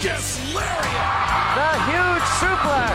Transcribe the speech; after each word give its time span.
Discus 0.00 0.54
Lariat. 0.54 0.76
The 1.56 1.72
huge 1.90 2.22
suplex. 2.38 2.94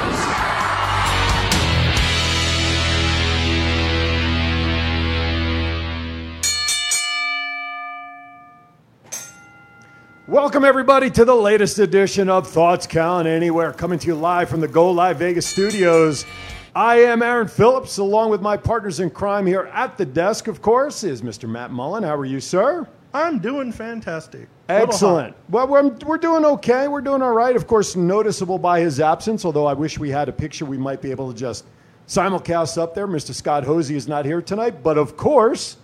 Welcome, 10.30 10.64
everybody, 10.64 11.10
to 11.10 11.26
the 11.26 11.36
latest 11.36 11.80
edition 11.80 12.30
of 12.30 12.48
Thoughts 12.48 12.88
Count 12.88 13.28
Anywhere, 13.28 13.74
coming 13.74 14.00
to 14.00 14.08
you 14.08 14.16
live 14.16 14.48
from 14.48 14.62
the 14.62 14.70
Go 14.70 14.90
Live 14.90 15.18
Vegas 15.20 15.46
studios. 15.46 16.26
I 16.74 17.00
am 17.02 17.22
Aaron 17.22 17.50
Phillips, 17.50 17.98
along 17.98 18.30
with 18.30 18.42
my 18.42 18.56
partners 18.56 19.02
in 19.02 19.10
crime 19.10 19.46
here 19.46 19.70
at 19.74 19.98
the 19.98 20.06
desk, 20.06 20.48
of 20.48 20.62
course, 20.62 21.04
is 21.04 21.22
Mr. 21.22 21.50
Matt 21.50 21.72
Mullen. 21.72 22.04
How 22.04 22.16
are 22.16 22.24
you, 22.24 22.40
sir? 22.40 22.88
I'm 23.14 23.40
doing 23.40 23.72
fantastic. 23.72 24.48
Excellent. 24.70 25.36
Well, 25.50 25.68
we're, 25.68 25.90
we're 26.06 26.18
doing 26.18 26.46
okay. 26.46 26.88
We're 26.88 27.02
doing 27.02 27.22
all 27.22 27.34
right. 27.34 27.56
Of 27.56 27.68
course, 27.68 27.96
noticeable 27.96 28.58
by 28.58 28.80
his 28.80 29.00
absence, 29.00 29.46
although 29.46 29.68
I 29.68 29.74
wish 29.74 30.00
we 30.00 30.10
had 30.10 30.30
a 30.30 30.32
picture 30.32 30.66
we 30.66 30.78
might 30.78 31.02
be 31.02 31.12
able 31.12 31.32
to 31.32 31.38
just 31.38 31.66
simulcast 32.08 32.82
up 32.82 32.96
there. 32.96 33.08
Mr. 33.08 33.34
Scott 33.34 33.64
Hosey 33.66 33.96
is 33.96 34.08
not 34.08 34.26
here 34.26 34.42
tonight, 34.42 34.82
but 34.82 34.98
of 34.98 35.16
course, 35.16 35.78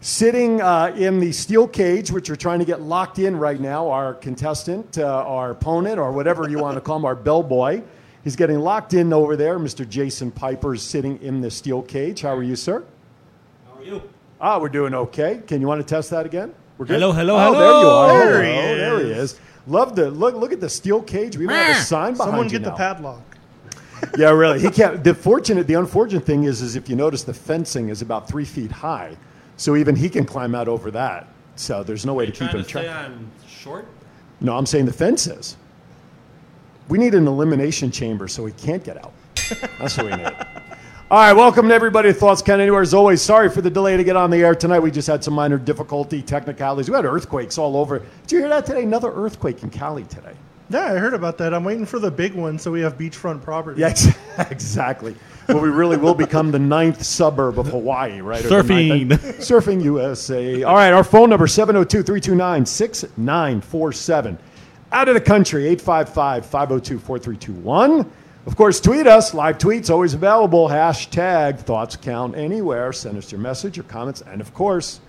sitting 0.00 0.62
uh, 0.62 0.94
in 0.96 1.20
the 1.20 1.30
steel 1.32 1.68
cage, 1.68 2.10
which 2.10 2.30
we're 2.30 2.36
trying 2.36 2.60
to 2.60 2.64
get 2.64 2.80
locked 2.80 3.18
in 3.18 3.36
right 3.36 3.60
now, 3.60 3.90
our 3.90 4.14
contestant, 4.14 4.96
uh, 4.96 5.04
our 5.04 5.50
opponent, 5.50 5.98
or 5.98 6.10
whatever 6.10 6.48
you 6.48 6.58
want 6.58 6.76
to 6.76 6.80
call 6.80 6.96
him, 6.96 7.04
our 7.04 7.14
bellboy. 7.14 7.82
He's 8.24 8.36
getting 8.36 8.58
locked 8.58 8.94
in 8.94 9.12
over 9.12 9.36
there. 9.36 9.58
Mr. 9.58 9.86
Jason 9.86 10.30
Piper 10.30 10.74
is 10.74 10.82
sitting 10.82 11.20
in 11.22 11.40
the 11.40 11.50
steel 11.50 11.82
cage. 11.82 12.22
How 12.22 12.34
are 12.34 12.42
you, 12.42 12.56
sir? 12.56 12.82
How 13.66 13.78
are 13.78 13.84
you? 13.84 14.02
Ah, 14.40 14.58
we're 14.58 14.68
doing 14.70 14.94
okay. 14.94 15.42
Can 15.46 15.60
you 15.60 15.66
want 15.66 15.80
to 15.80 15.86
test 15.86 16.10
that 16.10 16.24
again? 16.24 16.54
We're 16.78 16.86
good? 16.86 16.94
Hello, 16.94 17.12
hello, 17.12 17.36
oh, 17.36 17.52
hello. 17.52 17.58
There 17.58 17.80
you 17.82 17.88
are. 17.88 18.32
There 18.32 18.42
he 18.44 18.52
Hello, 18.52 18.98
There 18.98 19.06
he 19.06 19.12
is. 19.12 19.32
is. 19.32 19.40
Love 19.66 19.94
the 19.94 20.10
look. 20.10 20.34
Look 20.34 20.52
at 20.52 20.60
the 20.60 20.68
steel 20.68 21.02
cage. 21.02 21.36
We 21.36 21.44
even 21.44 21.54
have 21.56 21.76
a 21.76 21.80
sign 21.80 22.14
behind 22.14 22.30
Someone 22.30 22.46
you 22.46 22.52
get 22.52 22.64
the 22.64 22.72
padlock. 22.72 23.22
Yeah, 24.16 24.30
really. 24.30 24.58
He 24.58 24.70
can't. 24.70 25.04
The 25.04 25.12
fortunate, 25.14 25.66
the 25.66 25.74
unfortunate 25.74 26.24
thing 26.24 26.44
is, 26.44 26.62
is 26.62 26.74
if 26.74 26.88
you 26.88 26.96
notice, 26.96 27.22
the 27.22 27.34
fencing 27.34 27.90
is 27.90 28.00
about 28.00 28.26
three 28.26 28.46
feet 28.46 28.72
high, 28.72 29.14
so 29.58 29.76
even 29.76 29.94
he 29.94 30.08
can 30.08 30.24
climb 30.24 30.54
out 30.54 30.68
over 30.68 30.90
that. 30.92 31.28
So 31.56 31.82
there's 31.82 32.06
no 32.06 32.14
way 32.14 32.24
to 32.24 32.32
keep 32.32 32.48
Trying 32.48 32.56
him 32.56 32.62
to 32.62 32.64
say 32.64 32.82
trapped. 32.84 33.10
I'm 33.10 33.30
short? 33.46 33.86
No, 34.40 34.56
I'm 34.56 34.64
saying 34.64 34.86
the 34.86 34.92
fence 34.94 35.26
is. 35.26 35.58
We 36.88 36.96
need 36.96 37.14
an 37.14 37.28
elimination 37.28 37.90
chamber 37.90 38.26
so 38.26 38.46
he 38.46 38.54
can't 38.54 38.82
get 38.82 38.96
out. 38.96 39.12
That's 39.78 39.98
what 39.98 40.06
we 40.06 40.12
need. 40.16 40.32
All 41.10 41.18
right, 41.18 41.32
welcome 41.32 41.68
to 41.68 41.74
everybody 41.74 42.12
to 42.12 42.14
Thoughts 42.14 42.40
Count 42.40 42.60
Anywhere. 42.60 42.82
As 42.82 42.94
always, 42.94 43.20
sorry 43.20 43.48
for 43.50 43.62
the 43.62 43.70
delay 43.70 43.96
to 43.96 44.04
get 44.04 44.14
on 44.14 44.30
the 44.30 44.36
air 44.44 44.54
tonight. 44.54 44.78
We 44.78 44.92
just 44.92 45.08
had 45.08 45.24
some 45.24 45.34
minor 45.34 45.58
difficulty, 45.58 46.22
technicalities. 46.22 46.88
We 46.88 46.94
had 46.94 47.04
earthquakes 47.04 47.58
all 47.58 47.76
over. 47.76 47.98
Did 47.98 48.32
you 48.32 48.38
hear 48.38 48.48
that 48.48 48.64
today? 48.64 48.84
Another 48.84 49.10
earthquake 49.12 49.64
in 49.64 49.70
Cali 49.70 50.04
today. 50.04 50.34
Yeah, 50.68 50.84
I 50.84 50.98
heard 50.98 51.14
about 51.14 51.36
that. 51.38 51.52
I'm 51.52 51.64
waiting 51.64 51.84
for 51.84 51.98
the 51.98 52.12
big 52.12 52.34
one 52.34 52.60
so 52.60 52.70
we 52.70 52.80
have 52.82 52.96
beachfront 52.96 53.42
property. 53.42 53.80
Yeah, 53.80 53.92
exactly. 54.50 55.16
Well, 55.48 55.58
we 55.60 55.68
really 55.68 55.96
will 55.96 56.14
become 56.14 56.52
the 56.52 56.60
ninth 56.60 57.02
suburb 57.02 57.58
of 57.58 57.66
Hawaii, 57.66 58.20
right? 58.20 58.44
Surfing. 58.44 59.08
ninth- 59.08 59.38
Surfing 59.40 59.82
USA. 59.82 60.62
All 60.62 60.76
right, 60.76 60.92
our 60.92 61.02
phone 61.02 61.28
number 61.28 61.48
702 61.48 62.04
329 62.04 62.64
6947. 62.66 64.38
Out 64.92 65.08
of 65.08 65.14
the 65.14 65.20
country, 65.20 65.66
855 65.66 66.46
502 66.46 66.98
4321. 67.00 68.12
Of 68.46 68.56
course, 68.56 68.80
tweet 68.80 69.06
us. 69.06 69.34
Live 69.34 69.58
tweets 69.58 69.90
always 69.90 70.14
available. 70.14 70.68
Hashtag 70.68 71.60
thoughts 71.60 71.96
count 71.96 72.36
anywhere. 72.36 72.92
Send 72.92 73.18
us 73.18 73.30
your 73.30 73.40
message, 73.40 73.76
your 73.76 73.84
comments, 73.84 74.22
and 74.22 74.40
of 74.40 74.54
course, 74.54 75.00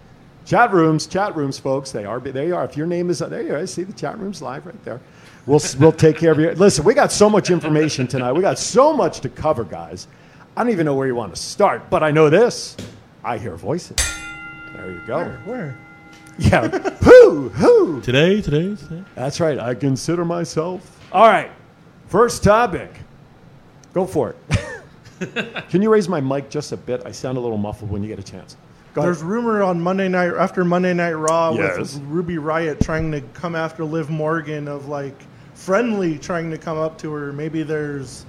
chat 0.46 0.74
rooms. 0.74 1.08
Chat 1.08 1.36
rooms, 1.36 1.58
folks. 1.58 1.92
They 1.92 2.04
are. 2.04 2.20
They 2.20 2.52
are. 2.52 2.66
If 2.66 2.76
your 2.76 2.88
name 2.88 3.10
is 3.10 3.20
there, 3.20 3.42
you 3.42 3.54
are. 3.54 3.60
I 3.60 3.66
see 3.66 3.84
the 3.84 3.94
chat 3.94 4.20
rooms 4.20 4.42
live 4.42 4.66
right 4.66 4.84
there. 4.84 5.00
We'll 5.46 5.62
we'll 5.80 5.94
take 5.94 6.18
care 6.18 6.34
of 6.34 6.40
you. 6.40 6.52
Listen, 6.52 6.84
we 6.84 6.94
got 6.94 7.12
so 7.12 7.30
much 7.30 7.50
information 7.50 8.06
tonight. 8.06 8.34
We 8.34 8.42
got 8.42 8.60
so 8.60 8.94
much 8.94 9.22
to 9.22 9.30
cover, 9.30 9.64
guys. 9.64 10.08
I 10.58 10.64
don't 10.64 10.74
even 10.74 10.86
know 10.86 10.96
where 10.96 11.08
you 11.08 11.16
want 11.16 11.34
to 11.34 11.42
start, 11.42 11.90
but 11.90 12.04
I 12.04 12.12
know 12.12 12.30
this. 12.30 12.76
I 13.24 13.38
hear 13.38 13.56
voices. 13.56 13.98
There 14.74 14.92
you 14.92 15.02
go. 15.08 15.24
Where? 15.46 15.78
Yeah. 16.38 16.68
who? 17.04 17.50
Who? 17.50 18.02
Today, 18.02 18.42
today, 18.42 18.76
today. 18.76 19.04
That's 19.16 19.40
right. 19.40 19.58
I 19.58 19.74
consider 19.74 20.26
myself. 20.26 21.00
All 21.12 21.28
right. 21.28 21.52
First 22.08 22.44
topic. 22.44 22.92
Go 23.94 24.06
for 24.06 24.36
it. 24.50 25.70
Can 25.70 25.82
you 25.82 25.92
raise 25.92 26.10
my 26.10 26.20
mic 26.22 26.50
just 26.50 26.72
a 26.72 26.78
bit? 26.78 27.04
I 27.06 27.12
sound 27.12 27.38
a 27.38 27.42
little 27.42 27.58
muffled 27.58 27.92
when 27.92 28.02
you 28.02 28.08
get 28.10 28.20
a 28.20 28.24
chance. 28.24 28.58
There's 28.94 29.22
rumor 29.24 29.64
on 29.64 29.80
Monday 29.80 30.10
night 30.10 30.34
after 30.34 30.66
Monday 30.66 30.94
Night 30.94 31.14
Raw 31.14 31.54
Yes. 31.54 31.78
with 31.78 32.02
Ruby 32.04 32.36
Riott 32.36 32.82
trying 32.84 33.12
to 33.14 33.22
come 33.22 33.56
after 33.56 33.86
Liv 33.86 34.10
Morgan 34.10 34.68
of 34.68 34.88
like 34.90 35.16
friendly 35.54 36.18
trying 36.18 36.52
to 36.52 36.58
come 36.58 36.78
up 36.78 36.98
to 37.00 37.14
her. 37.14 37.32
Maybe 37.32 37.64
there's 37.64 38.26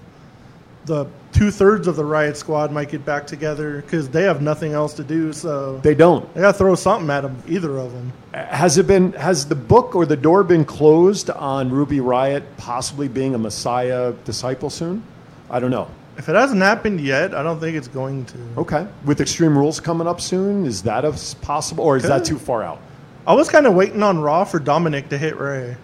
the 0.84 1.06
two 1.33 1.50
thirds 1.50 1.87
of 1.89 1.97
the 1.97 2.05
Riot 2.05 2.37
Squad 2.37 2.71
might 2.73 2.91
get 2.91 3.05
back 3.05 3.27
together 3.27 3.81
because 3.83 4.09
they 4.09 4.23
have 4.25 4.41
nothing 4.43 4.73
else 4.73 4.94
to 4.94 5.05
do. 5.05 5.33
So 5.33 5.79
They 5.79 5.94
don't. 5.97 6.33
they 6.34 6.41
got 6.43 6.53
to 6.53 6.59
throw 6.59 6.75
something 6.77 7.09
at 7.11 7.23
them. 7.23 7.43
Either 7.49 7.77
of 7.79 7.93
them. 7.93 8.12
Has 8.34 8.79
it 8.79 8.87
been? 8.87 9.12
Has 9.15 9.47
the 9.47 9.55
book 9.56 9.97
or 9.97 10.06
the 10.06 10.17
door 10.17 10.44
been 10.44 10.65
closed 10.65 11.29
on 11.31 11.71
Ruby 11.71 11.99
Riott 11.99 12.43
possibly 12.56 13.09
being 13.09 13.34
a 13.34 13.39
Messiah 13.39 14.12
disciple 14.25 14.71
soon? 14.71 15.03
I 15.52 15.60
don't 15.60 15.70
know. 15.70 15.88
If 16.18 16.28
it 16.28 16.34
hasn't 16.34 16.60
happened 16.60 17.00
yet, 17.00 17.34
I 17.34 17.42
don't 17.42 17.60
think 17.60 17.76
it's 17.76 17.88
going 17.88 18.24
to. 18.26 18.38
Okay. 18.58 18.86
With 19.04 19.20
Extreme 19.20 19.56
Rules 19.56 19.80
coming 19.80 20.06
up 20.06 20.20
soon, 20.20 20.66
is 20.66 20.82
that 20.82 21.04
a 21.04 21.08
s- 21.08 21.34
possible, 21.34 21.84
or 21.84 21.96
is 21.96 22.02
that 22.04 22.24
too 22.24 22.38
far 22.38 22.62
out? 22.62 22.80
I 23.26 23.34
was 23.34 23.48
kind 23.48 23.66
of 23.66 23.74
waiting 23.74 24.02
on 24.02 24.18
Raw 24.20 24.44
for 24.44 24.58
Dominik 24.60 25.08
to 25.10 25.16
hit 25.18 25.38
Rey. 25.38 25.76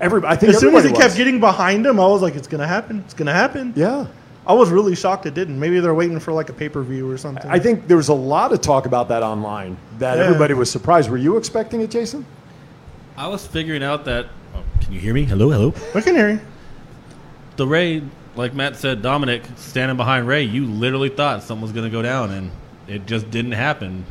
Every, 0.00 0.24
I 0.26 0.34
think 0.34 0.54
As 0.54 0.58
soon 0.60 0.74
as 0.74 0.82
he 0.82 0.88
everybody 0.88 1.02
kept 1.04 1.16
getting 1.16 1.38
behind 1.40 1.86
him, 1.86 2.00
I 2.00 2.06
was 2.06 2.20
like, 2.22 2.34
"It's 2.34 2.48
gonna 2.48 2.66
happen! 2.66 3.00
It's 3.04 3.14
gonna 3.14 3.32
happen!" 3.32 3.72
yeah. 3.76 4.06
I 4.46 4.52
was 4.52 4.68
really 4.70 4.94
shocked 4.94 5.24
it 5.24 5.32
didn't. 5.34 5.58
Maybe 5.58 5.80
they're 5.80 5.94
waiting 5.94 6.18
for 6.20 6.32
like 6.32 6.48
a 6.50 6.52
pay 6.52 6.68
per 6.68 6.82
view 6.82 7.08
or 7.10 7.16
something. 7.16 7.48
I 7.50 7.58
think 7.58 7.86
there 7.88 7.96
was 7.96 8.08
a 8.08 8.14
lot 8.14 8.52
of 8.52 8.60
talk 8.60 8.84
about 8.86 9.08
that 9.08 9.22
online 9.22 9.76
that 10.00 10.18
Yeah. 10.18 10.24
everybody 10.24 10.52
was 10.54 10.70
surprised. 10.70 11.08
Were 11.10 11.16
you 11.16 11.36
expecting 11.36 11.80
it, 11.80 11.90
Jason? 11.90 12.26
I 13.16 13.28
was 13.28 13.46
figuring 13.46 13.82
out 13.84 14.04
that. 14.06 14.26
Oh, 14.54 14.62
can 14.80 14.92
you 14.92 15.00
hear 15.00 15.14
me? 15.14 15.24
Hello, 15.24 15.48
hello. 15.50 15.72
we 15.94 16.02
can 16.02 16.14
hear 16.16 16.30
you. 16.30 16.40
The 17.56 17.66
Rey, 17.66 18.02
like 18.36 18.54
Matt 18.54 18.76
said, 18.76 19.02
Dominik 19.02 19.56
standing 19.56 19.96
behind 19.96 20.26
Rey, 20.26 20.42
you 20.42 20.66
literally 20.66 21.08
thought 21.08 21.42
something 21.42 21.62
was 21.62 21.72
going 21.72 21.84
to 21.84 21.90
go 21.90 22.02
down, 22.02 22.30
and 22.30 22.50
it 22.88 23.06
just 23.06 23.30
didn't 23.30 23.52
happen. 23.52 24.04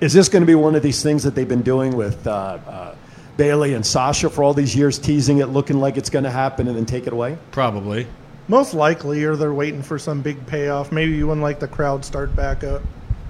Is 0.00 0.12
this 0.12 0.28
going 0.28 0.42
to 0.42 0.46
be 0.46 0.54
one 0.54 0.74
of 0.74 0.82
these 0.82 1.02
things 1.02 1.22
that 1.22 1.34
they've 1.34 1.48
been 1.48 1.62
doing 1.62 1.96
with 1.96 2.26
uh, 2.26 2.58
uh, 2.66 2.94
Bayley 3.36 3.74
and 3.74 3.84
Sasha 3.84 4.30
for 4.30 4.42
all 4.42 4.54
these 4.54 4.74
years, 4.74 4.98
teasing 4.98 5.38
it, 5.38 5.46
looking 5.46 5.78
like 5.78 5.96
it's 5.96 6.10
going 6.10 6.24
to 6.24 6.30
happen, 6.30 6.68
and 6.68 6.76
then 6.76 6.86
take 6.86 7.06
it 7.06 7.12
away? 7.12 7.38
Probably. 7.50 8.06
Most 8.48 8.74
likely, 8.74 9.22
or 9.24 9.36
they're 9.36 9.54
waiting 9.54 9.82
for 9.82 9.98
some 9.98 10.22
big 10.22 10.44
payoff. 10.46 10.90
Maybe 10.90 11.22
when 11.22 11.40
like 11.40 11.60
the 11.60 11.68
crowd 11.68 12.04
start 12.04 12.34
back 12.34 12.64
up. 12.64 12.82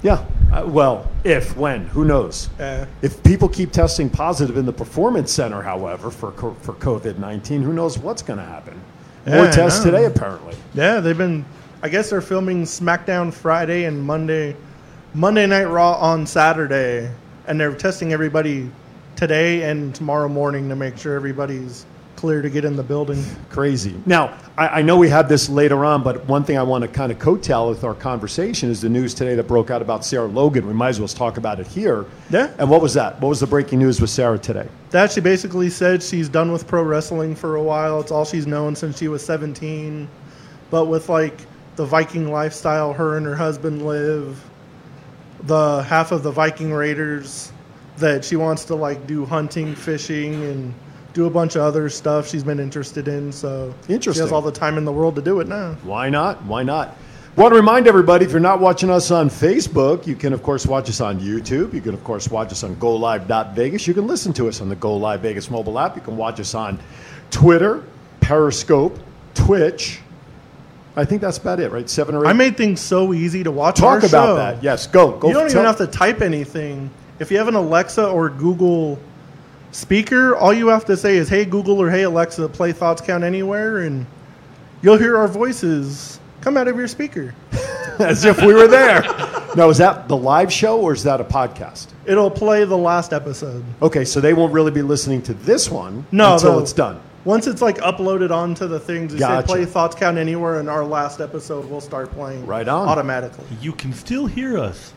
Yeah. 0.03 0.25
Uh, 0.51 0.65
well, 0.67 1.11
if, 1.25 1.55
when, 1.57 1.87
who 1.89 2.07
knows? 2.07 2.49
Uh, 2.59 2.87
If 3.03 3.23
people 3.23 3.49
keep 3.49 3.71
testing 3.71 4.09
positive 4.09 4.57
in 4.57 4.65
the 4.65 4.73
performance 4.73 5.31
center, 5.31 5.61
however, 5.61 6.11
for 6.11 6.33
for 6.33 6.73
COVID 6.73 7.19
nineteen, 7.19 7.63
who 7.63 7.73
knows 7.73 7.99
what's 7.99 8.23
going 8.23 8.39
to 8.39 8.45
happen? 8.45 8.81
More 9.27 9.45
Yeah, 9.45 9.51
tests 9.51 9.83
today, 9.83 10.05
apparently. 10.07 10.55
yeah, 10.75 11.01
they've 11.01 11.17
been. 11.19 11.45
I 11.83 11.89
guess 11.89 12.11
they're 12.11 12.21
filming 12.21 12.65
SmackDown 12.65 13.33
Friday 13.33 13.85
and 13.85 14.03
Monday, 14.03 14.55
Monday 15.15 15.47
Night 15.47 15.65
Raw 15.65 15.95
on 15.95 16.27
Saturday, 16.27 17.11
and 17.47 17.59
they're 17.59 17.73
testing 17.75 18.13
everybody 18.13 18.71
today 19.17 19.63
and 19.71 19.95
tomorrow 19.95 20.29
morning 20.29 20.69
to 20.69 20.77
make 20.77 20.99
sure 20.99 21.15
everybody's 21.17 21.87
clear 22.21 22.43
to 22.43 22.51
get 22.51 22.67
in 22.67 22.77
the 22.77 22.83
building. 22.83 23.25
Crazy. 23.49 23.95
Now, 24.05 24.37
I, 24.59 24.69
I 24.69 24.83
know 24.83 24.99
we 24.99 25.09
have 25.09 25.27
this 25.27 25.49
later 25.49 25.87
on, 25.87 26.03
but 26.03 26.27
one 26.27 26.45
thing 26.45 26.59
I 26.59 26.63
want 26.63 26.83
to 26.83 26.89
kind 26.89 27.11
of 27.11 27.19
coattail 27.19 27.71
with 27.71 27.83
our 27.83 27.95
conversation 27.95 28.69
is 28.69 28.83
the 28.83 28.91
news 28.91 29.15
today 29.15 29.35
that 29.37 29.49
broke 29.49 29.71
out 29.71 29.81
about 29.81 30.05
Sarah 30.05 30.27
Logan. 30.27 30.67
We 30.67 30.75
might 30.75 30.91
as 30.91 30.99
well 31.01 31.09
talk 31.09 31.39
about 31.39 31.61
it 31.61 31.67
here. 31.67 32.05
Yeah. 32.29 32.53
And 32.59 32.69
what 32.69 32.83
was 32.83 32.93
that? 32.93 33.19
What 33.23 33.31
was 33.31 33.41
the 33.41 33.47
breaking 33.47 33.79
news 33.79 34.03
with 34.03 34.11
Sarah 34.11 34.39
today? 34.39 34.69
That 34.91 35.13
she 35.13 35.23
basically 35.23 35.71
said 35.71 36.03
she's 36.03 36.29
done 36.29 36.53
with 36.53 36.67
pro 36.67 36.83
wrestling 36.83 37.35
for 37.35 37.57
a 37.57 37.63
while. 37.63 38.01
It's 38.01 38.11
all 38.11 38.27
she's 38.27 38.47
known 38.47 38.77
since 38.77 38.99
she 38.99 39.09
was 39.09 39.25
17. 39.25 40.07
But 40.71 40.85
with 40.87 41.09
like 41.09 41.41
the 41.77 41.87
Viking 41.87 42.31
lifestyle 42.31 42.93
her 42.93 43.17
and 43.17 43.25
her 43.25 43.35
husband 43.35 43.87
live, 43.87 44.45
the 45.45 45.83
half 45.85 46.13
of 46.13 46.23
the 46.23 46.31
Viking 46.31 46.71
Raiders 46.71 47.51
that 47.97 48.27
she 48.27 48.37
wants 48.37 48.67
to 48.67 48.75
like 48.75 49.07
do 49.07 49.25
hunting, 49.25 49.75
fishing, 49.75 50.35
and 50.45 50.75
do 51.13 51.27
a 51.27 51.31
bunch 51.31 51.57
of 51.57 51.63
other 51.63 51.89
stuff 51.89 52.29
she's 52.29 52.45
been 52.45 52.61
interested 52.61 53.09
in. 53.09 53.33
So 53.33 53.75
she 53.87 53.95
has 53.95 54.33
all 54.33 54.43
the 54.43 54.53
time 54.53 54.79
in 54.79 54.85
the 54.85 54.93
world 54.93 55.17
to 55.17 55.23
do 55.23 55.41
it 55.41 55.49
now. 55.49 55.75
Why 55.83 56.09
not? 56.09 56.43
Why 56.45 56.63
not? 56.63 56.97
Want 57.37 57.53
to 57.53 57.57
remind 57.57 57.87
everybody 57.87 58.25
if 58.25 58.33
you're 58.33 58.41
not 58.41 58.61
watching 58.61 58.91
us 58.91 59.11
on 59.13 59.31
Facebook, 59.31 60.07
you 60.07 60.17
can, 60.17 60.33
of 60.33 60.43
course, 60.43 60.67
watch 60.67 60.89
us 60.89 61.01
on 61.01 61.21
YouTube. 61.21 61.73
You 61.73 61.81
can, 61.81 61.95
of 61.95 62.03
course, 62.03 62.29
watch 62.29 62.51
us 62.51 62.65
on 62.65 62.75
GoLive.Vegas. 62.77 63.87
You 63.87 63.95
can 63.95 64.09
listen 64.09 64.33
to 64.35 64.49
us 64.49 64.61
on 64.61 64.69
the 64.69 64.75
Go 64.77 64.97
Live 64.97 65.21
Vegas 65.21 65.49
mobile 65.49 65.79
app. 65.79 65.95
You 65.95 66.03
can 66.03 66.17
watch 66.17 66.41
us 66.41 66.55
on 66.55 66.81
Twitter, 67.31 67.85
Periscope, 68.21 68.99
Twitch. 69.35 70.01
I 70.97 71.05
think 71.05 71.23
that's 71.23 71.39
about 71.39 71.61
it, 71.61 71.71
right? 71.71 71.89
Seven 71.89 72.17
or 72.17 72.27
eight. 72.27 72.31
I 72.31 72.33
made 72.33 72.57
things 72.57 72.81
so 72.81 73.15
easy 73.15 73.45
to 73.45 73.51
watch. 73.53 73.77
Talk 73.77 74.01
about 74.03 74.11
show. 74.11 74.37
that. 74.37 74.63
Yes, 74.63 74.89
go. 74.89 75.13
go 75.13 75.29
you 75.29 75.35
don't 75.35 75.45
tell- 75.45 75.63
even 75.63 75.65
have 75.67 75.79
to 75.79 75.87
type 75.87 76.21
anything. 76.21 76.91
If 77.21 77.31
you 77.31 77.39
have 77.39 77.49
an 77.49 77.55
Alexa 77.55 78.09
or 78.09 78.29
Google 78.29 78.99
speaker, 79.73 80.35
all 80.37 80.53
you 80.53 80.69
have 80.69 80.85
to 80.87 80.97
say 80.97 81.17
is, 81.17 81.29
"Hey 81.29 81.45
Google" 81.45 81.81
or 81.81 81.91
"Hey 81.91 82.03
Alexa, 82.03 82.49
play 82.49 82.73
Thoughts 82.73 83.01
Count 83.01 83.25
Anywhere," 83.25 83.79
and 83.81 84.07
you'll 84.83 84.99
hear 84.99 85.17
our 85.17 85.29
voices 85.29 86.19
come 86.41 86.57
out 86.57 86.69
of 86.69 86.77
your 86.77 86.89
speaker. 86.89 87.35
As 87.99 88.25
if 88.25 88.41
we 88.41 88.55
were 88.55 88.67
there. 88.67 89.03
now, 89.57 89.69
is 89.69 89.77
that 89.79 90.09
the 90.09 90.17
live 90.17 90.51
show 90.51 90.81
or 90.81 90.95
is 90.95 91.03
that 91.05 91.21
a 91.21 91.25
podcast? 91.25 91.89
It'll 92.07 92.31
play 92.31 92.65
the 92.65 92.77
last 92.79 93.13
episode. 93.13 93.63
Okay, 93.83 94.07
so 94.07 94.21
they 94.21 94.33
won't 94.33 94.55
really 94.55 94.71
be 94.71 94.81
listening 94.81 95.21
to 95.23 95.35
this 95.35 95.71
one 95.71 96.07
No, 96.11 96.35
until 96.35 96.57
the- 96.57 96.63
it's 96.63 96.73
done. 96.73 96.99
Once 97.27 97.47
it's 97.47 97.61
like 97.61 97.77
uploaded 97.81 98.31
onto 98.31 98.67
the 98.67 98.81
things, 98.81 99.13
you 99.13 99.19
Gotcha. 99.19 99.47
say 99.47 99.55
play 99.55 99.65
Thoughts 99.67 99.95
Count 99.97 100.17
Anywhere, 100.17 100.61
and 100.61 100.71
our 100.71 100.83
last 100.83 101.21
episode 101.21 101.69
will 101.69 101.83
start 101.83 102.11
playing 102.13 102.47
Right 102.47 102.67
on. 102.67 102.89
automatically. 102.89 103.45
You 103.61 103.73
can 103.73 103.93
still 103.93 104.25
hear 104.25 104.57
us. 104.59 104.95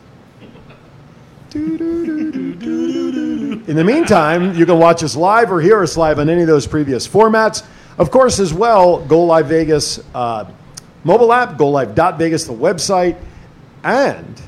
In 3.66 3.76
the 3.76 3.84
meantime, 3.84 4.54
you 4.54 4.66
can 4.66 4.78
watch 4.78 5.04
us 5.04 5.14
live 5.14 5.52
or 5.52 5.60
hear 5.60 5.82
us 5.82 5.96
live 5.96 6.18
on 6.18 6.28
any 6.28 6.40
of 6.40 6.48
those 6.48 6.66
previous 6.66 7.06
formats. 7.06 7.64
Of 7.96 8.10
course, 8.10 8.40
as 8.40 8.52
well, 8.52 9.04
Go 9.06 9.24
Live 9.24 9.46
Vegas 9.46 10.00
uh, 10.14 10.46
mobile 11.04 11.32
app, 11.32 11.56
GoLive.Vegas, 11.56 12.44
the 12.44 12.52
website, 12.52 13.16
and 13.84 14.40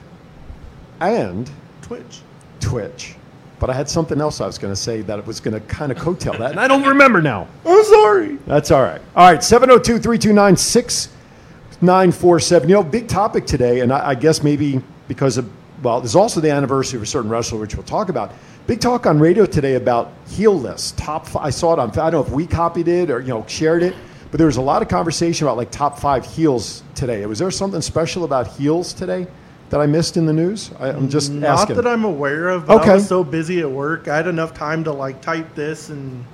and 1.00 1.48
Twitch. 1.82 2.22
Twitch. 2.58 3.14
But 3.60 3.70
I 3.70 3.74
had 3.74 3.88
something 3.88 4.20
else 4.20 4.40
I 4.40 4.46
was 4.46 4.58
going 4.58 4.72
to 4.72 4.80
say 4.80 5.02
that 5.02 5.16
it 5.18 5.26
was 5.26 5.38
going 5.38 5.54
to 5.54 5.60
kind 5.60 5.92
of 5.92 5.98
coattail 5.98 6.36
that, 6.38 6.50
and 6.50 6.58
I 6.58 6.66
don't 6.66 6.82
remember 6.82 7.22
now. 7.22 7.46
I'm 7.64 7.84
sorry. 7.84 8.36
That's 8.46 8.72
all 8.72 8.82
right. 8.82 9.00
All 9.14 9.30
right, 9.30 9.44
702 9.44 10.00
329 10.00 10.56
6947. 10.56 12.68
You 12.68 12.74
know, 12.74 12.82
big 12.82 13.06
topic 13.06 13.46
today, 13.46 13.78
and 13.80 13.92
I, 13.92 14.08
I 14.08 14.14
guess 14.16 14.42
maybe 14.42 14.82
because 15.06 15.38
of, 15.38 15.48
well, 15.86 16.00
there's 16.00 16.16
also 16.16 16.40
the 16.40 16.50
anniversary 16.50 16.96
of 16.96 17.04
a 17.04 17.06
certain 17.06 17.30
wrestler, 17.30 17.60
which 17.60 17.76
we'll 17.76 17.84
talk 17.84 18.08
about. 18.08 18.32
Big 18.66 18.80
talk 18.80 19.06
on 19.06 19.20
radio 19.20 19.46
today 19.46 19.76
about 19.76 20.12
heel 20.28 20.58
lists. 20.58 20.90
Top 20.96 21.28
five, 21.28 21.44
I 21.46 21.50
saw 21.50 21.74
it 21.74 21.78
on, 21.78 21.90
I 21.90 22.10
don't 22.10 22.12
know 22.12 22.20
if 22.22 22.30
we 22.30 22.44
copied 22.44 22.88
it 22.88 23.08
or, 23.08 23.20
you 23.20 23.28
know, 23.28 23.46
shared 23.46 23.84
it, 23.84 23.94
but 24.32 24.38
there 24.38 24.48
was 24.48 24.56
a 24.56 24.60
lot 24.62 24.82
of 24.82 24.88
conversation 24.88 25.46
about 25.46 25.56
like 25.56 25.70
top 25.70 26.00
five 26.00 26.26
heels 26.26 26.82
today. 26.96 27.24
Was 27.26 27.38
there 27.38 27.52
something 27.52 27.80
special 27.80 28.24
about 28.24 28.48
heels 28.48 28.92
today 28.92 29.28
that 29.70 29.80
I 29.80 29.86
missed 29.86 30.16
in 30.16 30.26
the 30.26 30.32
news? 30.32 30.72
I, 30.80 30.88
I'm 30.88 31.08
just 31.08 31.30
Not 31.30 31.60
asking. 31.60 31.76
that 31.76 31.86
I'm 31.86 32.02
aware 32.04 32.48
of. 32.48 32.66
But 32.66 32.80
Okay. 32.80 32.90
I 32.90 32.94
was 32.94 33.06
so 33.06 33.22
busy 33.22 33.60
at 33.60 33.70
work, 33.70 34.08
I 34.08 34.16
had 34.16 34.26
enough 34.26 34.54
time 34.54 34.82
to 34.82 34.92
like 34.92 35.20
type 35.20 35.54
this, 35.54 35.88
and 35.90 36.24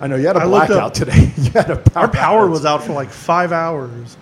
I 0.00 0.06
know 0.06 0.16
you 0.16 0.26
had 0.26 0.36
a 0.36 0.40
I 0.40 0.46
blackout 0.46 0.78
up- 0.78 0.94
today. 0.94 1.30
you 1.36 1.50
had 1.50 1.68
a 1.68 1.76
power 1.76 2.04
our 2.04 2.08
power 2.10 2.46
was 2.48 2.64
out 2.64 2.82
for 2.82 2.94
like 2.94 3.10
five 3.10 3.52
hours. 3.52 4.16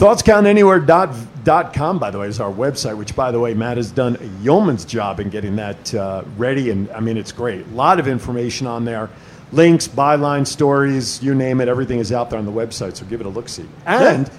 ThoughtsCountAnywhere.com, 0.00 1.98
by 1.98 2.10
the 2.10 2.18
way, 2.18 2.26
is 2.26 2.40
our 2.40 2.50
website, 2.50 2.96
which, 2.96 3.14
by 3.14 3.30
the 3.30 3.38
way, 3.38 3.52
Matt 3.52 3.76
has 3.76 3.90
done 3.90 4.16
a 4.20 4.42
yeoman's 4.42 4.86
job 4.86 5.20
in 5.20 5.28
getting 5.28 5.56
that 5.56 5.94
uh, 5.94 6.24
ready. 6.38 6.70
And 6.70 6.90
I 6.92 7.00
mean, 7.00 7.18
it's 7.18 7.32
great. 7.32 7.66
A 7.66 7.70
lot 7.70 8.00
of 8.00 8.08
information 8.08 8.66
on 8.66 8.86
there 8.86 9.10
links, 9.52 9.86
byline 9.88 10.46
stories, 10.46 11.22
you 11.22 11.34
name 11.34 11.60
it. 11.60 11.68
Everything 11.68 11.98
is 11.98 12.12
out 12.12 12.30
there 12.30 12.38
on 12.38 12.46
the 12.46 12.52
website. 12.52 12.96
So 12.96 13.04
give 13.06 13.20
it 13.20 13.26
a 13.26 13.30
look 13.30 13.48
see. 13.48 13.66
And, 13.84 14.30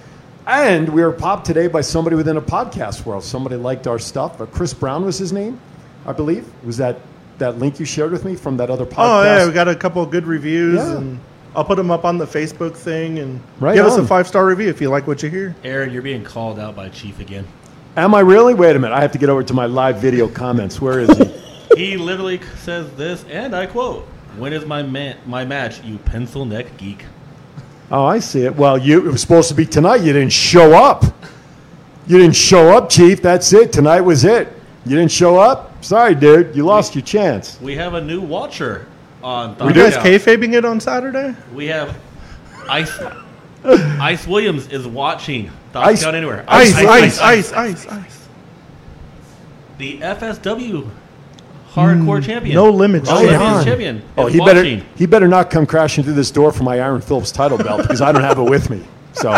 and 0.47 0.89
we 0.89 1.03
were 1.03 1.11
popped 1.11 1.45
today 1.45 1.67
by 1.67 1.81
somebody 1.81 2.15
within 2.15 2.37
a 2.37 2.41
podcast 2.41 3.05
world. 3.05 3.23
Somebody 3.23 3.55
liked 3.57 3.85
our 3.87 3.99
stuff. 3.99 4.41
Uh, 4.41 4.47
Chris 4.47 4.73
Brown 4.73 5.05
was 5.05 5.17
his 5.19 5.31
name, 5.31 5.59
I 6.07 6.13
believe. 6.13 6.51
Was 6.63 6.77
that 6.77 6.97
that 7.37 7.59
link 7.59 7.79
you 7.79 7.85
shared 7.85 8.11
with 8.11 8.23
me 8.25 8.35
from 8.35 8.57
that 8.57 8.69
other 8.69 8.85
podcast? 8.85 8.97
Oh 8.97 9.23
yeah, 9.23 9.45
we 9.47 9.53
got 9.53 9.67
a 9.67 9.75
couple 9.75 10.01
of 10.01 10.09
good 10.11 10.25
reviews, 10.25 10.75
Yeah. 10.75 10.97
and 10.97 11.19
I'll 11.55 11.65
put 11.65 11.75
them 11.75 11.91
up 11.91 12.05
on 12.05 12.17
the 12.17 12.25
Facebook 12.25 12.75
thing, 12.75 13.19
and 13.19 13.41
Right 13.59 13.75
give 13.75 13.85
us 13.85 13.97
a 13.97 14.05
five 14.05 14.27
star 14.27 14.45
review 14.45 14.69
if 14.69 14.79
you 14.79 14.89
like 14.89 15.07
what 15.07 15.21
you 15.21 15.29
hear. 15.29 15.55
Aaron, 15.63 15.91
you're 15.91 16.01
being 16.01 16.23
called 16.23 16.59
out 16.59 16.75
by 16.75 16.89
Chief 16.89 17.19
again. 17.19 17.45
Am 17.97 18.15
I 18.15 18.21
really? 18.21 18.53
Wait 18.53 18.75
a 18.75 18.79
minute. 18.79 18.95
I 18.95 19.01
have 19.01 19.11
to 19.11 19.17
get 19.17 19.29
over 19.29 19.43
to 19.43 19.53
my 19.53 19.65
live 19.65 19.97
video 19.97 20.27
comments. 20.29 20.79
Where 20.79 20.99
is 20.99 21.17
he? 21.17 21.25
He 21.77 21.95
literally 21.95 22.41
says 22.57 22.91
this, 22.95 23.23
and 23.29 23.55
I 23.55 23.65
quote, 23.65 24.03
"When 24.37 24.51
is 24.51 24.65
my 24.65 24.83
ma- 24.83 25.13
my 25.25 25.45
match, 25.45 25.81
you 25.83 25.97
pencil 25.99 26.43
neck 26.43 26.75
geek?" 26.75 27.05
Oh, 27.89 28.03
I 28.03 28.19
see 28.19 28.43
it. 28.43 28.53
Well, 28.53 28.77
you 28.77 29.07
it 29.07 29.11
was 29.11 29.21
supposed 29.21 29.47
to 29.49 29.55
be 29.55 29.65
tonight. 29.65 30.01
You 30.01 30.11
didn't 30.11 30.33
show 30.33 30.73
up. 30.73 31.05
You 32.07 32.17
didn't 32.17 32.35
show 32.35 32.75
up, 32.75 32.89
Chief. 32.89 33.21
That's 33.21 33.53
it. 33.53 33.71
Tonight 33.71 34.01
was 34.01 34.25
it. 34.25 34.49
You 34.85 34.97
didn't 34.97 35.11
show 35.11 35.37
up. 35.37 35.83
Sorry, 35.83 36.13
dude. 36.13 36.55
You 36.55 36.65
lost 36.65 36.93
your 36.93 37.03
chance. 37.03 37.59
We 37.61 37.75
have 37.77 37.93
a 37.93 38.01
new 38.01 38.19
watcher 38.19 38.85
on. 39.23 39.55
Are 39.61 39.67
you 39.67 39.73
guys 39.73 39.93
Count. 39.93 40.05
kayfabing 40.07 40.53
it 40.53 40.65
on 40.65 40.79
Saturday? 40.79 41.35
We 41.53 41.67
have 41.67 41.97
Ice. 42.69 42.99
Ice 43.63 44.27
Williams 44.27 44.67
is 44.69 44.87
watching. 44.87 45.51
Thoughts 45.71 45.87
Ice- 45.87 46.03
Count 46.03 46.15
anywhere. 46.15 46.45
Ice, 46.47 46.75
ice, 46.75 47.19
ice, 47.19 47.51
ice, 47.53 47.87
ice. 47.87 48.27
The 49.77 49.99
FSW 49.99 50.89
hardcore 51.71 52.19
hmm. 52.19 52.25
champion. 52.25 52.55
no 52.55 52.69
limits. 52.69 53.07
No 53.07 53.15
Right 53.15 53.25
limits 53.25 53.43
on. 53.43 53.63
champion. 53.65 54.03
Oh, 54.17 54.27
is 54.27 54.33
he 54.33 54.39
better 54.39 54.59
watching. 54.59 54.85
he 54.95 55.05
better 55.05 55.27
not 55.27 55.49
come 55.49 55.65
crashing 55.65 56.03
through 56.03 56.13
this 56.13 56.31
door 56.31 56.51
for 56.51 56.63
my 56.63 56.79
Iron 56.79 57.01
Phillips 57.01 57.31
title 57.31 57.57
belt 57.57 57.81
because 57.81 58.01
I 58.01 58.11
don't 58.11 58.23
have 58.23 58.39
it 58.39 58.49
with 58.49 58.69
me. 58.69 58.83
So, 59.13 59.31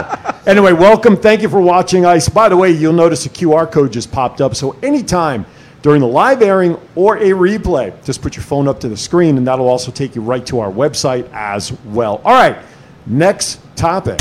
anyway, 0.46 0.74
welcome. 0.74 1.18
Thank 1.18 1.42
you 1.42 1.50
for 1.50 1.60
watching 1.60 2.06
Ice. 2.06 2.30
By 2.30 2.50
the 2.50 2.58
way, 2.58 2.72
you'll 2.72 2.94
notice 2.94 3.26
a 3.26 3.30
QR 3.30 3.72
code 3.72 3.92
just 3.92 4.12
popped 4.12 4.40
up. 4.40 4.56
So, 4.56 4.78
anytime 4.84 5.46
during 5.84 6.00
the 6.00 6.08
live 6.08 6.42
airing 6.42 6.80
or 6.96 7.18
a 7.18 7.32
replay, 7.32 7.94
just 8.06 8.22
put 8.22 8.38
your 8.38 8.44
phone 8.44 8.68
up 8.70 8.80
to 8.80 8.90
the 8.90 8.98
screen, 8.98 9.38
and 9.38 9.46
that'll 9.46 9.68
also 9.68 9.92
take 9.92 10.16
you 10.16 10.22
right 10.22 10.46
to 10.48 10.60
our 10.60 10.72
website 10.72 11.30
as 11.34 11.74
well. 11.84 12.22
All 12.24 12.34
right, 12.34 12.58
next 13.06 13.60
topic. 13.76 14.18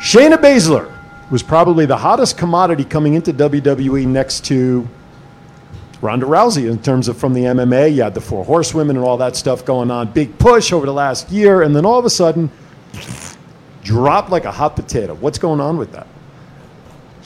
Shayna 0.00 0.36
Baszler 0.38 0.90
was 1.30 1.42
probably 1.42 1.84
the 1.84 1.98
hottest 1.98 2.38
commodity 2.38 2.82
coming 2.82 3.12
into 3.12 3.32
WWE 3.34 4.06
next 4.06 4.46
to 4.46 4.88
Ronda 6.00 6.24
Rousey 6.24 6.70
in 6.70 6.80
terms 6.82 7.06
of 7.06 7.18
from 7.18 7.34
the 7.34 7.42
MMA. 7.42 7.94
You 7.94 8.02
had 8.02 8.14
the 8.14 8.22
four 8.22 8.42
horsewomen 8.42 8.96
and 8.96 9.04
all 9.04 9.18
that 9.18 9.36
stuff 9.36 9.66
going 9.66 9.90
on. 9.90 10.10
Big 10.12 10.38
push 10.38 10.72
over 10.72 10.86
the 10.86 10.94
last 10.94 11.30
year, 11.30 11.60
and 11.60 11.76
then 11.76 11.84
all 11.84 11.98
of 11.98 12.06
a 12.06 12.10
sudden, 12.10 12.50
dropped 13.84 14.30
like 14.30 14.46
a 14.46 14.50
hot 14.50 14.76
potato. 14.76 15.14
What's 15.16 15.38
going 15.38 15.60
on 15.60 15.76
with 15.76 15.92
that? 15.92 16.06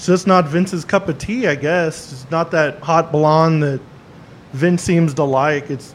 It's 0.05 0.09
just 0.11 0.27
not 0.27 0.47
Vince's 0.47 0.85
cup 0.85 1.09
of 1.09 1.17
tea, 1.17 1.47
I 1.47 1.55
guess. 1.55 2.13
It's 2.13 2.31
not 2.31 2.51
that 2.51 2.79
hot 2.81 3.11
blonde 3.11 3.63
that 3.63 3.81
Vince 4.53 4.83
seems 4.83 5.15
to 5.15 5.25
like. 5.25 5.71
It's 5.71 5.95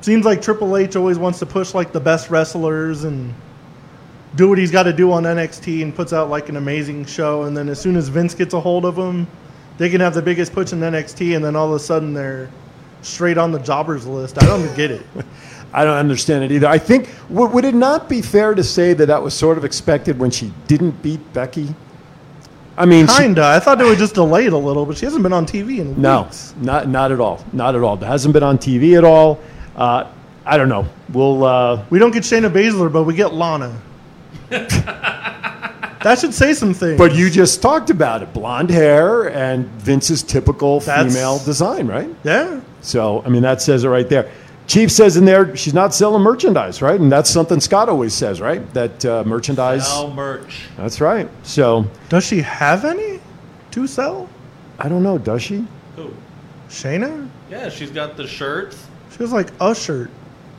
seems 0.00 0.24
like 0.24 0.40
Triple 0.40 0.78
H 0.78 0.96
always 0.96 1.18
wants 1.18 1.40
to 1.40 1.46
push 1.46 1.74
like 1.74 1.92
the 1.92 2.00
best 2.00 2.30
wrestlers 2.30 3.04
and 3.04 3.34
do 4.34 4.48
what 4.48 4.56
he's 4.56 4.70
got 4.70 4.84
to 4.84 4.94
do 4.94 5.12
on 5.12 5.24
NXT 5.24 5.82
and 5.82 5.94
puts 5.94 6.14
out 6.14 6.30
like 6.30 6.48
an 6.48 6.56
amazing 6.56 7.04
show. 7.04 7.42
And 7.42 7.54
then 7.54 7.68
as 7.68 7.78
soon 7.78 7.96
as 7.96 8.08
Vince 8.08 8.34
gets 8.34 8.54
a 8.54 8.60
hold 8.60 8.86
of 8.86 8.96
them, 8.96 9.26
they 9.76 9.90
can 9.90 10.00
have 10.00 10.14
the 10.14 10.22
biggest 10.22 10.54
push 10.54 10.72
in 10.72 10.80
NXT, 10.80 11.36
and 11.36 11.44
then 11.44 11.54
all 11.54 11.66
of 11.66 11.74
a 11.74 11.78
sudden 11.78 12.14
they're 12.14 12.48
straight 13.02 13.36
on 13.36 13.52
the 13.52 13.58
jobbers 13.58 14.06
list. 14.06 14.42
I 14.42 14.46
don't 14.46 14.74
get 14.74 14.90
it. 14.90 15.04
I 15.74 15.84
don't 15.84 15.98
understand 15.98 16.44
it 16.44 16.52
either. 16.52 16.66
I 16.66 16.78
think 16.78 17.10
would 17.28 17.66
it 17.66 17.74
not 17.74 18.08
be 18.08 18.22
fair 18.22 18.54
to 18.54 18.64
say 18.64 18.94
that 18.94 19.04
that 19.04 19.22
was 19.22 19.34
sort 19.34 19.58
of 19.58 19.66
expected 19.66 20.18
when 20.18 20.30
she 20.30 20.50
didn't 20.66 21.02
beat 21.02 21.20
Becky? 21.34 21.74
I 22.76 22.86
mean, 22.86 23.06
Kinda. 23.06 23.44
I 23.44 23.60
thought 23.60 23.78
they 23.78 23.84
would 23.84 23.98
just 23.98 24.14
delay 24.14 24.46
it 24.46 24.52
a 24.52 24.58
little, 24.58 24.84
but 24.84 24.96
she 24.96 25.04
hasn't 25.04 25.22
been 25.22 25.32
on 25.32 25.46
TV 25.46 25.78
in 25.78 26.00
no, 26.00 26.22
weeks. 26.22 26.54
not 26.60 26.88
not 26.88 27.12
at 27.12 27.20
all, 27.20 27.44
not 27.52 27.74
at 27.76 27.82
all. 27.82 27.96
Hasn't 27.96 28.32
been 28.34 28.42
on 28.42 28.58
TV 28.58 28.98
at 28.98 29.04
all. 29.04 29.38
Uh, 29.76 30.06
I 30.44 30.56
don't 30.56 30.68
know. 30.68 30.86
We'll. 31.12 31.44
Uh, 31.44 31.84
We 31.90 31.98
don't 31.98 32.10
get 32.10 32.24
Shayna 32.24 32.50
Baszler, 32.50 32.92
but 32.92 33.04
we 33.04 33.14
get 33.14 33.32
Lana. 33.32 33.80
that 34.50 36.18
should 36.20 36.34
say 36.34 36.52
some 36.54 36.74
things. 36.74 36.98
but 36.98 37.14
you 37.14 37.30
just 37.30 37.62
talked 37.62 37.90
about 37.90 38.22
it: 38.22 38.32
blonde 38.32 38.70
hair 38.70 39.30
and 39.30 39.66
Vince's 39.80 40.22
typical 40.22 40.80
That's- 40.80 41.12
female 41.14 41.38
design, 41.38 41.86
right? 41.86 42.08
yeah, 42.24 42.60
So, 42.80 43.22
I 43.24 43.28
mean, 43.28 43.42
that 43.42 43.62
says 43.62 43.84
it 43.84 43.88
right 43.88 44.08
there. 44.08 44.30
Chief 44.66 44.90
says 44.90 45.16
in 45.16 45.24
there 45.24 45.54
she's 45.56 45.74
not 45.74 45.94
selling 45.94 46.22
merchandise, 46.22 46.80
right? 46.80 46.98
And 46.98 47.12
that's 47.12 47.28
something 47.28 47.60
Scott 47.60 47.88
always 47.88 48.14
says, 48.14 48.40
right? 48.40 48.72
That 48.72 49.04
uh, 49.04 49.22
merchandise. 49.24 49.86
Now 49.88 50.08
merch. 50.08 50.66
That's 50.76 51.00
right. 51.00 51.28
So, 51.42 51.86
does 52.08 52.24
she 52.24 52.40
have 52.40 52.84
any 52.84 53.20
to 53.72 53.86
sell? 53.86 54.28
I 54.78 54.88
don't 54.88 55.02
know. 55.02 55.18
Does 55.18 55.42
she? 55.42 55.66
Who? 55.96 56.14
Shayna? 56.68 57.28
Yeah, 57.50 57.68
she's 57.68 57.90
got 57.90 58.16
the 58.16 58.26
shirts. 58.26 58.86
She 59.12 59.18
was 59.18 59.32
like 59.32 59.50
a 59.60 59.74
shirt. 59.74 60.10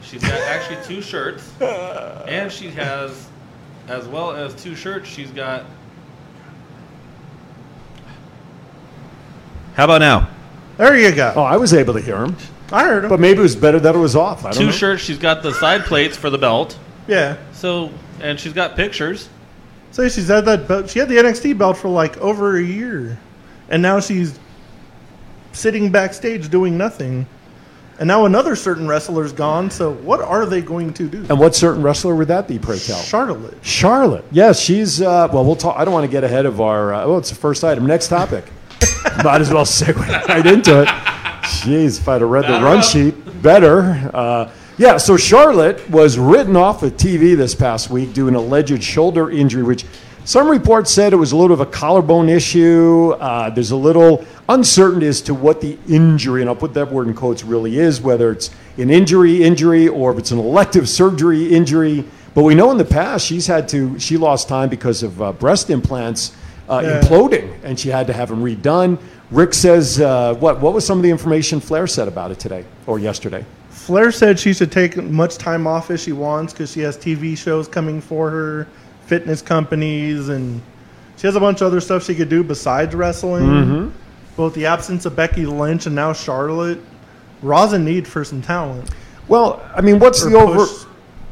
She's 0.01 0.21
got 0.21 0.39
actually 0.41 0.77
two 0.85 1.01
shirts, 1.01 1.51
and 1.59 2.51
she 2.51 2.69
has, 2.69 3.27
as 3.87 4.07
well 4.07 4.31
as 4.31 4.53
two 4.53 4.75
shirts, 4.75 5.09
she's 5.09 5.31
got. 5.31 5.65
How 9.73 9.85
about 9.85 9.99
now? 9.99 10.29
There 10.77 10.95
you 10.97 11.13
go. 11.13 11.33
Oh, 11.35 11.43
I 11.43 11.57
was 11.57 11.73
able 11.73 11.95
to 11.95 12.01
hear 12.01 12.23
him, 12.23 12.35
I 12.71 12.83
heard 12.83 13.03
him. 13.03 13.09
but 13.09 13.19
maybe 13.19 13.39
it 13.39 13.43
was 13.43 13.55
better 13.55 13.79
that 13.79 13.95
it 13.95 13.99
was 13.99 14.15
off. 14.15 14.43
I 14.45 14.49
don't 14.51 14.59
Two 14.59 14.65
know. 14.67 14.71
shirts. 14.71 15.03
She's 15.03 15.17
got 15.19 15.43
the 15.43 15.53
side 15.53 15.83
plates 15.85 16.17
for 16.17 16.29
the 16.29 16.37
belt. 16.37 16.77
yeah. 17.07 17.37
So, 17.53 17.91
and 18.21 18.39
she's 18.39 18.53
got 18.53 18.75
pictures. 18.75 19.29
So 19.91 20.07
she's 20.09 20.27
had 20.27 20.45
that 20.45 20.67
belt. 20.67 20.89
She 20.89 20.99
had 20.99 21.07
the 21.09 21.15
NXT 21.17 21.57
belt 21.57 21.77
for 21.77 21.87
like 21.89 22.17
over 22.17 22.57
a 22.57 22.61
year, 22.63 23.17
and 23.69 23.81
now 23.81 23.99
she's 23.99 24.37
sitting 25.53 25.91
backstage 25.91 26.49
doing 26.49 26.77
nothing. 26.77 27.25
And 27.97 28.09
now 28.09 28.25
another 28.25 28.57
certain 28.57 28.89
wrestler's 28.89 29.31
gone. 29.31 29.71
So 29.71 29.93
what 29.93 30.19
are 30.19 30.45
they 30.45 30.61
going 30.61 30.91
to 30.95 31.07
do? 31.07 31.25
And 31.29 31.39
what 31.39 31.55
certain 31.55 31.81
wrestler 31.81 32.13
would 32.13 32.27
that 32.27 32.45
be, 32.45 32.59
pray 32.59 32.77
tell? 32.77 32.97
Charlotte. 32.97 33.57
Charlotte. 33.61 34.25
Yes, 34.31 34.59
she's. 34.59 35.01
Uh, 35.01 35.29
well, 35.31 35.45
we'll 35.45 35.55
talk. 35.55 35.77
I 35.77 35.85
don't 35.85 35.93
want 35.93 36.05
to 36.05 36.11
get 36.11 36.25
ahead 36.25 36.45
of 36.45 36.59
our. 36.59 36.93
Uh, 36.93 37.07
well, 37.07 37.17
it's 37.19 37.29
the 37.29 37.35
first 37.35 37.63
item. 37.63 37.85
Next 37.85 38.09
topic. 38.09 38.43
Might 39.23 39.39
as 39.39 39.53
well 39.53 39.63
segue 39.63 39.95
right 40.27 40.45
into 40.45 40.81
it. 40.81 40.89
Jeez, 41.65 41.99
if 41.99 42.07
I'd 42.07 42.21
have 42.21 42.29
read 42.29 42.45
the 42.45 42.63
run 42.63 42.77
up. 42.79 42.83
sheet 42.83 43.41
better. 43.41 44.09
Uh, 44.13 44.51
yeah, 44.77 44.97
so 44.97 45.17
Charlotte 45.17 45.87
was 45.89 46.17
written 46.19 46.55
off 46.55 46.83
of 46.83 46.93
TV 46.97 47.35
this 47.35 47.55
past 47.55 47.89
week 47.89 48.09
due 48.13 48.23
to 48.23 48.27
an 48.27 48.35
alleged 48.35 48.83
shoulder 48.83 49.29
injury, 49.31 49.63
which 49.63 49.85
some 50.25 50.47
reports 50.49 50.91
said 50.91 51.13
it 51.13 51.17
was 51.17 51.31
a 51.31 51.35
little 51.37 51.53
of 51.53 51.59
a 51.61 51.65
collarbone 51.65 52.29
issue. 52.29 53.11
Uh, 53.19 53.49
there's 53.51 53.71
a 53.71 53.75
little 53.75 54.25
uncertainty 54.49 55.07
as 55.07 55.21
to 55.21 55.33
what 55.33 55.61
the 55.61 55.77
injury, 55.87 56.41
and 56.41 56.49
I'll 56.49 56.55
put 56.55 56.73
that 56.73 56.91
word 56.91 57.07
in 57.07 57.13
quotes, 57.13 57.43
really 57.43 57.77
is, 57.79 58.01
whether 58.01 58.31
it's 58.31 58.49
an 58.77 58.89
injury 58.89 59.43
injury 59.43 59.87
or 59.87 60.11
if 60.11 60.17
it's 60.19 60.31
an 60.31 60.39
elective 60.39 60.89
surgery 60.89 61.47
injury. 61.53 62.03
But 62.33 62.43
we 62.43 62.53
know 62.53 62.69
in 62.71 62.77
the 62.77 62.83
past 62.85 63.25
she's 63.25 63.47
had 63.47 63.69
to, 63.69 63.97
she 63.99 64.17
lost 64.17 64.49
time 64.49 64.67
because 64.67 65.03
of 65.03 65.21
uh, 65.21 65.31
breast 65.31 65.69
implants 65.69 66.35
uh, 66.67 66.81
Yeah. 66.83 66.99
imploding, 67.01 67.53
and 67.63 67.79
she 67.79 67.89
had 67.89 68.07
to 68.07 68.13
have 68.13 68.27
them 68.29 68.43
redone. 68.43 68.97
Rick 69.31 69.53
says, 69.53 69.99
uh, 69.99 70.35
what, 70.35 70.59
what 70.61 70.73
was 70.73 70.85
some 70.85 70.97
of 70.99 71.03
the 71.03 71.09
information 71.09 71.59
Flair 71.59 71.87
said 71.87 72.07
about 72.07 72.31
it 72.31 72.39
today 72.39 72.65
or 72.85 72.99
yesterday? 72.99 73.45
Flair 73.69 74.11
said 74.11 74.39
she 74.39 74.53
should 74.53 74.71
take 74.71 74.97
much 74.97 75.37
time 75.37 75.67
off 75.67 75.91
as 75.91 76.01
she 76.01 76.11
wants 76.11 76.53
because 76.53 76.71
she 76.71 76.79
has 76.81 76.97
TV 76.97 77.37
shows 77.37 77.67
coming 77.67 78.01
for 78.01 78.29
her, 78.29 78.67
fitness 79.05 79.41
companies, 79.41 80.29
and 80.29 80.61
she 81.17 81.27
has 81.27 81.35
a 81.35 81.39
bunch 81.39 81.61
of 81.61 81.67
other 81.67 81.81
stuff 81.81 82.03
she 82.03 82.15
could 82.15 82.29
do 82.29 82.43
besides 82.43 82.95
wrestling. 82.95 83.43
Mm-hmm. 83.45 84.41
With 84.41 84.53
the 84.53 84.65
absence 84.65 85.05
of 85.05 85.15
Becky 85.15 85.45
Lynch 85.45 85.85
and 85.85 85.95
now 85.95 86.11
Charlotte, 86.13 86.79
Raw's 87.41 87.73
in 87.73 87.85
need 87.85 88.07
for 88.07 88.23
some 88.25 88.41
talent 88.41 88.89
Well, 89.27 89.63
I 89.73 89.81
mean, 89.81 89.99
what's 89.99 90.25
Or 90.25 90.29
the 90.29 90.37
over? 90.37 90.65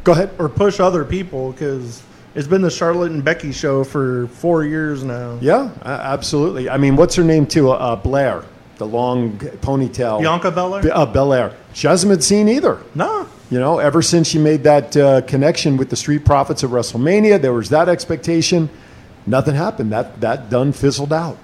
Go 0.04 0.12
ahead. 0.14 0.32
or 0.38 0.48
push 0.48 0.80
other 0.80 1.04
people 1.04 1.52
because 1.52 2.02
it's 2.36 2.48
been 2.48 2.62
the 2.62 2.72
Charlotte 2.72 3.12
and 3.12 3.24
Becky 3.24 3.52
show 3.52 3.84
for 3.84 4.28
four 4.28 4.64
years 4.64 5.04
now. 5.04 5.38
Yeah, 5.42 5.72
absolutely. 5.84 6.70
I 6.70 6.78
mean, 6.78 6.96
what's 6.96 7.16
her 7.16 7.24
name 7.24 7.46
too? 7.46 7.70
Uh, 7.72 7.96
Blair, 7.96 8.44
the 8.78 8.88
long 8.88 9.38
ponytail. 9.38 10.20
Bianca 10.22 10.52
Belair? 10.52 10.82
B- 10.84 10.90
uh, 10.90 11.06
Belair. 11.06 11.56
She 11.74 11.88
hasn't 11.88 12.12
been 12.12 12.22
seen 12.22 12.50
either. 12.50 12.80
No. 12.96 13.28
You 13.52 13.60
know, 13.60 13.78
ever 13.80 14.02
since 14.02 14.28
she 14.28 14.40
made 14.40 14.64
that 14.64 14.98
uh, 14.98 15.22
connection 15.22 15.78
with 15.78 15.90
the 15.90 15.96
Street 15.96 16.26
Profits 16.26 16.64
of 16.64 16.72
WrestleMania, 16.72 17.40
there 17.40 17.54
was 17.54 17.70
that 17.70 17.88
expectation. 17.88 18.70
Nothing 19.28 19.56
happened. 19.56 19.92
That 19.92 20.20
that 20.22 20.50
done 20.50 20.72
fizzled 20.74 21.14
out. 21.14 21.38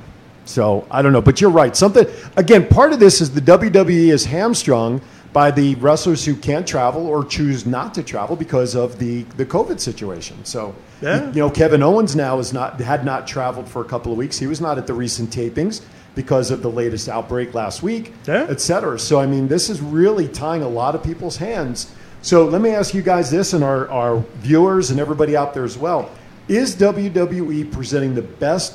So 0.46 0.88
I 0.90 1.04
don't 1.04 1.14
know, 1.14 1.22
but 1.22 1.40
you're 1.40 1.52
right. 1.52 1.76
Something 1.76 2.08
again. 2.36 2.68
Part 2.68 2.94
of 2.94 3.00
this 3.00 3.22
is 3.22 3.32
the 3.32 3.42
WWE 3.42 4.12
is 4.12 4.26
hamstrung 4.26 5.02
by 5.32 5.52
the 5.52 5.76
wrestlers 5.76 6.26
who 6.26 6.36
can't 6.36 6.68
travel 6.68 7.06
or 7.06 7.24
choose 7.24 7.66
not 7.66 7.94
to 7.94 8.04
travel 8.04 8.36
because 8.36 8.76
of 8.76 8.98
the 9.00 9.24
the 9.38 9.46
COVID 9.46 9.80
situation. 9.80 10.38
So 10.44 10.74
Yeah. 11.02 11.28
you 11.32 11.40
know, 11.42 11.50
Kevin 11.50 11.82
Owens 11.84 12.16
now 12.16 12.40
is 12.40 12.52
not 12.54 12.80
had 12.82 13.06
not 13.06 13.28
traveled 13.28 13.68
for 13.68 13.82
a 13.82 13.86
couple 13.86 14.12
of 14.12 14.18
weeks. 14.18 14.38
He 14.40 14.48
was 14.48 14.60
not 14.60 14.78
at 14.78 14.88
the 14.88 14.94
recent 14.94 15.30
tapings 15.30 15.82
because 16.16 16.52
of 16.52 16.62
the 16.64 16.70
latest 16.70 17.08
outbreak 17.08 17.54
last 17.54 17.84
week, 17.84 18.14
Yeah. 18.28 18.48
et 18.50 18.60
cetera. 18.60 18.98
So 19.00 19.20
I 19.20 19.26
mean, 19.28 19.48
this 19.48 19.70
is 19.70 19.80
really 19.82 20.28
tying 20.28 20.64
a 20.64 20.68
lot 20.70 20.96
of 20.96 21.04
people's 21.04 21.38
hands. 21.38 21.88
So 22.22 22.44
let 22.46 22.62
me 22.62 22.72
ask 22.72 22.94
you 22.94 23.02
guys 23.02 23.30
this, 23.32 23.54
and 23.54 23.64
our, 23.64 23.88
our 23.90 24.22
viewers 24.42 24.92
and 24.92 25.00
everybody 25.00 25.38
out 25.38 25.54
there 25.54 25.64
as 25.64 25.78
well: 25.78 26.10
Is 26.50 26.76
WWE 26.76 27.72
presenting 27.72 28.16
the 28.16 28.24
best 28.24 28.74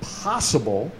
possible 0.00 0.90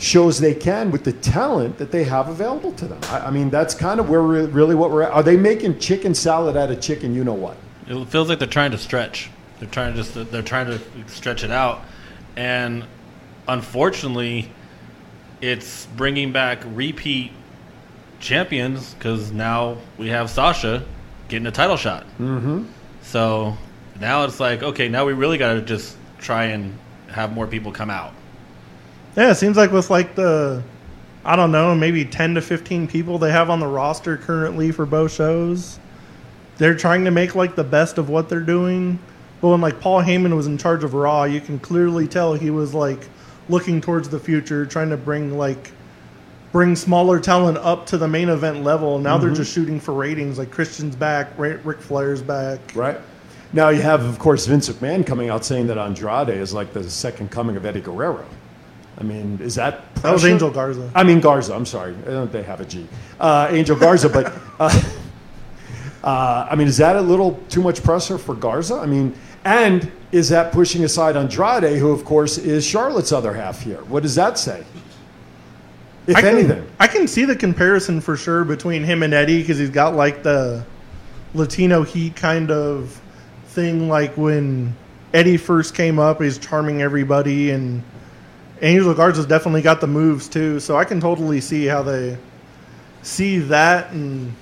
shows 0.00 0.40
they 0.40 0.54
can 0.54 0.90
with 0.90 1.04
the 1.04 1.12
talent 1.12 1.76
that 1.78 1.92
they 1.92 2.04
have 2.04 2.28
available 2.28 2.72
to 2.72 2.86
them? 2.86 3.00
I, 3.04 3.26
I 3.26 3.30
mean, 3.30 3.50
that's 3.50 3.74
kind 3.74 4.00
of 4.00 4.08
where 4.08 4.22
we're, 4.22 4.46
really 4.46 4.74
what 4.74 4.90
we're 4.90 5.02
at. 5.02 5.12
Are 5.12 5.22
they 5.22 5.36
making 5.36 5.78
chicken 5.78 6.14
salad 6.14 6.56
out 6.56 6.70
of 6.70 6.80
chicken? 6.80 7.14
You 7.14 7.22
know 7.22 7.34
what? 7.34 7.56
It 7.86 8.08
feels 8.08 8.28
like 8.28 8.38
they're 8.38 8.48
trying 8.48 8.70
to 8.70 8.78
stretch. 8.78 9.30
They're 9.58 9.68
trying 9.68 9.94
to 9.94 10.02
just 10.02 10.32
they're 10.32 10.42
trying 10.42 10.66
to 10.66 10.80
stretch 11.08 11.44
it 11.44 11.50
out, 11.50 11.82
and 12.34 12.84
unfortunately, 13.46 14.50
it's 15.42 15.86
bringing 15.96 16.32
back 16.32 16.60
repeat 16.64 17.32
champions 18.20 18.94
because 18.94 19.32
now 19.32 19.76
we 19.98 20.08
have 20.08 20.30
Sasha 20.30 20.84
getting 21.28 21.46
a 21.46 21.50
title 21.50 21.76
shot. 21.76 22.04
Mm-hmm. 22.18 22.64
So 23.02 23.56
now 24.00 24.24
it's 24.24 24.40
like 24.40 24.62
okay, 24.62 24.88
now 24.88 25.04
we 25.04 25.12
really 25.12 25.36
got 25.36 25.54
to 25.54 25.60
just 25.60 25.96
try 26.18 26.44
and 26.44 26.78
have 27.08 27.32
more 27.34 27.46
people 27.46 27.70
come 27.70 27.90
out. 27.90 28.14
Yeah, 29.16 29.30
it 29.30 29.36
seems 29.36 29.56
like 29.56 29.72
with 29.72 29.90
like 29.90 30.14
the, 30.14 30.62
I 31.24 31.36
don't 31.36 31.52
know, 31.52 31.74
maybe 31.74 32.04
10 32.04 32.34
to 32.34 32.42
15 32.42 32.86
people 32.86 33.18
they 33.18 33.32
have 33.32 33.50
on 33.50 33.60
the 33.60 33.66
roster 33.66 34.16
currently 34.16 34.70
for 34.72 34.86
both 34.86 35.12
shows, 35.12 35.78
they're 36.58 36.76
trying 36.76 37.04
to 37.04 37.10
make 37.10 37.34
like 37.34 37.56
the 37.56 37.64
best 37.64 37.98
of 37.98 38.08
what 38.08 38.28
they're 38.28 38.40
doing. 38.40 38.98
But 39.40 39.48
when 39.48 39.60
like 39.60 39.80
Paul 39.80 40.02
Heyman 40.02 40.36
was 40.36 40.46
in 40.46 40.58
charge 40.58 40.84
of 40.84 40.94
Raw, 40.94 41.24
you 41.24 41.40
can 41.40 41.58
clearly 41.58 42.06
tell 42.06 42.34
he 42.34 42.50
was 42.50 42.74
like 42.74 43.08
looking 43.48 43.80
towards 43.80 44.08
the 44.08 44.20
future, 44.20 44.64
trying 44.66 44.90
to 44.90 44.96
bring 44.96 45.36
like 45.36 45.72
bring 46.52 46.74
smaller 46.76 47.20
talent 47.20 47.58
up 47.58 47.86
to 47.86 47.98
the 47.98 48.08
main 48.08 48.28
event 48.28 48.62
level. 48.62 48.98
Now 48.98 49.18
they're 49.18 49.30
mm-hmm. 49.30 49.36
just 49.36 49.52
shooting 49.52 49.80
for 49.80 49.92
ratings. 49.92 50.38
Like 50.38 50.50
Christian's 50.50 50.96
back, 50.96 51.36
Ra- 51.38 51.56
Ric 51.64 51.80
Flair's 51.80 52.22
back. 52.22 52.60
Right. 52.74 53.00
Now 53.52 53.70
you 53.70 53.82
have, 53.82 54.04
of 54.04 54.18
course, 54.18 54.46
Vince 54.46 54.68
McMahon 54.68 55.04
coming 55.04 55.28
out 55.28 55.44
saying 55.44 55.66
that 55.68 55.78
Andrade 55.78 56.28
is 56.28 56.52
like 56.52 56.72
the 56.72 56.88
second 56.88 57.30
coming 57.30 57.56
of 57.56 57.66
Eddie 57.66 57.80
Guerrero. 57.80 58.24
I 59.00 59.02
mean, 59.02 59.38
is 59.42 59.54
that 59.54 59.94
That 59.96 60.12
was? 60.12 60.24
Angel 60.26 60.50
Garza. 60.50 60.90
I 60.94 61.02
mean 61.02 61.20
Garza. 61.20 61.54
I'm 61.54 61.66
sorry, 61.66 61.94
I 62.06 62.10
don't 62.10 62.30
they 62.30 62.42
have 62.42 62.60
a 62.60 62.66
G. 62.66 62.86
Uh, 63.18 63.48
Angel 63.50 63.76
Garza, 63.76 64.10
but 64.10 64.32
uh, 64.60 64.82
uh, 66.04 66.48
I 66.50 66.54
mean, 66.54 66.68
is 66.68 66.76
that 66.76 66.96
a 66.96 67.00
little 67.00 67.40
too 67.48 67.62
much 67.62 67.82
pressure 67.82 68.18
for 68.18 68.34
Garza? 68.34 68.74
I 68.76 68.86
mean, 68.86 69.14
and 69.44 69.90
is 70.12 70.28
that 70.28 70.52
pushing 70.52 70.84
aside 70.84 71.16
Andrade, 71.16 71.78
who 71.78 71.90
of 71.92 72.04
course 72.04 72.36
is 72.36 72.66
Charlotte's 72.66 73.12
other 73.12 73.32
half 73.32 73.62
here? 73.62 73.82
What 73.84 74.02
does 74.02 74.14
that 74.16 74.38
say? 74.38 74.64
If 76.06 76.16
I 76.16 76.20
can, 76.22 76.38
anything, 76.38 76.66
I 76.78 76.86
can 76.86 77.06
see 77.06 77.24
the 77.24 77.36
comparison 77.36 78.00
for 78.00 78.16
sure 78.16 78.44
between 78.44 78.84
him 78.84 79.02
and 79.02 79.14
Eddie 79.14 79.40
because 79.40 79.58
he's 79.58 79.70
got 79.70 79.94
like 79.94 80.22
the 80.22 80.64
Latino 81.34 81.82
heat 81.84 82.16
kind 82.16 82.50
of 82.50 83.00
thing. 83.46 83.88
Like 83.88 84.16
when 84.16 84.74
Eddie 85.14 85.36
first 85.36 85.74
came 85.74 85.98
up, 85.98 86.20
he's 86.20 86.38
charming 86.38 86.82
everybody, 86.82 87.50
and 87.50 87.82
Angel 88.62 88.92
Garza's 88.94 89.26
definitely 89.26 89.62
got 89.62 89.80
the 89.80 89.86
moves 89.86 90.28
too. 90.28 90.60
So 90.60 90.76
I 90.76 90.84
can 90.84 91.00
totally 91.00 91.40
see 91.40 91.66
how 91.66 91.82
they 91.82 92.18
see 93.02 93.38
that. 93.38 93.92
And 93.92 94.34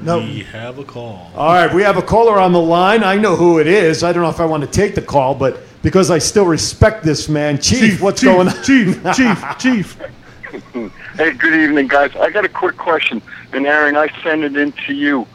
no, 0.00 0.18
We 0.18 0.40
have 0.44 0.78
a 0.78 0.84
call. 0.84 1.30
All 1.34 1.52
right, 1.52 1.72
we 1.72 1.82
have 1.82 1.96
a 1.96 2.02
caller 2.02 2.38
on 2.40 2.52
the 2.52 2.60
line. 2.60 3.04
I 3.04 3.16
know 3.16 3.36
who 3.36 3.58
it 3.58 3.66
is. 3.66 4.02
I 4.02 4.12
don't 4.12 4.22
know 4.22 4.30
if 4.30 4.40
I 4.40 4.46
want 4.46 4.62
to 4.64 4.70
take 4.70 4.94
the 4.94 5.02
call, 5.02 5.34
but 5.34 5.60
because 5.82 6.10
I 6.10 6.18
still 6.18 6.46
respect 6.46 7.04
this 7.04 7.28
man, 7.28 7.58
Chief, 7.60 8.00
what's 8.00 8.20
Chief, 8.20 8.30
going 8.30 8.48
on? 8.48 8.62
Chief, 8.64 9.02
Chief, 9.14 9.58
Chief. 9.58 9.98
Hey, 11.14 11.32
good 11.32 11.54
evening, 11.54 11.88
guys. 11.88 12.14
I 12.16 12.30
got 12.30 12.44
a 12.46 12.48
quick 12.48 12.76
question, 12.76 13.20
and 13.52 13.66
Aaron, 13.66 13.96
I 13.96 14.08
send 14.22 14.44
it 14.44 14.56
in 14.56 14.72
to 14.86 14.94
you. 14.94 15.26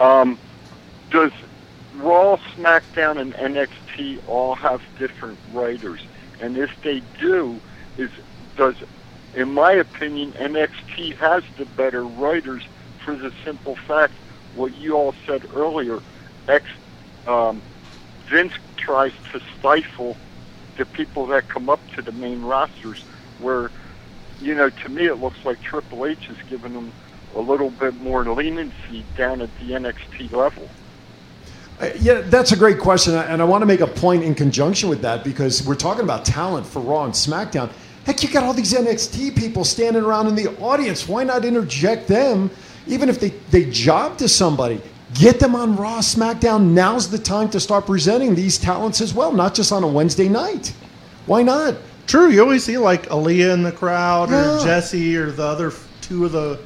Um, 0.00 0.38
does 1.10 1.32
Raw, 1.96 2.36
SmackDown, 2.56 3.20
and 3.20 3.34
NXT 3.34 4.20
all 4.28 4.54
have 4.54 4.80
different 4.98 5.38
writers? 5.52 6.00
And 6.40 6.56
if 6.56 6.70
they 6.82 7.02
do, 7.20 7.60
is 7.96 8.10
does, 8.56 8.76
in 9.34 9.52
my 9.52 9.72
opinion, 9.72 10.32
NXT 10.32 11.16
has 11.16 11.42
the 11.58 11.64
better 11.64 12.04
writers 12.06 12.62
for 13.04 13.16
the 13.16 13.32
simple 13.44 13.76
fact 13.86 14.14
what 14.54 14.74
you 14.74 14.96
all 14.96 15.14
said 15.26 15.42
earlier. 15.54 16.00
X, 16.48 16.64
um, 17.26 17.62
Vince 18.30 18.54
tries 18.76 19.12
to 19.32 19.40
stifle 19.58 20.16
the 20.76 20.86
people 20.86 21.26
that 21.26 21.48
come 21.48 21.68
up 21.68 21.80
to 21.96 22.02
the 22.02 22.12
main 22.12 22.42
rosters, 22.42 22.98
where 23.38 23.70
you 24.40 24.54
know, 24.54 24.70
to 24.70 24.88
me, 24.88 25.06
it 25.06 25.18
looks 25.18 25.38
like 25.44 25.60
Triple 25.60 26.06
H 26.06 26.26
has 26.28 26.36
given 26.48 26.72
them 26.72 26.92
a 27.34 27.40
little 27.40 27.70
bit 27.70 27.94
more 27.94 28.24
leniency 28.24 29.04
down 29.16 29.42
at 29.42 29.50
the 29.56 29.70
NXT 29.70 30.32
level. 30.32 30.70
Uh, 31.80 31.90
Yeah, 32.00 32.22
that's 32.22 32.52
a 32.52 32.56
great 32.56 32.78
question, 32.78 33.14
and 33.14 33.40
I 33.40 33.44
want 33.44 33.62
to 33.62 33.66
make 33.66 33.80
a 33.80 33.86
point 33.86 34.22
in 34.24 34.34
conjunction 34.34 34.88
with 34.88 35.02
that 35.02 35.24
because 35.24 35.64
we're 35.66 35.74
talking 35.76 36.02
about 36.04 36.24
talent 36.24 36.66
for 36.66 36.80
Raw 36.80 37.04
and 37.04 37.12
SmackDown. 37.12 37.70
Heck, 38.04 38.22
you 38.22 38.28
got 38.30 38.42
all 38.42 38.54
these 38.54 38.72
NXT 38.72 39.36
people 39.36 39.64
standing 39.64 40.02
around 40.02 40.26
in 40.28 40.34
the 40.34 40.48
audience. 40.60 41.06
Why 41.06 41.24
not 41.24 41.44
interject 41.44 42.08
them, 42.08 42.50
even 42.86 43.08
if 43.08 43.20
they, 43.20 43.30
they 43.50 43.64
job 43.70 44.16
to 44.18 44.28
somebody? 44.28 44.80
Get 45.14 45.38
them 45.40 45.54
on 45.54 45.76
Raw, 45.76 45.98
SmackDown. 46.00 46.70
Now's 46.70 47.10
the 47.10 47.18
time 47.18 47.48
to 47.50 47.60
start 47.60 47.86
presenting 47.86 48.34
these 48.34 48.58
talents 48.58 49.00
as 49.00 49.14
well, 49.14 49.32
not 49.32 49.54
just 49.54 49.72
on 49.72 49.82
a 49.84 49.88
Wednesday 49.88 50.28
night. 50.28 50.72
Why 51.26 51.42
not? 51.42 51.76
True, 52.06 52.30
you 52.30 52.40
always 52.40 52.64
see 52.64 52.78
like 52.78 53.06
Aliyah 53.08 53.52
in 53.52 53.62
the 53.62 53.72
crowd 53.72 54.30
Yeah. 54.30 54.56
or 54.58 54.64
Jesse 54.64 55.16
or 55.16 55.30
the 55.30 55.44
other 55.44 55.72
two 56.00 56.24
of 56.24 56.32
the 56.32 56.58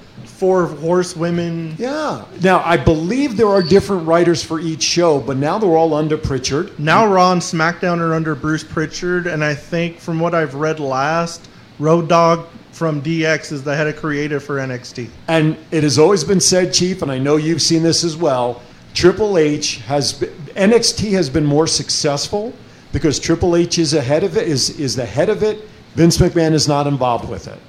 four 0.42 0.66
horsewomen. 0.66 1.72
Yeah. 1.78 2.24
Now, 2.42 2.64
I 2.64 2.76
believe 2.76 3.36
there 3.36 3.46
are 3.46 3.62
different 3.62 4.08
writers 4.08 4.42
for 4.42 4.58
each 4.58 4.82
show, 4.82 5.20
but 5.20 5.36
now 5.36 5.56
they're 5.56 5.76
all 5.76 5.94
under 5.94 6.18
Pritchard. 6.18 6.76
Now 6.80 7.06
Raw 7.06 7.30
and 7.30 7.40
SmackDown 7.40 8.00
are 8.00 8.12
under 8.12 8.34
Bruce 8.34 8.64
Pritchard, 8.64 9.28
and 9.28 9.44
I 9.44 9.54
think 9.54 10.00
from 10.00 10.18
what 10.18 10.34
I've 10.34 10.56
read 10.56 10.80
last, 10.80 11.48
Road 11.78 12.08
Dog 12.08 12.48
from 12.72 13.00
DX 13.00 13.52
is 13.52 13.62
the 13.62 13.76
head 13.76 13.86
of 13.86 13.94
creative 13.94 14.42
for 14.42 14.56
NXT. 14.56 15.10
And 15.28 15.56
it 15.70 15.84
has 15.84 15.96
always 15.96 16.24
been 16.24 16.40
said, 16.40 16.74
Chief, 16.74 17.02
and 17.02 17.12
I 17.12 17.20
know 17.20 17.36
you've 17.36 17.62
seen 17.62 17.84
this 17.84 18.02
as 18.02 18.16
well. 18.16 18.62
Triple 18.94 19.38
H 19.38 19.76
has 19.82 20.12
been, 20.12 20.30
NXT 20.56 21.12
has 21.12 21.30
been 21.30 21.46
more 21.46 21.68
successful 21.68 22.52
because 22.92 23.20
Triple 23.20 23.54
H 23.54 23.78
is 23.78 23.94
ahead 23.94 24.24
of 24.24 24.36
it, 24.36 24.48
is 24.48 24.70
is 24.80 24.96
the 24.96 25.06
head 25.06 25.28
of 25.28 25.44
it. 25.44 25.68
Vince 25.94 26.18
McMahon 26.18 26.52
is 26.52 26.66
not 26.66 26.88
involved 26.88 27.28
with 27.28 27.46
it. 27.46 27.60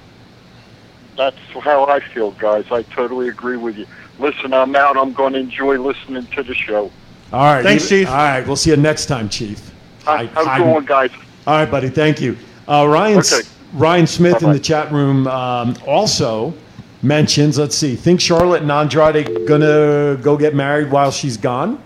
That's 1.16 1.36
how 1.60 1.86
I 1.86 2.00
feel, 2.00 2.32
guys. 2.32 2.64
I 2.70 2.82
totally 2.82 3.28
agree 3.28 3.56
with 3.56 3.76
you. 3.76 3.86
Listen, 4.18 4.52
I'm 4.52 4.74
out. 4.76 4.96
I'm 4.96 5.12
going 5.12 5.32
to 5.34 5.38
enjoy 5.38 5.78
listening 5.78 6.26
to 6.28 6.42
the 6.42 6.54
show. 6.54 6.90
All 7.32 7.44
right. 7.54 7.62
Thanks, 7.62 7.90
you- 7.90 8.00
Chief. 8.00 8.08
All 8.08 8.14
right. 8.16 8.46
We'll 8.46 8.56
see 8.56 8.70
you 8.70 8.76
next 8.76 9.06
time, 9.06 9.28
Chief. 9.28 9.70
Hi, 10.04 10.26
How's 10.26 10.46
Hi- 10.46 10.56
it 10.60 10.64
going, 10.64 10.84
guys? 10.84 11.10
All 11.46 11.56
right, 11.56 11.70
buddy. 11.70 11.88
Thank 11.88 12.20
you. 12.20 12.36
Uh, 12.68 12.86
Ryan, 12.88 13.18
Okay. 13.18 13.40
Ryan 13.74 14.06
Smith 14.06 14.34
in 14.36 14.40
Bye-bye. 14.40 14.52
the 14.54 14.58
chat 14.60 14.92
room 14.92 15.26
um, 15.26 15.74
also 15.86 16.54
mentions, 17.02 17.58
let's 17.58 17.76
see, 17.76 17.94
think 17.96 18.20
Charlotte 18.20 18.62
and 18.62 18.70
Andrade 18.72 19.46
going 19.46 19.60
to 19.60 20.18
go 20.22 20.36
get 20.36 20.54
married 20.54 20.90
while 20.90 21.10
she's 21.10 21.36
gone? 21.36 21.80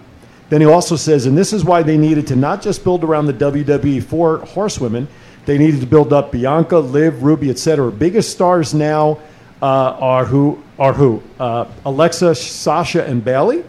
Then 0.49 0.61
he 0.61 0.67
also 0.67 0.97
says, 0.97 1.27
and 1.27 1.37
this 1.37 1.53
is 1.53 1.65
why 1.65 1.83
they 1.83 1.97
needed 1.99 2.27
to 2.29 2.37
not 2.37 2.63
just 2.63 2.85
build 2.85 3.05
around 3.05 3.27
the 3.27 3.33
WWE 3.33 4.03
four 4.03 4.39
horsewomen, 4.39 5.09
they 5.49 5.57
needed 5.57 5.81
to 5.81 5.87
build 5.87 6.13
up 6.13 6.31
Bianca, 6.31 6.79
Liv, 6.79 7.23
Ruby, 7.23 7.49
etc. 7.49 7.91
Biggest 7.91 8.31
stars 8.31 8.75
now 8.75 9.19
uh, 9.63 9.65
are 9.65 10.27
who? 10.27 10.63
Are 10.79 10.93
who? 10.93 11.23
Uh, 11.41 11.65
Alexa, 11.87 12.35
Sasha, 12.35 13.03
and 13.07 13.25
Bayley. 13.25 13.65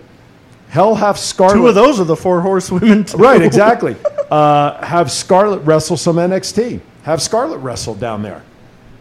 Hell, 0.68 0.94
have 0.94 1.18
Scarlett. 1.18 1.56
Two 1.56 1.68
of 1.68 1.76
those 1.76 2.02
are 2.02 2.04
the 2.04 2.18
four 2.18 2.42
horsewomen. 2.42 3.06
Too. 3.06 3.18
Right, 3.18 3.42
exactly. 3.42 3.96
uh, 4.30 4.86
have 4.86 5.10
Scarlett 5.10 5.62
wrestle 5.62 5.96
some 5.96 6.18
NXT. 6.18 6.82
Have 7.04 7.22
Scarlett 7.22 7.62
wrestle 7.62 7.96
down 7.96 8.24
there. 8.24 8.44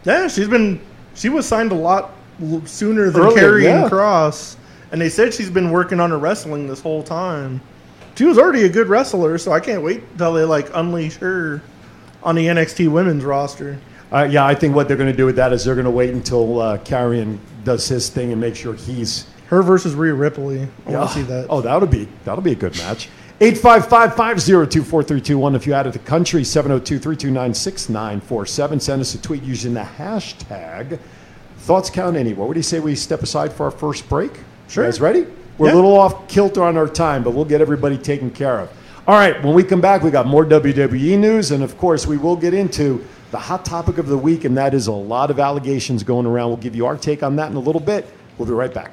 Yeah, 0.05 0.29
she's 0.29 0.49
been. 0.49 0.81
She 1.17 1.31
was 1.31 1.47
signed 1.47 1.73
a 1.73 1.75
lot 1.75 2.13
sooner 2.65 3.11
than 3.11 3.23
Earlier, 3.23 3.39
Carrie 3.41 3.65
yeah. 3.65 3.81
and 3.83 3.91
Cross, 3.91 4.57
and 4.93 5.01
they 5.01 5.09
said 5.09 5.35
she's 5.35 5.51
been 5.51 5.73
working 5.73 5.99
on 5.99 6.11
her 6.11 6.19
wrestling 6.19 6.69
this 6.69 6.81
whole 6.81 7.03
time. 7.03 7.61
She 8.15 8.25
was 8.25 8.39
already 8.39 8.67
a 8.67 8.69
good 8.69 8.87
wrestler, 8.87 9.37
so 9.37 9.51
I 9.51 9.59
can't 9.59 9.83
wait 9.83 10.17
till 10.17 10.33
they 10.33 10.45
like 10.45 10.71
unleash 10.75 11.17
her 11.17 11.61
on 12.23 12.35
the 12.35 12.47
NXT 12.47 12.91
women's 12.91 13.25
roster. 13.25 13.79
Uh, 14.13 14.27
yeah, 14.31 14.45
I 14.47 14.55
think 14.55 14.75
what 14.75 14.89
they're 14.89 14.97
going 14.97 15.11
to 15.11 15.17
do 15.17 15.27
with 15.27 15.37
that 15.37 15.53
is 15.53 15.65
they're 15.65 15.75
going 15.75 15.85
to 15.85 15.91
wait 15.91 16.11
until 16.15 16.61
uh, 16.61 16.79
Karrion 16.79 17.39
does 17.65 17.87
his 17.89 18.09
thing 18.09 18.33
and 18.33 18.41
make 18.41 18.57
sure 18.57 18.75
he's. 18.75 19.27
Her 19.49 19.63
versus 19.63 19.95
Rhea 19.95 20.15
Ripley. 20.15 20.67
I 20.87 20.91
want 20.91 21.11
to 21.11 21.15
see 21.15 21.23
that. 21.23 21.47
Oh, 21.49 21.61
that'll 21.61 21.89
be 21.89 22.09
that'll 22.25 22.43
be 22.43 22.53
a 22.53 22.57
good 22.57 22.77
match. 22.79 23.09
855-502-4321 23.41 25.55
if 25.57 25.67
you're 25.67 25.77
out 25.77 25.87
of 25.87 25.93
the 25.93 25.99
country. 26.01 26.43
702-329-6947. 26.43 28.81
Send 28.81 29.01
us 29.01 29.15
a 29.15 29.23
tweet 29.23 29.43
using 29.43 29.75
the 29.75 29.81
hashtag 29.81 30.99
thoughts 31.59 31.91
count 31.91 32.17
anywhere. 32.17 32.47
What 32.47 32.55
do 32.55 32.59
you 32.59 32.63
say 32.65 32.81
we 32.81 32.95
step 32.95 33.23
aside 33.23 33.53
for 33.53 33.65
our 33.65 33.71
first 33.71 34.09
break? 34.09 34.33
Sure. 34.69 34.85
You 34.85 34.89
guys 34.89 35.01
ready? 35.01 35.27
We're 35.57 35.69
Yeah. 35.69 35.75
a 35.75 35.77
little 35.77 35.97
off 35.97 36.29
kilter 36.29 36.63
on 36.63 36.77
our 36.77 36.89
time, 36.89 37.23
but 37.23 37.33
we'll 37.33 37.45
get 37.45 37.61
everybody 37.61 37.97
taken 37.99 38.31
care 38.31 38.61
of. 38.61 38.71
All 39.09 39.15
right, 39.15 39.43
when 39.43 39.55
we 39.55 39.65
come 39.65 39.81
back, 39.81 40.03
we 40.03 40.11
got 40.11 40.27
more 40.27 40.45
WWE 40.45 41.19
news, 41.19 41.51
and 41.51 41.63
of 41.63 41.79
course, 41.79 42.07
we 42.07 42.19
will 42.19 42.37
get 42.37 42.53
into 42.53 43.03
the 43.31 43.39
hot 43.39 43.65
topic 43.65 43.97
of 43.97 44.07
the 44.07 44.19
week, 44.19 44.45
and 44.45 44.55
that 44.59 44.75
is 44.75 44.87
a 44.87 44.93
lot 44.93 45.31
of 45.31 45.41
allegations 45.41 46.03
going 46.03 46.27
around. 46.27 46.49
We'll 46.49 46.59
give 46.59 46.77
you 46.77 46.85
our 46.85 46.99
take 46.99 47.23
on 47.23 47.35
that 47.37 47.51
in 47.51 47.57
a 47.57 47.59
little 47.59 47.81
bit. 47.81 48.07
We'll 48.37 48.47
be 48.47 48.53
right 48.53 48.73
back. 48.73 48.93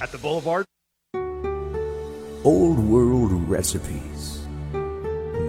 at 0.00 0.10
the 0.12 0.18
Boulevard. 0.18 0.64
Old 2.42 2.78
world 2.78 3.32
recipes, 3.48 4.40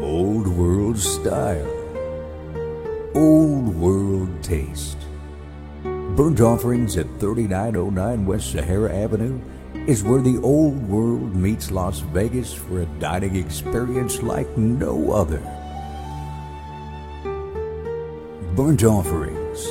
old 0.02 0.48
world 0.48 1.00
style, 1.00 1.72
old 3.16 3.76
world 3.76 4.44
taste. 4.44 4.98
Burnt 5.84 6.42
Offerings 6.42 6.98
at 6.98 7.08
3909 7.20 8.26
West 8.26 8.52
Sahara 8.52 8.94
Avenue 8.94 9.40
is 9.88 10.04
where 10.04 10.22
the 10.22 10.38
old 10.44 10.86
world 10.90 11.34
meets 11.34 11.72
Las 11.72 12.00
Vegas 12.00 12.54
for 12.54 12.82
a 12.82 12.86
dining 13.00 13.38
experience 13.38 14.22
like 14.22 14.58
no 14.58 15.14
other. 15.14 15.42
Burnt 18.54 18.84
Offerings, 18.84 19.66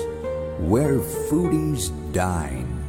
where 0.59 0.99
foodies 0.99 1.93
dine. 2.14 2.80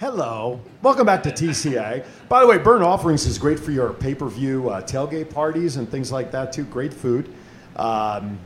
Hello. 0.00 0.60
Welcome 0.80 1.06
back 1.06 1.24
to 1.24 1.30
TCA. 1.32 2.06
By 2.28 2.40
the 2.40 2.46
way, 2.46 2.56
Burnt 2.56 2.84
Offerings 2.84 3.26
is 3.26 3.36
great 3.36 3.58
for 3.58 3.72
your 3.72 3.92
pay 3.92 4.14
per 4.14 4.28
view 4.28 4.70
uh, 4.70 4.80
tailgate 4.80 5.28
parties 5.28 5.74
and 5.74 5.90
things 5.90 6.12
like 6.12 6.30
that, 6.30 6.52
too. 6.52 6.62
Great 6.62 6.94
food. 6.94 7.34
Um, 7.74 8.38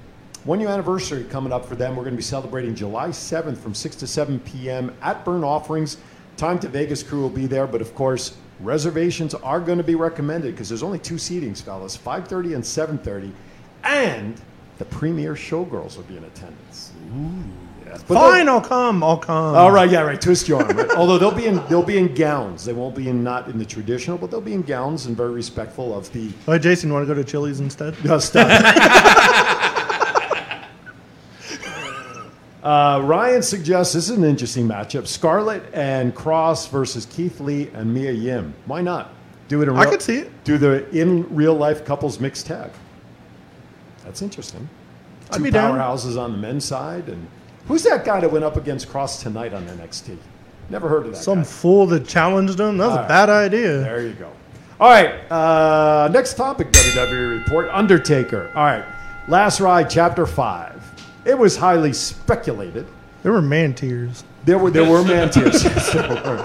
one 0.45 0.61
year 0.61 0.71
anniversary 0.71 1.25
coming 1.25 1.53
up 1.53 1.67
for 1.67 1.75
them. 1.75 1.95
We're 1.95 2.05
going 2.05 2.15
to 2.15 2.17
be 2.17 2.23
celebrating 2.23 2.75
July 2.75 3.09
7th 3.09 3.59
from 3.59 3.75
6 3.75 3.97
to 3.97 4.07
7 4.07 4.41
p.m. 4.41 4.95
at 5.03 5.27
Burnt 5.27 5.45
Offerings. 5.45 5.99
Time 6.39 6.59
to 6.59 6.69
Vegas 6.69 7.03
crew 7.03 7.21
will 7.21 7.29
be 7.29 7.45
there, 7.45 7.67
but 7.67 7.83
of 7.83 7.95
course, 7.95 8.35
reservations 8.61 9.35
are 9.35 9.61
going 9.61 9.77
to 9.77 9.85
be 9.85 9.95
recommended 9.95 10.53
because 10.53 10.71
there's 10.71 10.83
only 10.83 11.01
two 11.01 11.17
seatings, 11.17 11.61
fellas 11.61 11.99
5.30 11.99 12.55
and 12.55 12.65
7.30. 12.65 13.31
And 13.85 14.41
the 14.79 14.87
premier 14.87 15.35
showgirls 15.35 15.99
will 15.99 16.05
be 16.05 16.17
in 16.17 16.25
attendance. 16.25 16.93
Yes. 17.93 18.03
But 18.09 18.15
Fine, 18.15 18.49
I'll 18.49 18.61
come. 18.61 19.03
I'll 19.05 19.19
come. 19.19 19.55
all 19.55 19.71
right, 19.71 19.91
yeah, 19.91 20.01
right. 20.01 20.21
Twist 20.21 20.49
your 20.49 20.63
arm. 20.65 20.77
Right? 20.77 20.91
Although 20.97 21.19
they'll 21.19 21.31
be 21.31 21.47
in 21.47 21.57
they'll 21.69 21.83
be 21.83 21.99
in 21.99 22.15
gowns. 22.15 22.65
They 22.65 22.73
won't 22.73 22.95
be 22.95 23.09
in 23.09 23.23
not 23.23 23.49
in 23.49 23.59
the 23.59 23.65
traditional, 23.67 24.17
but 24.17 24.31
they'll 24.31 24.41
be 24.41 24.55
in 24.55 24.63
gowns 24.63 25.07
and 25.07 25.17
very 25.17 25.33
respectful 25.33 25.97
of 25.97 26.11
the 26.13 26.29
All 26.47 26.55
right, 26.55 26.63
Jason, 26.63 26.89
you 26.89 26.95
want 26.95 27.07
to 27.07 27.15
go 27.15 27.21
to 27.21 27.29
Chili's 27.29 27.61
instead? 27.61 27.95
uh, 28.07 28.19
stuff. 28.19 28.51
uh, 32.63 33.01
Ryan 33.05 33.43
suggests 33.43 33.93
this 33.93 34.09
is 34.09 34.17
an 34.17 34.25
interesting 34.25 34.67
matchup: 34.67 35.07
Scarlett 35.07 35.63
and 35.75 36.15
Kross 36.15 36.69
versus 36.71 37.07
Keith 37.07 37.41
Lee 37.41 37.69
and 37.75 37.93
Mia 37.93 38.13
Yim. 38.13 38.55
Why 38.67 38.81
not 38.81 39.13
do 39.49 39.61
it? 39.63 39.69
In 39.69 39.77
I 39.77 39.85
could 39.85 40.03
see 40.03 40.19
it. 40.19 40.45
Do 40.45 40.57
the 40.59 40.89
in 40.99 41.33
real 41.35 41.55
life 41.55 41.85
couples 41.85 42.21
mixed 42.21 42.47
tag. 42.47 42.71
That's 44.05 44.23
interesting. 44.23 44.69
I'd 45.31 45.37
Two 45.37 45.43
be 45.45 45.51
down. 45.51 45.79
powerhouses 45.79 46.19
on 46.19 46.33
the 46.33 46.39
men's 46.39 46.65
side, 46.65 47.09
and 47.09 47.27
who's 47.67 47.83
that 47.85 48.05
guy 48.05 48.21
that 48.21 48.31
went 48.31 48.45
up 48.45 48.57
against 48.57 48.89
Kross 48.89 49.23
tonight 49.23 49.53
on 49.53 49.67
NXT? 49.67 50.17
Never 50.71 50.89
heard 50.89 51.07
of 51.07 51.13
that. 51.13 51.19
Some 51.19 51.41
guy. 51.41 51.45
fool 51.45 51.87
that 51.89 52.07
challenged 52.07 52.59
him. 52.59 52.79
That 52.79 52.87
was 52.87 52.93
All 52.93 52.99
a 52.99 53.01
right. 53.03 53.09
bad 53.09 53.29
idea. 53.31 53.79
There 53.81 54.03
you 54.07 54.15
go. 54.15 54.31
All 54.81 54.91
right. 54.91 55.31
Uh, 55.31 56.09
next 56.13 56.35
topic 56.35 56.73
WWE 56.73 57.39
report 57.45 57.69
Undertaker. 57.71 58.51
All 58.55 58.65
right. 58.65 58.85
Last 59.29 59.61
Ride, 59.61 59.89
Chapter 59.89 60.27
5. 60.27 60.83
It 61.25 61.39
was 61.39 61.57
highly 61.57 61.93
speculated. 61.93 62.87
There 63.23 63.33
were 63.33 63.43
man 63.43 63.75
tears. 63.75 64.25
There 64.45 64.59
were 64.59 64.71
there 64.71 64.89
were 64.89 65.05
man 65.05 65.31
tears. 65.31 65.63
yes, 65.65 65.93
there 65.93 66.09
were. 66.09 66.37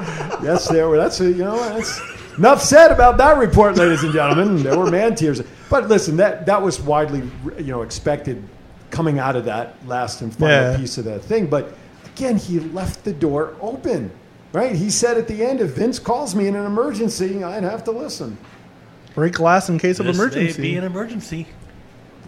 Yes, 0.43 0.67
there 0.69 0.87
were. 0.87 0.97
That's 0.97 1.19
a, 1.19 1.25
you 1.25 1.43
know 1.43 1.57
that's 1.57 1.99
enough 2.37 2.61
said 2.61 2.91
about 2.91 3.17
that 3.17 3.37
report, 3.37 3.75
ladies 3.75 4.03
and 4.03 4.13
gentlemen. 4.13 4.61
There 4.61 4.77
were 4.77 4.91
man 4.91 5.15
tears. 5.15 5.41
But 5.69 5.87
listen, 5.87 6.17
that 6.17 6.45
that 6.45 6.61
was 6.61 6.79
widely 6.79 7.23
you 7.57 7.71
know 7.71 7.81
expected 7.81 8.47
coming 8.91 9.19
out 9.19 9.35
of 9.35 9.45
that 9.45 9.75
last 9.87 10.21
and 10.21 10.33
final 10.33 10.71
Yeah. 10.71 10.77
piece 10.77 10.97
of 10.97 11.05
that 11.05 11.21
thing. 11.23 11.47
But 11.47 11.73
again, 12.15 12.37
he 12.37 12.59
left 12.59 13.03
the 13.03 13.13
door 13.13 13.53
open. 13.61 14.11
Right? 14.53 14.73
He 14.75 14.89
said 14.89 15.17
at 15.17 15.27
the 15.27 15.43
end, 15.45 15.59
if 15.59 15.71
Vince 15.71 15.99
calls 15.99 16.33
me 16.33 16.47
in 16.47 16.55
an 16.55 16.65
emergency, 16.65 17.43
I'd 17.43 17.63
have 17.63 17.83
to 17.83 17.91
listen. 17.91 18.37
Break 19.13 19.33
glass 19.33 19.67
in 19.69 19.77
case 19.77 19.99
of 19.99 20.05
This 20.05 20.17
may 20.17 20.23
emergency. 20.23 20.61
be 20.61 20.77
an 20.77 20.83
emergency. 20.85 21.47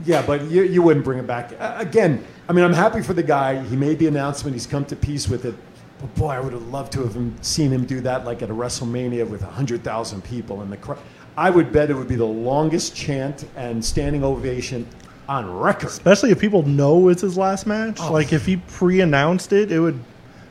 Yeah, 0.06 0.22
but 0.26 0.44
you, 0.52 0.64
you 0.64 0.82
wouldn't 0.82 1.06
bring 1.06 1.18
it 1.20 1.26
back. 1.28 1.54
Uh, 1.60 1.76
again, 1.78 2.24
I 2.48 2.54
mean, 2.54 2.66
I'm 2.66 2.74
happy 2.74 3.02
for 3.02 3.14
the 3.14 3.24
guy. 3.24 3.62
He 3.64 3.76
made 3.76 4.00
the 4.00 4.08
announcement. 4.08 4.54
He's 4.54 4.68
come 4.68 4.86
to 4.86 4.96
peace 4.96 5.28
with 5.30 5.46
it. 5.46 5.56
But 6.00 6.14
boy, 6.16 6.30
I 6.32 6.40
would 6.40 6.54
have 6.54 6.68
loved 6.68 6.92
to 6.94 7.04
have 7.04 7.18
seen 7.42 7.72
him 7.72 7.86
do 7.86 8.00
that 8.02 8.26
like 8.26 8.42
at 8.42 8.50
a 8.50 8.54
WrestleMania 8.54 9.28
with 9.28 9.42
100,000 9.42 10.24
people 10.24 10.62
in 10.62 10.70
the 10.70 10.78
crowd. 10.78 11.00
I 11.38 11.50
would 11.50 11.72
bet 11.72 11.90
it 11.90 11.94
would 11.96 12.08
be 12.08 12.16
the 12.16 12.26
longest 12.26 12.96
chant 12.96 13.46
and 13.56 13.84
standing 13.84 14.24
ovation 14.24 14.86
on 15.30 15.50
record. 15.60 15.88
Especially 15.88 16.32
if 16.32 16.40
people 16.40 16.64
know 16.64 17.08
it's 17.10 17.22
his 17.22 17.38
last 17.38 17.68
match. 17.68 18.00
Oh. 18.02 18.12
Like 18.12 18.34
if 18.34 18.46
he 18.46 18.58
pre-announced 18.58 19.54
it, 19.54 19.72
it 19.72 19.80
would. 19.80 20.00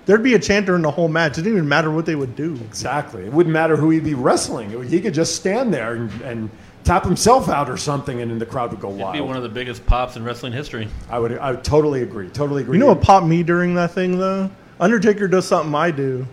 There'd 0.07 0.23
be 0.23 0.33
a 0.33 0.39
chant 0.39 0.65
during 0.65 0.81
the 0.81 0.91
whole 0.91 1.09
match. 1.09 1.33
It 1.33 1.43
didn't 1.43 1.59
even 1.59 1.69
matter 1.69 1.91
what 1.91 2.07
they 2.07 2.15
would 2.15 2.35
do. 2.35 2.55
Exactly. 2.55 3.27
It 3.27 3.33
wouldn't 3.33 3.53
matter 3.53 3.77
who 3.77 3.91
he'd 3.91 4.05
be 4.05 4.15
wrestling. 4.15 4.71
He 4.89 5.01
could 5.01 5.13
just 5.13 5.37
stand 5.37 5.75
there 5.75 5.95
and, 5.95 6.11
and 6.23 6.51
tap 6.85 7.05
himself 7.05 7.51
out 7.51 7.69
or 7.69 7.77
something, 7.77 8.23
and 8.23 8.31
then 8.31 8.39
the 8.39 8.47
crowd 8.47 8.71
would 8.71 8.81
go 8.81 8.89
It'd 8.89 9.01
wild. 9.01 9.13
be 9.13 9.21
one 9.21 9.37
of 9.37 9.43
the 9.43 9.51
biggest 9.51 9.85
pops 9.85 10.17
in 10.17 10.25
wrestling 10.25 10.55
history. 10.55 10.89
I 11.11 11.19
would. 11.19 11.37
I 11.37 11.51
would 11.51 11.65
totally 11.65 12.03
agree. 12.03 12.29
Totally 12.31 12.63
agree. 12.63 12.79
You 12.79 12.81
know 12.81 12.87
what 12.87 13.03
popped 13.03 13.27
me 13.27 13.43
during 13.43 13.75
that 13.75 13.91
thing 13.91 14.19
though? 14.19 14.51
Undertaker 14.81 15.29
does 15.29 15.47
something 15.47 15.75
I 15.75 15.91
do, 15.91 16.27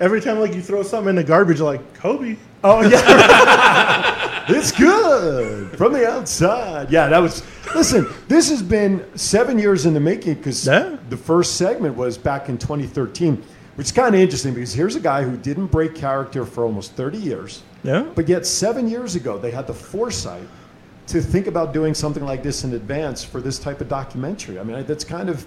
Every 0.00 0.20
time 0.20 0.40
like 0.40 0.54
you 0.54 0.62
throw 0.62 0.82
something 0.82 1.10
in 1.10 1.16
the 1.16 1.24
garbage, 1.24 1.58
you're 1.58 1.66
like 1.66 1.94
Kobe. 1.94 2.36
Oh 2.64 2.80
yeah, 2.82 4.44
it's 4.48 4.72
good 4.72 5.76
from 5.76 5.92
the 5.92 6.08
outside. 6.08 6.90
Yeah, 6.90 7.08
that 7.08 7.18
was. 7.18 7.42
Listen, 7.74 8.06
this 8.26 8.48
has 8.50 8.62
been 8.62 9.04
seven 9.16 9.58
years 9.58 9.86
in 9.86 9.94
the 9.94 10.00
making 10.00 10.34
because 10.34 10.66
Yeah. 10.66 10.96
the 11.08 11.16
first 11.16 11.56
segment 11.56 11.96
was 11.96 12.18
back 12.18 12.48
in 12.48 12.58
2013, 12.58 13.42
which 13.76 13.86
is 13.88 13.92
kind 13.92 14.14
of 14.14 14.20
interesting 14.20 14.54
because 14.54 14.72
here's 14.72 14.96
a 14.96 15.00
guy 15.00 15.22
who 15.22 15.36
didn't 15.36 15.66
break 15.66 15.94
character 15.94 16.44
for 16.44 16.64
almost 16.64 16.92
30 16.94 17.18
years, 17.18 17.62
Yeah. 17.84 18.06
but 18.14 18.28
yet 18.28 18.44
seven 18.46 18.88
years 18.88 19.14
ago 19.14 19.38
they 19.38 19.50
had 19.52 19.66
the 19.68 19.74
foresight 19.74 20.42
to 21.08 21.20
think 21.20 21.46
about 21.46 21.72
doing 21.72 21.94
something 21.94 22.24
like 22.24 22.42
this 22.42 22.64
in 22.64 22.72
advance 22.74 23.22
for 23.22 23.40
this 23.40 23.58
type 23.58 23.80
of 23.80 23.88
documentary. 23.88 24.58
I 24.58 24.62
mean, 24.64 24.76
I, 24.76 24.82
that's 24.82 25.04
kind 25.04 25.28
of 25.28 25.46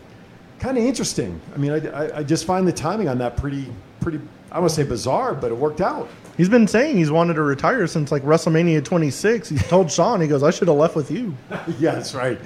kind 0.59 0.77
of 0.77 0.83
interesting. 0.85 1.41
I 1.53 1.57
mean, 1.57 1.71
I, 1.71 1.87
I, 1.89 2.17
I 2.19 2.23
just 2.23 2.45
find 2.45 2.65
the 2.67 2.71
timing 2.71 3.09
on 3.09 3.17
that 3.17 3.35
pretty 3.35 3.65
pretty. 3.99 4.19
I 4.53 4.59
want 4.59 4.69
to 4.69 4.75
say 4.75 4.83
bizarre, 4.83 5.33
but 5.33 5.51
it 5.51 5.55
worked 5.55 5.81
out. 5.81 6.07
He's 6.37 6.47
been 6.47 6.67
saying 6.67 6.97
he's 6.97 7.09
wanted 7.09 7.33
to 7.35 7.41
retire 7.41 7.87
since 7.87 8.11
like 8.11 8.21
WrestleMania 8.21 8.85
26. 8.85 9.49
He 9.49 9.57
told 9.57 9.91
Shawn, 9.91 10.21
he 10.21 10.27
goes, 10.27 10.43
I 10.43 10.51
should 10.51 10.67
have 10.67 10.77
left 10.77 10.95
with 10.95 11.09
you. 11.09 11.35
yeah, 11.79 11.95
that's 11.95 12.13
right. 12.13 12.39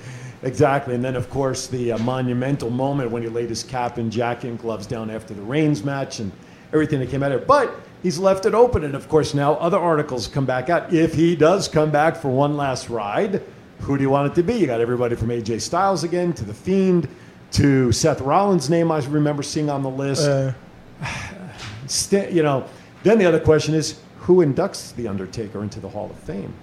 Exactly. 0.43 0.96
And 0.96 1.04
then, 1.04 1.17
of 1.17 1.30
course, 1.30 1.67
the 1.67 1.91
uh, 1.91 1.98
monumental 1.98 2.70
moment 2.70 3.12
when 3.12 3.24
he 3.24 3.30
laid 3.30 3.50
his 3.50 3.62
cap 3.62 3.98
and 3.98 4.10
jacket 4.10 4.48
and 4.48 4.58
gloves 4.58 4.88
down 4.88 5.10
after 5.10 5.34
the 5.34 5.41
Reigns 5.41 5.84
match 5.84 6.20
and 6.20 6.32
everything 6.72 7.00
that 7.02 7.10
came 7.10 7.24
out 7.24 7.34
of 7.34 7.41
it. 7.41 7.48
But 7.48 7.76
he's 8.04 8.17
left 8.17 8.46
it 8.46 8.54
open. 8.54 8.86
And, 8.86 8.96
of 8.96 9.10
course, 9.10 9.34
now 9.34 9.56
other 9.56 9.80
articles 9.80 10.28
come 10.28 10.46
back 10.46 10.70
out. 10.70 10.93
If 10.93 11.13
he 11.13 11.36
does 11.36 11.67
come 11.67 11.91
back 11.91 12.15
for 12.15 12.30
one 12.30 12.56
last 12.56 12.89
ride, 12.89 13.43
who 13.80 13.98
do 13.98 14.04
you 14.04 14.10
want 14.10 14.32
it 14.32 14.36
to 14.36 14.43
be? 14.43 14.54
You 14.54 14.65
got 14.65 14.80
everybody 14.80 15.15
from 15.17 15.28
AJ 15.28 15.60
Styles 15.60 16.06
again 16.06 16.32
to 16.34 16.46
The 16.46 16.54
Fiend 16.54 17.10
to 17.52 17.91
Seth 17.91 18.22
Rollins' 18.22 18.70
name 18.70 18.93
I 18.93 19.00
remember 19.00 19.43
seeing 19.43 19.70
on 19.70 19.84
the 19.84 19.89
list. 19.89 20.26
Uh, 20.26 20.54
Sta- 21.88 22.30
you 22.30 22.43
know, 22.43 22.65
then 23.04 23.17
the 23.17 23.26
other 23.26 23.39
question 23.39 23.73
is 23.73 24.00
who 24.19 24.45
inducts 24.45 24.95
The 24.95 25.08
Undertaker 25.08 25.63
into 25.63 25.80
the 25.80 25.89
Hall 25.89 26.10
of 26.10 26.17
Fame? 26.19 26.54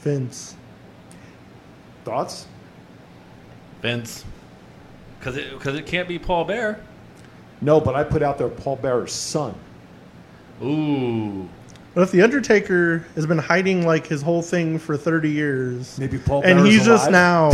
Vince. 0.00 0.54
Thoughts? 2.04 2.46
Vince. 3.80 4.24
Because 5.18 5.36
it, 5.38 5.58
cause 5.58 5.74
it 5.74 5.86
can't 5.86 6.06
be 6.06 6.18
Paul 6.18 6.44
Bearer. 6.44 6.78
No, 7.60 7.80
but 7.80 7.94
I 7.94 8.04
put 8.04 8.22
out 8.22 8.36
there 8.36 8.48
Paul 8.48 8.76
Bearer's 8.76 9.12
son. 9.12 9.54
Ooh. 10.62 11.48
But 11.94 12.02
if 12.02 12.10
the 12.10 12.22
Undertaker 12.22 13.06
has 13.14 13.24
been 13.24 13.38
hiding 13.38 13.86
like 13.86 14.06
his 14.06 14.20
whole 14.20 14.42
thing 14.42 14.78
for 14.78 14.96
30 14.96 15.30
years, 15.30 15.98
Maybe 15.98 16.18
Paul 16.18 16.42
and 16.44 16.58
Bearer's 16.58 16.74
he's 16.74 16.84
just 16.84 17.10
now, 17.10 17.50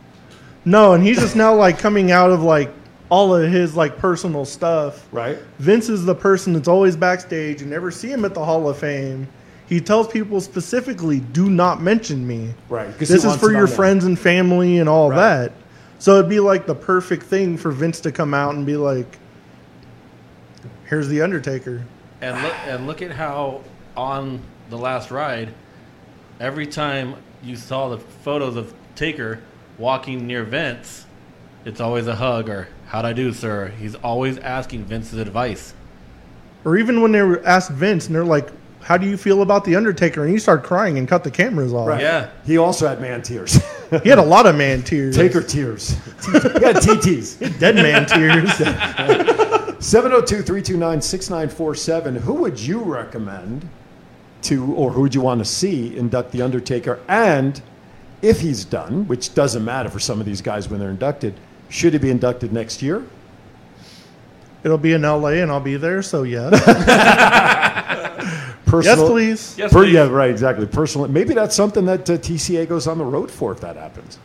no, 0.64 0.94
and 0.94 1.04
he's 1.04 1.20
just 1.20 1.36
now 1.36 1.54
like 1.54 1.78
coming 1.78 2.10
out 2.10 2.30
of 2.30 2.42
like 2.42 2.70
all 3.08 3.34
of 3.34 3.50
his 3.50 3.76
like 3.76 3.98
personal 3.98 4.44
stuff. 4.44 5.06
Right? 5.12 5.38
Vince 5.58 5.88
is 5.88 6.04
the 6.04 6.14
person 6.14 6.52
that's 6.52 6.68
always 6.68 6.96
backstage. 6.96 7.60
You 7.60 7.66
never 7.66 7.90
see 7.90 8.10
him 8.10 8.24
at 8.24 8.34
the 8.34 8.44
Hall 8.44 8.68
of 8.68 8.78
Fame. 8.78 9.28
He 9.68 9.80
tells 9.80 10.06
people 10.08 10.40
specifically, 10.40 11.20
"Do 11.20 11.50
not 11.50 11.82
mention 11.82 12.26
me." 12.26 12.54
Right. 12.68 12.96
This 12.98 13.10
is 13.10 13.36
for 13.36 13.50
your 13.50 13.62
on 13.62 13.66
there. 13.66 13.74
friends 13.76 14.04
and 14.04 14.18
family 14.18 14.78
and 14.78 14.88
all 14.88 15.10
Right. 15.10 15.16
that. 15.16 15.52
So 15.98 16.16
it'd 16.18 16.28
be 16.28 16.40
like 16.40 16.66
the 16.66 16.74
perfect 16.74 17.24
thing 17.24 17.56
for 17.56 17.70
Vince 17.70 18.00
to 18.00 18.12
come 18.12 18.32
out 18.34 18.54
and 18.54 18.64
be 18.66 18.76
like, 18.76 19.18
"Here's 20.84 21.08
the 21.08 21.22
Undertaker." 21.22 21.82
And 22.20 22.40
look, 22.42 22.54
and 22.66 22.86
look 22.86 23.02
at 23.02 23.10
how 23.12 23.60
on 23.96 24.40
the 24.70 24.78
last 24.78 25.10
ride, 25.10 25.50
every 26.40 26.66
time 26.66 27.14
you 27.42 27.56
saw 27.56 27.88
the 27.88 27.98
photos 27.98 28.56
of 28.56 28.72
Taker 28.94 29.40
walking 29.78 30.26
near 30.26 30.44
Vince, 30.44 31.06
it's 31.64 31.80
always 31.80 32.06
a 32.06 32.14
hug 32.14 32.48
or 32.48 32.68
"How'd 32.86 33.04
I 33.04 33.12
do, 33.12 33.32
sir?" 33.32 33.72
He's 33.78 33.94
always 33.96 34.38
asking 34.38 34.84
Vince's 34.84 35.18
advice. 35.18 35.74
Or 36.64 36.76
even 36.76 37.00
when 37.00 37.12
they 37.12 37.22
were 37.22 37.40
asked 37.46 37.70
Vince 37.70 38.06
and 38.06 38.14
they're 38.14 38.24
like, 38.24 38.48
"How 38.80 38.96
do 38.96 39.06
you 39.06 39.16
feel 39.16 39.42
about 39.42 39.64
the 39.64 39.76
Undertaker?" 39.76 40.22
and 40.22 40.30
he 40.32 40.38
started 40.38 40.64
crying 40.64 40.98
and 40.98 41.06
cut 41.06 41.22
the 41.24 41.30
cameras 41.30 41.72
off. 41.72 41.88
Right. 41.88 42.00
Yeah. 42.00 42.28
He 42.44 42.58
also 42.58 42.88
had 42.88 43.00
man 43.00 43.22
tears. 43.22 43.60
He 44.02 44.08
had 44.08 44.18
a 44.18 44.22
lot 44.22 44.46
of 44.46 44.56
man 44.56 44.82
tears. 44.82 45.14
Taker 45.14 45.40
tears. 45.40 45.90
he 46.24 46.32
had 46.32 46.74
TTs. 46.82 47.60
dead 47.60 47.76
man 47.76 48.04
tears. 48.04 48.52
702 49.78 50.42
329 50.42 51.00
6947. 51.00 52.16
Who 52.16 52.34
would 52.34 52.58
you 52.58 52.80
recommend 52.80 53.68
to, 54.42 54.74
or 54.74 54.90
who 54.90 55.02
would 55.02 55.14
you 55.14 55.20
want 55.20 55.38
to 55.38 55.44
see 55.44 55.96
induct 55.96 56.32
The 56.32 56.42
Undertaker? 56.42 56.98
And 57.06 57.62
if 58.22 58.40
he's 58.40 58.64
done, 58.64 59.06
which 59.06 59.34
doesn't 59.34 59.64
matter 59.64 59.88
for 59.88 60.00
some 60.00 60.18
of 60.18 60.26
these 60.26 60.40
guys 60.40 60.68
when 60.68 60.80
they're 60.80 60.90
inducted, 60.90 61.34
should 61.68 61.92
he 61.92 61.98
be 61.98 62.10
inducted 62.10 62.52
next 62.52 62.82
year? 62.82 63.04
It'll 64.64 64.78
be 64.78 64.92
in 64.94 65.04
L.A. 65.04 65.42
and 65.42 65.50
I'll 65.52 65.60
be 65.60 65.76
there. 65.76 66.02
So 66.02 66.24
yes, 66.24 66.52
yes, 68.82 68.98
please. 68.98 69.56
Yes, 69.58 69.72
Per- 69.72 69.82
please. 69.84 69.92
yeah, 69.92 70.08
right, 70.08 70.30
exactly. 70.30 70.66
Personal. 70.66 71.08
Maybe 71.08 71.34
that's 71.34 71.54
something 71.54 71.84
that 71.86 72.08
uh, 72.10 72.14
TCA 72.18 72.68
goes 72.68 72.86
on 72.86 72.98
the 72.98 73.04
road 73.04 73.30
for 73.30 73.52
if 73.52 73.60
that 73.60 73.76
happens. 73.76 74.18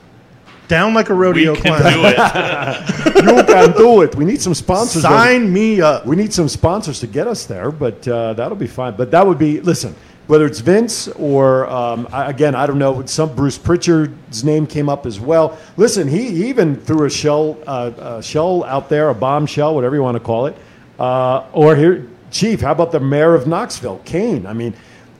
Down 0.67 0.93
like 0.93 1.09
a 1.09 1.13
We 1.13 1.19
rodeo 1.19 1.53
can 1.55 1.63
clown. 1.63 1.81
do 1.93 2.01
it. 2.05 2.17
you 3.37 3.43
can 3.43 3.71
do 3.77 4.01
it. 4.03 4.15
We 4.15 4.23
need 4.25 4.41
some 4.41 4.53
sponsors. 4.53 5.01
Sign 5.01 5.51
me 5.51 5.81
up. 5.81 6.05
We 6.05 6.15
need 6.15 6.31
some 6.33 6.47
sponsors 6.47 6.99
to 7.01 7.07
get 7.07 7.27
us 7.27 7.45
there, 7.45 7.71
but 7.71 8.07
uh, 8.07 8.33
that'll 8.33 8.55
be 8.57 8.67
fine. 8.67 8.95
But 8.95 9.11
that 9.11 9.27
would 9.27 9.37
be 9.37 9.59
listen. 9.59 9.93
Whether 10.27 10.45
it's 10.45 10.59
Vince 10.59 11.07
or 11.09 11.67
um, 11.67 12.07
I, 12.11 12.29
again, 12.29 12.55
I 12.55 12.65
don't 12.65 12.79
know. 12.79 13.05
Some 13.05 13.35
Bruce 13.35 13.57
Pritchard's 13.57 14.43
name 14.43 14.65
came 14.65 14.87
up 14.87 15.05
as 15.05 15.19
well. 15.19 15.57
Listen, 15.77 16.07
he, 16.07 16.31
he 16.31 16.47
even 16.47 16.75
threw 16.75 17.05
a 17.05 17.09
shell, 17.09 17.57
uh, 17.67 17.91
a 17.97 18.23
shell 18.23 18.63
out 18.63 18.87
there, 18.87 19.09
a 19.09 19.15
bombshell, 19.15 19.75
whatever 19.75 19.95
you 19.95 20.03
want 20.03 20.15
to 20.15 20.23
call 20.23 20.45
it. 20.45 20.55
Uh, 20.97 21.45
or 21.51 21.75
here, 21.75 22.07
Chief, 22.29 22.61
how 22.61 22.71
about 22.71 22.91
the 22.91 22.99
mayor 22.99 23.35
of 23.35 23.47
Knoxville, 23.47 23.99
Kane? 24.05 24.45
I 24.45 24.53
mean, 24.53 24.73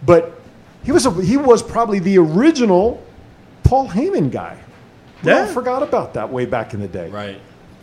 but 0.05 0.39
he 0.83 0.91
was 0.91 1.05
a, 1.05 1.11
he 1.21 1.35
was 1.35 1.61
probably 1.61 1.99
the 1.99 2.17
original 2.17 3.03
Paul 3.63 3.89
Heyman 3.89 4.31
guy. 4.31 4.57
We 5.23 5.31
all 5.31 5.45
forgot 5.47 5.83
about 5.83 6.13
that 6.15 6.31
way 6.31 6.45
back 6.45 6.73
in 6.73 6.79
the 6.79 6.87
day. 6.87 7.09
right. 7.09 7.39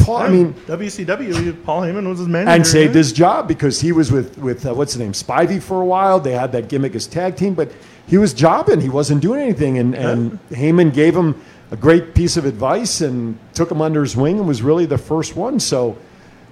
Paul, 0.08 0.16
I 0.16 0.28
mean, 0.28 0.54
WCW. 0.66 1.64
Paul 1.64 1.82
Heyman 1.82 2.08
was 2.08 2.18
his 2.18 2.28
manager. 2.28 2.50
and 2.50 2.66
saved 2.66 2.94
yeah. 2.94 2.98
his 2.98 3.12
job 3.12 3.46
because 3.46 3.80
he 3.80 3.92
was 3.92 4.10
with 4.10 4.38
with 4.38 4.66
uh, 4.66 4.74
what's 4.74 4.94
the 4.94 5.00
name 5.00 5.12
Spivey 5.12 5.62
for 5.62 5.80
a 5.80 5.84
while. 5.84 6.18
They 6.18 6.32
had 6.32 6.52
that 6.52 6.68
gimmick 6.68 6.94
as 6.94 7.06
tag 7.06 7.36
team, 7.36 7.54
but 7.54 7.70
he 8.06 8.18
was 8.18 8.32
jobbing. 8.32 8.80
He 8.80 8.88
wasn't 8.88 9.20
doing 9.20 9.40
anything, 9.40 9.78
and 9.78 9.94
and 9.94 10.38
Heyman 10.50 10.94
gave 10.94 11.14
him 11.14 11.40
a 11.70 11.76
great 11.76 12.14
piece 12.14 12.36
of 12.36 12.46
advice 12.46 13.02
and 13.02 13.38
took 13.52 13.70
him 13.70 13.82
under 13.82 14.02
his 14.02 14.16
wing 14.16 14.38
and 14.38 14.48
was 14.48 14.62
really 14.62 14.86
the 14.86 14.98
first 14.98 15.36
one. 15.36 15.60
So 15.60 15.98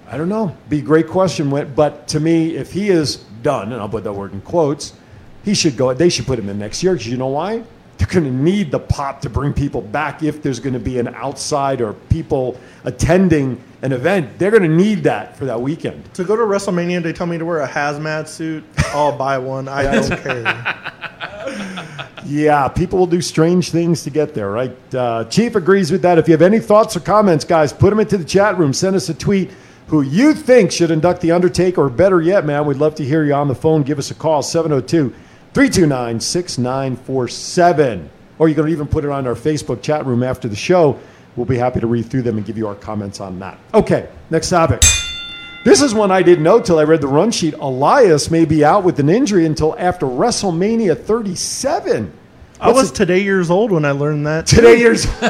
I 0.08 0.16
don't 0.16 0.28
know. 0.28 0.56
Be 0.68 0.78
a 0.78 0.82
great 0.82 1.08
question, 1.08 1.50
but 1.74 2.08
to 2.08 2.20
me, 2.20 2.56
if 2.56 2.72
he 2.72 2.90
is 2.90 3.16
done, 3.42 3.72
and 3.72 3.80
I'll 3.80 3.88
put 3.88 4.04
that 4.04 4.12
word 4.12 4.32
in 4.32 4.40
quotes, 4.42 4.92
he 5.44 5.54
should 5.54 5.76
go. 5.76 5.92
They 5.94 6.10
should 6.10 6.26
put 6.26 6.38
him 6.38 6.48
in 6.48 6.58
next 6.58 6.82
year 6.82 6.92
because 6.92 7.08
you 7.08 7.16
know 7.16 7.28
why? 7.28 7.64
They're 7.98 8.06
going 8.06 8.24
to 8.24 8.30
need 8.30 8.70
the 8.70 8.78
pop 8.78 9.22
to 9.22 9.30
bring 9.30 9.52
people 9.54 9.80
back 9.80 10.22
if 10.22 10.42
there's 10.42 10.60
going 10.60 10.74
to 10.74 10.78
be 10.80 10.98
an 10.98 11.08
outside 11.08 11.80
or 11.80 11.94
people 11.94 12.60
attending 12.84 13.62
an 13.82 13.92
event. 13.92 14.38
They're 14.38 14.50
going 14.50 14.62
to 14.64 14.68
need 14.68 15.04
that 15.04 15.36
for 15.36 15.46
that 15.46 15.60
weekend. 15.60 16.12
To 16.14 16.24
go 16.24 16.36
to 16.36 16.42
WrestleMania, 16.42 17.02
they 17.02 17.12
tell 17.12 17.26
me 17.26 17.38
to 17.38 17.44
wear 17.44 17.60
a 17.60 17.68
hazmat 17.68 18.28
suit. 18.28 18.64
I'll 18.88 19.16
buy 19.16 19.38
one. 19.38 19.66
I 19.68 19.82
don't 19.84 20.20
care. 20.22 20.82
Yeah, 22.26 22.66
people 22.68 22.98
will 22.98 23.06
do 23.06 23.20
strange 23.20 23.70
things 23.70 24.02
to 24.02 24.10
get 24.10 24.34
there, 24.34 24.50
right? 24.50 24.94
Uh, 24.94 25.24
Chief 25.24 25.54
agrees 25.54 25.92
with 25.92 26.02
that. 26.02 26.18
If 26.18 26.26
you 26.26 26.32
have 26.32 26.42
any 26.42 26.58
thoughts 26.58 26.96
or 26.96 27.00
comments, 27.00 27.44
guys, 27.44 27.72
put 27.72 27.90
them 27.90 28.00
into 28.00 28.18
the 28.18 28.24
chat 28.24 28.58
room. 28.58 28.72
Send 28.72 28.96
us 28.96 29.08
a 29.08 29.14
tweet 29.14 29.52
who 29.86 30.02
you 30.02 30.34
think 30.34 30.72
should 30.72 30.90
induct 30.90 31.20
The 31.20 31.30
Undertaker, 31.30 31.82
or 31.82 31.88
better 31.88 32.20
yet, 32.20 32.44
man, 32.44 32.66
we'd 32.66 32.78
love 32.78 32.96
to 32.96 33.04
hear 33.04 33.22
you 33.24 33.32
on 33.34 33.46
the 33.46 33.54
phone. 33.54 33.84
Give 33.84 34.00
us 34.00 34.10
a 34.10 34.14
call, 34.14 34.42
702 34.42 35.14
329 35.56 36.20
6947. 36.20 38.10
Or 38.38 38.46
you 38.46 38.54
can 38.54 38.68
even 38.68 38.86
put 38.86 39.04
it 39.04 39.10
on 39.10 39.26
our 39.26 39.34
Facebook 39.34 39.80
chat 39.80 40.04
room 40.04 40.22
after 40.22 40.48
the 40.48 40.54
show. 40.54 40.98
We'll 41.34 41.46
be 41.46 41.56
happy 41.56 41.80
to 41.80 41.86
read 41.86 42.10
through 42.10 42.20
them 42.22 42.36
and 42.36 42.44
give 42.44 42.58
you 42.58 42.68
our 42.68 42.74
comments 42.74 43.20
on 43.20 43.38
that. 43.38 43.58
Okay, 43.72 44.06
next 44.28 44.50
topic. 44.50 44.82
This 45.64 45.80
is 45.80 45.94
one 45.94 46.10
I 46.10 46.20
didn't 46.20 46.44
know 46.44 46.60
till 46.60 46.78
I 46.78 46.82
read 46.82 47.00
the 47.00 47.08
run 47.08 47.30
sheet. 47.30 47.54
Elias 47.54 48.30
may 48.30 48.44
be 48.44 48.66
out 48.66 48.84
with 48.84 49.00
an 49.00 49.08
injury 49.08 49.46
until 49.46 49.74
after 49.78 50.04
WrestleMania 50.04 51.02
37. 51.02 52.12
I 52.60 52.66
What's 52.66 52.78
was 52.78 52.92
today 52.92 53.22
years 53.22 53.50
old 53.50 53.70
when 53.72 53.86
I 53.86 53.92
learned 53.92 54.26
that. 54.26 54.46
Today 54.46 54.78
years. 54.78 55.06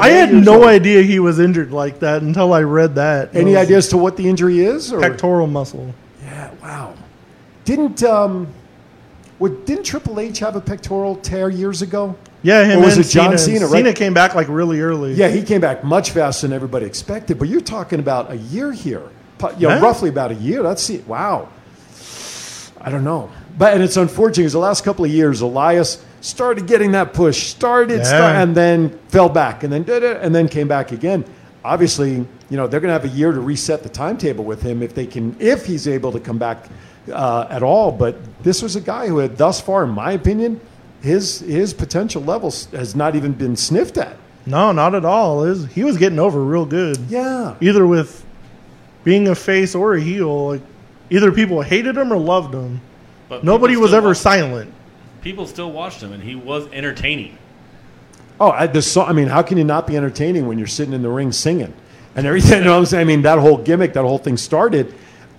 I 0.00 0.10
had 0.10 0.32
no 0.32 0.62
idea 0.62 1.02
he 1.02 1.18
was 1.18 1.40
injured 1.40 1.72
like 1.72 1.98
that 1.98 2.22
until 2.22 2.52
I 2.52 2.62
read 2.62 2.94
that. 2.94 3.34
Any 3.34 3.54
It 3.54 3.54
was 3.54 3.64
ideas 3.64 3.88
to 3.88 3.98
what 3.98 4.16
the 4.16 4.28
injury 4.28 4.60
is? 4.60 4.92
Or? 4.92 5.00
Pectoral 5.00 5.48
muscle. 5.48 5.92
Yeah, 6.22 6.52
wow. 6.62 6.94
Didn't 7.64 8.02
um, 8.02 8.48
what, 9.38 9.66
didn't 9.66 9.84
Triple 9.84 10.20
H 10.20 10.38
have 10.40 10.56
a 10.56 10.60
pectoral 10.60 11.16
tear 11.16 11.48
years 11.48 11.82
ago? 11.82 12.16
Yeah, 12.42 12.64
him 12.64 12.80
Or 12.80 12.84
was 12.84 12.96
and 12.96 13.06
it 13.06 13.08
John 13.08 13.38
Cena. 13.38 13.58
Cena, 13.58 13.66
right? 13.66 13.78
Cena 13.78 13.92
came 13.92 14.14
back 14.14 14.34
like 14.34 14.48
really 14.48 14.80
early. 14.80 15.14
Yeah, 15.14 15.28
he 15.28 15.42
came 15.42 15.60
back 15.60 15.84
much 15.84 16.10
faster 16.10 16.46
than 16.48 16.54
everybody 16.54 16.86
expected. 16.86 17.38
But 17.38 17.48
you're 17.48 17.60
talking 17.60 18.00
about 18.00 18.30
a 18.32 18.36
year 18.36 18.72
here, 18.72 19.02
you 19.58 19.68
know, 19.68 19.74
Yeah. 19.76 19.80
roughly 19.80 20.08
about 20.08 20.32
a 20.32 20.34
year. 20.34 20.62
That's 20.62 20.88
it. 20.90 21.06
Wow. 21.06 21.48
I 22.80 22.90
don't 22.90 23.04
know, 23.04 23.30
but 23.56 23.74
and 23.74 23.82
it's 23.82 23.96
unfortunate 23.96 24.42
because 24.42 24.52
the 24.54 24.58
last 24.58 24.82
couple 24.84 25.04
of 25.04 25.10
years, 25.12 25.40
Elias 25.40 26.04
started 26.20 26.66
getting 26.66 26.92
that 26.92 27.12
push, 27.12 27.46
started, 27.46 27.98
Yeah. 27.98 28.02
start, 28.04 28.36
and 28.36 28.56
then 28.56 28.98
fell 29.08 29.28
back, 29.28 29.62
and 29.62 29.72
then 29.72 29.84
did 29.84 30.02
it, 30.02 30.18
and 30.20 30.34
then 30.34 30.48
came 30.48 30.66
back 30.66 30.90
again. 30.90 31.24
Obviously, 31.64 32.10
you 32.50 32.56
know 32.56 32.66
they're 32.66 32.80
going 32.80 32.88
to 32.88 33.00
have 33.00 33.04
a 33.04 33.16
year 33.16 33.30
to 33.30 33.38
reset 33.40 33.84
the 33.84 33.88
timetable 33.88 34.44
with 34.44 34.62
him 34.62 34.82
if 34.82 34.94
they 34.96 35.06
can 35.06 35.36
if 35.38 35.64
he's 35.64 35.86
able 35.86 36.10
to 36.10 36.18
come 36.18 36.38
back 36.38 36.66
uh, 37.10 37.46
at 37.50 37.62
all. 37.62 37.90
But 37.92 38.16
this 38.42 38.62
was 38.62 38.76
a 38.76 38.80
guy 38.80 39.06
who 39.08 39.18
had 39.18 39.36
thus 39.38 39.60
far, 39.60 39.84
in 39.84 39.90
my 39.90 40.12
opinion, 40.12 40.60
his 41.00 41.40
his 41.40 41.72
potential 41.74 42.22
levels 42.22 42.66
has 42.66 42.94
not 42.94 43.16
even 43.16 43.32
been 43.32 43.56
sniffed 43.56 43.98
at. 43.98 44.16
No, 44.46 44.72
not 44.72 44.94
at 44.94 45.04
all. 45.04 45.44
It 45.44 45.48
was- 45.50 45.66
he 45.66 45.84
was 45.84 45.96
getting 45.96 46.18
over 46.18 46.40
real 46.42 46.64
good. 46.66 46.96
Yeah. 47.08 47.54
Either 47.60 47.86
with 47.86 48.24
being 49.04 49.28
a 49.28 49.34
face 49.34 49.74
or 49.74 49.94
a 49.94 50.00
heel, 50.00 50.48
like 50.48 50.60
either 51.10 51.32
people 51.32 51.60
hated 51.62 51.96
him 51.96 52.12
or 52.12 52.16
loved 52.18 52.54
him. 52.54 52.80
But 53.28 53.44
Nobody 53.44 53.76
was 53.76 53.94
ever 53.94 54.08
watched- 54.08 54.20
silent. 54.20 54.72
People 55.22 55.46
still 55.46 55.70
watched 55.70 56.02
him, 56.02 56.12
and 56.12 56.22
he 56.22 56.34
was 56.34 56.66
entertaining. 56.72 57.38
Oh, 58.40 58.50
I, 58.50 58.66
the 58.66 58.82
song. 58.82 59.08
I 59.08 59.12
mean, 59.12 59.28
how 59.28 59.42
can 59.42 59.56
you 59.58 59.64
not 59.64 59.86
be 59.86 59.96
entertaining 59.96 60.46
when 60.48 60.58
you're 60.58 60.66
sitting 60.66 60.92
in 60.92 61.02
the 61.02 61.08
ring 61.08 61.30
singing 61.32 61.72
and 62.16 62.26
everything? 62.26 62.58
You 62.58 62.64
know 62.64 62.72
what 62.72 62.78
I'm 62.78 62.86
saying? 62.86 63.00
I 63.02 63.04
mean, 63.04 63.22
that 63.22 63.38
whole 63.38 63.56
gimmick, 63.58 63.92
that 63.92 64.02
whole 64.02 64.18
thing 64.18 64.36
started, 64.36 64.92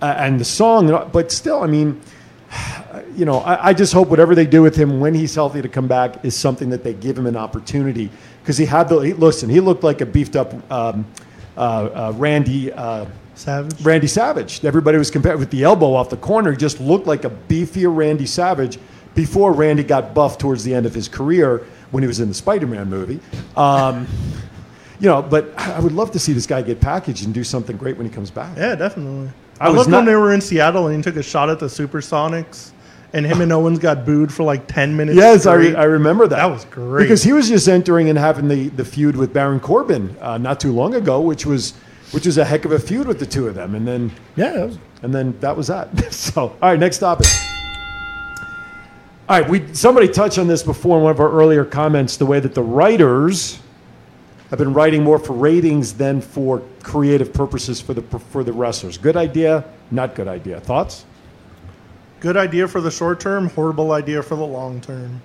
uh, 0.04 0.14
and 0.18 0.38
the 0.38 0.44
song. 0.44 1.08
But 1.12 1.32
still, 1.32 1.62
I 1.62 1.66
mean, 1.66 2.00
you 3.16 3.24
know, 3.24 3.38
I, 3.38 3.68
I 3.68 3.72
just 3.72 3.92
hope 3.92 4.08
whatever 4.08 4.34
they 4.34 4.46
do 4.46 4.60
with 4.62 4.76
him 4.76 5.00
when 5.00 5.14
he's 5.14 5.34
healthy 5.34 5.62
to 5.62 5.68
come 5.68 5.88
back 5.88 6.24
is 6.24 6.36
something 6.36 6.70
that 6.70 6.84
they 6.84 6.92
give 6.92 7.16
him 7.16 7.26
an 7.26 7.36
opportunity 7.36 8.10
because 8.42 8.58
he 8.58 8.66
had 8.66 8.88
the. 8.88 8.98
He, 8.98 9.12
listen, 9.14 9.48
he 9.48 9.60
looked 9.60 9.82
like 9.82 10.00
a 10.02 10.06
beefed 10.06 10.36
up 10.36 10.52
um, 10.70 11.06
uh, 11.56 11.60
uh, 11.60 12.12
Randy. 12.16 12.72
Uh, 12.72 13.06
Savage. 13.36 13.80
Randy 13.82 14.06
Savage. 14.06 14.64
Everybody 14.64 14.96
was 14.96 15.10
compared 15.10 15.40
with 15.40 15.50
the 15.50 15.64
elbow 15.64 15.94
off 15.94 16.08
the 16.08 16.16
corner. 16.16 16.52
He 16.52 16.56
just 16.56 16.78
looked 16.78 17.08
like 17.08 17.24
a 17.24 17.30
beefier 17.30 17.94
Randy 17.94 18.26
Savage 18.26 18.78
before 19.16 19.52
Randy 19.52 19.82
got 19.82 20.14
buffed 20.14 20.40
towards 20.40 20.62
the 20.62 20.72
end 20.72 20.86
of 20.86 20.94
his 20.94 21.08
career 21.08 21.66
when 21.90 22.04
he 22.04 22.06
was 22.06 22.20
in 22.20 22.28
the 22.28 22.34
Spider-Man 22.34 22.88
movie. 22.88 23.18
Um, 23.56 24.06
you 25.00 25.08
know, 25.08 25.20
but 25.20 25.52
I 25.58 25.80
would 25.80 25.90
love 25.90 26.12
to 26.12 26.20
see 26.20 26.32
this 26.32 26.46
guy 26.46 26.62
get 26.62 26.80
packaged 26.80 27.24
and 27.24 27.34
do 27.34 27.42
something 27.42 27.76
great 27.76 27.96
when 27.96 28.06
he 28.06 28.12
comes 28.12 28.30
back. 28.30 28.56
Yeah, 28.56 28.76
definitely. 28.76 29.30
I 29.60 29.66
I, 29.66 29.68
loved 29.70 29.88
not- 29.90 29.98
when 29.98 30.06
they 30.06 30.16
were 30.16 30.32
in 30.32 30.40
Seattle 30.40 30.88
and 30.88 30.96
he 30.96 31.02
took 31.02 31.16
a 31.16 31.22
shot 31.22 31.48
at 31.50 31.58
the 31.58 31.66
Supersonics, 31.66 32.70
and 33.12 33.24
him 33.24 33.40
and 33.40 33.52
Owens 33.52 33.78
got 33.78 34.04
booed 34.04 34.32
for 34.32 34.42
like 34.42 34.66
ten 34.66 34.96
minutes. 34.96 35.16
Yes, 35.16 35.46
I, 35.46 35.54
re- 35.54 35.74
I 35.74 35.84
remember 35.84 36.26
that. 36.26 36.36
That 36.36 36.46
was 36.46 36.64
great. 36.66 37.04
because 37.04 37.22
he 37.22 37.32
was 37.32 37.48
just 37.48 37.68
entering 37.68 38.08
and 38.08 38.18
having 38.18 38.48
the, 38.48 38.68
the 38.70 38.84
feud 38.84 39.16
with 39.16 39.32
Baron 39.32 39.60
Corbin 39.60 40.16
uh, 40.20 40.38
not 40.38 40.60
too 40.60 40.72
long 40.72 40.94
ago, 40.94 41.20
which 41.20 41.46
was 41.46 41.74
which 42.12 42.26
was 42.26 42.38
a 42.38 42.44
heck 42.44 42.64
of 42.64 42.72
a 42.72 42.78
feud 42.78 43.06
with 43.06 43.18
the 43.18 43.26
two 43.26 43.48
of 43.48 43.54
them, 43.54 43.74
and 43.74 43.86
then 43.86 44.12
yeah, 44.36 44.52
that 44.52 44.66
was, 44.66 44.78
and 45.02 45.14
then 45.14 45.38
that 45.40 45.56
was 45.56 45.66
that. 45.68 46.12
so, 46.12 46.42
all 46.42 46.56
right, 46.62 46.78
next 46.78 46.98
topic. 46.98 47.26
All 49.26 49.40
right, 49.40 49.48
we 49.48 49.72
somebody 49.74 50.08
touched 50.08 50.38
on 50.38 50.46
this 50.48 50.62
before 50.62 50.98
in 50.98 51.02
one 51.04 51.10
of 51.12 51.20
our 51.20 51.30
earlier 51.30 51.64
comments. 51.64 52.16
The 52.18 52.26
way 52.26 52.40
that 52.40 52.54
the 52.54 52.62
writers 52.62 53.58
have 54.54 54.66
been 54.66 54.74
writing 54.74 55.02
more 55.02 55.18
for 55.18 55.32
ratings 55.32 55.94
than 55.94 56.20
for 56.20 56.62
creative 56.82 57.32
purposes 57.32 57.80
for 57.80 57.94
the 57.94 58.02
for 58.02 58.42
the 58.42 58.52
wrestlers. 58.52 58.98
Good 58.98 59.16
idea, 59.16 59.64
not 59.90 60.14
good 60.14 60.28
idea. 60.28 60.60
Thoughts? 60.60 61.04
good 62.24 62.38
idea 62.38 62.66
for 62.66 62.80
the 62.80 62.90
short 62.90 63.20
term, 63.20 63.50
horrible 63.50 63.92
idea 63.92 64.22
for 64.22 64.34
the 64.34 64.46
long 64.46 64.80
term. 64.80 65.20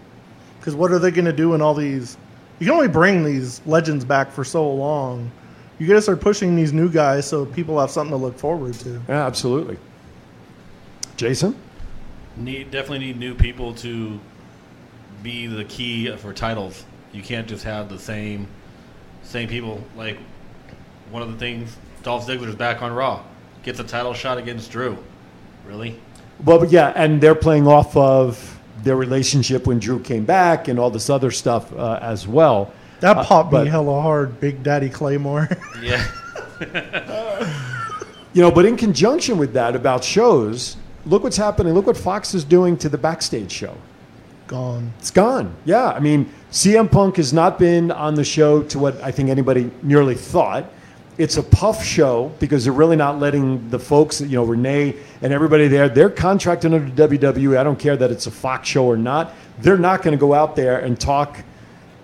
Because 0.59 0.75
what 0.75 0.91
are 0.91 0.99
they 0.99 1.11
going 1.11 1.23
to 1.23 1.31
do 1.31 1.53
in 1.53 1.61
all 1.61 1.73
these? 1.73 2.17
You 2.59 2.65
can 2.65 2.75
only 2.75 2.89
bring 2.89 3.23
these 3.23 3.61
legends 3.65 4.03
back 4.03 4.33
for 4.33 4.43
so 4.43 4.69
long. 4.69 5.31
You 5.79 5.87
got 5.87 5.93
to 5.93 6.01
start 6.01 6.19
pushing 6.19 6.57
these 6.57 6.73
new 6.73 6.89
guys 6.89 7.25
so 7.25 7.45
people 7.45 7.79
have 7.79 7.89
something 7.89 8.11
to 8.11 8.17
look 8.17 8.37
forward 8.37 8.73
to. 8.79 9.01
Yeah, 9.07 9.25
absolutely. 9.25 9.77
Jason, 11.15 11.55
Need 12.35 12.69
definitely 12.69 12.99
need 12.99 13.17
new 13.17 13.33
people 13.33 13.73
to 13.75 14.19
be 15.23 15.47
the 15.47 15.63
key 15.63 16.13
for 16.17 16.33
titles. 16.33 16.83
You 17.13 17.23
can't 17.23 17.47
just 17.47 17.63
have 17.63 17.87
the 17.87 17.99
same 17.99 18.45
same 19.29 19.47
people. 19.47 19.81
Like 19.95 20.17
one 21.11 21.21
of 21.21 21.31
the 21.31 21.37
things, 21.37 21.75
Dolph 22.03 22.27
Ziggler's 22.27 22.55
back 22.55 22.81
on 22.81 22.91
Raw, 22.93 23.23
gets 23.63 23.79
a 23.79 23.83
title 23.83 24.13
shot 24.13 24.37
against 24.37 24.71
Drew. 24.71 24.97
Really? 25.67 25.99
well, 26.43 26.65
yeah, 26.65 26.93
and 26.95 27.19
they're 27.21 27.35
playing 27.35 27.67
off 27.67 27.95
of 27.97 28.59
their 28.83 28.95
relationship 28.95 29.67
when 29.67 29.77
Drew 29.79 29.99
came 29.99 30.23
back 30.25 30.67
and 30.69 30.79
all 30.79 30.89
this 30.89 31.09
other 31.09 31.31
stuff 31.31 31.71
uh, 31.73 31.99
as 32.01 32.27
well. 32.27 32.71
That 33.01 33.17
Uh, 33.17 33.23
popped 33.25 33.51
but- 33.51 33.65
me 33.65 33.69
hella 33.69 34.01
hard, 34.01 34.39
Big 34.39 34.63
Daddy 34.63 34.89
Claymore. 34.89 35.47
Yeah. 35.81 36.05
You 38.31 38.43
know, 38.43 38.51
but 38.51 38.63
in 38.65 38.77
conjunction 38.77 39.39
with 39.39 39.53
that 39.53 39.75
about 39.75 40.03
shows, 40.03 40.77
look 41.07 41.23
what's 41.23 41.35
happening. 41.35 41.73
Look 41.73 41.87
what 41.87 41.97
Fox 41.97 42.35
is 42.35 42.43
doing 42.43 42.77
to 42.77 42.87
the 42.87 42.97
backstage 42.97 43.51
show. 43.51 43.75
Gone. 44.49 44.91
It's 44.97 45.11
gone. 45.11 45.53
Yeah, 45.63 45.89
I 45.89 45.99
mean, 45.99 46.27
CM 46.51 46.89
Punk 46.91 47.17
has 47.17 47.31
not 47.31 47.59
been 47.59 47.91
on 47.91 48.15
the 48.15 48.23
show 48.23 48.63
to 48.63 48.79
what 48.79 48.99
I 49.03 49.11
think 49.11 49.29
anybody 49.29 49.69
nearly 49.83 50.15
thought. 50.15 50.65
It's 51.19 51.37
a 51.37 51.43
puff 51.43 51.85
show 51.85 52.31
because 52.39 52.63
they're 52.63 52.73
really 52.73 52.95
not 52.95 53.19
letting 53.19 53.69
the 53.69 53.77
folks, 53.77 54.21
you 54.21 54.29
know, 54.37 54.43
Renee 54.45 54.95
and 55.21 55.31
everybody 55.31 55.67
there. 55.67 55.87
They're 55.87 56.09
contracted 56.09 56.73
under 56.73 57.07
WWE. 57.07 57.59
I 57.59 57.63
don't 57.63 57.77
care 57.77 57.95
that 57.95 58.09
it's 58.09 58.25
a 58.25 58.31
Fox 58.31 58.67
show 58.67 58.85
or 58.85 58.97
not. 58.97 59.35
They're 59.59 59.77
not 59.77 60.01
going 60.01 60.13
to 60.17 60.19
go 60.19 60.33
out 60.33 60.55
there 60.55 60.79
and 60.79 60.99
talk 60.99 61.37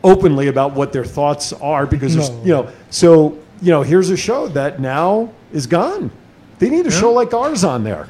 openly 0.03 0.47
about 0.47 0.73
what 0.75 0.93
their 0.93 1.05
thoughts 1.05 1.51
are 1.51 1.87
because 1.87 2.15
No. 2.15 2.41
you 2.43 2.53
know. 2.53 2.71
So 2.91 3.39
you 3.59 3.71
know, 3.71 3.81
here's 3.81 4.11
a 4.11 4.17
show 4.17 4.49
that 4.49 4.79
now 4.79 5.31
is 5.51 5.65
gone. 5.65 6.11
They 6.59 6.69
need 6.69 6.85
a 6.85 6.91
show 6.91 7.11
like 7.11 7.33
ours 7.33 7.63
on 7.63 7.83
there. 7.83 8.07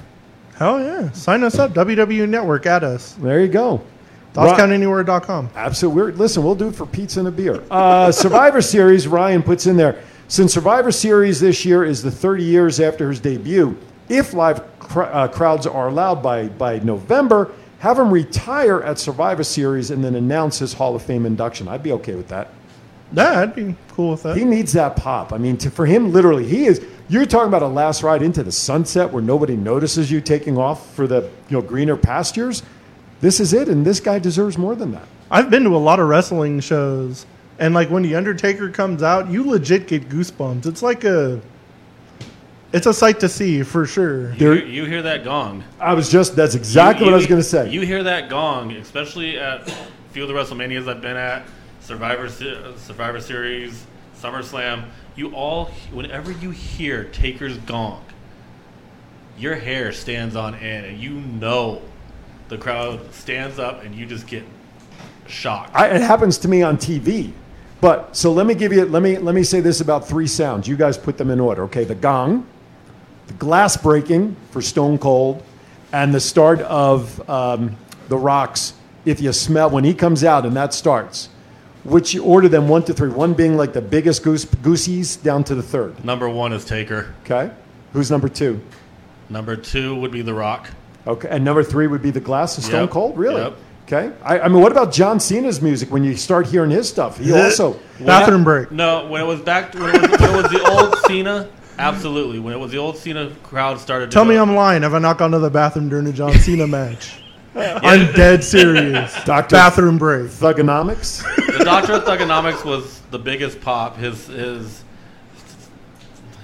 Hell 0.57 0.81
yeah. 0.81 1.09
Sign 1.11 1.43
us 1.45 1.57
up. 1.57 1.71
WWE 1.73 2.27
Network 2.27 2.65
at 2.65 2.83
us. 2.83 3.13
There 3.13 3.39
you 3.39 3.47
go. 3.47 3.81
ThoughtsCountAnywhere.com. 4.35 5.49
Absolutely. 5.55 6.01
We're, 6.01 6.11
listen, 6.11 6.43
we'll 6.43 6.55
do 6.55 6.67
it 6.69 6.75
for 6.75 6.85
pizza 6.85 7.19
and 7.19 7.27
a 7.27 7.31
beer. 7.31 7.63
Uh, 7.71 8.11
Survivor 8.11 8.61
Series, 8.73 9.07
Ryan 9.07 9.41
puts 9.41 9.65
in 9.65 9.77
there. 9.77 10.03
Since 10.27 10.53
Survivor 10.53 10.91
Series 10.91 11.39
this 11.39 11.65
year 11.65 11.83
is 11.83 12.01
the 12.01 12.11
30 12.11 12.43
years 12.43 12.79
after 12.79 13.09
his 13.09 13.19
debut, 13.19 13.77
if 14.09 14.33
live 14.33 14.63
cr- 14.79 15.03
uh, 15.03 15.27
crowds 15.27 15.65
are 15.67 15.87
allowed 15.87 16.21
by, 16.21 16.47
by 16.47 16.79
November, 16.79 17.51
have 17.79 17.99
him 17.99 18.11
retire 18.11 18.81
at 18.81 18.97
Survivor 18.97 19.43
Series 19.43 19.91
and 19.91 20.03
then 20.03 20.15
announce 20.15 20.59
his 20.59 20.73
Hall 20.73 20.95
of 20.95 21.03
Fame 21.03 21.25
induction. 21.25 21.67
I'd 21.67 21.83
be 21.83 21.91
okay 21.93 22.15
with 22.15 22.27
that. 22.29 22.49
Yeah, 23.13 23.41
I'd 23.41 23.55
be 23.55 23.75
cool 23.89 24.11
with 24.11 24.23
that. 24.23 24.35
He 24.35 24.43
needs 24.43 24.73
that 24.73 24.95
pop. 24.95 25.31
I 25.31 25.37
mean, 25.37 25.57
to, 25.57 25.69
for 25.69 25.85
him, 25.85 26.11
literally, 26.11 26.45
he 26.45 26.65
is. 26.65 26.83
You're 27.07 27.27
talking 27.27 27.47
about 27.47 27.61
a 27.61 27.67
last 27.67 28.01
ride 28.01 28.23
into 28.23 28.41
the 28.41 28.51
sunset 28.51 29.11
where 29.11 29.21
nobody 29.21 29.55
notices 29.55 30.11
you 30.11 30.21
taking 30.21 30.57
off 30.57 30.93
for 30.95 31.05
the 31.05 31.21
you 31.49 31.57
know 31.57 31.61
greener 31.61 31.95
pastures. 31.95 32.63
This 33.21 33.39
is 33.39 33.53
it, 33.53 33.67
and 33.69 33.85
this 33.85 33.99
guy 33.99 34.19
deserves 34.19 34.57
more 34.57 34.75
than 34.75 34.91
that. 34.91 35.07
I've 35.31 35.49
been 35.49 35.63
to 35.63 35.75
a 35.75 35.77
lot 35.77 35.99
of 35.99 36.07
wrestling 36.07 36.59
shows, 36.59 37.25
and 37.59 37.73
like 37.73 37.89
when 37.89 38.03
the 38.03 38.15
Undertaker 38.15 38.69
comes 38.69 39.01
out, 39.01 39.29
you 39.29 39.43
legit 39.49 39.87
get 39.87 40.09
goosebumps. 40.09 40.65
It's 40.65 40.83
like 40.83 41.03
a, 41.03 41.41
it's 42.73 42.85
a 42.85 42.93
sight 42.93 43.19
to 43.21 43.29
see 43.29 43.63
for 43.63 43.85
sure. 43.85 44.31
You, 44.33 44.37
There- 44.37 44.55
hear- 44.55 44.65
you 44.65 44.85
hear 44.85 45.01
that 45.03 45.23
gong. 45.23 45.63
I 45.79 45.93
was 45.93 46.11
just, 46.11 46.35
that's 46.35 46.55
exactly 46.55 47.05
You- 47.05 47.11
what 47.11 47.15
I 47.15 47.17
was 47.17 47.27
going 47.27 47.41
to 47.41 47.47
say. 47.47 47.69
You 47.69 47.81
hear 47.81 48.03
that 48.03 48.29
gong, 48.29 48.71
especially 48.73 49.39
at 49.39 49.67
a 49.67 49.75
few 50.11 50.23
of 50.23 50.29
the 50.29 50.35
WrestleManias 50.35 50.87
I've 50.87 51.01
been 51.01 51.17
at, 51.17 51.43
Survivor 51.81 52.29
Survivor 52.29 53.21
Series, 53.21 53.85
SummerSlam. 54.21 54.85
You 55.15 55.33
all, 55.33 55.65
whenever 55.93 56.31
you 56.31 56.49
hear 56.51 57.05
Taker's 57.05 57.57
gong, 57.59 58.03
your 59.37 59.55
hair 59.55 59.91
stands 59.91 60.35
on 60.35 60.55
end, 60.55 60.85
and 60.85 60.97
you 60.99 61.11
know 61.11 61.81
the 62.49 62.57
crowd 62.57 63.13
stands 63.13 63.59
up, 63.59 63.83
and 63.83 63.95
you 63.95 64.05
just 64.05 64.27
get 64.27 64.43
shocked. 65.27 65.75
I, 65.75 65.87
it 65.89 66.01
happens 66.01 66.37
to 66.39 66.47
me 66.47 66.61
on 66.61 66.77
TV. 66.77 67.31
But 67.81 68.15
so 68.15 68.31
let 68.31 68.45
me 68.45 68.55
give 68.55 68.71
you 68.71 68.85
let 68.85 69.03
me 69.03 69.17
let 69.17 69.35
me 69.35 69.43
say 69.43 69.59
this 69.59 69.81
about 69.81 70.07
three 70.07 70.27
sounds. 70.27 70.67
You 70.67 70.75
guys 70.75 70.97
put 70.97 71.17
them 71.17 71.29
in 71.29 71.39
order, 71.39 71.63
okay? 71.65 71.83
The 71.83 71.95
gong, 71.95 72.47
the 73.27 73.33
glass 73.33 73.77
breaking 73.77 74.35
for 74.51 74.61
Stone 74.61 74.99
Cold, 74.99 75.43
and 75.91 76.13
the 76.13 76.19
start 76.19 76.61
of 76.61 77.29
um, 77.29 77.75
the 78.07 78.17
Rocks. 78.17 78.73
If 79.03 79.21
you 79.21 79.31
smell 79.33 79.69
when 79.69 79.83
he 79.83 79.93
comes 79.93 80.23
out 80.23 80.47
and 80.47 80.55
that 80.55 80.73
starts, 80.73 81.29
which 81.83 82.13
you 82.15 82.23
order 82.23 82.49
them 82.49 82.67
one 82.67 82.83
to 82.85 82.93
three. 82.93 83.09
One 83.09 83.35
being 83.35 83.55
like 83.55 83.73
the 83.73 83.81
biggest 83.81 84.23
goose 84.23 84.45
goosies 84.45 85.15
down 85.17 85.43
to 85.43 85.53
the 85.53 85.61
third. 85.61 86.03
Number 86.03 86.27
one 86.27 86.53
is 86.53 86.65
Taker. 86.65 87.13
Okay, 87.23 87.51
who's 87.93 88.09
number 88.09 88.27
two? 88.27 88.59
Number 89.29 89.55
two 89.55 89.95
would 89.95 90.11
be 90.11 90.21
The 90.21 90.33
Rock. 90.33 90.69
Okay, 91.07 91.27
and 91.29 91.43
number 91.45 91.63
three 91.63 91.87
would 91.87 92.01
be 92.01 92.11
the 92.11 92.19
glass 92.19 92.57
of 92.57 92.63
Stone 92.63 92.81
Yep, 92.83 92.89
Cold. 92.89 93.17
Really? 93.17 93.41
yep. 93.41 93.53
Okay. 93.87 94.11
I, 94.23 94.39
I 94.39 94.47
mean, 94.47 94.61
what 94.63 94.71
about 94.71 94.91
John 94.91 95.19
Cena's 95.19 95.61
music? 95.61 95.91
When 95.91 96.03
you 96.03 96.15
start 96.17 96.47
hearing 96.47 96.71
his 96.71 96.89
stuff, 96.89 97.19
he 97.19 97.31
also. 97.43 97.79
Bathroom 97.99 98.43
break. 98.43 98.71
No, 98.71 99.05
when 99.07 99.21
it 99.21 99.25
was 99.25 99.39
back, 99.41 99.73
when 99.75 99.93
it 99.95 100.01
was, 100.09 100.19
when 100.19 100.29
it 100.31 100.41
was 100.41 100.51
the 100.51 100.67
old 100.67 100.95
Cena, 101.05 101.47
absolutely. 101.77 102.39
When 102.39 102.51
it 102.53 102.57
was 102.57 102.71
the 102.71 102.79
old 102.79 102.97
Cena 102.97 103.29
crowd 103.43 103.79
started. 103.79 104.09
To 104.09 104.13
Tell 104.13 104.25
me 104.25 104.33
go- 104.35 104.41
I'm 104.41 104.55
lying. 104.55 104.81
Have 104.81 104.95
I 104.95 104.99
not 104.99 105.19
gone 105.19 105.29
to 105.31 105.39
the 105.39 105.51
bathroom 105.51 105.87
during 105.89 106.07
a 106.07 106.11
John 106.11 106.33
Cena 106.39 106.65
match? 106.65 107.21
I'm 107.55 108.11
dead 108.13 108.43
serious. 108.43 109.13
Doctor- 109.23 109.55
Bathroom 109.55 109.99
break. 109.99 110.25
Thuganomics. 110.31 111.21
the 111.57 111.63
Doctor 111.63 111.93
of 111.93 112.03
Thuganomics 112.05 112.65
was 112.65 112.99
the 113.11 113.19
biggest 113.19 113.61
pop. 113.61 113.95
His 113.97 114.25
his 114.25 114.83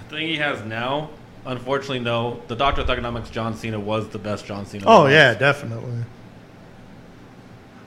thing 0.09 0.27
he 0.27 0.37
has 0.37 0.63
now, 0.65 1.09
unfortunately, 1.45 1.99
no. 1.99 2.39
The 2.47 2.55
Doctor 2.55 2.81
of 2.81 2.89
Economics 2.89 3.29
John 3.29 3.55
Cena 3.55 3.79
was 3.79 4.09
the 4.09 4.19
best 4.19 4.45
John 4.45 4.65
Cena. 4.65 4.85
Oh 4.87 5.07
yeah, 5.07 5.29
was. 5.29 5.39
definitely. 5.39 6.03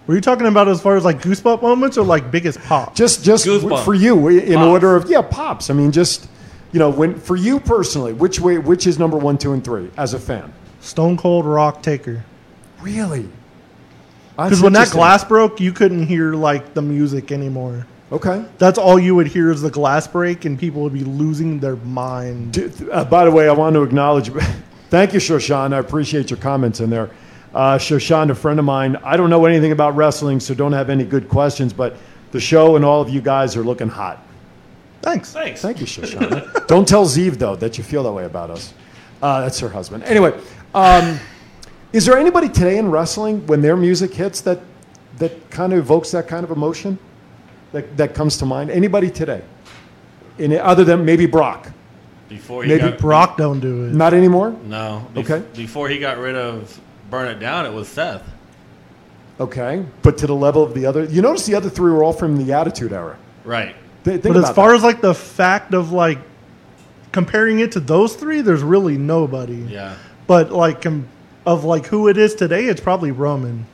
Were 0.07 0.15
you 0.15 0.21
talking 0.21 0.47
about 0.47 0.69
as 0.69 0.83
far 0.83 0.97
as 0.97 1.05
like 1.05 1.23
goosebump 1.23 1.63
moments 1.63 1.97
or 1.97 2.05
like 2.05 2.31
biggest 2.31 2.61
pop? 2.61 2.95
just 2.95 3.25
just 3.25 3.47
Goosebumps. 3.47 3.85
for 3.85 3.95
you 3.95 4.29
in 4.29 4.55
Pops. 4.55 4.67
order 4.67 4.97
of 4.97 5.09
yeah 5.09 5.23
pops. 5.23 5.71
I 5.71 5.75
mean, 5.75 5.93
just 5.93 6.29
you 6.73 6.79
know, 6.79 6.91
when 6.91 7.19
for 7.19 7.37
you 7.37 7.59
personally, 7.61 8.13
which 8.13 8.41
way, 8.41 8.59
which 8.59 8.87
is 8.87 8.99
number 8.99 9.17
one, 9.17 9.39
two, 9.39 9.53
and 9.53 9.65
three 9.65 9.91
as 9.97 10.13
a 10.13 10.19
fan? 10.19 10.53
Stone 10.81 11.17
Cold 11.17 11.47
Rock 11.47 11.83
Taker. 11.83 12.25
Really? 12.83 13.29
Because 14.37 14.61
when 14.61 14.73
that 14.73 14.91
glass 14.91 15.25
broke, 15.25 15.61
you 15.61 15.73
couldn't 15.73 16.07
hear 16.07 16.35
like 16.35 16.75
the 16.75 16.83
music 16.83 17.31
anymore. 17.33 17.87
Okay. 18.15 18.45
That's 18.59 18.79
all 18.79 18.97
you 18.99 19.15
would 19.17 19.27
hear 19.27 19.51
is 19.51 19.61
the 19.61 19.71
glass 19.71 20.07
break, 20.07 20.45
and 20.45 20.57
people 20.57 20.83
would 20.83 20.93
be 20.93 21.03
losing 21.03 21.59
their 21.59 21.75
mind. 21.77 22.53
D- 22.53 22.71
Uh, 22.93 23.05
by 23.05 23.25
the 23.25 23.31
way, 23.33 23.49
I 23.49 23.53
want 23.53 23.75
to 23.75 23.83
acknowledge. 23.83 24.31
Thank 24.91 25.13
you, 25.13 25.19
Shoshan. 25.19 25.73
I 25.75 25.79
appreciate 25.79 26.31
your 26.31 26.39
comments 26.39 26.79
in 26.79 26.91
there. 26.91 27.11
Uh, 27.53 27.77
Shoshan, 27.77 28.31
a 28.31 28.35
friend 28.35 28.61
of 28.61 28.65
mine. 28.65 28.97
I 29.03 29.17
don't 29.17 29.31
know 29.31 29.45
anything 29.47 29.73
about 29.73 29.97
wrestling, 29.97 30.39
so 30.39 30.55
don't 30.55 30.73
have 30.73 30.91
any 30.91 31.03
good 31.05 31.29
questions. 31.29 31.73
But 31.73 31.97
the 32.31 32.39
show 32.41 32.77
and 32.77 32.85
all 32.85 33.01
of 33.03 33.09
you 33.11 33.21
guys 33.21 33.57
are 33.57 33.65
looking 33.65 33.89
hot. 33.89 34.25
Thanks. 35.03 35.33
Thanks. 35.33 35.61
Thank 35.61 35.81
you, 35.81 35.87
Shoshan. 35.95 36.67
Don't 36.69 36.87
tell 36.87 37.07
Zeev, 37.07 37.37
though, 37.39 37.57
that 37.57 37.77
you 37.79 37.83
feel 37.85 38.05
that 38.05 38.13
way 38.13 38.27
about 38.27 38.51
us. 38.51 38.75
Uh, 39.21 39.41
that's 39.41 39.59
her 39.59 39.69
husband. 39.69 40.05
Anyway, 40.05 40.39
um, 40.75 41.19
is 41.93 42.07
there 42.07 42.17
anybody 42.17 42.49
today 42.49 42.79
in 42.79 42.91
wrestling, 42.93 43.45
when 43.49 43.61
their 43.61 43.77
music 43.77 44.15
hits, 44.15 44.41
that, 44.43 44.61
that 45.19 45.51
kind 45.51 45.73
of 45.73 45.81
evokes 45.81 46.13
that 46.13 46.29
kind 46.29 46.45
of 46.45 46.51
emotion 46.53 46.97
that, 47.75 47.97
that 47.99 48.15
comes 48.15 48.39
to 48.39 48.47
mind? 48.47 48.71
Anybody 48.71 49.11
today? 49.11 49.43
In, 50.39 50.53
other 50.59 50.85
than 50.85 51.05
maybe 51.05 51.27
Brock? 51.27 51.71
Before 52.29 52.63
he 52.65 52.71
Maybe 52.71 52.91
got, 52.91 52.99
Brock 52.99 53.37
don't 53.37 53.61
do 53.61 53.85
it. 53.85 53.95
Not 53.95 54.15
anymore? 54.15 54.51
No. 54.65 55.07
Bef- 55.15 55.21
Okay. 55.31 55.47
Before 55.55 55.89
he 55.89 55.99
got 55.99 56.17
rid 56.19 56.35
of 56.35 56.81
Burn 57.11 57.29
It 57.29 57.39
Down, 57.39 57.67
it 57.67 57.73
was 57.73 57.87
Seth. 57.87 58.23
Okay. 59.39 59.85
But 60.03 60.17
to 60.19 60.27
the 60.27 60.35
level 60.35 60.63
of 60.63 60.75
the 60.75 60.87
other. 60.87 61.05
You 61.05 61.21
notice 61.23 61.45
the 61.47 61.55
other 61.55 61.69
three 61.69 61.93
were 61.93 62.03
all 62.03 62.13
from 62.13 62.43
the 62.45 62.53
Attitude 62.55 62.93
Era. 62.93 63.19
Right. 63.45 63.77
Th- 64.05 64.21
think 64.21 64.35
But 64.35 64.45
as 64.45 64.51
far 64.55 64.71
that. 64.71 64.77
as 64.77 64.83
like 64.83 65.01
the 65.01 65.15
fact 65.15 65.75
of 65.75 65.93
like 65.93 66.19
comparing 67.13 67.59
it 67.61 67.73
to 67.73 67.81
those 67.81 68.15
three, 68.17 68.41
there's 68.41 68.63
really 68.63 68.97
nobody. 68.97 69.57
Yeah. 69.57 69.95
But 70.27 70.51
like 70.51 70.83
com- 70.83 71.07
of 71.45 71.65
like 71.65 71.87
who 71.87 72.09
it 72.09 72.17
is 72.17 72.35
today, 72.35 72.65
it's 72.67 72.81
probably 72.81 73.11
Roman. 73.13 73.67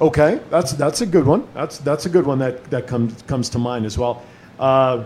Okay, 0.00 0.40
that's 0.48 0.72
that's 0.72 1.02
a 1.02 1.06
good 1.06 1.26
one. 1.26 1.46
That's 1.52 1.78
that's 1.78 2.06
a 2.06 2.08
good 2.08 2.26
one 2.26 2.38
that 2.38 2.64
that 2.70 2.86
comes 2.86 3.20
comes 3.22 3.50
to 3.50 3.58
mind 3.58 3.84
as 3.84 3.98
well. 3.98 4.22
Uh, 4.58 5.04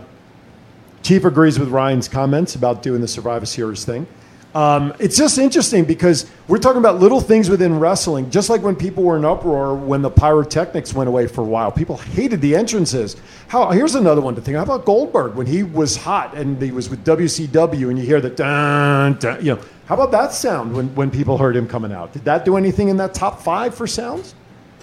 Chief 1.03 1.23
agrees 1.25 1.59
with 1.59 1.69
Ryan's 1.69 2.07
comments 2.07 2.55
about 2.55 2.81
doing 2.81 3.01
the 3.01 3.07
Survivor 3.07 3.45
Series 3.45 3.85
thing. 3.85 4.07
Um, 4.55 4.93
it's 4.99 5.17
just 5.17 5.37
interesting 5.37 5.83
because 5.83 6.31
we're 6.47 6.59
talking 6.59 6.79
about 6.79 7.01
little 7.01 7.19
things 7.19 7.49
within 7.49 7.77
wrestling. 7.77 8.31
Just 8.31 8.49
like 8.49 8.61
when 8.61 8.77
people 8.77 9.03
were 9.03 9.17
in 9.17 9.25
uproar 9.25 9.75
when 9.75 10.01
the 10.01 10.09
pyrotechnics 10.09 10.93
went 10.93 11.09
away 11.09 11.27
for 11.27 11.41
a 11.41 11.45
while, 11.45 11.73
people 11.73 11.97
hated 11.97 12.39
the 12.39 12.55
entrances. 12.55 13.17
How 13.49 13.69
here's 13.71 13.95
another 13.95 14.21
one 14.21 14.33
to 14.35 14.41
think. 14.41 14.55
How 14.55 14.63
about 14.63 14.85
Goldberg 14.85 15.35
when 15.35 15.45
he 15.45 15.63
was 15.63 15.97
hot 15.97 16.35
and 16.35 16.59
he 16.61 16.71
was 16.71 16.89
with 16.89 17.03
WCW 17.03 17.89
and 17.89 17.99
you 17.99 18.05
hear 18.05 18.21
the 18.21 18.29
dun, 18.29 19.15
dun 19.19 19.45
you 19.45 19.55
know? 19.55 19.61
How 19.87 19.95
about 19.95 20.11
that 20.11 20.31
sound 20.31 20.73
when 20.73 20.95
when 20.95 21.11
people 21.11 21.37
heard 21.37 21.57
him 21.57 21.67
coming 21.67 21.91
out? 21.91 22.13
Did 22.13 22.23
that 22.23 22.45
do 22.45 22.55
anything 22.55 22.87
in 22.87 22.95
that 22.95 23.13
top 23.13 23.41
five 23.41 23.75
for 23.75 23.85
sounds? 23.85 24.35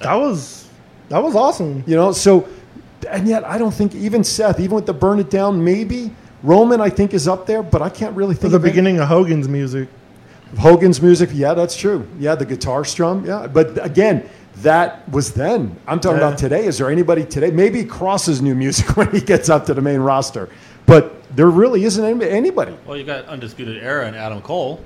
That 0.02 0.14
was 0.14 0.68
that 1.08 1.22
was 1.22 1.34
awesome. 1.34 1.84
You 1.86 1.96
know, 1.96 2.12
so 2.12 2.48
and 3.08 3.26
yet 3.26 3.44
I 3.44 3.58
don't 3.58 3.72
think 3.74 3.94
even 3.94 4.24
Seth, 4.24 4.60
even 4.60 4.74
with 4.76 4.86
the 4.86 4.94
burn 4.94 5.18
it 5.18 5.30
down, 5.30 5.62
maybe 5.64 6.10
Roman 6.42 6.80
I 6.80 6.88
think 6.90 7.14
is 7.14 7.28
up 7.28 7.46
there, 7.46 7.62
but 7.62 7.82
I 7.82 7.88
can't 7.88 8.16
really 8.16 8.34
For 8.34 8.42
think 8.42 8.50
the 8.52 8.56
of 8.56 8.64
it. 8.64 8.68
beginning 8.68 8.98
of 9.00 9.08
Hogan's 9.08 9.48
music. 9.48 9.88
Hogan's 10.58 11.00
music, 11.00 11.30
yeah, 11.32 11.54
that's 11.54 11.74
true. 11.76 12.06
Yeah, 12.18 12.34
the 12.34 12.44
guitar 12.44 12.84
strum, 12.84 13.24
yeah. 13.24 13.46
But 13.46 13.82
again, 13.84 14.28
that 14.56 15.08
was 15.08 15.32
then. 15.32 15.76
I'm 15.86 15.98
talking 15.98 16.20
Yeah. 16.20 16.26
about 16.28 16.38
today. 16.38 16.66
Is 16.66 16.76
there 16.78 16.90
anybody 16.90 17.24
today? 17.24 17.50
Maybe 17.50 17.84
Kross's 17.84 18.42
new 18.42 18.54
music 18.54 18.96
when 18.96 19.10
he 19.10 19.20
gets 19.20 19.48
up 19.48 19.64
to 19.66 19.74
the 19.74 19.80
main 19.80 20.00
roster, 20.00 20.48
but 20.84 21.14
there 21.34 21.48
really 21.48 21.84
isn't 21.84 22.22
anybody. 22.22 22.76
Well, 22.86 22.98
you 22.98 23.04
got 23.04 23.24
Undisputed 23.26 23.82
Era 23.82 24.06
and 24.06 24.14
Adam 24.14 24.42
Cole. 24.42 24.80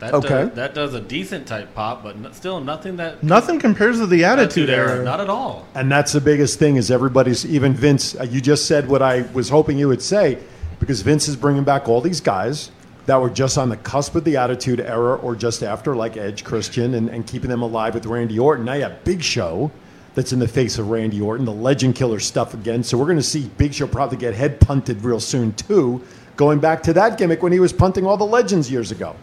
That 0.00 0.14
Okay. 0.14 0.28
Does, 0.28 0.50
that 0.54 0.74
does 0.74 0.94
a 0.94 1.00
decent 1.00 1.46
type 1.46 1.74
pop, 1.74 2.02
but 2.02 2.16
n- 2.16 2.32
still 2.32 2.60
nothing 2.60 2.96
that 2.96 3.22
Nothing 3.22 3.58
compares 3.58 3.98
to 3.98 4.06
the 4.06 4.24
Attitude, 4.24 4.68
Attitude 4.68 4.70
Era. 4.70 4.90
Era. 4.96 5.04
Not 5.04 5.20
at 5.20 5.28
all. 5.30 5.66
And 5.74 5.90
that's 5.92 6.12
the 6.12 6.20
biggest 6.20 6.58
thing 6.58 6.76
is 6.76 6.90
everybody's 6.90 7.44
even 7.46 7.74
Vince. 7.74 8.14
uh, 8.18 8.24
You 8.24 8.40
just 8.40 8.66
said 8.66 8.88
what 8.88 9.02
I 9.02 9.22
was 9.32 9.48
hoping 9.50 9.78
you 9.78 9.88
would 9.88 10.02
say 10.02 10.38
because 10.78 11.02
Vince 11.02 11.28
is 11.28 11.36
bringing 11.36 11.64
back 11.64 11.88
all 11.88 12.00
these 12.00 12.20
guys 12.20 12.70
that 13.06 13.20
were 13.20 13.30
just 13.30 13.58
on 13.58 13.68
the 13.68 13.76
cusp 13.76 14.14
of 14.14 14.24
the 14.24 14.36
Attitude 14.36 14.80
Era 14.80 15.16
or 15.16 15.34
just 15.36 15.62
after, 15.62 15.94
like 15.96 16.16
Edge, 16.16 16.44
Christian, 16.44 16.94
and, 16.94 17.08
and 17.08 17.26
keeping 17.26 17.50
them 17.50 17.60
alive 17.62 17.94
with 17.94 18.06
Randy 18.06 18.38
Orton. 18.38 18.64
Now 18.64 18.74
you 18.74 18.82
have 18.84 19.04
Big 19.04 19.22
Show 19.22 19.70
that's 20.14 20.32
in 20.32 20.38
the 20.38 20.48
face 20.48 20.78
of 20.78 20.88
Randy 20.90 21.20
Orton, 21.20 21.44
the 21.44 21.52
Legend 21.52 21.94
Killer 21.94 22.20
stuff 22.20 22.54
again. 22.54 22.82
So 22.82 22.96
we're 22.96 23.04
going 23.06 23.16
to 23.16 23.22
see 23.22 23.50
Big 23.58 23.74
Show 23.74 23.86
probably 23.86 24.16
get 24.16 24.34
head 24.34 24.60
punted 24.60 25.02
real 25.02 25.20
soon 25.20 25.52
too, 25.54 26.02
going 26.36 26.58
back 26.58 26.82
to 26.84 26.92
that 26.94 27.18
gimmick 27.18 27.42
when 27.42 27.52
he 27.52 27.60
was 27.60 27.72
punting 27.72 28.06
all 28.06 28.16
the 28.16 28.24
legends 28.26 28.70
years 28.70 28.90
ago. 28.92 29.14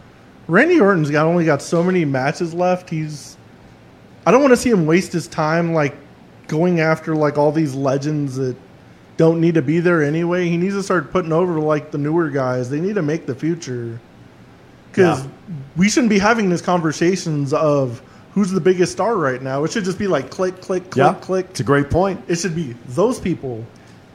Randy 0.48 0.80
Orton's 0.80 1.10
got 1.10 1.26
only 1.26 1.44
got 1.44 1.62
so 1.62 1.82
many 1.84 2.04
matches 2.04 2.54
left. 2.54 2.88
He's 2.90 3.36
I 4.26 4.30
don't 4.30 4.40
want 4.40 4.52
to 4.52 4.56
see 4.56 4.70
him 4.70 4.86
waste 4.86 5.12
his 5.12 5.26
time 5.28 5.72
like 5.72 5.94
going 6.48 6.80
after 6.80 7.14
like 7.14 7.38
all 7.38 7.52
these 7.52 7.74
legends 7.74 8.36
that 8.36 8.56
don't 9.18 9.40
need 9.40 9.54
to 9.54 9.62
be 9.62 9.80
there 9.80 10.02
anyway. 10.02 10.48
He 10.48 10.56
needs 10.56 10.74
to 10.74 10.82
start 10.82 11.10
putting 11.12 11.32
over 11.32 11.60
like 11.60 11.90
the 11.90 11.98
newer 11.98 12.30
guys. 12.30 12.70
They 12.70 12.80
need 12.80 12.94
to 12.94 13.02
make 13.02 13.26
the 13.26 13.34
future. 13.34 14.00
Cuz 14.92 15.04
Yeah. 15.04 15.24
we 15.76 15.88
shouldn't 15.88 16.10
be 16.10 16.18
having 16.18 16.48
these 16.48 16.62
conversations 16.62 17.52
of 17.52 18.00
who's 18.32 18.50
the 18.50 18.60
biggest 18.60 18.92
star 18.92 19.16
right 19.16 19.42
now. 19.42 19.64
It 19.64 19.72
should 19.72 19.84
just 19.84 19.98
be 19.98 20.06
like 20.06 20.30
click 20.30 20.60
click 20.62 20.90
click 20.90 20.96
yeah, 20.96 21.14
click. 21.20 21.46
it's 21.50 21.60
a 21.60 21.64
great 21.64 21.90
point. 21.90 22.20
It 22.26 22.38
should 22.38 22.54
be 22.54 22.74
those 22.88 23.18
people. 23.20 23.64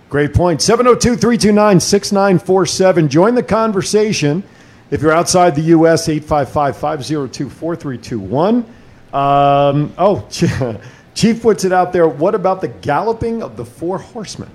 Great 0.09 0.33
point. 0.33 0.61
702 0.61 1.15
329 1.15 1.79
6947. 1.79 3.09
Join 3.09 3.35
the 3.35 3.43
conversation. 3.43 4.43
If 4.93 5.01
you're 5.01 5.11
outside 5.11 5.55
the 5.55 5.61
U.S., 5.77 6.07
855 6.07 6.77
502 6.77 7.49
4321. 7.49 8.65
Um, 9.13 9.93
Oh, 9.97 10.27
Chief 11.15 11.41
puts 11.41 11.63
it 11.65 11.71
out 11.73 11.93
there. 11.93 12.07
What 12.07 12.35
about 12.35 12.61
the 12.61 12.67
galloping 12.67 13.43
of 13.43 13.55
the 13.57 13.65
four 13.65 13.97
horsemen 13.99 14.49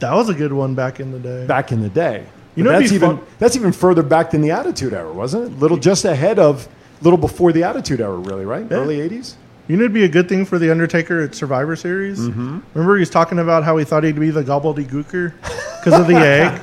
That 0.00 0.12
was 0.14 0.28
a 0.28 0.34
good 0.34 0.52
one 0.52 0.74
back 0.74 1.00
in 1.00 1.10
the 1.12 1.18
day. 1.18 1.46
back 1.46 1.72
in 1.72 1.80
the 1.82 1.88
day? 1.90 2.26
You 2.56 2.64
But 2.64 2.70
know, 2.72 2.78
that's 2.80 2.92
even 2.92 3.16
fun- 3.18 3.26
that's 3.38 3.56
even 3.56 3.72
further 3.72 4.02
back 4.02 4.30
than 4.30 4.40
the 4.40 4.50
Attitude 4.52 4.92
Era, 4.92 5.12
wasn't 5.12 5.44
it? 5.52 5.58
Little 5.58 5.76
just 5.76 6.04
ahead 6.04 6.38
of, 6.38 6.68
little 7.02 7.18
before 7.18 7.52
the 7.52 7.64
Attitude 7.64 8.00
Era, 8.00 8.16
really, 8.16 8.44
right? 8.44 8.64
Yeah. 8.70 8.76
Early 8.78 8.98
80s. 8.98 9.34
You 9.68 9.76
know, 9.76 9.84
it'd 9.84 9.94
be 9.94 10.04
a 10.04 10.08
good 10.08 10.28
thing 10.28 10.44
for 10.44 10.58
the 10.58 10.70
Undertaker 10.70 11.20
at 11.22 11.34
Survivor 11.34 11.74
Series. 11.74 12.20
Mm-hmm. 12.20 12.58
Remember, 12.74 12.96
he 12.96 13.00
was 13.00 13.10
talking 13.10 13.38
about 13.38 13.64
how 13.64 13.76
he 13.78 13.84
thought 13.84 14.04
he'd 14.04 14.20
be 14.20 14.30
the 14.30 14.42
gobbledygooker 14.44 15.32
because 15.84 16.00
of 16.00 16.06
the 16.06 16.14
egg. 16.16 16.58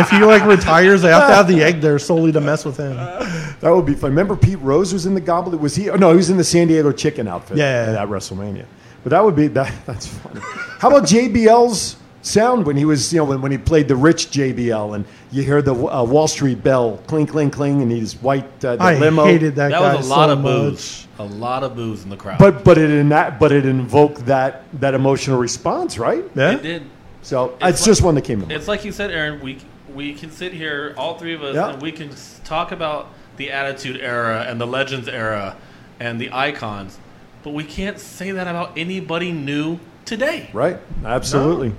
If 0.00 0.08
he 0.10 0.18
like 0.24 0.44
retires, 0.44 1.02
they 1.02 1.10
have 1.10 1.28
to 1.28 1.34
have 1.34 1.48
the 1.48 1.62
egg 1.62 1.80
there 1.80 1.98
solely 1.98 2.32
to 2.32 2.40
mess 2.40 2.64
with 2.64 2.76
him. 2.76 2.94
That 2.96 3.70
would 3.70 3.86
be 3.86 3.94
fun. 3.94 4.10
Remember 4.10 4.34
Pete 4.36 4.58
Rose 4.60 4.92
was 4.92 5.06
in 5.06 5.14
the 5.14 5.20
Goblet? 5.20 5.60
Was 5.60 5.76
he? 5.76 5.90
Oh, 5.90 5.96
no, 5.96 6.10
he 6.10 6.16
was 6.16 6.30
in 6.30 6.36
the 6.36 6.44
San 6.44 6.68
Diego 6.68 6.90
Chicken 6.92 7.28
outfit. 7.28 7.58
Yeah. 7.58 7.96
at 8.00 8.08
WrestleMania. 8.08 8.64
But 9.02 9.10
that 9.10 9.22
would 9.24 9.36
be 9.36 9.48
that. 9.48 9.72
That's 9.86 10.06
funny. 10.06 10.40
How 10.78 10.88
about 10.88 11.04
JBL's 11.04 11.96
sound 12.22 12.64
when 12.66 12.76
he 12.76 12.84
was, 12.84 13.12
you 13.12 13.18
know, 13.18 13.24
when, 13.24 13.42
when 13.42 13.50
he 13.52 13.58
played 13.58 13.88
the 13.88 13.96
rich 13.96 14.26
JBL, 14.28 14.94
and 14.94 15.04
you 15.32 15.42
hear 15.42 15.60
the 15.60 15.74
uh, 15.74 16.04
Wall 16.04 16.28
Street 16.28 16.62
bell 16.62 16.98
clink, 17.08 17.30
clink, 17.30 17.52
cling, 17.52 17.82
and 17.82 17.90
he's 17.90 18.14
white 18.22 18.64
uh, 18.64 18.76
the 18.76 18.82
I 18.82 18.94
limo. 18.98 19.24
hated 19.24 19.56
that, 19.56 19.70
That 19.70 19.80
guy 19.80 19.96
was 19.96 20.06
a 20.06 20.10
lot 20.10 20.26
so 20.28 20.32
of 20.32 20.38
much. 20.40 20.52
booze. 20.52 21.06
A 21.18 21.24
lot 21.24 21.62
of 21.64 21.74
booze 21.76 22.04
in 22.04 22.10
the 22.10 22.16
crowd. 22.16 22.38
But 22.38 22.64
but 22.64 22.78
it 22.78 22.90
in 22.90 23.08
that 23.10 23.38
but 23.38 23.52
it 23.52 23.66
invoked 23.66 24.26
that 24.26 24.64
that 24.80 24.94
emotional 24.94 25.38
response, 25.38 25.98
right? 25.98 26.24
Yeah, 26.34 26.52
it 26.52 26.62
did. 26.62 26.82
So 27.22 27.56
it's, 27.60 27.78
It's 27.78 27.84
just 27.84 28.02
one 28.02 28.14
that 28.16 28.22
came 28.24 28.40
to 28.40 28.46
mind. 28.46 28.52
It's 28.58 28.68
like 28.68 28.84
you 28.84 28.92
said, 28.92 29.10
Aaron. 29.10 29.40
We 29.40 29.58
we 29.94 30.14
can 30.14 30.30
sit 30.30 30.52
here, 30.52 30.94
all 30.96 31.18
three 31.18 31.34
of 31.34 31.42
us, 31.42 31.54
Yeah. 31.54 31.70
and 31.72 31.82
we 31.82 31.92
can 31.92 32.10
talk 32.44 32.72
about 32.72 33.08
the 33.36 33.50
Attitude 33.52 34.00
Era 34.00 34.44
and 34.48 34.60
the 34.60 34.66
Legends 34.66 35.06
Era 35.08 35.56
and 36.00 36.20
the 36.20 36.30
icons, 36.32 36.98
but 37.42 37.52
we 37.52 37.62
can't 37.64 37.98
say 37.98 38.30
that 38.32 38.46
about 38.48 38.72
anybody 38.76 39.32
new 39.32 39.78
today. 40.04 40.48
Right? 40.52 40.78
Absolutely. 41.04 41.72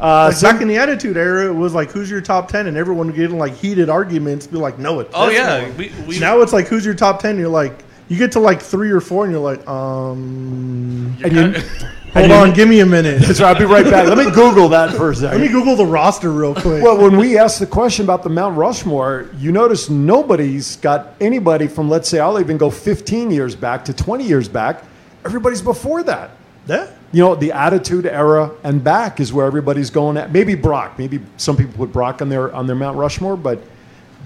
Uh, 0.00 0.26
like 0.28 0.34
some- 0.36 0.52
back 0.52 0.62
in 0.62 0.68
the 0.68 0.76
Attitude 0.78 1.16
Era, 1.16 1.46
it 1.46 1.54
was 1.54 1.74
like, 1.74 1.90
"Who's 1.90 2.10
your 2.10 2.20
top 2.20 2.48
10? 2.48 2.66
and 2.68 2.76
everyone 2.76 3.06
would 3.08 3.16
get 3.16 3.30
in 3.30 3.38
like 3.38 3.54
heated 3.54 3.88
arguments, 3.90 4.46
be 4.46 4.56
like, 4.56 4.78
"No, 4.78 5.00
it's 5.00 5.10
Oh 5.14 5.28
yeah, 5.28 5.62
one." 5.62 5.76
we, 5.76 5.92
we 6.06 6.18
now 6.18 6.40
it's 6.40 6.52
like, 6.52 6.68
"Who's 6.68 6.84
your 6.84 6.94
top 6.94 7.20
10? 7.20 7.36
You're 7.38 7.48
like, 7.48 7.84
you 8.08 8.16
get 8.16 8.32
to 8.32 8.40
like 8.40 8.62
three 8.62 8.90
or 8.90 9.00
four, 9.00 9.24
and 9.24 9.32
you're 9.32 9.42
like, 9.42 9.66
um, 9.68 11.16
and 11.22 11.32
you, 11.32 11.62
hold 12.12 12.30
on, 12.30 12.52
give 12.52 12.68
me 12.68 12.80
a 12.80 12.86
minute. 12.86 13.22
so 13.36 13.44
I'll 13.44 13.58
be 13.58 13.64
right 13.64 13.84
back. 13.84 14.08
Let 14.08 14.18
me 14.18 14.30
Google 14.32 14.68
that 14.70 14.94
for 14.94 15.10
a 15.10 15.14
second. 15.14 15.40
Let 15.40 15.46
me 15.46 15.52
Google 15.52 15.76
the 15.76 15.86
roster 15.86 16.30
real 16.32 16.54
quick. 16.54 16.82
Well, 16.82 16.96
when 16.98 17.16
we 17.16 17.38
asked 17.38 17.60
the 17.60 17.66
question 17.66 18.04
about 18.04 18.22
the 18.22 18.28
Mount 18.30 18.56
Rushmore, 18.56 19.30
you 19.38 19.52
notice 19.52 19.88
nobody's 19.90 20.76
got 20.76 21.14
anybody 21.20 21.66
from, 21.68 21.88
let's 21.88 22.08
say, 22.08 22.18
I'll 22.20 22.40
even 22.40 22.56
go 22.58 22.70
15 22.70 23.30
years 23.30 23.54
back 23.54 23.84
to 23.86 23.92
20 23.92 24.24
years 24.24 24.48
back. 24.48 24.84
Everybody's 25.24 25.62
before 25.62 26.02
that. 26.04 26.30
yeah. 26.66 26.90
You 27.10 27.22
know, 27.22 27.34
the 27.34 27.52
Attitude 27.52 28.04
Era 28.04 28.52
and 28.62 28.84
back 28.84 29.18
is 29.18 29.32
where 29.32 29.46
everybody's 29.46 29.88
going 29.88 30.18
at. 30.18 30.30
Maybe 30.30 30.54
Brock. 30.54 30.98
Maybe 30.98 31.20
some 31.38 31.56
people 31.56 31.72
put 31.74 31.90
Brock 31.90 32.20
on 32.20 32.28
their 32.28 32.54
on 32.54 32.66
their 32.66 32.76
Mount 32.76 32.98
Rushmore, 32.98 33.34
but 33.38 33.62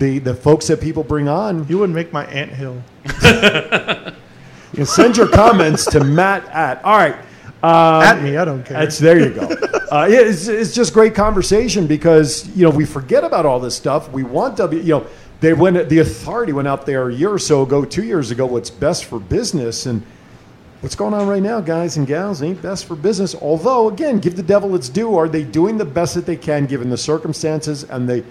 the 0.00 0.18
the 0.18 0.34
folks 0.34 0.66
that 0.66 0.80
people 0.80 1.04
bring 1.04 1.28
on, 1.28 1.64
You 1.68 1.78
wouldn't 1.78 1.94
make 1.94 2.12
my 2.12 2.24
anthill. 2.26 2.82
you 4.72 4.84
send 4.84 5.16
your 5.16 5.28
comments 5.28 5.84
to 5.86 6.02
Matt 6.02 6.44
at. 6.48 6.84
All 6.84 6.96
right. 6.96 7.14
At 7.62 8.22
me, 8.22 8.36
I 8.36 8.44
don't 8.44 8.64
care. 8.64 8.78
That's 8.80 8.98
there 8.98 9.18
you 9.20 9.30
go. 9.30 9.42
uh, 9.92 10.06
it's, 10.08 10.48
it's 10.48 10.74
just 10.74 10.92
great 10.92 11.14
conversation 11.14 11.86
because 11.86 12.48
you 12.56 12.64
know 12.64 12.70
we 12.70 12.84
forget 12.84 13.24
about 13.24 13.46
all 13.46 13.60
this 13.60 13.76
stuff. 13.76 14.10
We 14.10 14.22
want 14.22 14.56
W. 14.56 14.80
You 14.80 14.88
know, 15.00 15.06
they 15.40 15.52
went. 15.52 15.88
The 15.88 15.98
authority 16.00 16.52
went 16.52 16.68
out 16.68 16.86
there 16.86 17.08
a 17.08 17.14
year 17.14 17.30
or 17.30 17.38
so 17.38 17.62
ago, 17.62 17.84
two 17.84 18.04
years 18.04 18.30
ago. 18.30 18.46
What's 18.46 18.70
best 18.70 19.04
for 19.04 19.20
business 19.20 19.86
and 19.86 20.02
what's 20.80 20.96
going 20.96 21.14
on 21.14 21.28
right 21.28 21.42
now, 21.42 21.60
guys 21.60 21.96
and 21.96 22.06
gals, 22.06 22.42
ain't 22.42 22.60
best 22.60 22.86
for 22.86 22.96
business. 22.96 23.34
Although, 23.36 23.88
again, 23.88 24.18
give 24.18 24.34
the 24.36 24.42
devil 24.42 24.74
its 24.74 24.88
due. 24.88 25.16
Are 25.16 25.28
they 25.28 25.44
doing 25.44 25.78
the 25.78 25.84
best 25.84 26.14
that 26.16 26.26
they 26.26 26.36
can 26.36 26.66
given 26.66 26.90
the 26.90 26.96
circumstances 26.96 27.84
and 27.84 28.08
the 28.08 28.24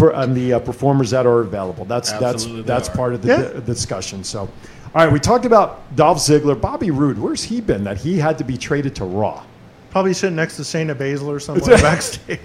and 0.00 0.34
the 0.36 0.54
uh, 0.54 0.58
performers 0.60 1.10
that 1.10 1.26
are 1.26 1.40
available? 1.40 1.84
That's 1.84 2.12
Absolutely 2.12 2.62
that's 2.62 2.86
that's 2.86 2.88
are. 2.88 2.96
part 2.96 3.14
of 3.14 3.22
the 3.22 3.28
Yeah. 3.28 3.52
di- 3.60 3.66
discussion. 3.66 4.22
So, 4.24 4.48
all 4.98 5.04
right, 5.04 5.12
we 5.12 5.20
talked 5.20 5.44
about 5.44 5.94
Dolph 5.94 6.18
Ziggler, 6.18 6.60
Bobby 6.60 6.90
Roode. 6.90 7.20
Where's 7.20 7.44
he 7.44 7.60
been? 7.60 7.84
That 7.84 7.98
he 7.98 8.18
had 8.18 8.36
to 8.38 8.42
be 8.44 8.56
traded 8.56 8.96
to 8.96 9.04
Raw. 9.04 9.44
Probably 9.90 10.12
sitting 10.12 10.34
next 10.34 10.56
to 10.56 10.62
Shayna 10.62 10.92
Baszler 10.92 11.40
somewhere 11.40 11.78
backstage. 11.78 12.40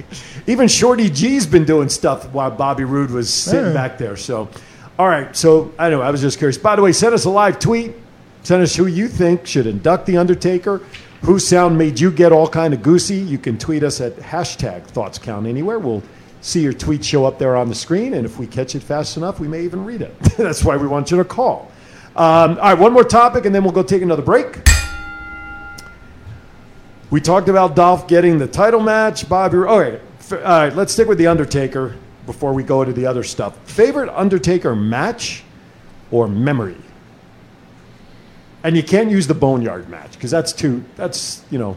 Even 0.45 0.67
Shorty 0.67 1.09
G's 1.09 1.47
been 1.47 1.65
doing 1.65 1.89
stuff 1.89 2.29
while 2.29 2.51
Bobby 2.51 2.83
Roode 2.83 3.09
was 3.09 3.33
sitting 3.33 3.69
Yeah. 3.69 3.73
back 3.73 3.97
there. 3.97 4.15
So, 4.15 4.49
all 4.99 5.07
right. 5.07 5.35
So 5.35 5.73
I 5.79 5.89
know 5.89 6.03
I 6.03 6.11
was 6.11 6.21
just 6.21 6.37
curious. 6.37 6.55
By 6.59 6.75
the 6.75 6.83
way, 6.83 6.91
send 6.91 7.15
us 7.15 7.25
a 7.25 7.29
live 7.31 7.57
tweet. 7.57 7.93
Send 8.43 8.61
us 8.61 8.75
who 8.75 8.85
you 8.85 9.07
think 9.07 9.47
should 9.47 9.65
induct 9.65 10.05
the 10.05 10.17
Undertaker. 10.17 10.79
Whose 11.23 11.47
sound 11.47 11.75
made 11.75 11.99
you 11.99 12.11
get 12.11 12.31
all 12.31 12.47
kind 12.47 12.71
of 12.75 12.83
goosey? 12.83 13.15
You 13.15 13.39
can 13.39 13.57
tweet 13.57 13.81
us 13.81 13.99
at 13.99 14.15
hashtag 14.17 14.83
Thoughts 14.83 15.17
Count 15.17 15.47
Anywhere. 15.47 15.79
We'll 15.79 16.03
see 16.41 16.61
your 16.61 16.73
tweet 16.73 17.03
show 17.03 17.25
up 17.25 17.39
there 17.39 17.55
on 17.55 17.67
the 17.67 17.73
screen, 17.75 18.13
and 18.13 18.27
if 18.27 18.37
we 18.37 18.45
catch 18.45 18.75
it 18.75 18.83
fast 18.83 19.17
enough, 19.17 19.39
we 19.39 19.47
may 19.47 19.63
even 19.63 19.83
read 19.83 20.03
it. 20.03 20.13
That's 20.37 20.63
why 20.63 20.77
we 20.77 20.85
want 20.85 21.09
you 21.09 21.17
to 21.17 21.23
call. 21.25 21.71
Um, 22.15 22.51
all 22.51 22.55
right, 22.55 22.77
one 22.77 22.93
more 22.93 23.03
topic, 23.03 23.45
and 23.45 23.55
then 23.55 23.63
we'll 23.63 23.73
go 23.73 23.81
take 23.81 24.03
another 24.03 24.21
break. 24.21 24.59
We 27.09 27.21
talked 27.21 27.49
about 27.49 27.75
Dolph 27.75 28.07
getting 28.07 28.37
the 28.37 28.47
title 28.47 28.79
match. 28.79 29.27
Bobby. 29.27 29.57
Okay, 29.57 29.99
f- 30.19 30.33
all 30.33 30.39
right. 30.39 30.75
Let's 30.75 30.93
stick 30.93 31.07
with 31.07 31.17
the 31.17 31.27
Undertaker 31.27 31.95
before 32.25 32.53
we 32.53 32.63
go 32.63 32.83
to 32.83 32.93
the 32.93 33.05
other 33.05 33.23
stuff. 33.23 33.57
Favorite 33.69 34.09
Undertaker 34.09 34.75
match 34.75 35.43
or 36.11 36.27
memory? 36.27 36.77
And 38.63 38.75
you 38.75 38.83
can't 38.83 39.11
use 39.11 39.27
the 39.27 39.33
Boneyard 39.33 39.89
match 39.89 40.13
because 40.13 40.31
that's 40.31 40.53
too. 40.53 40.83
That's 40.95 41.43
you 41.51 41.59
know 41.59 41.75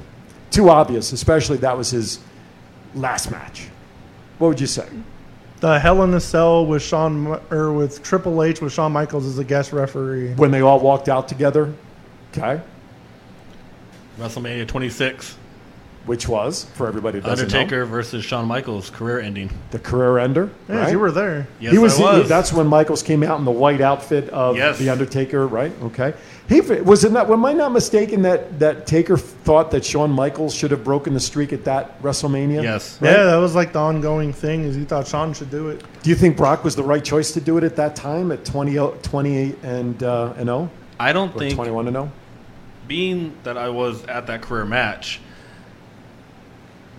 too 0.51 0.69
obvious. 0.71 1.13
Especially 1.13 1.57
that 1.59 1.77
was 1.77 1.91
his 1.91 2.19
last 2.95 3.31
match. 3.31 3.69
What 4.39 4.49
would 4.49 4.61
you 4.61 4.67
say? 4.67 4.87
The 5.61 5.79
Hell 5.79 6.03
in 6.03 6.13
a 6.15 6.21
Cell 6.21 6.67
with 6.67 6.83
Shawn 6.83 7.25
Mi- 7.31 7.39
or 7.51 7.73
with 7.73 8.03
Triple 8.03 8.43
H 8.43 8.61
with 8.61 8.73
Shawn 8.73 8.93
Michaels 8.93 9.27
as 9.27 9.39
a 9.39 9.45
guest 9.45 9.73
referee. 9.73 10.35
When 10.35 10.51
they 10.51 10.61
all 10.61 10.81
walked 10.81 11.09
out 11.09 11.29
together. 11.29 11.73
Okay. 12.33 12.61
WrestleMania 14.19 14.67
26, 14.67 15.37
Which 16.07 16.29
was 16.29 16.65
for 16.75 16.87
everybody 16.87 17.21
who 17.21 17.29
Undertaker 17.29 17.81
know 17.81 17.87
versus 17.91 18.25
Shawn 18.25 18.47
Michaels, 18.47 18.91
career 18.91 19.21
ending. 19.21 19.51
the 19.73 19.79
career 19.79 20.19
ender. 20.19 20.51
Yeah, 20.69 20.77
right? 20.77 20.93
you 20.93 20.99
were 20.99 21.11
there. 21.11 21.49
Yes, 21.61 21.73
he 21.73 21.79
was, 21.79 21.99
I 22.01 22.19
was. 22.21 22.29
That's 22.29 22.53
when 22.53 22.67
Michaels 22.67 23.03
came 23.03 23.23
out 23.23 23.39
in 23.39 23.45
the 23.45 23.51
white 23.51 23.81
outfit 23.81 24.29
of 24.31 24.57
Yes. 24.57 24.79
the 24.79 24.89
Undertaker, 24.91 25.47
right? 25.47 25.73
Okay. 25.83 26.15
He 26.49 26.61
was 26.61 27.03
it 27.03 27.11
not? 27.11 27.29
Am 27.29 27.45
I 27.45 27.53
not 27.53 27.73
mistaken 27.73 28.23
that 28.23 28.61
that 28.61 28.87
Taker 28.87 29.17
thought 29.17 29.73
that 29.73 29.85
Shawn 29.85 30.11
Michaels 30.11 30.55
should 30.55 30.71
have 30.71 30.85
broken 30.85 31.13
the 31.13 31.21
streak 31.21 31.53
at 31.53 31.65
that 31.65 32.01
WrestleMania? 32.03 32.63
yes. 32.63 33.01
Right? 33.01 33.11
Yeah, 33.11 33.25
that 33.25 33.37
was 33.37 33.57
like 33.57 33.73
the 33.73 33.81
ongoing 33.81 34.33
thing. 34.33 34.63
Is 34.63 34.77
he 34.77 34.85
thought 34.85 35.09
Shawn 35.09 35.35
should 35.35 35.51
do 35.51 35.71
it? 35.71 35.83
Do 36.03 36.11
you 36.11 36.15
think 36.15 36.37
Brock 36.37 36.63
was 36.63 36.77
the 36.77 36.85
right 36.85 37.05
choice 37.05 37.33
to 37.33 37.41
do 37.41 37.59
it 37.59 37.65
at 37.65 37.75
that 37.77 37.97
time 37.97 38.31
at 38.31 38.45
20, 38.45 38.77
28 39.03 39.59
and 39.65 40.03
uh, 40.05 40.35
and 40.37 40.47
0 40.47 40.71
I 41.01 41.13
don't 41.13 41.35
or 41.35 41.39
think 41.41 41.55
21 41.55 41.89
and 41.89 41.97
oh? 41.97 42.03
0? 42.03 42.13
being 42.87 43.37
that 43.43 43.59
I 43.59 43.69
was 43.69 44.05
at 44.07 44.29
that 44.29 44.43
career 44.43 44.65
match, 44.65 45.21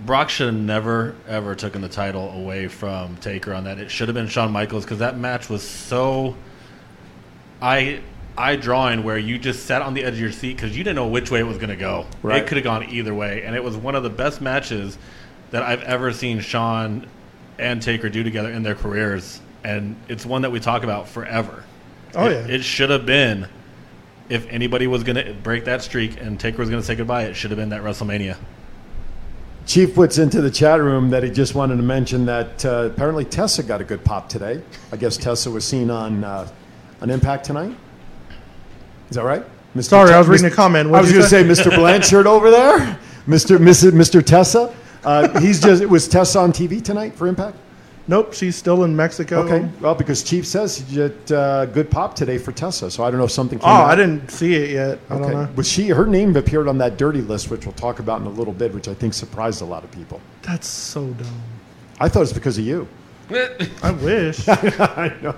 Brock 0.05 0.29
should 0.29 0.47
have 0.47 0.61
never 0.61 1.15
ever 1.25 1.55
taken 1.55 1.81
the 1.81 1.89
title 1.89 2.29
away 2.31 2.67
from 2.67 3.15
Taker 3.17 3.53
on 3.53 3.63
that. 3.63 3.79
It 3.79 3.89
should 3.89 4.09
have 4.09 4.15
been 4.15 4.27
Shawn 4.27 4.51
Michaels 4.51 4.83
because 4.83 4.99
that 4.99 5.17
match 5.17 5.49
was 5.49 5.63
so 5.63 6.35
eye 7.61 8.01
eye 8.38 8.55
drawing 8.55 9.03
where 9.03 9.17
you 9.17 9.38
just 9.39 9.65
sat 9.65 9.81
on 9.81 9.93
the 9.93 10.03
edge 10.03 10.13
of 10.13 10.19
your 10.19 10.31
seat 10.31 10.55
because 10.55 10.77
you 10.77 10.83
didn't 10.83 10.95
know 10.95 11.07
which 11.07 11.31
way 11.31 11.39
it 11.39 11.47
was 11.47 11.57
going 11.57 11.69
to 11.69 11.75
go. 11.75 12.05
Right. 12.21 12.41
It 12.43 12.47
could 12.47 12.57
have 12.57 12.63
gone 12.63 12.88
either 12.89 13.13
way, 13.13 13.43
and 13.43 13.55
it 13.55 13.63
was 13.63 13.75
one 13.75 13.95
of 13.95 14.03
the 14.03 14.09
best 14.09 14.41
matches 14.41 14.97
that 15.51 15.63
I've 15.63 15.81
ever 15.83 16.13
seen 16.13 16.39
Shawn 16.39 17.07
and 17.57 17.81
Taker 17.81 18.09
do 18.09 18.23
together 18.23 18.51
in 18.51 18.61
their 18.63 18.75
careers, 18.75 19.41
and 19.63 19.95
it's 20.07 20.25
one 20.25 20.43
that 20.43 20.51
we 20.51 20.59
talk 20.59 20.83
about 20.83 21.07
forever. 21.07 21.63
Oh, 22.15 22.27
It- 22.27 22.31
yeah. 22.49 22.55
it 22.55 22.63
should 22.63 22.89
have 22.89 23.05
been 23.05 23.47
if 24.29 24.45
anybody 24.49 24.88
was 24.88 25.03
going 25.03 25.15
to 25.15 25.33
break 25.41 25.65
that 25.65 25.81
streak 25.81 26.19
and 26.21 26.38
Taker 26.39 26.57
was 26.57 26.69
going 26.69 26.81
to 26.81 26.85
say 26.85 26.95
goodbye, 26.95 27.23
it 27.23 27.35
should 27.35 27.49
have 27.49 27.57
been 27.57 27.69
that 27.69 27.81
WrestleMania. 27.81 28.35
Chief 29.65 29.93
puts 29.95 30.17
into 30.17 30.41
the 30.41 30.51
chat 30.51 30.81
room 30.81 31.09
that 31.09 31.23
he 31.23 31.29
just 31.29 31.55
wanted 31.55 31.77
to 31.77 31.83
mention 31.83 32.25
that 32.25 32.63
uh, 32.65 32.89
apparently 32.93 33.25
Tessa 33.25 33.63
got 33.63 33.81
a 33.81 33.83
good 33.83 34.03
pop 34.03 34.29
today. 34.29 34.61
I 34.93 34.97
guess 34.97 35.17
Tessa 35.17 35.49
was 35.51 35.65
seen 35.65 35.89
on 35.89 36.23
uh, 36.23 36.47
on 37.01 37.09
Impact 37.09 37.45
tonight. 37.45 37.75
Is 39.09 39.15
that 39.15 39.23
right? 39.23 39.43
Mr. 39.75 39.83
Sorry, 39.83 40.13
I 40.13 40.17
was 40.17 40.27
reading 40.27 40.47
Mr. 40.47 40.53
a 40.53 40.55
comment. 40.55 40.87
I 40.87 40.91
What'd 40.91 41.05
was 41.05 41.29
going 41.29 41.45
to 41.45 41.55
say? 41.55 41.63
Mr. 41.63 41.75
Blanchard 41.75 42.25
over 42.35 42.49
there, 42.49 42.99
Mr. 43.27 43.57
Mrs. 43.57 43.91
Mr. 43.91 44.25
Tessa. 44.25 44.73
Uh, 45.03 45.39
he's 45.39 45.61
just 45.61 45.85
was 45.85 46.07
Tessa 46.07 46.39
on 46.39 46.51
TV 46.51 46.83
tonight 46.83 47.13
for 47.13 47.27
Impact. 47.27 47.55
Nope, 48.09 48.33
she's 48.33 48.55
still 48.55 48.85
in 48.85 48.95
Mexico. 48.95 49.41
Okay, 49.41 49.69
well 49.81 49.93
because 49.93 50.23
Chief 50.23 50.47
says 50.47 50.79
did 50.79 51.31
uh, 51.31 51.65
good 51.65 51.91
pop 51.91 52.15
today 52.15 52.37
for 52.37 52.53
Tessa, 52.53 52.89
so 52.89 53.03
I 53.03 53.11
don't 53.11 53.19
know 53.19 53.25
if 53.25 53.31
something. 53.31 53.59
Came 53.59 53.67
up. 53.67 53.79
Oh, 53.79 53.81
out. 53.83 53.89
I 53.89 53.95
didn't 53.95 54.29
see 54.31 54.55
it 54.55 54.69
yet. 54.71 54.99
I 55.09 55.13
Okay, 55.15 55.51
but 55.55 55.65
she 55.65 55.89
her 55.89 56.07
name 56.07 56.35
appeared 56.37 56.67
on 56.69 56.77
that 56.77 56.97
dirty 56.97 57.21
list, 57.21 57.51
which 57.51 57.65
we'll 57.65 57.73
talk 57.73 57.99
about 57.99 58.21
in 58.21 58.27
a 58.27 58.31
little 58.31 58.53
bit, 58.53 58.73
which 58.73 58.87
I 58.87 58.93
think 58.93 59.13
surprised 59.13 59.61
a 59.61 59.65
lot 59.65 59.83
of 59.83 59.91
people. 59.91 60.21
That's 60.41 60.67
so 60.67 61.07
dumb. 61.07 61.41
I 61.99 62.07
thought 62.07 62.19
it 62.19 62.21
was 62.21 62.33
because 62.33 62.57
of 62.57 62.65
you. 62.65 62.87
I 63.30 63.91
wish. 63.91 64.47
I 64.47 65.15
know. 65.21 65.34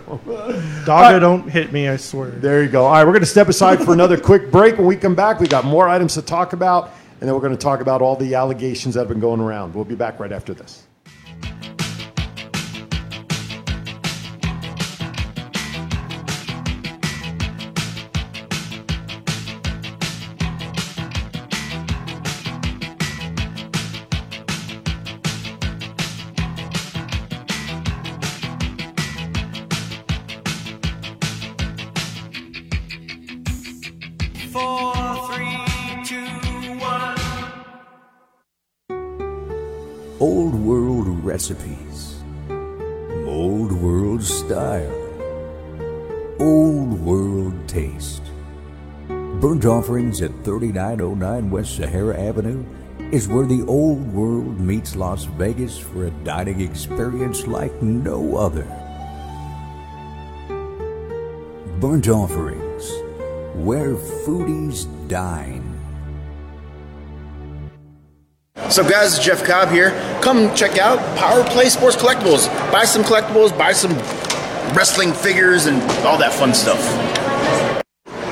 Dogga, 0.86 1.20
don't 1.20 1.50
hit 1.50 1.72
me, 1.72 1.88
I 1.88 1.98
swear. 1.98 2.30
There 2.30 2.64
you 2.64 2.70
go. 2.70 2.86
All 2.86 2.92
right, 2.92 3.04
we're 3.04 3.12
going 3.12 3.22
to 3.22 3.26
step 3.26 3.48
aside 3.48 3.84
for 3.84 3.94
another 3.94 4.18
quick 4.18 4.52
break. 4.52 4.78
When 4.78 4.86
we 4.86 4.96
come 4.96 5.16
back, 5.16 5.40
we 5.40 5.48
got 5.48 5.66
more 5.66 5.88
items 5.88 6.14
to 6.14 6.22
talk 6.22 6.54
about, 6.54 6.92
and 7.20 7.28
then 7.28 7.34
we're 7.34 7.42
going 7.42 7.56
to 7.56 7.58
talk 7.58 7.82
about 7.82 8.02
all 8.02 8.16
the 8.16 8.36
allegations 8.36 8.94
that 8.96 9.02
have 9.02 9.10
been 9.10 9.20
going 9.20 9.42
around. 9.42 9.74
We'll 9.74 9.86
be 9.86 9.96
back 9.96 10.20
right 10.20 10.32
after 10.32 10.54
this. 10.54 10.84
Offerings 49.90 50.22
at 50.22 50.30
3909 50.44 51.50
West 51.50 51.76
Sahara 51.78 52.16
Avenue 52.16 52.64
is 53.12 53.28
where 53.28 53.48
the 53.48 53.64
old 53.66 54.14
world 54.14 54.60
meets 54.60 54.96
Las 54.96 55.24
Vegas 55.24 55.80
for 55.80 56.06
a 56.06 56.12
dining 56.24 56.62
experience 56.62 57.48
like 57.48 57.74
no 57.82 58.38
other. 58.38 58.66
Burnt 61.80 62.08
Offerings, 62.08 62.88
where 63.66 63.96
foodies 63.96 64.86
dine. 65.08 65.66
So 68.70 68.88
guys, 68.88 69.18
it's 69.18 69.26
Jeff 69.26 69.44
Cobb 69.44 69.72
here. 69.72 69.90
Come 70.22 70.54
check 70.54 70.78
out 70.78 71.00
Power 71.18 71.44
Play 71.46 71.68
Sports 71.70 71.96
Collectibles. 71.96 72.48
Buy 72.72 72.86
some 72.86 73.02
collectibles, 73.02 73.58
buy 73.58 73.72
some 73.72 73.94
wrestling 74.76 75.14
figures 75.14 75.66
and 75.66 75.82
all 76.06 76.20
that 76.20 76.32
fun 76.32 76.54
stuff. 76.54 77.09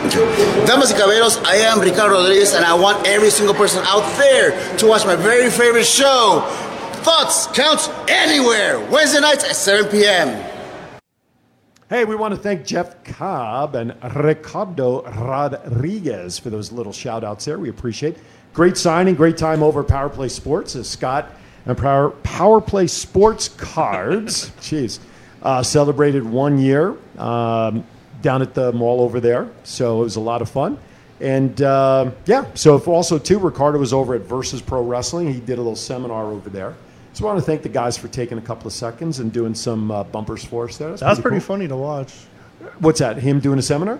Damas 0.10 0.94
y 0.94 0.98
caballeros, 0.98 1.38
I 1.44 1.58
am 1.58 1.82
Ricardo 1.82 2.16
Rodriguez 2.16 2.54
and 2.54 2.64
I 2.64 2.74
want 2.74 3.06
every 3.06 3.30
single 3.30 3.54
person 3.54 3.84
out 3.86 4.06
there 4.18 4.78
to 4.78 4.88
watch 4.88 5.06
my 5.06 5.18
very 5.18 5.50
favorite 5.50 5.86
show, 5.86 6.42
Thoughts 7.04 7.48
Counts 7.48 7.90
Anywhere, 8.08 8.80
Wednesday 8.90 9.20
nights 9.20 9.44
at 9.44 9.56
7 9.56 9.92
p.m. 9.92 10.46
Hey, 11.90 12.06
we 12.06 12.16
want 12.16 12.34
to 12.34 12.40
thank 12.40 12.66
Jeff 12.66 13.04
Cobb 13.04 13.76
and 13.76 13.96
Ricardo 14.16 15.04
Rodriguez 15.04 16.40
for 16.40 16.50
those 16.52 16.72
little 16.72 16.94
shout 16.94 17.26
outs 17.26 17.44
there. 17.44 17.60
We 17.60 17.70
appreciate. 17.70 18.18
Great 18.54 18.78
signing, 18.78 19.16
great 19.16 19.38
time 19.38 19.62
over 19.62 19.84
Power 19.84 20.10
Play 20.10 20.30
Sports 20.30 20.76
as 20.78 20.88
Scott 20.88 21.32
and 21.66 21.78
Power, 21.78 22.12
Power 22.24 22.62
Play 22.62 22.88
Sports 22.88 23.50
Cards, 23.50 24.52
jeez, 24.62 25.00
uh, 25.44 25.62
celebrated 25.64 26.24
one 26.24 26.60
year 26.60 26.96
um, 27.18 27.86
down 28.22 28.42
at 28.42 28.54
the 28.54 28.72
mall 28.74 29.02
over 29.02 29.20
there. 29.20 29.50
So 29.64 30.02
it 30.02 30.04
was 30.06 30.16
a 30.16 30.22
lot 30.22 30.42
of 30.42 30.50
fun. 30.50 30.78
And 31.20 31.60
uh, 31.62 32.12
yeah, 32.26 32.46
so 32.54 32.76
if 32.76 32.88
also 32.88 33.18
too, 33.18 33.40
Ricardo 33.40 33.80
was 33.80 33.92
over 33.94 34.14
at 34.16 34.22
Versus 34.22 34.62
Pro 34.62 34.84
Wrestling. 34.84 35.34
He 35.34 35.40
did 35.40 35.54
a 35.58 35.62
little 35.62 35.76
seminar 35.76 36.26
over 36.26 36.50
there. 36.50 36.76
So 37.14 37.26
I 37.26 37.34
want 37.34 37.40
to 37.40 37.46
thank 37.46 37.64
the 37.64 37.70
guys 37.70 37.98
for 37.98 38.08
taking 38.08 38.38
a 38.38 38.42
couple 38.42 38.68
of 38.68 38.74
seconds 38.74 39.18
and 39.20 39.34
doing 39.34 39.56
some 39.56 39.90
uh, 39.90 40.04
bumpers 40.04 40.44
for 40.46 40.66
us 40.66 40.78
there. 40.78 40.90
That's 40.90 41.02
That 41.02 41.10
was 41.10 41.20
pretty 41.20 41.38
cool. 41.38 41.46
funny 41.56 41.68
to 41.68 41.76
watch. 41.76 42.14
What's 42.80 43.00
that? 43.00 43.18
Him 43.18 43.40
doing 43.40 43.58
a 43.58 43.64
seminar? 43.64 44.00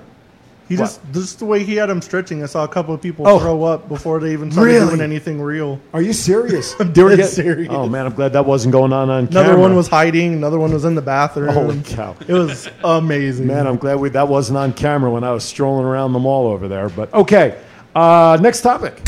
He 0.70 0.76
What? 0.76 0.80
just 0.86 1.00
just 1.14 1.40
the 1.40 1.46
way 1.46 1.64
he 1.64 1.76
had 1.76 1.90
him 1.90 2.02
stretching. 2.02 2.44
I 2.44 2.46
saw 2.46 2.64
a 2.66 2.68
couple 2.68 2.94
of 2.94 3.02
people 3.02 3.26
Oh. 3.28 3.40
throw 3.40 3.64
up 3.64 3.88
before 3.88 4.20
they 4.20 4.34
even 4.34 4.52
started 4.52 4.72
Really? 4.74 4.88
doing 4.90 5.02
anything 5.02 5.42
real. 5.42 5.80
Are 5.94 6.02
you 6.02 6.12
serious? 6.12 6.76
I'm 6.80 6.92
dead 6.92 7.18
get- 7.18 7.30
serious. 7.30 7.70
Oh 7.72 7.88
man, 7.88 8.06
I'm 8.06 8.14
glad 8.14 8.34
that 8.34 8.46
wasn't 8.46 8.74
going 8.74 8.92
on 8.92 9.10
on 9.10 9.28
Another 9.28 9.50
camera. 9.52 9.62
one 9.62 9.76
was 9.76 9.88
hiding. 9.88 10.34
Another 10.34 10.60
one 10.60 10.74
was 10.74 10.84
in 10.84 10.96
the 10.96 11.02
bathroom. 11.02 11.54
Holy 11.54 11.82
cow. 11.84 12.16
It 12.28 12.34
was 12.34 12.70
amazing. 12.84 13.48
Man, 13.48 13.66
I'm 13.66 13.78
glad 13.78 14.00
we, 14.00 14.10
that 14.10 14.28
wasn't 14.28 14.58
on 14.58 14.74
camera 14.74 15.10
when 15.10 15.24
I 15.24 15.32
was 15.32 15.44
strolling 15.46 15.86
around 15.86 16.12
the 16.14 16.20
mall 16.20 16.48
over 16.48 16.68
there. 16.68 16.90
But 16.90 17.14
okay, 17.14 17.58
uh, 17.96 18.38
next 18.42 18.62
topic. 18.62 19.02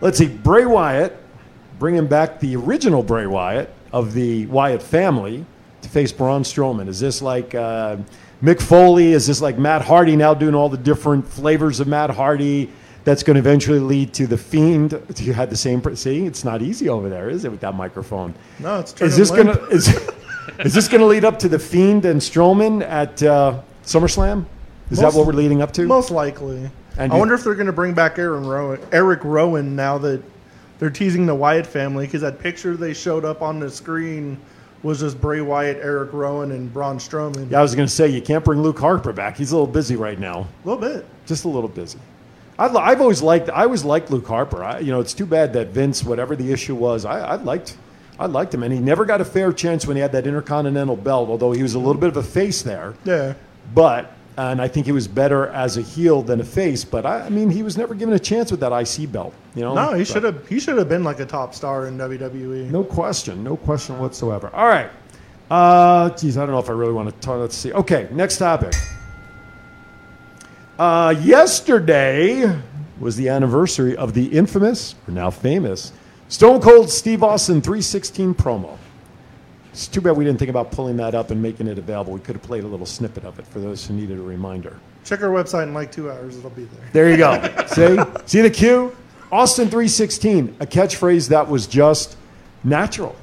Let's 0.00 0.18
see, 0.18 0.28
Bray 0.28 0.64
Wyatt 0.66 1.16
bringing 1.78 2.06
back 2.06 2.40
the 2.40 2.56
original 2.56 3.02
Bray 3.02 3.26
Wyatt 3.26 3.70
of 3.92 4.12
the 4.14 4.46
Wyatt 4.46 4.82
family 4.82 5.44
to 5.82 5.88
face 5.88 6.12
Braun 6.12 6.42
Strowman. 6.42 6.88
Is 6.88 7.00
this 7.00 7.20
like 7.22 7.54
uh, 7.54 7.96
Mick 8.42 8.60
Foley? 8.60 9.12
Is 9.12 9.26
this 9.26 9.40
like 9.40 9.58
Matt 9.58 9.82
Hardy 9.82 10.16
now 10.16 10.32
doing 10.34 10.54
all 10.54 10.68
the 10.68 10.78
different 10.78 11.26
flavors 11.26 11.80
of 11.80 11.88
Matt 11.88 12.10
Hardy? 12.10 12.70
That's 13.04 13.22
going 13.22 13.34
to 13.34 13.40
eventually 13.40 13.78
lead 13.78 14.12
to 14.14 14.26
the 14.26 14.36
Fiend. 14.36 15.00
You 15.16 15.32
had 15.32 15.48
the 15.50 15.56
same. 15.56 15.82
See, 15.96 16.26
it's 16.26 16.44
not 16.44 16.60
easy 16.60 16.88
over 16.90 17.08
there, 17.08 17.30
is 17.30 17.44
it, 17.46 17.50
with 17.50 17.60
that 17.60 17.74
microphone? 17.74 18.34
no, 18.58 18.80
it's 18.80 19.00
Is 19.00 19.16
this 19.16 19.30
gonna 19.30 19.52
is, 19.70 19.88
is 20.58 20.74
this 20.74 20.86
gonna 20.86 21.06
lead 21.06 21.24
up 21.24 21.38
to 21.40 21.48
the 21.48 21.58
Fiend 21.58 22.04
and 22.04 22.20
Strowman 22.20 22.82
at 22.82 23.22
uh, 23.22 23.60
SummerSlam? 23.84 24.44
Is 24.90 24.98
that 24.98 25.14
what 25.14 25.26
we're 25.26 25.32
leading 25.32 25.62
up 25.62 25.72
to? 25.74 25.86
Most 25.86 26.10
likely. 26.10 26.70
And 26.98 27.10
I 27.12 27.14
you- 27.14 27.18
wonder 27.18 27.34
if 27.34 27.44
they're 27.44 27.54
going 27.54 27.66
to 27.68 27.72
bring 27.72 27.94
back 27.94 28.18
Aaron 28.18 28.44
Rowan, 28.46 28.80
Eric 28.92 29.20
Rowan 29.24 29.76
now 29.76 29.96
that 29.98 30.22
they're 30.78 30.90
teasing 30.90 31.24
the 31.26 31.34
Wyatt 31.34 31.66
family 31.66 32.06
because 32.06 32.20
that 32.22 32.38
picture 32.40 32.76
they 32.76 32.92
showed 32.92 33.24
up 33.24 33.40
on 33.40 33.60
the 33.60 33.70
screen 33.70 34.36
was 34.82 35.00
just 35.00 35.20
Bray 35.20 35.40
Wyatt, 35.40 35.78
Eric 35.82 36.12
Rowan, 36.12 36.52
and 36.52 36.72
Braun 36.72 36.98
Strowman. 36.98 37.50
yeah, 37.50 37.58
I 37.58 37.62
was 37.62 37.74
gonna 37.74 37.88
say 37.88 38.08
you 38.08 38.22
can't 38.22 38.44
bring 38.44 38.62
Luke 38.62 38.78
Harper 38.78 39.12
back. 39.12 39.36
He's 39.36 39.52
a 39.52 39.56
little 39.56 39.66
busy 39.72 39.96
right 39.96 40.18
now. 40.18 40.46
A 40.64 40.68
little 40.68 40.80
bit. 40.80 41.06
Just 41.26 41.44
a 41.44 41.48
little 41.48 41.68
busy. 41.68 41.98
I, 42.58 42.66
I've 42.66 43.00
always 43.00 43.22
liked. 43.22 43.48
I 43.50 43.64
always 43.64 43.84
liked 43.84 44.10
Luke 44.10 44.26
Harper. 44.26 44.62
I, 44.64 44.78
you 44.80 44.90
know, 44.92 45.00
it's 45.00 45.14
too 45.14 45.26
bad 45.26 45.52
that 45.54 45.68
Vince, 45.68 46.02
whatever 46.04 46.34
the 46.36 46.52
issue 46.52 46.74
was, 46.74 47.04
I, 47.04 47.20
I 47.20 47.34
liked. 47.36 47.76
I 48.18 48.26
liked 48.26 48.52
him, 48.52 48.62
and 48.62 48.72
he 48.72 48.78
never 48.80 49.06
got 49.06 49.22
a 49.22 49.24
fair 49.24 49.50
chance 49.50 49.86
when 49.86 49.96
he 49.96 50.02
had 50.02 50.12
that 50.12 50.26
Intercontinental 50.26 50.96
belt. 50.96 51.30
Although 51.30 51.52
he 51.52 51.62
was 51.62 51.74
a 51.74 51.78
little 51.78 52.00
bit 52.00 52.08
of 52.08 52.18
a 52.18 52.22
face 52.22 52.60
there, 52.62 52.92
Yeah. 53.04 53.32
but 53.74 54.12
and 54.40 54.62
I 54.62 54.68
think 54.68 54.86
he 54.86 54.92
was 54.92 55.06
better 55.06 55.48
as 55.48 55.76
a 55.76 55.82
heel 55.82 56.22
than 56.22 56.40
a 56.40 56.44
face. 56.44 56.82
But 56.82 57.04
I, 57.04 57.26
I 57.26 57.28
mean, 57.28 57.50
he 57.50 57.62
was 57.62 57.76
never 57.76 57.94
given 57.94 58.14
a 58.14 58.18
chance 58.18 58.50
with 58.50 58.60
that 58.60 58.72
IC 58.72 59.12
belt. 59.12 59.34
You 59.54 59.62
know, 59.62 59.74
No, 59.74 59.92
he 59.92 60.04
should 60.04 60.24
have. 60.24 60.48
He 60.48 60.58
should 60.58 60.78
have 60.78 60.88
been 60.88 61.04
like 61.04 61.20
a 61.20 61.26
top 61.26 61.54
star 61.54 61.86
in. 61.86 61.98
WWE. 61.98 62.70
No 62.70 62.82
question. 62.82 63.44
No 63.44 63.56
question 63.56 63.98
whatsoever. 63.98 64.50
All 64.54 64.66
right. 64.66 64.88
Uh, 65.50 66.08
geez, 66.10 66.38
I 66.38 66.42
don't 66.46 66.52
know 66.52 66.58
if 66.60 66.70
I 66.70 66.72
really 66.72 66.92
want 66.94 67.10
to 67.10 67.20
talk. 67.20 67.38
Let's 67.40 67.56
see. 67.56 67.72
Okay, 67.72 68.08
next 68.12 68.38
topic. 68.38 68.72
Uh, 70.78 71.14
yesterday 71.20 72.58
was 72.98 73.16
the 73.16 73.28
anniversary 73.28 73.94
of 73.96 74.14
the 74.14 74.26
infamous, 74.26 74.94
or 75.06 75.12
now 75.12 75.28
famous, 75.28 75.92
Stone 76.28 76.60
Cold 76.60 76.88
Steve 76.88 77.22
Austin 77.22 77.60
316 77.60 78.34
promo. 78.34 78.78
It's 79.72 79.86
too 79.86 80.00
bad 80.00 80.16
we 80.16 80.24
didn't 80.24 80.38
think 80.38 80.50
about 80.50 80.72
pulling 80.72 80.96
that 80.98 81.14
up 81.14 81.30
and 81.30 81.40
making 81.40 81.66
it 81.68 81.78
available. 81.78 82.12
We 82.12 82.20
could 82.20 82.34
have 82.36 82.42
played 82.42 82.64
a 82.64 82.66
little 82.66 82.86
snippet 82.86 83.24
of 83.24 83.38
it 83.38 83.46
for 83.46 83.60
those 83.60 83.86
who 83.86 83.94
needed 83.94 84.18
a 84.18 84.22
reminder. 84.22 84.78
Check 85.04 85.22
our 85.22 85.30
website 85.30 85.64
in 85.64 85.74
like 85.74 85.92
two 85.92 86.10
hours. 86.10 86.36
It'll 86.36 86.50
be 86.50 86.64
there. 86.64 86.88
There 86.92 87.10
you 87.10 87.16
go. 87.16 87.64
See? 87.68 87.98
See 88.26 88.40
the 88.42 88.50
cue? 88.50 88.94
Austin 89.32 89.66
316, 89.66 90.56
a 90.58 90.66
catchphrase 90.66 91.28
that 91.28 91.48
was 91.48 91.68
just 91.68 92.16
natural, 92.64 93.14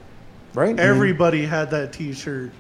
right? 0.54 0.70
I 0.70 0.72
mean, 0.72 0.80
Everybody 0.80 1.46
had 1.46 1.70
that 1.72 1.92
T-shirt 1.92 2.52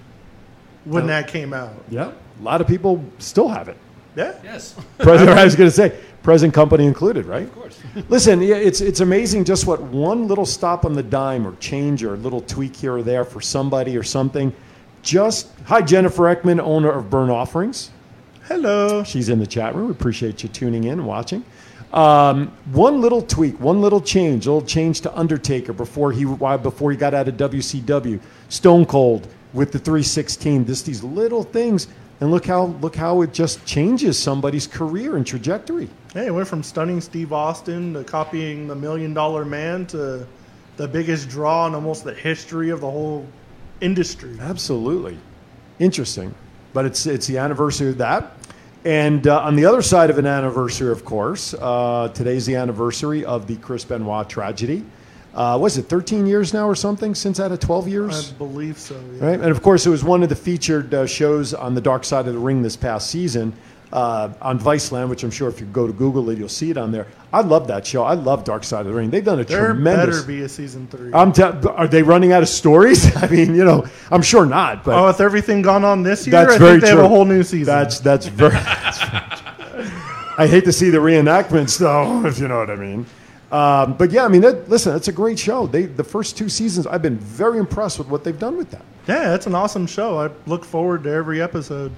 when 0.84 1.04
Oh. 1.06 1.08
that 1.08 1.30
came 1.30 1.54
out. 1.54 1.74
yeah, 1.90 2.12
a 2.40 2.44
lot 2.44 2.60
of 2.60 2.68
people 2.68 3.04
still 3.20 3.48
have 3.48 3.70
it. 3.70 3.78
Yeah. 4.18 4.34
Yes, 4.44 4.76
Present, 4.98 5.30
I 5.30 5.44
was 5.44 5.56
going 5.56 5.70
to 5.70 5.76
say, 5.76 5.96
present 6.24 6.52
company 6.52 6.86
included, 6.86 7.28
right? 7.28 7.44
of 7.44 7.54
course. 7.54 7.80
Listen, 8.10 8.42
yeah, 8.42 8.56
it's 8.56 8.82
it's 8.82 9.00
amazing 9.00 9.46
just 9.46 9.68
what 9.68 9.80
one 9.80 10.28
little 10.28 10.46
stop 10.46 10.86
on 10.86 10.94
the 10.94 11.04
dime 11.04 11.46
or 11.46 11.56
change 11.58 12.04
or 12.04 12.16
a 12.16 12.18
little 12.18 12.42
tweak 12.42 12.76
here 12.76 12.96
or 12.96 13.04
there 13.04 13.24
for 13.24 13.42
somebody 13.42 13.96
or 13.96 14.02
something. 14.02 14.52
Just 15.04 15.52
hi, 15.66 15.84
Jennifer 15.84 16.24
Ekman, 16.24 16.60
owner 16.60 16.90
of 16.90 17.12
Burnt 17.12 17.30
Offerings. 17.30 17.92
Hello. 18.46 19.04
She's 19.04 19.30
in 19.30 19.38
the 19.38 19.46
chat 19.46 19.76
room. 19.76 19.86
We 19.86 19.92
appreciate 19.92 20.42
you 20.42 20.50
tuning 20.50 20.86
in 20.86 20.94
and 20.94 21.06
watching. 21.06 21.46
Um, 21.94 22.48
one 22.72 23.00
little 23.02 23.22
tweak, 23.22 23.60
one 23.60 23.82
little 23.82 24.02
change, 24.02 24.48
a 24.48 24.52
little 24.52 24.68
change 24.68 25.02
to 25.02 25.16
Undertaker 25.16 25.74
before 25.74 26.12
he 26.12 26.26
why 26.26 26.58
before 26.58 26.90
he 26.90 26.98
got 26.98 27.14
out 27.14 27.28
of 27.28 27.38
WCW. 27.38 28.20
Stone 28.50 28.88
Cold 28.88 29.28
with 29.54 29.72
the 29.72 29.80
316. 29.80 30.66
Just 30.66 30.86
these 30.86 31.04
little 31.04 31.44
things, 31.44 31.88
and 32.20 32.32
look 32.32 32.46
how 32.46 32.66
look 32.82 32.96
how 32.96 33.22
it 33.22 33.34
just 33.34 33.66
changes 33.66 34.18
somebody's 34.18 34.68
career 34.68 35.18
and 35.18 35.26
trajectory. 35.26 35.90
Hey, 36.14 36.28
it 36.28 36.32
went 36.34 36.48
from 36.48 36.64
stunning 36.64 37.02
Steve 37.02 37.32
Austin 37.32 37.94
to 37.94 38.04
copying 38.04 38.68
the 38.68 38.76
Million 38.76 39.14
Dollar 39.14 39.46
Man 39.46 39.86
to 39.88 40.28
the 40.78 40.88
biggest 40.88 41.30
draw 41.30 41.68
in 41.68 41.76
almost 41.76 42.04
the 42.04 42.14
history 42.14 42.70
of 42.70 42.82
the 42.82 42.90
whole 42.90 43.26
industry. 43.82 44.38
Absolutely, 44.40 45.18
interesting. 45.80 46.34
But 46.74 46.86
it's 46.86 47.06
it's 47.06 47.28
the 47.28 47.38
anniversary 47.38 47.90
of 47.90 47.98
that, 48.00 48.34
and 48.86 49.28
uh, 49.28 49.42
on 49.42 49.56
the 49.56 49.66
other 49.66 49.82
side 49.82 50.10
of 50.10 50.18
an 50.18 50.26
anniversary, 50.26 50.92
of 50.92 51.06
course, 51.06 51.54
uh, 51.54 52.10
today's 52.14 52.46
the 52.46 52.56
anniversary 52.56 53.26
of 53.26 53.48
the 53.48 53.58
Chris 53.58 53.86
Benoit 53.86 54.30
tragedy. 54.30 54.84
Uh, 55.38 55.56
was 55.56 55.78
it 55.78 55.84
13 55.84 56.26
years 56.26 56.52
now 56.52 56.68
or 56.68 56.74
something 56.76 57.14
since 57.14 57.40
out 57.40 57.52
Of 57.52 57.60
12 57.60 57.88
years? 57.88 58.32
I 58.32 58.34
believe 58.38 58.78
so. 58.80 59.00
Yeah. 59.14 59.26
right? 59.26 59.40
And 59.40 59.52
of 59.52 59.62
course, 59.62 59.86
it 59.86 59.90
was 59.92 60.04
one 60.04 60.24
of 60.24 60.30
the 60.30 60.36
featured 60.36 60.92
uh, 60.94 61.06
shows 61.06 61.54
on 61.54 61.76
the 61.76 61.82
Dark 61.82 62.04
Side 62.04 62.28
of 62.28 62.34
the 62.34 62.40
Ring 62.40 62.64
this 62.64 62.76
past 62.76 63.12
season 63.12 63.54
uh, 63.94 64.30
on 64.42 64.60
Viceland, 64.60 65.10
which 65.10 65.24
I'm 65.24 65.30
sure 65.30 65.48
if 65.48 65.60
you 65.60 65.68
go 65.68 65.86
to 65.86 65.94
Google 65.94 66.30
it, 66.32 66.40
you'll 66.40 66.50
see 66.50 66.72
it 66.72 66.78
on 66.78 66.92
there. 66.92 67.06
I 67.32 67.42
love 67.42 67.68
that 67.68 67.86
show. 67.86 68.04
I 68.04 68.16
love 68.16 68.46
Dark 68.46 68.64
Side 68.64 68.82
of 68.82 68.88
the 68.88 68.94
Ring. 68.94 69.12
They've 69.12 69.24
done 69.24 69.40
a 69.40 69.44
There 69.44 69.68
tremendous. 69.68 70.18
better 70.18 70.28
be 70.28 70.42
a 70.42 70.50
season 70.50 70.88
three. 70.88 71.14
I'm 71.14 71.32
are 71.70 71.88
they 71.88 72.02
running 72.02 72.32
out 72.32 72.42
of 72.42 72.50
stories? 72.50 73.16
I 73.24 73.28
mean, 73.28 73.54
you 73.54 73.64
know, 73.64 73.86
I'm 74.10 74.24
sure 74.24 74.46
not, 74.46 74.84
but 74.84 74.96
oh, 74.98 75.06
with 75.06 75.22
everything 75.22 75.62
gone 75.62 75.86
on 75.86 76.04
this 76.04 76.26
year, 76.26 76.32
that's 76.32 76.56
I 76.56 76.58
very 76.58 76.72
think 76.72 76.82
they 76.82 76.90
true. 76.90 76.98
have 76.98 77.06
a 77.06 77.10
whole 77.10 77.26
new 77.26 77.44
season. 77.44 77.66
That's 77.74 78.00
that's 78.00 78.26
very. 78.26 78.52
that's 78.54 79.02
very 79.04 79.86
true. 79.86 79.92
I 80.40 80.48
hate 80.48 80.66
to 80.66 80.74
see 80.74 80.90
the 80.90 81.00
reenactments, 81.00 81.78
though, 81.80 82.26
if 82.28 82.40
you 82.40 82.48
know 82.48 82.58
what 82.60 82.70
I 82.70 82.76
mean. 82.76 83.06
Um, 83.52 83.94
but 83.96 84.12
yeah, 84.12 84.26
I 84.26 84.28
mean, 84.28 84.42
that, 84.42 84.70
listen, 84.70 84.96
it's 84.96 85.08
a 85.08 85.12
great 85.14 85.40
show. 85.40 85.68
They 85.68 85.84
the 85.86 86.04
first 86.04 86.38
two 86.38 86.50
seasons, 86.50 86.86
I've 86.86 87.02
been 87.02 87.18
very 87.18 87.60
impressed 87.60 87.98
with 87.98 88.10
what 88.10 88.24
they've 88.24 88.38
done 88.38 88.58
with 88.58 88.72
that. 88.72 88.84
yeah, 89.08 89.34
it's 89.36 89.48
an 89.48 89.56
awesome 89.56 89.88
show. 89.88 90.20
I 90.20 90.30
look 90.48 90.66
forward 90.66 91.04
to 91.04 91.10
every 91.12 91.42
episode. 91.42 91.92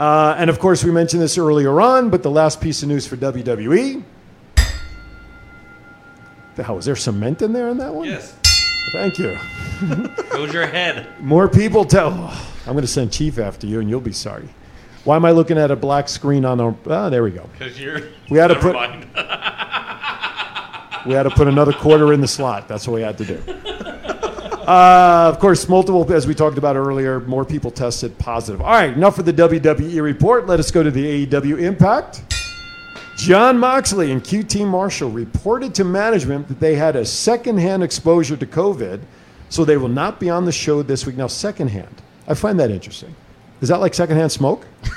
Uh, 0.00 0.34
and 0.38 0.48
of 0.48 0.58
course, 0.58 0.82
we 0.82 0.90
mentioned 0.90 1.20
this 1.22 1.36
earlier 1.36 1.80
on, 1.80 2.08
but 2.10 2.22
the 2.22 2.30
last 2.30 2.60
piece 2.60 2.82
of 2.82 2.88
news 2.88 3.06
for 3.06 3.16
WWE. 3.18 4.02
The 6.54 6.62
hell, 6.62 6.78
is 6.78 6.84
there 6.84 6.96
cement 6.96 7.40
in 7.42 7.52
there 7.52 7.68
in 7.68 7.78
that 7.78 7.94
one? 7.94 8.06
Yes, 8.08 8.34
Thank 8.92 9.18
you. 9.18 9.38
goes 10.30 10.52
your 10.52 10.66
head. 10.66 11.06
More 11.20 11.48
people 11.48 11.84
tell. 11.84 12.12
I'm 12.66 12.72
going 12.72 12.82
to 12.82 12.86
send 12.86 13.10
Chief 13.12 13.38
after 13.38 13.66
you, 13.66 13.80
and 13.80 13.88
you'll 13.88 14.00
be 14.02 14.12
sorry. 14.12 14.48
Why 15.04 15.16
am 15.16 15.24
I 15.24 15.30
looking 15.30 15.56
at 15.58 15.70
a 15.70 15.76
black 15.76 16.08
screen 16.08 16.44
on 16.44 16.60
a? 16.60 16.76
Ah, 16.88 17.08
there 17.08 17.22
we 17.22 17.30
go. 17.30 17.48
Because 17.58 17.80
you're. 17.80 18.00
We 18.30 18.38
had 18.38 18.48
to 18.48 18.54
Never 18.54 18.72
put- 18.72 18.74
mind. 18.74 19.06
We 21.06 21.14
had 21.14 21.24
to 21.24 21.30
put 21.30 21.48
another 21.48 21.72
quarter 21.72 22.12
in 22.12 22.20
the 22.20 22.28
slot. 22.28 22.68
That's 22.68 22.86
what 22.86 22.94
we 22.94 23.02
had 23.02 23.18
to 23.18 23.24
do. 23.24 23.42
Uh, 24.62 25.28
of 25.28 25.40
course, 25.40 25.68
multiple, 25.68 26.10
as 26.14 26.24
we 26.24 26.36
talked 26.36 26.56
about 26.56 26.76
earlier, 26.76 27.18
more 27.20 27.44
people 27.44 27.68
tested 27.68 28.16
positive. 28.18 28.60
All 28.60 28.70
right, 28.70 28.92
enough 28.92 29.18
of 29.18 29.24
the 29.24 29.32
WWE 29.32 30.00
report. 30.00 30.46
Let 30.46 30.60
us 30.60 30.70
go 30.70 30.84
to 30.84 30.90
the 30.90 31.26
AEW 31.26 31.60
Impact. 31.60 32.22
Jon 33.16 33.58
Moxley 33.58 34.12
and 34.12 34.22
QT 34.22 34.64
Marshall 34.64 35.10
reported 35.10 35.74
to 35.74 35.84
management 35.84 36.46
that 36.46 36.60
they 36.60 36.76
had 36.76 36.94
a 36.94 37.04
secondhand 37.04 37.82
exposure 37.82 38.36
to 38.36 38.46
COVID, 38.46 39.00
so 39.48 39.64
they 39.64 39.76
will 39.76 39.88
not 39.88 40.20
be 40.20 40.30
on 40.30 40.44
the 40.44 40.52
show 40.52 40.80
this 40.82 41.04
week. 41.06 41.16
Now, 41.16 41.26
secondhand, 41.26 42.00
I 42.28 42.34
find 42.34 42.58
that 42.60 42.70
interesting. 42.70 43.16
Is 43.62 43.68
that 43.68 43.80
like 43.80 43.94
secondhand 43.94 44.30
smoke? 44.30 44.64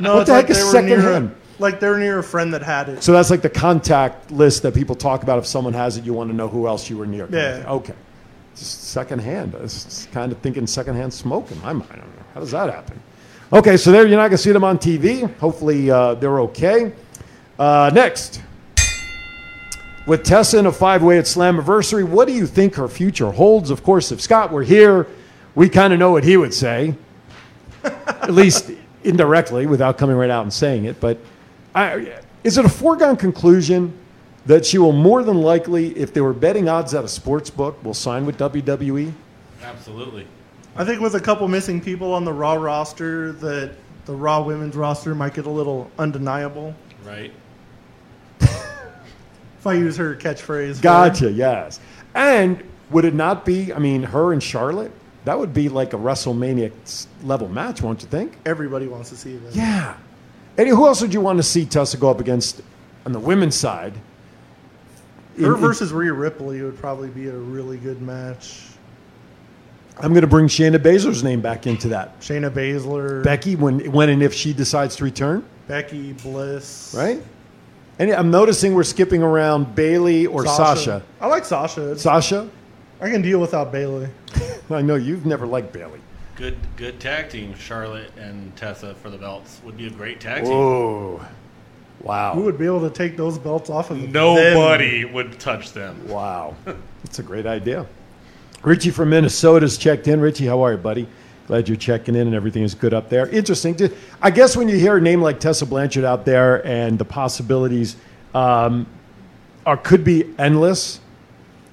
No, 0.00 0.14
What 0.14 0.20
it's 0.22 0.30
the 0.30 0.36
like 0.36 0.46
heck 0.46 0.50
is 0.50 0.56
they 0.72 0.80
were 0.80 0.86
near, 0.86 1.00
secondhand? 1.00 1.36
Like 1.60 1.80
they're 1.80 1.98
near 1.98 2.18
a 2.18 2.22
friend 2.22 2.52
that 2.54 2.62
had 2.62 2.88
it. 2.88 3.02
So 3.02 3.12
that's 3.12 3.30
like 3.30 3.42
the 3.42 3.50
contact 3.50 4.30
list 4.30 4.62
that 4.62 4.74
people 4.74 4.94
talk 4.94 5.22
about. 5.22 5.38
If 5.38 5.46
someone 5.46 5.72
has 5.74 5.96
it, 5.96 6.04
you 6.04 6.12
want 6.12 6.30
to 6.30 6.36
know 6.36 6.48
who 6.48 6.66
else 6.66 6.90
you 6.90 6.96
were 6.96 7.06
near. 7.06 7.28
Yeah. 7.30 7.64
Okay. 7.66 7.94
Just 8.56 8.84
secondhand. 8.84 9.54
I 9.54 9.60
was 9.60 10.08
kind 10.12 10.32
of 10.32 10.38
thinking 10.38 10.66
secondhand 10.66 11.12
smoke 11.12 11.50
in 11.50 11.60
my 11.60 11.72
mind. 11.72 11.90
I 11.90 11.96
don't 11.96 12.16
know. 12.16 12.22
How 12.34 12.40
does 12.40 12.50
that 12.50 12.70
happen? 12.70 13.00
Okay, 13.52 13.76
so 13.76 13.90
there 13.90 14.06
you're 14.06 14.16
not 14.16 14.28
going 14.28 14.32
to 14.32 14.38
see 14.38 14.52
them 14.52 14.64
on 14.64 14.78
TV. 14.78 15.32
Hopefully 15.38 15.90
uh, 15.90 16.14
they're 16.14 16.40
okay. 16.40 16.92
Uh, 17.58 17.90
next. 17.92 18.42
With 20.06 20.24
Tessa 20.24 20.58
in 20.58 20.66
a 20.66 20.72
five 20.72 21.02
way 21.02 21.18
at 21.18 21.24
Slammiversary, 21.24 22.04
what 22.04 22.26
do 22.26 22.34
you 22.34 22.46
think 22.46 22.74
her 22.76 22.88
future 22.88 23.30
holds? 23.30 23.70
Of 23.70 23.82
course, 23.82 24.12
if 24.12 24.20
Scott 24.20 24.50
were 24.50 24.62
here, 24.62 25.06
we 25.54 25.68
kind 25.68 25.92
of 25.92 25.98
know 25.98 26.10
what 26.10 26.24
he 26.24 26.36
would 26.36 26.54
say. 26.54 26.94
at 27.84 28.32
least 28.32 28.70
indirectly 29.04 29.66
without 29.66 29.98
coming 29.98 30.16
right 30.16 30.30
out 30.30 30.42
and 30.42 30.52
saying 30.52 30.84
it. 30.84 31.00
But 31.00 31.18
I, 31.74 32.20
is 32.44 32.58
it 32.58 32.64
a 32.64 32.68
foregone 32.68 33.16
conclusion 33.16 33.96
that 34.46 34.64
she 34.64 34.78
will 34.78 34.92
more 34.92 35.22
than 35.22 35.40
likely, 35.40 35.96
if 35.96 36.12
they 36.12 36.20
were 36.20 36.32
betting 36.32 36.68
odds 36.68 36.94
at 36.94 37.04
a 37.04 37.08
sports 37.08 37.50
book, 37.50 37.82
will 37.84 37.94
sign 37.94 38.26
with? 38.26 38.38
WWE? 38.38 39.12
Absolutely. 39.62 40.26
I 40.76 40.84
think 40.84 41.00
with 41.00 41.14
a 41.14 41.20
couple 41.20 41.46
missing 41.48 41.80
people 41.80 42.12
on 42.12 42.24
the 42.24 42.32
Raw 42.32 42.54
roster, 42.54 43.32
that 43.32 43.72
the 44.06 44.14
Raw 44.14 44.42
women's 44.42 44.76
roster 44.76 45.14
might 45.14 45.34
get 45.34 45.46
a 45.46 45.50
little 45.50 45.90
undeniable. 45.98 46.74
Right. 47.04 47.32
If 48.40 49.66
I 49.66 49.74
use 49.74 49.98
her 49.98 50.16
catchphrase. 50.16 50.80
Gotcha. 50.80 51.30
Yes. 51.30 51.80
And 52.14 52.62
would 52.88 53.04
it 53.04 53.12
not 53.12 53.44
be? 53.44 53.74
I 53.74 53.78
mean, 53.78 54.02
her 54.02 54.32
and 54.32 54.42
Charlotte. 54.42 54.90
That 55.26 55.38
would 55.38 55.52
be 55.52 55.68
like 55.68 55.92
a 55.92 55.98
WrestleMania 55.98 56.72
level 57.24 57.46
match, 57.46 57.82
won't 57.82 58.00
you 58.00 58.08
think? 58.08 58.38
Everybody 58.46 58.86
wants 58.86 59.10
to 59.10 59.16
see 59.16 59.36
that. 59.36 59.54
Yeah. 59.54 59.96
Eddie, 60.58 60.70
who 60.70 60.86
else 60.86 61.00
would 61.00 61.14
you 61.14 61.20
want 61.20 61.38
to 61.38 61.42
see 61.42 61.64
Tessa 61.64 61.96
go 61.96 62.10
up 62.10 62.20
against 62.20 62.60
on 63.06 63.12
the 63.12 63.18
women's 63.20 63.54
side? 63.54 63.94
Her 65.38 65.54
In- 65.54 65.60
versus 65.60 65.92
Rhea 65.92 66.12
Ripley 66.12 66.60
would 66.62 66.78
probably 66.78 67.08
be 67.08 67.28
a 67.28 67.36
really 67.36 67.78
good 67.78 68.02
match. 68.02 68.66
I'm 69.98 70.12
going 70.12 70.22
to 70.22 70.26
bring 70.26 70.46
Shayna 70.46 70.78
Baszler's 70.78 71.22
name 71.22 71.40
back 71.40 71.66
into 71.66 71.88
that. 71.88 72.18
Shayna 72.20 72.50
Baszler, 72.50 73.22
Becky, 73.22 73.54
when 73.54 73.92
when 73.92 74.08
and 74.08 74.22
if 74.22 74.32
she 74.32 74.54
decides 74.54 74.96
to 74.96 75.04
return, 75.04 75.44
Becky 75.68 76.14
Bliss, 76.14 76.94
right? 76.96 77.22
And 77.98 78.10
I'm 78.10 78.30
noticing 78.30 78.74
we're 78.74 78.82
skipping 78.82 79.22
around 79.22 79.74
Bayley 79.74 80.26
or 80.26 80.46
Sasha. 80.46 81.02
I 81.20 81.26
like 81.26 81.44
Sasha. 81.44 81.98
Sasha, 81.98 82.48
I 83.00 83.10
can 83.10 83.20
deal 83.20 83.40
without 83.40 83.72
Bayley. 83.72 84.08
I 84.70 84.80
know 84.80 84.94
you've 84.94 85.26
never 85.26 85.46
liked 85.46 85.70
Bayley. 85.72 86.00
Good 86.40 86.56
good 86.78 86.98
tag 86.98 87.28
team, 87.28 87.54
Charlotte 87.54 88.10
and 88.16 88.56
Tessa 88.56 88.94
for 88.94 89.10
the 89.10 89.18
belts. 89.18 89.60
Would 89.62 89.76
be 89.76 89.88
a 89.88 89.90
great 89.90 90.22
tag 90.22 90.44
team. 90.44 90.54
Oh, 90.54 91.22
wow, 92.00 92.32
Who 92.32 92.44
would 92.44 92.56
be 92.56 92.64
able 92.64 92.80
to 92.80 92.88
take 92.88 93.14
those 93.14 93.36
belts 93.36 93.68
off 93.68 93.90
of 93.90 94.00
them? 94.00 94.10
Nobody 94.10 95.04
would 95.04 95.38
touch 95.38 95.74
them. 95.74 96.08
wow, 96.08 96.56
that's 97.04 97.18
a 97.18 97.22
great 97.22 97.44
idea. 97.44 97.86
Richie 98.62 98.88
from 98.90 99.10
Minnesota's 99.10 99.76
checked 99.76 100.08
in. 100.08 100.18
Richie, 100.18 100.46
how 100.46 100.62
are 100.64 100.72
you, 100.72 100.78
buddy? 100.78 101.06
Glad 101.46 101.68
you're 101.68 101.76
checking 101.76 102.14
in 102.14 102.26
and 102.26 102.34
everything 102.34 102.62
is 102.62 102.74
good 102.74 102.94
up 102.94 103.10
there. 103.10 103.28
Interesting. 103.28 103.76
Ju- 103.76 103.94
I 104.22 104.30
guess 104.30 104.56
when 104.56 104.66
you 104.66 104.78
hear 104.78 104.96
a 104.96 105.00
name 105.00 105.20
like 105.20 105.40
Tessa 105.40 105.66
Blanchard 105.66 106.04
out 106.04 106.24
there 106.24 106.66
and 106.66 106.98
the 106.98 107.04
possibilities 107.04 107.96
um, 108.32 108.86
are 109.66 109.76
could 109.76 110.04
be 110.04 110.24
endless. 110.38 111.00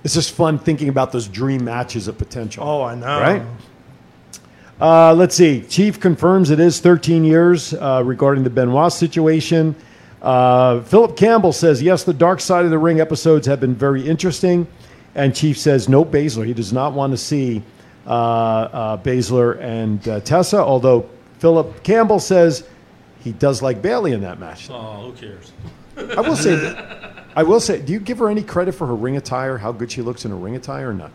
It's 0.03 0.13
just 0.13 0.31
fun 0.31 0.59
thinking 0.59 0.89
about 0.89 1.13
those 1.13 1.29
dream 1.29 1.63
matches 1.63 2.09
of 2.09 2.17
potential. 2.17 2.67
Oh, 2.67 2.83
I 2.83 2.95
know. 2.95 3.21
Right? 3.21 3.43
Uh, 4.79 5.13
let's 5.13 5.35
see. 5.35 5.61
Chief 5.63 5.99
confirms 5.99 6.51
it 6.51 6.59
is 6.59 6.79
13 6.79 7.23
years 7.23 7.73
uh, 7.73 8.03
regarding 8.05 8.43
the 8.43 8.49
Benoit 8.49 8.93
situation. 8.93 9.75
Uh, 10.21 10.81
Philip 10.81 11.17
Campbell 11.17 11.53
says, 11.53 11.81
yes, 11.81 12.03
the 12.03 12.13
Dark 12.13 12.39
Side 12.39 12.65
of 12.65 12.71
the 12.71 12.77
Ring 12.77 12.99
episodes 12.99 13.47
have 13.47 13.59
been 13.59 13.73
very 13.73 14.07
interesting. 14.07 14.67
And 15.15 15.35
Chief 15.35 15.57
says, 15.57 15.89
no 15.89 16.05
Baszler. 16.05 16.45
He 16.45 16.53
does 16.53 16.71
not 16.71 16.93
want 16.93 17.11
to 17.11 17.17
see 17.17 17.63
uh, 18.05 18.09
uh, 18.09 18.97
Baszler 18.97 19.59
and 19.59 20.07
uh, 20.07 20.19
Tessa, 20.19 20.57
although 20.57 21.09
Philip 21.39 21.83
Campbell 21.83 22.19
says 22.19 22.67
he 23.23 23.31
does 23.31 23.61
like 23.63 23.81
Bayley 23.81 24.13
in 24.13 24.21
that 24.21 24.39
match. 24.39 24.69
Oh, 24.69 25.11
who 25.11 25.13
cares? 25.13 25.51
I 25.97 26.21
will 26.21 26.35
say, 26.35 26.55
that, 26.55 27.25
I 27.35 27.41
will 27.41 27.59
say, 27.59 27.81
do 27.81 27.91
you 27.91 27.99
give 27.99 28.19
her 28.19 28.29
any 28.29 28.43
credit 28.43 28.73
for 28.73 28.85
her 28.85 28.95
ring 28.95 29.17
attire, 29.17 29.57
how 29.57 29.71
good 29.71 29.91
she 29.91 30.03
looks 30.03 30.25
in 30.25 30.31
her 30.31 30.37
ring 30.37 30.55
attire 30.55 30.91
or 30.91 30.93
not? 30.93 31.11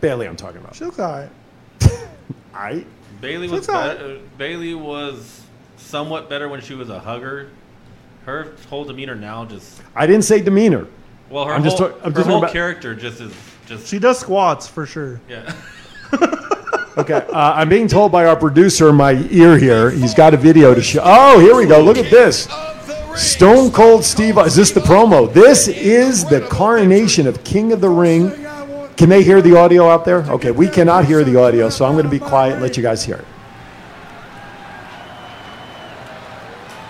Bayley, 0.00 0.26
I'm 0.26 0.36
talking 0.36 0.60
about. 0.60 0.74
She 0.74 0.84
looks 0.84 0.98
all 0.98 1.12
right. 1.12 1.30
I, 2.54 2.84
Bayley 3.20 3.48
was 3.48 3.62
She's 3.62 3.68
all 3.68 3.74
right. 3.74 3.96
better, 3.98 4.18
Bayley 4.38 4.74
was 4.74 5.42
somewhat 5.76 6.28
better 6.28 6.48
when 6.48 6.60
she 6.60 6.74
was 6.74 6.88
a 6.88 6.98
hugger. 7.00 7.50
Her 8.24 8.52
whole 8.70 8.84
demeanor 8.84 9.14
now 9.14 9.44
just 9.44 9.82
I 9.94 10.06
didn't 10.06 10.24
say 10.24 10.40
demeanor. 10.40 10.86
well, 11.28 11.44
her 11.44 11.52
I'm 11.52 11.60
whole, 11.62 11.70
just 11.70 11.78
talk- 11.78 11.98
I'm 12.04 12.12
her 12.12 12.18
just 12.18 12.28
whole 12.28 12.38
about- 12.38 12.52
character 12.52 12.94
just 12.94 13.20
is 13.20 13.34
just 13.66 13.86
She 13.88 13.98
does 13.98 14.18
squats 14.20 14.66
for 14.66 14.86
sure. 14.86 15.20
yeah. 15.28 15.52
Okay, 16.96 17.14
uh, 17.32 17.54
I'm 17.54 17.68
being 17.68 17.88
told 17.88 18.12
by 18.12 18.24
our 18.26 18.36
producer 18.36 18.88
in 18.90 18.94
my 18.94 19.14
ear 19.30 19.58
here. 19.58 19.90
He's 19.90 20.14
got 20.14 20.32
a 20.32 20.36
video 20.36 20.74
to 20.76 20.80
show. 20.80 21.00
Oh, 21.04 21.40
here 21.40 21.56
we 21.56 21.66
go. 21.66 21.80
Look 21.82 21.98
at 21.98 22.08
this. 22.08 22.46
Stone 23.16 23.72
Cold 23.72 24.04
Steve. 24.04 24.38
Is 24.38 24.54
this 24.54 24.70
the 24.70 24.78
promo? 24.78 25.32
This 25.32 25.66
is 25.66 26.24
the 26.24 26.40
coronation 26.42 27.26
of 27.26 27.42
King 27.42 27.72
of 27.72 27.80
the 27.80 27.88
Ring. 27.88 28.43
Can 28.96 29.08
they 29.08 29.22
hear 29.24 29.42
the 29.42 29.56
audio 29.56 29.88
out 29.88 30.04
there? 30.04 30.18
Okay, 30.30 30.50
we 30.52 30.68
cannot 30.68 31.04
hear 31.04 31.24
the 31.24 31.36
audio, 31.36 31.68
so 31.68 31.84
I'm 31.84 31.92
going 31.92 32.04
to 32.04 32.10
be 32.10 32.18
quiet 32.20 32.54
and 32.54 32.62
let 32.62 32.76
you 32.76 32.82
guys 32.82 33.04
hear 33.04 33.16
it. 33.16 33.24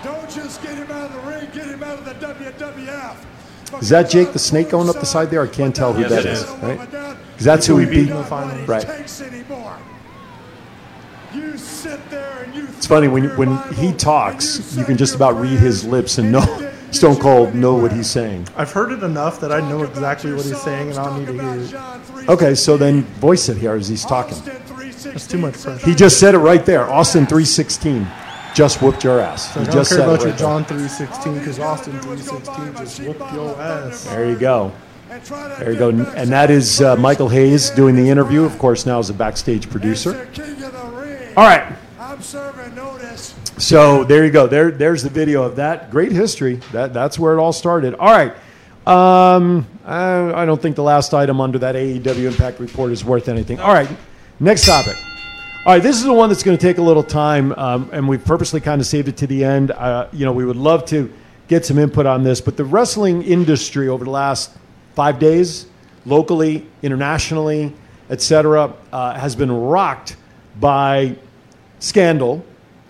Don't 0.03 0.29
just 0.29 0.61
get 0.61 0.75
him 0.75 0.91
out 0.91 1.09
of 1.09 1.13
the 1.13 1.29
ring, 1.29 1.47
get 1.51 1.65
him 1.65 1.83
out 1.83 1.97
of 1.99 2.05
the 2.05 2.13
WWF. 2.13 3.81
Is 3.81 3.89
that 3.89 4.09
Jake 4.09 4.31
the 4.33 4.39
Snake 4.39 4.69
going 4.69 4.87
up 4.87 4.95
the 4.99 5.05
side 5.05 5.31
there? 5.31 5.41
I 5.41 5.47
can't 5.47 5.75
tell 5.75 5.91
who 5.93 6.01
Yes, 6.01 6.11
that 6.11 6.25
it 6.25 6.31
is. 6.31 6.41
is. 6.43 6.49
Right? 6.59 6.79
Because 7.31 7.45
that's 7.45 7.65
who 7.65 7.77
he 7.77 7.85
beat. 7.87 8.09
in 8.09 8.15
the 8.15 8.23
finals. 8.23 8.67
Right. 8.67 8.85
Takes 8.85 9.21
anymore. 9.21 9.75
You 11.33 11.57
sit 11.57 12.07
there 12.11 12.43
and 12.43 12.55
you 12.55 12.67
It's 12.77 12.85
funny 12.87 13.07
when 13.07 13.35
when 13.35 13.57
he 13.73 13.91
talks, 13.91 14.77
you 14.77 14.85
can 14.85 14.95
just 14.95 15.15
about 15.15 15.37
read 15.39 15.59
his 15.59 15.83
lips 15.83 16.17
and 16.19 16.31
know 16.31 16.45
Stone 16.91 17.17
Cold 17.17 17.55
know 17.55 17.75
what 17.75 17.91
he's 17.91 18.09
saying. 18.09 18.47
I've 18.55 18.71
heard 18.71 18.91
it 18.91 19.03
enough 19.03 19.39
that 19.41 19.51
I 19.51 19.59
know 19.59 19.83
exactly 19.83 20.33
what 20.33 20.45
he's 20.45 20.61
saying, 20.61 20.89
and 20.89 20.99
I 20.99 21.05
don't 21.05 21.19
need 21.19 21.27
to 21.27 21.33
hear 21.33 22.21
it. 22.21 22.29
Okay, 22.29 22.55
so 22.55 22.77
then 22.77 23.03
voice 23.03 23.49
it 23.49 23.57
here 23.57 23.73
as 23.73 23.87
he's 23.87 24.05
talking. 24.05 24.37
That's 24.43 25.27
too 25.27 25.37
much 25.37 25.61
pressure. 25.61 25.85
He 25.85 25.93
just 25.93 26.19
said 26.19 26.35
it 26.35 26.39
right 26.39 26.65
there. 26.65 26.89
Austin 26.89 27.25
316 27.25 28.07
just 28.55 28.81
whooped 28.81 29.03
your 29.03 29.19
ass. 29.19 29.53
He 29.53 29.59
I 29.59 29.63
don't 29.65 29.73
just 29.73 29.91
care 29.91 29.99
said 29.99 30.07
about 30.07 30.19
it 30.19 30.21
your 30.21 30.29
right 30.31 30.37
there. 30.39 30.47
John 30.47 30.65
316 30.65 31.33
because 31.39 31.59
Austin 31.59 31.99
316 31.99 32.75
just 32.75 32.99
whooped 33.01 33.33
your 33.33 33.61
ass. 33.61 34.05
There 34.05 34.29
you 34.29 34.37
go. 34.37 34.71
There 35.59 35.71
you 35.71 35.77
go. 35.77 35.89
And 35.89 36.29
that 36.31 36.49
is 36.49 36.81
uh, 36.81 36.95
Michael 36.95 37.29
Hayes 37.29 37.69
doing 37.69 37.95
the 37.95 38.09
interview. 38.09 38.43
Of 38.43 38.57
course, 38.57 38.85
now 38.85 38.99
as 38.99 39.09
a 39.09 39.13
backstage 39.13 39.69
producer. 39.69 40.27
All 41.37 41.43
right. 41.43 41.75
I'm 41.99 42.21
serving 42.21 42.75
notice. 42.75 43.35
So 43.57 44.03
there 44.03 44.25
you 44.25 44.31
go. 44.31 44.47
There, 44.47 44.69
there's 44.69 45.01
the 45.01 45.09
video 45.09 45.43
of 45.43 45.55
that. 45.55 45.89
Great 45.89 46.11
history. 46.11 46.55
That, 46.73 46.93
that's 46.93 47.17
where 47.17 47.33
it 47.33 47.39
all 47.39 47.53
started. 47.53 47.95
All 47.95 48.11
right. 48.11 48.33
Um, 48.85 49.65
I, 49.85 50.41
I 50.41 50.45
don't 50.45 50.61
think 50.61 50.75
the 50.75 50.83
last 50.83 51.13
item 51.13 51.39
under 51.39 51.57
that 51.59 51.75
AEW 51.75 52.25
Impact 52.25 52.59
report 52.59 52.91
is 52.91 53.05
worth 53.05 53.29
anything. 53.29 53.59
All 53.59 53.73
right. 53.73 53.89
Next 54.41 54.65
topic. 54.65 54.97
All 55.65 55.73
right. 55.73 55.81
This 55.81 55.95
is 55.95 56.03
the 56.03 56.13
one 56.13 56.27
that's 56.27 56.43
going 56.43 56.57
to 56.57 56.61
take 56.61 56.79
a 56.79 56.81
little 56.81 57.01
time, 57.01 57.53
um, 57.53 57.89
and 57.93 58.07
we 58.07 58.17
purposely 58.17 58.59
kind 58.59 58.81
of 58.81 58.87
saved 58.87 59.07
it 59.07 59.15
to 59.17 59.27
the 59.27 59.43
end. 59.45 59.71
Uh, 59.71 60.09
you 60.11 60.25
know, 60.25 60.33
we 60.33 60.43
would 60.43 60.57
love 60.57 60.85
to 60.87 61.11
get 61.47 61.65
some 61.65 61.79
input 61.79 62.05
on 62.05 62.23
this, 62.23 62.41
but 62.41 62.57
the 62.57 62.65
wrestling 62.65 63.21
industry 63.21 63.87
over 63.87 64.03
the 64.03 64.11
last 64.11 64.51
five 64.95 65.17
days, 65.17 65.67
locally, 66.05 66.67
internationally, 66.83 67.73
etc., 68.09 68.73
uh, 68.91 69.13
has 69.13 69.35
been 69.35 69.51
rocked 69.51 70.17
by 70.59 71.15
scandal. 71.79 72.45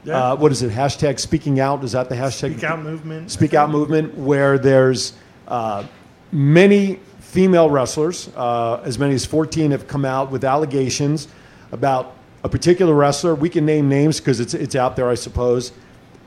Yeah. 0.06 0.18
Uh, 0.32 0.36
what 0.36 0.51
is 0.51 0.62
it? 0.62 0.72
Hashtag 0.72 1.20
speaking 1.20 1.60
out. 1.60 1.84
Is 1.84 1.93
that 1.93 2.10
the 2.10 2.16
hashtag? 2.16 2.51
Speak 2.53 2.64
out 2.64 2.82
movement. 2.82 3.32
Speak 3.32 3.53
out 3.56 3.70
movement, 3.72 4.16
where 4.16 4.58
there's 4.60 5.14
uh, 5.47 5.84
many 6.32 6.99
female 7.20 7.70
wrestlers, 7.70 8.30
uh, 8.36 8.82
as 8.86 8.97
many 8.99 9.16
as 9.16 9.26
14 9.26 9.72
have 9.72 9.88
come 9.88 10.06
out 10.06 10.32
with 10.32 10.43
allegations 10.43 11.28
about 11.72 12.16
a 12.43 12.49
particular 12.49 12.93
wrestler. 12.93 13.34
We 13.36 13.49
can 13.49 13.66
name 13.66 13.89
names 13.89 14.20
because 14.20 14.39
it's, 14.39 14.53
it's 14.53 14.76
out 14.76 14.95
there, 14.95 15.10
I 15.10 15.16
suppose. 15.16 15.72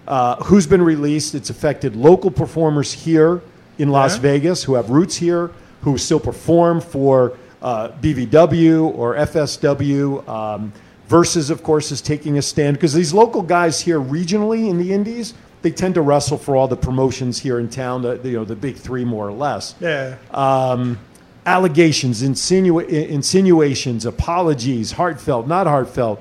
Uh, 0.07 0.37
who's 0.45 0.66
been 0.66 0.83
released? 0.83 1.35
It's 1.35 1.51
affected 1.51 1.95
local 1.95 2.31
performers 2.31 2.93
here 2.93 3.41
in 3.79 3.91
Las 3.91 4.16
Yeah. 4.16 4.22
Vegas 4.22 4.64
who 4.64 4.74
have 4.74 4.91
roots 4.91 5.16
here, 5.16 5.51
who 5.83 5.97
still 5.99 6.18
perform 6.20 6.81
for 6.81 7.37
uh, 7.62 7.91
BVW 8.03 8.93
or 8.97 9.14
FSW. 9.14 10.29
Um, 10.29 10.72
Versus, 11.09 11.48
of 11.50 11.62
course, 11.62 11.90
is 11.90 12.00
taking 12.02 12.36
a 12.36 12.42
stand 12.42 12.76
because 12.76 12.92
these 12.92 13.14
local 13.14 13.40
guys 13.42 13.80
here 13.80 13.98
regionally 13.98 14.68
in 14.68 14.76
the 14.78 14.92
Indies, 14.92 15.32
they 15.62 15.70
tend 15.70 15.94
to 15.94 16.02
wrestle 16.02 16.36
for 16.36 16.54
all 16.54 16.68
the 16.68 16.76
promotions 16.76 17.38
here 17.38 17.59
in 17.59 17.68
town, 17.70 18.02
the, 18.02 18.20
you 18.22 18.32
know, 18.36 18.44
the 18.44 18.54
big 18.54 18.76
three 18.76 19.04
more 19.06 19.26
or 19.26 19.32
less 19.32 19.74
Yeah. 19.80 20.16
um, 20.32 20.98
allegations, 21.46 22.22
insinu- 22.22 22.86
insinuations, 22.86 24.04
apologies, 24.04 24.92
heartfelt, 24.92 25.46
not 25.48 25.66
heartfelt. 25.66 26.20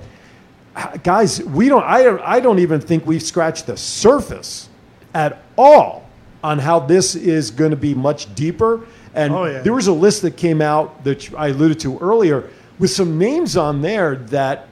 Guys, 1.03 1.43
we 1.43 1.67
don't. 1.69 1.83
I 1.83 2.03
don't. 2.03 2.21
I 2.21 2.39
don't 2.39 2.59
even 2.59 2.79
think 2.79 3.05
we've 3.05 3.21
scratched 3.23 3.65
the 3.65 3.75
surface 3.75 4.69
at 5.13 5.41
all 5.57 6.07
on 6.43 6.59
how 6.59 6.79
this 6.79 7.15
is 7.15 7.49
going 7.51 7.71
to 7.71 7.77
be 7.77 7.93
much 7.95 8.33
deeper. 8.35 8.85
And 9.15 9.33
Oh, 9.33 9.45
yeah. 9.45 9.61
there 9.61 9.73
was 9.73 9.87
a 9.87 9.91
list 9.93 10.21
that 10.21 10.37
came 10.37 10.61
out 10.61 11.03
that 11.03 11.33
I 11.35 11.47
alluded 11.47 11.79
to 11.81 11.97
earlier 11.97 12.49
with 12.77 12.91
some 12.91 13.17
names 13.17 13.57
on 13.57 13.81
there 13.81 14.17
that 14.27 14.67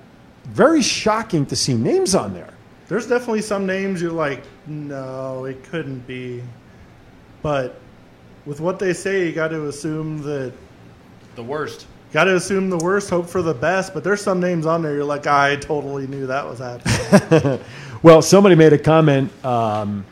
very 0.45 0.81
shocking 0.81 1.45
to 1.47 1.55
see 1.55 1.73
names 1.73 2.15
on 2.15 2.33
there. 2.33 2.53
There's 2.87 3.07
definitely 3.07 3.41
some 3.41 3.65
names 3.65 4.01
you're 4.01 4.11
like, 4.11 4.43
no, 4.67 5.45
it 5.45 5.63
couldn't 5.63 6.05
be. 6.05 6.43
But 7.41 7.79
with 8.45 8.59
what 8.59 8.79
they 8.79 8.93
say, 8.93 9.27
you 9.27 9.33
got 9.33 9.49
to 9.49 9.67
assume 9.67 10.21
that. 10.23 10.53
The 11.35 11.43
worst. 11.43 11.87
Got 12.13 12.25
to 12.25 12.35
assume 12.35 12.69
the 12.69 12.77
worst, 12.77 13.09
hope 13.09 13.27
for 13.27 13.41
the 13.41 13.53
best. 13.53 13.93
But 13.93 14.03
there's 14.03 14.21
some 14.21 14.39
names 14.39 14.65
on 14.65 14.81
there 14.81 14.93
you're 14.93 15.03
like, 15.03 15.27
I 15.27 15.57
totally 15.57 16.07
knew 16.07 16.27
that 16.27 16.45
was 16.45 16.59
happening. 16.59 17.59
Well, 18.05 18.21
somebody 18.21 18.53
made 18.53 18.71
a 18.71 18.77
comment. 18.77 19.31
Um, 19.43 20.05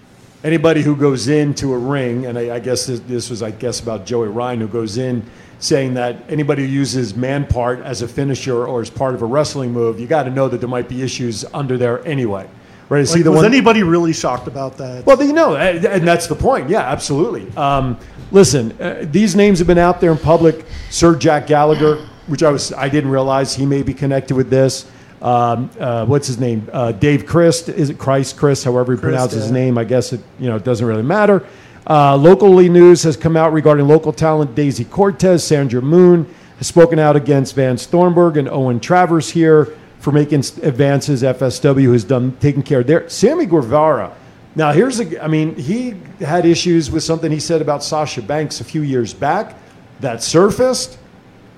anybody 0.44 0.82
who 0.82 0.96
goes 0.96 1.28
into 1.28 1.74
a 1.74 1.78
ring, 1.78 2.26
and 2.26 2.40
I, 2.40 2.56
I 2.56 2.60
guess 2.60 2.88
this, 2.88 3.00
this 3.02 3.30
was, 3.30 3.44
I 3.44 3.52
guess, 3.52 3.82
about 3.82 4.08
Joey 4.08 4.30
Ryan, 4.30 4.62
who 4.62 4.68
goes 4.68 4.98
in 4.98 5.24
saying 5.64 5.94
that 5.94 6.18
anybody 6.30 6.62
who 6.66 6.68
uses 6.68 7.16
man 7.16 7.48
part 7.48 7.80
as 7.80 8.02
a 8.02 8.08
finisher 8.08 8.66
or 8.66 8.82
as 8.82 8.90
part 8.90 9.16
of 9.16 9.22
a 9.22 9.26
wrestling 9.26 9.72
move, 9.72 9.98
you 9.98 10.08
got 10.08 10.24
to 10.24 10.30
know 10.30 10.50
that 10.50 10.58
there 10.58 10.68
might 10.68 10.90
be 10.90 11.02
issues 11.02 11.46
under 11.54 11.78
there 11.78 12.06
anyway. 12.06 12.48
Right? 12.90 13.08
See 13.08 13.20
Like, 13.20 13.24
the 13.24 13.32
was 13.32 13.38
one. 13.38 13.46
anybody 13.46 13.82
really 13.82 14.12
shocked 14.12 14.48
about 14.48 14.78
that? 14.78 15.06
Well, 15.06 15.24
you 15.24 15.32
know, 15.32 15.56
and 15.56 16.06
that's 16.06 16.28
the 16.28 16.36
point. 16.36 16.70
Yeah, 16.70 16.82
absolutely. 16.82 17.50
Um, 17.56 17.98
listen, 18.32 18.74
uh, 18.80 19.06
these 19.10 19.38
names 19.38 19.58
have 19.60 19.68
been 19.68 19.78
out 19.78 20.02
there 20.02 20.12
in 20.12 20.18
public. 20.18 20.66
Sir 20.90 21.16
Jack 21.16 21.48
Gallagher, 21.48 22.06
which 22.28 22.44
I 22.44 22.52
was, 22.52 22.74
I 22.74 22.90
didn't 22.90 23.10
realize 23.10 23.56
he 23.56 23.66
may 23.66 23.84
be 23.84 23.94
connected 23.94 24.36
with 24.36 24.50
this. 24.50 24.86
Um, 25.22 25.70
uh, 25.80 26.06
what's 26.06 26.28
his 26.28 26.38
name? 26.42 26.70
Uh, 26.74 26.92
Dave 26.92 27.26
Christ. 27.26 27.70
Is 27.70 27.90
it 27.90 27.98
Christ? 27.98 28.36
Chris, 28.36 28.66
however 28.66 28.96
he 28.96 29.00
pronounces 29.00 29.44
his 29.44 29.52
name. 29.52 29.78
I 29.78 29.86
guess 29.86 30.12
it, 30.12 30.20
you 30.38 30.50
know, 30.50 30.58
it 30.58 30.66
doesn't 30.66 30.86
really 30.86 31.04
matter. 31.04 31.46
Uh, 31.90 32.16
locally 32.16 32.70
news 32.70 33.04
has 33.04 33.18
come 33.18 33.36
out 33.36 33.52
regarding 33.52 33.88
local 33.88 34.14
talent 34.14 34.56
Daisy 34.56 34.86
Cortez, 34.86 35.44
Sandra 35.44 35.82
Moon 35.82 36.34
has 36.58 36.68
spoken 36.68 36.98
out 36.98 37.16
against 37.16 37.56
Vance 37.56 37.86
Thornburg 37.86 38.38
and 38.38 38.48
Owen 38.48 38.80
Travers 38.80 39.30
here 39.32 39.76
for 40.00 40.12
making 40.12 40.40
advances. 40.62 41.24
FSW 41.24 41.92
has 41.92 42.04
done 42.04 42.38
taking 42.40 42.64
care 42.64 42.80
of 42.82 42.88
their 42.88 43.10
Sammy 43.10 43.46
Guevara. 43.46 44.16
Now 44.56 44.72
here's 44.72 45.00
a, 45.00 45.22
I 45.24 45.28
mean, 45.28 45.56
he 45.56 45.96
had 46.20 46.46
issues 46.46 46.90
with 46.92 47.04
something 47.04 47.32
he 47.32 47.40
said 47.40 47.62
about 47.62 47.84
Sasha 47.84 48.22
Banks 48.22 48.62
a 48.62 48.64
few 48.64 48.82
years 48.82 49.14
back 49.14 49.58
that 50.00 50.24
surfaced, 50.24 50.98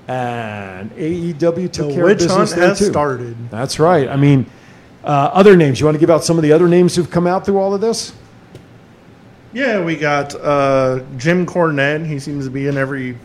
and 0.07 0.91
AEW 0.91 1.71
took 1.71 1.89
The 1.89 1.93
care 1.93 2.09
of 2.09 2.17
business 2.17 2.31
hunt 2.33 2.49
there 2.51 2.69
has 2.69 2.79
too. 2.79 2.85
started. 2.85 3.49
That's 3.49 3.79
right. 3.79 4.07
I 4.07 4.15
mean, 4.15 4.45
uh, 5.03 5.29
other 5.33 5.55
names. 5.55 5.79
You 5.79 5.85
want 5.85 5.95
to 5.95 5.99
give 5.99 6.09
out 6.09 6.23
some 6.23 6.37
of 6.37 6.43
the 6.43 6.51
other 6.51 6.67
names 6.67 6.95
who've 6.95 7.09
come 7.09 7.27
out 7.27 7.45
through 7.45 7.57
all 7.59 7.73
of 7.73 7.81
this? 7.81 8.13
Yeah, 9.55 9.81
we 9.83 9.95
got 9.95 10.35
uh, 10.35 10.99
Jim 11.15 11.45
Cornette. 11.45 12.05
He 12.05 12.19
seems 12.19 12.43
to 12.43 12.51
be 12.51 12.67
in 12.67 12.75
every 12.77 13.17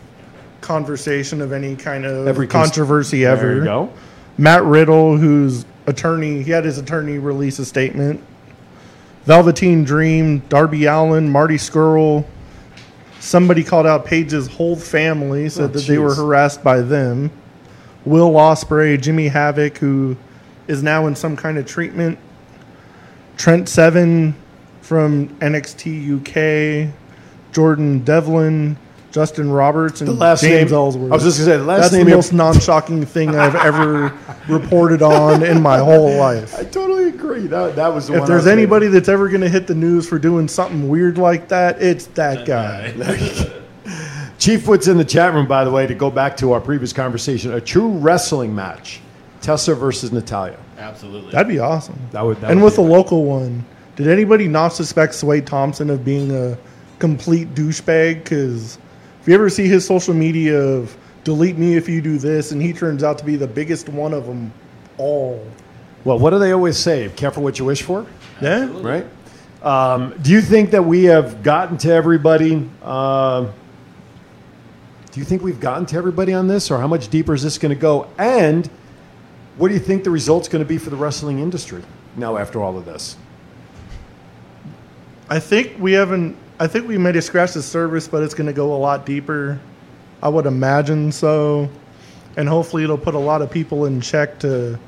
conversation 0.60 1.40
of 1.40 1.50
any 1.52 1.74
kind 1.74 2.06
of 2.06 2.28
Every 2.28 2.46
cons- 2.46 2.68
controversy 2.68 3.26
ever. 3.26 3.46
There 3.48 3.56
you 3.56 3.64
go. 3.64 3.92
Matt 4.38 4.62
Riddle, 4.62 5.16
whose 5.16 5.64
attorney, 5.88 6.42
he 6.44 6.52
had 6.52 6.64
his 6.64 6.78
attorney 6.78 7.18
release 7.18 7.58
a 7.58 7.64
statement. 7.64 8.22
Velveteen 9.24 9.82
Dream, 9.82 10.38
Darby 10.48 10.86
Allin, 10.86 11.28
Marty 11.28 11.56
Scurll. 11.56 12.24
Somebody 13.18 13.64
called 13.64 13.86
out 13.86 14.04
Paige's 14.06 14.46
whole 14.46 14.76
family, 14.76 15.48
said 15.48 15.64
Oh, 15.64 15.68
that 15.68 15.80
they 15.86 15.98
were 15.98 16.14
harassed 16.14 16.62
by 16.62 16.80
them. 16.80 17.30
Will 18.04 18.30
Ospreay, 18.34 19.00
Jimmy 19.00 19.26
Havoc, 19.28 19.78
who 19.78 20.16
is 20.68 20.80
now 20.82 21.06
in 21.08 21.16
some 21.16 21.36
kind 21.36 21.58
of 21.58 21.66
treatment. 21.66 22.18
Trent 23.36 23.68
Seven 23.68 24.36
from 24.90 25.28
NXT 25.38 26.88
UK. 26.88 26.92
Jordan 27.52 28.00
Devlin, 28.00 28.76
Justin 29.12 29.48
Roberts, 29.48 30.00
and 30.00 30.08
The 30.08 30.14
last 30.14 30.40
James 30.40 30.72
name- 30.72 30.74
Ellsworth. 30.76 31.12
I 31.12 31.14
was 31.14 31.22
just 31.22 31.38
gonna 31.38 31.50
say, 31.52 31.56
the 31.58 31.62
last 31.64 31.80
That's 31.82 31.92
name 31.92 32.06
the 32.06 32.16
most 32.16 32.32
non-shocking 32.32 33.06
thing 33.06 33.36
I've 33.36 33.54
ever 33.54 34.12
reported 34.48 35.00
on 35.00 35.44
in 35.44 35.62
my 35.62 35.78
whole 35.78 36.16
life. 36.16 36.56
I 36.58 36.64
totally 36.64 37.06
agree. 37.08 37.46
That, 37.46 37.76
that 37.76 37.94
was 37.94 38.08
the 38.08 38.14
If 38.14 38.20
one 38.22 38.26
I 38.30 38.32
there's 38.32 38.46
was 38.46 38.52
anybody 38.52 38.88
that's 38.88 39.08
ever 39.08 39.28
going 39.28 39.42
to 39.42 39.48
hit 39.48 39.68
the 39.68 39.76
news 39.76 40.08
for 40.08 40.18
doing 40.18 40.48
something 40.48 40.88
weird 40.88 41.18
like 41.18 41.46
that, 41.50 41.80
it's 41.80 42.06
that 42.06 42.44
guy. 42.44 42.92
Chief 44.40 44.66
Wood's 44.66 44.88
in 44.88 44.96
the 44.96 45.04
chat 45.04 45.34
room, 45.34 45.46
by 45.46 45.62
the 45.62 45.70
way, 45.70 45.86
to 45.86 45.94
go 45.94 46.10
back 46.10 46.36
to 46.38 46.50
our 46.50 46.60
previous 46.60 46.92
conversation. 46.92 47.52
A 47.52 47.60
true 47.60 47.90
wrestling 47.90 48.56
match. 48.56 49.00
Tessa 49.40 49.76
versus 49.76 50.10
Natalya. 50.10 50.58
Absolutely. 50.78 51.30
That'd 51.30 51.46
be 51.46 51.60
awesome. 51.60 51.96
That 52.10 52.22
would, 52.22 52.40
that 52.40 52.50
and 52.50 52.60
would 52.60 52.64
with 52.64 52.76
be 52.76 52.82
the 52.82 52.88
local 52.88 53.24
one, 53.24 53.64
did 54.00 54.08
anybody 54.08 54.48
not 54.48 54.68
suspect 54.72 55.14
Sway 55.14 55.40
Thompson 55.40 55.90
of 55.90 56.04
being 56.04 56.30
a 56.34 56.56
complete 56.98 57.54
douchebag? 57.54 58.22
Because 58.24 58.78
if 59.20 59.28
you 59.28 59.34
ever 59.34 59.48
see 59.50 59.68
his 59.68 59.86
social 59.86 60.14
media 60.14 60.58
of 60.58 60.96
delete 61.24 61.58
me 61.58 61.76
if 61.76 61.88
you 61.88 62.00
do 62.00 62.18
this, 62.18 62.52
and 62.52 62.62
he 62.62 62.72
turns 62.72 63.02
out 63.02 63.18
to 63.18 63.24
be 63.24 63.36
the 63.36 63.46
biggest 63.46 63.88
one 63.88 64.14
of 64.14 64.26
them 64.26 64.52
all. 64.98 65.44
Well, 66.04 66.18
what 66.18 66.30
do 66.30 66.38
they 66.38 66.52
always 66.52 66.78
say? 66.78 67.10
Careful 67.14 67.42
what 67.42 67.58
you 67.58 67.64
wish 67.66 67.82
for, 67.82 68.06
Yeah. 68.40 68.68
right? 68.80 69.06
Um, 69.62 70.14
do 70.22 70.30
you 70.30 70.40
think 70.40 70.70
that 70.70 70.84
we 70.86 71.04
have 71.04 71.42
gotten 71.42 71.76
to 71.78 71.92
everybody? 71.92 72.66
Uh, 72.82 73.48
do 75.12 75.20
you 75.20 75.26
think 75.26 75.42
we've 75.42 75.60
gotten 75.60 75.84
to 75.86 75.96
everybody 75.96 76.32
on 76.32 76.48
this, 76.48 76.70
or 76.70 76.78
how 76.78 76.86
much 76.86 77.08
deeper 77.08 77.34
is 77.34 77.42
this 77.42 77.58
going 77.58 77.74
to 77.74 77.80
go? 77.80 78.06
And 78.16 78.68
what 79.58 79.68
do 79.68 79.74
you 79.74 79.80
think 79.80 80.04
the 80.04 80.10
result's 80.10 80.48
going 80.48 80.64
to 80.64 80.68
be 80.68 80.78
for 80.78 80.88
the 80.88 80.96
wrestling 80.96 81.40
industry 81.40 81.82
now 82.16 82.38
after 82.38 82.62
all 82.62 82.78
of 82.78 82.86
this? 82.86 83.16
I 85.30 85.38
think 85.38 85.76
we 85.78 85.92
haven't. 85.92 86.36
I 86.58 86.66
think 86.66 86.86
we 86.86 86.98
made 86.98 87.16
a 87.16 87.22
scratch 87.22 87.54
the 87.54 87.62
surface, 87.62 88.06
but 88.08 88.22
it's 88.22 88.34
going 88.34 88.48
to 88.48 88.52
go 88.52 88.74
a 88.74 88.76
lot 88.76 89.06
deeper. 89.06 89.58
I 90.22 90.28
would 90.28 90.44
imagine 90.44 91.10
so, 91.12 91.70
and 92.36 92.48
hopefully 92.48 92.84
it'll 92.84 92.98
put 92.98 93.14
a 93.14 93.18
lot 93.18 93.40
of 93.40 93.50
people 93.50 93.86
in 93.86 94.00
check 94.00 94.38
to. 94.40 94.78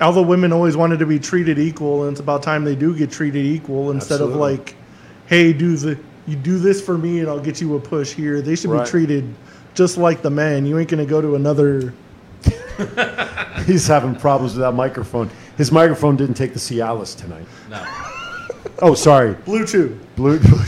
Although 0.00 0.22
women 0.22 0.52
always 0.52 0.76
wanted 0.76 1.00
to 1.00 1.06
be 1.06 1.18
treated 1.18 1.58
equal, 1.58 2.02
and 2.04 2.12
it's 2.12 2.20
about 2.20 2.42
time 2.42 2.62
they 2.62 2.76
do 2.76 2.96
get 2.96 3.10
treated 3.10 3.44
equal 3.44 3.90
instead 3.90 4.20
of 4.20 4.36
like, 4.36 4.76
"Hey, 5.26 5.52
do 5.52 5.76
the 5.76 5.98
you 6.28 6.36
do 6.36 6.58
this 6.58 6.80
for 6.80 6.96
me, 6.96 7.20
and 7.20 7.28
I'll 7.28 7.40
get 7.40 7.60
you 7.60 7.74
a 7.74 7.80
push 7.80 8.12
here." 8.12 8.40
They 8.40 8.54
should 8.54 8.70
Right. 8.70 8.84
be 8.84 8.90
treated 8.90 9.34
just 9.74 9.96
like 9.96 10.22
the 10.22 10.30
men. 10.30 10.66
You 10.66 10.78
ain't 10.78 10.88
going 10.90 11.04
to 11.04 11.10
go 11.10 11.20
to 11.20 11.34
another. 11.36 11.92
He's 13.66 13.86
having 13.88 14.14
problems 14.14 14.52
with 14.54 14.60
that 14.60 14.72
microphone. 14.72 15.30
His 15.56 15.72
microphone 15.72 16.16
didn't 16.16 16.34
take 16.36 16.52
the 16.52 16.60
Cialis 16.60 17.16
tonight. 17.16 17.46
No. 17.68 17.82
Oh, 18.80 18.94
sorry. 18.94 19.34
Blue 19.34 19.64
Bluetooth. 19.64 19.98
Blue. 20.16 20.38
blue 20.38 20.58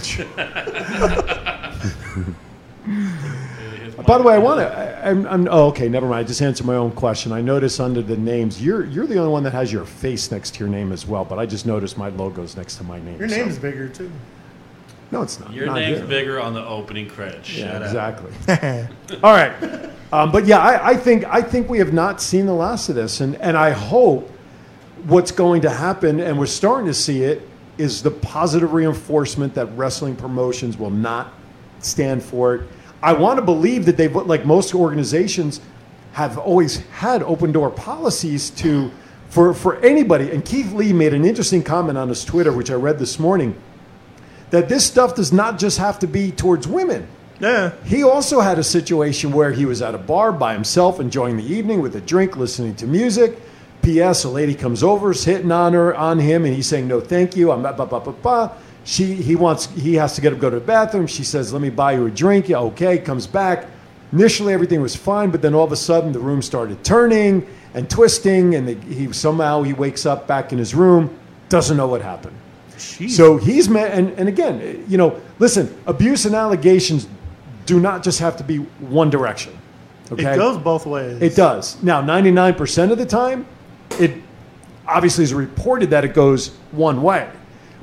By 4.04 4.18
the 4.18 4.24
way, 4.24 4.34
I 4.34 4.38
want 4.38 4.60
to. 4.60 5.06
I'm, 5.06 5.26
I'm. 5.26 5.48
Oh, 5.50 5.68
okay. 5.68 5.88
Never 5.88 6.06
mind. 6.06 6.24
I 6.24 6.28
just 6.28 6.42
answered 6.42 6.66
my 6.66 6.76
own 6.76 6.92
question. 6.92 7.32
I 7.32 7.40
notice 7.40 7.80
under 7.80 8.02
the 8.02 8.16
names, 8.16 8.62
you're 8.62 8.84
you're 8.84 9.06
the 9.06 9.18
only 9.18 9.30
one 9.30 9.42
that 9.44 9.52
has 9.52 9.72
your 9.72 9.84
face 9.84 10.30
next 10.30 10.54
to 10.54 10.60
your 10.60 10.68
name 10.68 10.92
as 10.92 11.06
well. 11.06 11.24
But 11.24 11.38
I 11.38 11.46
just 11.46 11.66
noticed 11.66 11.98
my 11.98 12.08
logo's 12.10 12.56
next 12.56 12.76
to 12.76 12.84
my 12.84 13.00
name. 13.00 13.18
Your 13.18 13.28
so- 13.28 13.36
name's 13.36 13.58
bigger 13.58 13.88
too. 13.88 14.10
No, 15.12 15.22
it's 15.22 15.40
not. 15.40 15.52
Your 15.52 15.66
Not 15.66 15.80
name's 15.80 15.98
here. 15.98 16.06
bigger 16.06 16.40
on 16.40 16.54
the 16.54 16.64
opening 16.64 17.08
credits. 17.08 17.52
Yeah, 17.52 17.80
Shut 17.90 17.96
up. 17.96 18.24
exactly. 18.46 18.90
All 19.24 19.32
right, 19.32 19.90
um, 20.12 20.30
but 20.30 20.46
yeah, 20.46 20.60
I, 20.60 20.90
I 20.90 20.96
think 20.96 21.24
I 21.24 21.42
think 21.42 21.68
we 21.68 21.78
have 21.78 21.92
not 21.92 22.22
seen 22.22 22.46
the 22.46 22.54
last 22.54 22.88
of 22.88 22.94
this, 22.94 23.20
and 23.20 23.34
and 23.36 23.56
I 23.56 23.70
hope 23.70 24.30
what's 25.06 25.32
going 25.32 25.62
to 25.62 25.70
happen, 25.70 26.20
and 26.20 26.38
we're 26.38 26.46
starting 26.46 26.86
to 26.86 26.94
see 26.94 27.24
it, 27.24 27.42
is 27.80 28.02
the 28.02 28.10
positive 28.10 28.74
reinforcement 28.74 29.54
that 29.54 29.66
wrestling 29.76 30.14
promotions 30.14 30.78
will 30.78 30.90
not 30.90 31.32
stand 31.80 32.22
for 32.22 32.54
it. 32.54 32.68
I 33.02 33.14
want 33.14 33.38
to 33.38 33.42
believe 33.42 33.86
that 33.86 33.96
they've, 33.96 34.14
like 34.14 34.44
most 34.44 34.74
organizations, 34.74 35.60
have 36.12 36.36
always 36.36 36.78
had 36.88 37.22
open 37.22 37.52
door 37.52 37.70
policies 37.70 38.50
to 38.50 38.90
for 39.30 39.54
for 39.54 39.76
anybody. 39.76 40.30
And 40.30 40.44
Keith 40.44 40.72
Lee 40.72 40.92
made 40.92 41.14
an 41.14 41.24
interesting 41.24 41.62
comment 41.62 41.96
on 41.96 42.08
his 42.08 42.24
Twitter, 42.24 42.52
which 42.52 42.70
I 42.70 42.74
read 42.74 42.98
this 42.98 43.18
morning, 43.18 43.58
that 44.50 44.68
this 44.68 44.84
stuff 44.84 45.14
does 45.14 45.32
not 45.32 45.58
just 45.58 45.78
have 45.78 45.98
to 46.00 46.06
be 46.06 46.30
towards 46.30 46.68
women. 46.68 47.08
Yeah. 47.40 47.72
He 47.86 48.02
also 48.02 48.40
had 48.40 48.58
a 48.58 48.64
situation 48.64 49.32
where 49.32 49.50
he 49.50 49.64
was 49.64 49.80
at 49.80 49.94
a 49.94 49.98
bar 49.98 50.30
by 50.30 50.52
himself, 50.52 51.00
enjoying 51.00 51.38
the 51.38 51.46
evening 51.46 51.80
with 51.80 51.96
a 51.96 52.00
drink, 52.02 52.36
listening 52.36 52.74
to 52.76 52.86
music. 52.86 53.38
P.S. 53.82 54.24
A 54.24 54.28
lady 54.28 54.54
comes 54.54 54.82
over, 54.82 55.10
is 55.10 55.24
hitting 55.24 55.52
on 55.52 55.72
her, 55.72 55.94
on 55.94 56.18
him, 56.18 56.44
and 56.44 56.54
he's 56.54 56.66
saying, 56.66 56.88
"No, 56.88 57.00
thank 57.00 57.36
you." 57.36 57.52
I'm 57.52 57.62
ba 57.62 57.72
ba 57.72 57.86
ba 57.86 58.00
ba 58.00 58.12
ba. 58.12 58.52
She, 58.84 59.14
he 59.14 59.36
wants, 59.36 59.66
he 59.66 59.94
has 59.96 60.14
to 60.14 60.20
get 60.22 60.32
up, 60.32 60.38
go 60.38 60.48
to 60.50 60.58
the 60.58 60.64
bathroom. 60.64 61.06
She 61.06 61.24
says, 61.24 61.52
"Let 61.52 61.62
me 61.62 61.70
buy 61.70 61.92
you 61.92 62.06
a 62.06 62.10
drink." 62.10 62.48
Yeah, 62.48 62.58
okay. 62.58 62.98
Comes 62.98 63.26
back. 63.26 63.66
Initially, 64.12 64.52
everything 64.52 64.80
was 64.80 64.96
fine, 64.96 65.30
but 65.30 65.40
then 65.42 65.54
all 65.54 65.64
of 65.64 65.72
a 65.72 65.76
sudden, 65.76 66.12
the 66.12 66.18
room 66.18 66.42
started 66.42 66.82
turning 66.82 67.46
and 67.74 67.88
twisting, 67.88 68.54
and 68.56 68.66
the, 68.66 68.74
he 68.92 69.12
somehow 69.12 69.62
he 69.62 69.72
wakes 69.72 70.04
up 70.06 70.26
back 70.26 70.52
in 70.52 70.58
his 70.58 70.74
room, 70.74 71.16
doesn't 71.48 71.76
know 71.76 71.86
what 71.86 72.02
happened. 72.02 72.36
So 72.76 73.36
he's 73.36 73.68
met, 73.68 73.92
and, 73.92 74.10
and 74.18 74.28
again, 74.28 74.84
you 74.88 74.96
know, 74.96 75.20
listen, 75.38 75.72
abuse 75.86 76.24
and 76.24 76.34
allegations 76.34 77.06
do 77.66 77.78
not 77.78 78.02
just 78.02 78.18
have 78.20 78.36
to 78.38 78.44
be 78.44 78.56
one 78.56 79.10
direction. 79.10 79.56
Okay, 80.10 80.32
It 80.32 80.36
goes 80.36 80.56
both 80.58 80.86
ways. 80.86 81.20
It 81.22 81.36
does. 81.36 81.80
Now, 81.82 82.00
ninety 82.00 82.30
nine 82.30 82.54
percent 82.54 82.90
of 82.90 82.98
the 82.98 83.06
time, 83.06 83.46
it 83.98 84.14
obviously 84.86 85.24
is 85.24 85.34
reported 85.34 85.90
that 85.90 86.04
it 86.04 86.14
goes 86.14 86.48
one 86.72 87.02
way, 87.02 87.30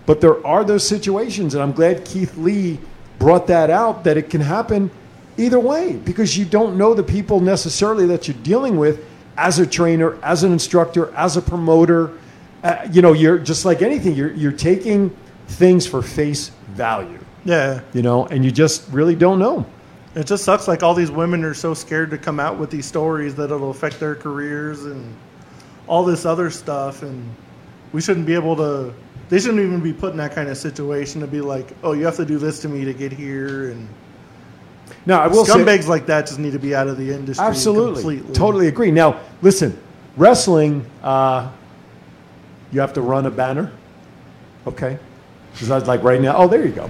but 0.05 0.21
there 0.21 0.45
are 0.45 0.63
those 0.63 0.87
situations, 0.87 1.53
and 1.53 1.63
I'm 1.63 1.71
glad 1.71 2.05
Keith 2.05 2.37
Lee 2.37 2.79
brought 3.19 3.47
that 3.47 3.69
out 3.69 4.03
that 4.03 4.17
it 4.17 4.29
can 4.29 4.41
happen 4.41 4.91
either 5.37 5.59
way 5.59 5.93
because 5.93 6.37
you 6.37 6.45
don't 6.45 6.77
know 6.77 6.93
the 6.93 7.03
people 7.03 7.39
necessarily 7.39 8.05
that 8.07 8.27
you're 8.27 8.37
dealing 8.37 8.77
with 8.77 9.03
as 9.37 9.59
a 9.59 9.67
trainer, 9.67 10.17
as 10.23 10.43
an 10.43 10.51
instructor, 10.51 11.13
as 11.15 11.37
a 11.37 11.41
promoter. 11.41 12.17
Uh, 12.63 12.87
you 12.91 13.01
know, 13.01 13.13
you're 13.13 13.37
just 13.37 13.65
like 13.65 13.81
anything. 13.81 14.15
You're 14.15 14.33
you're 14.33 14.51
taking 14.51 15.15
things 15.47 15.85
for 15.85 16.01
face 16.01 16.49
value. 16.69 17.19
Yeah. 17.45 17.81
You 17.93 18.01
know, 18.01 18.25
and 18.25 18.43
you 18.43 18.51
just 18.51 18.89
really 18.91 19.15
don't 19.15 19.39
know. 19.39 19.65
It 20.15 20.25
just 20.25 20.43
sucks. 20.43 20.67
Like 20.67 20.83
all 20.83 20.93
these 20.93 21.11
women 21.11 21.43
are 21.43 21.53
so 21.53 21.73
scared 21.73 22.09
to 22.11 22.17
come 22.17 22.39
out 22.39 22.57
with 22.57 22.71
these 22.71 22.85
stories 22.85 23.35
that 23.35 23.51
it'll 23.51 23.69
affect 23.69 23.99
their 23.99 24.15
careers 24.15 24.83
and 24.85 25.15
all 25.87 26.03
this 26.03 26.25
other 26.25 26.49
stuff. 26.49 27.03
And 27.03 27.27
we 27.93 28.01
shouldn't 28.01 28.25
be 28.25 28.33
able 28.33 28.55
to. 28.57 28.93
They 29.29 29.39
shouldn't 29.39 29.59
even 29.59 29.81
be 29.81 29.91
put 29.91 30.11
in 30.11 30.17
that 30.17 30.33
kind 30.33 30.47
of 30.47 30.57
situation 30.57 31.19
to 31.19 31.27
be 31.27 31.41
like, 31.41 31.73
oh, 31.83 31.91
you 31.91 32.05
have 32.05 32.15
to 32.15 32.25
do 32.25 32.37
this 32.37 32.61
to 32.61 32.69
me 32.69 32.85
to 32.85 32.93
get 32.93 33.11
here, 33.11 33.71
and 33.71 33.87
Now, 35.05 35.21
I 35.21 35.27
will 35.27 35.43
say, 35.43 35.53
scumbags 35.53 35.87
like 35.87 36.05
that 36.05 36.27
just 36.27 36.39
need 36.39 36.53
to 36.53 36.59
be 36.59 36.73
out 36.73 36.87
of 36.87 36.97
the 36.97 37.11
industry. 37.11 37.45
absolutely, 37.45 38.17
completely. 38.17 38.33
totally 38.33 38.67
agree. 38.67 38.89
Now, 38.89 39.19
listen, 39.41 39.77
wrestling, 40.15 40.85
uh, 41.03 41.51
you 42.71 42.79
have 42.79 42.93
to 42.93 43.01
run 43.01 43.25
a 43.25 43.31
banner. 43.31 43.69
Okay, 44.65 44.97
because 45.51 45.71
I 45.71 45.75
was 45.75 45.87
like 45.89 46.03
right 46.03 46.21
now. 46.21 46.37
Oh, 46.37 46.47
there 46.47 46.65
you 46.65 46.71
go. 46.71 46.89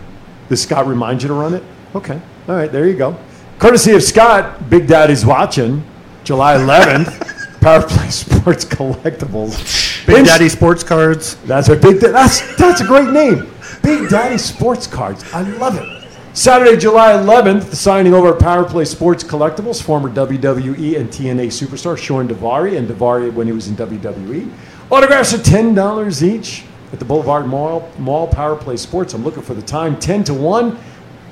Does 0.49 0.61
Scott 0.61 0.85
remind 0.85 1.23
you 1.23 1.27
to 1.29 1.33
run 1.33 1.55
it? 1.55 1.63
Okay, 1.95 2.21
all 2.47 2.55
right, 2.55 2.71
there 2.71 2.87
you 2.87 2.95
go. 2.95 3.17
Courtesy 3.57 3.93
of 3.93 4.03
Scott, 4.03 4.69
Big 4.69 4.87
Daddy's 4.87 5.25
watching, 5.25 5.83
July 6.23 6.55
11th. 6.55 7.23
Power 7.67 7.83
Play 7.85 8.09
Sports 8.11 8.63
Collectibles. 8.63 10.05
Big 10.07 10.25
Daddy 10.25 10.47
Sports 10.47 10.85
Cards. 10.85 11.35
That's 11.43 11.67
a 11.67 11.75
big. 11.75 11.99
That's 11.99 12.55
that's 12.55 12.79
a 12.79 12.85
great 12.85 13.09
name. 13.09 13.51
Big 13.83 14.09
Daddy 14.09 14.37
Sports 14.37 14.87
Cards. 14.87 15.25
I 15.33 15.41
love 15.41 15.77
it. 15.77 16.07
Saturday, 16.33 16.77
July 16.77 17.11
11th, 17.11 17.75
signing 17.75 18.13
over 18.13 18.33
at 18.33 18.39
Power 18.39 18.63
Play 18.63 18.85
Sports 18.85 19.21
Collectibles, 19.21 19.83
former 19.83 20.09
WWE 20.09 20.97
and 20.97 21.09
TNA 21.09 21.47
superstar 21.47 21.97
Shawn 21.97 22.29
Daivari, 22.29 22.77
and 22.77 22.87
Daivari 22.87 23.33
when 23.33 23.47
he 23.47 23.53
was 23.53 23.67
in 23.67 23.75
WWE. 23.75 24.49
Autographs 24.89 25.33
are 25.33 25.43
ten 25.43 25.75
dollars 25.75 26.23
each 26.23 26.63
at 26.93 26.99
the 26.99 27.05
Boulevard 27.05 27.47
Mall. 27.47 27.91
Mall 27.97 28.29
Power 28.29 28.55
Play 28.55 28.77
Sports. 28.77 29.13
I'm 29.13 29.25
looking 29.25 29.43
for 29.43 29.55
the 29.55 29.61
time. 29.61 29.99
Ten 29.99 30.23
to 30.23 30.33
one. 30.33 30.79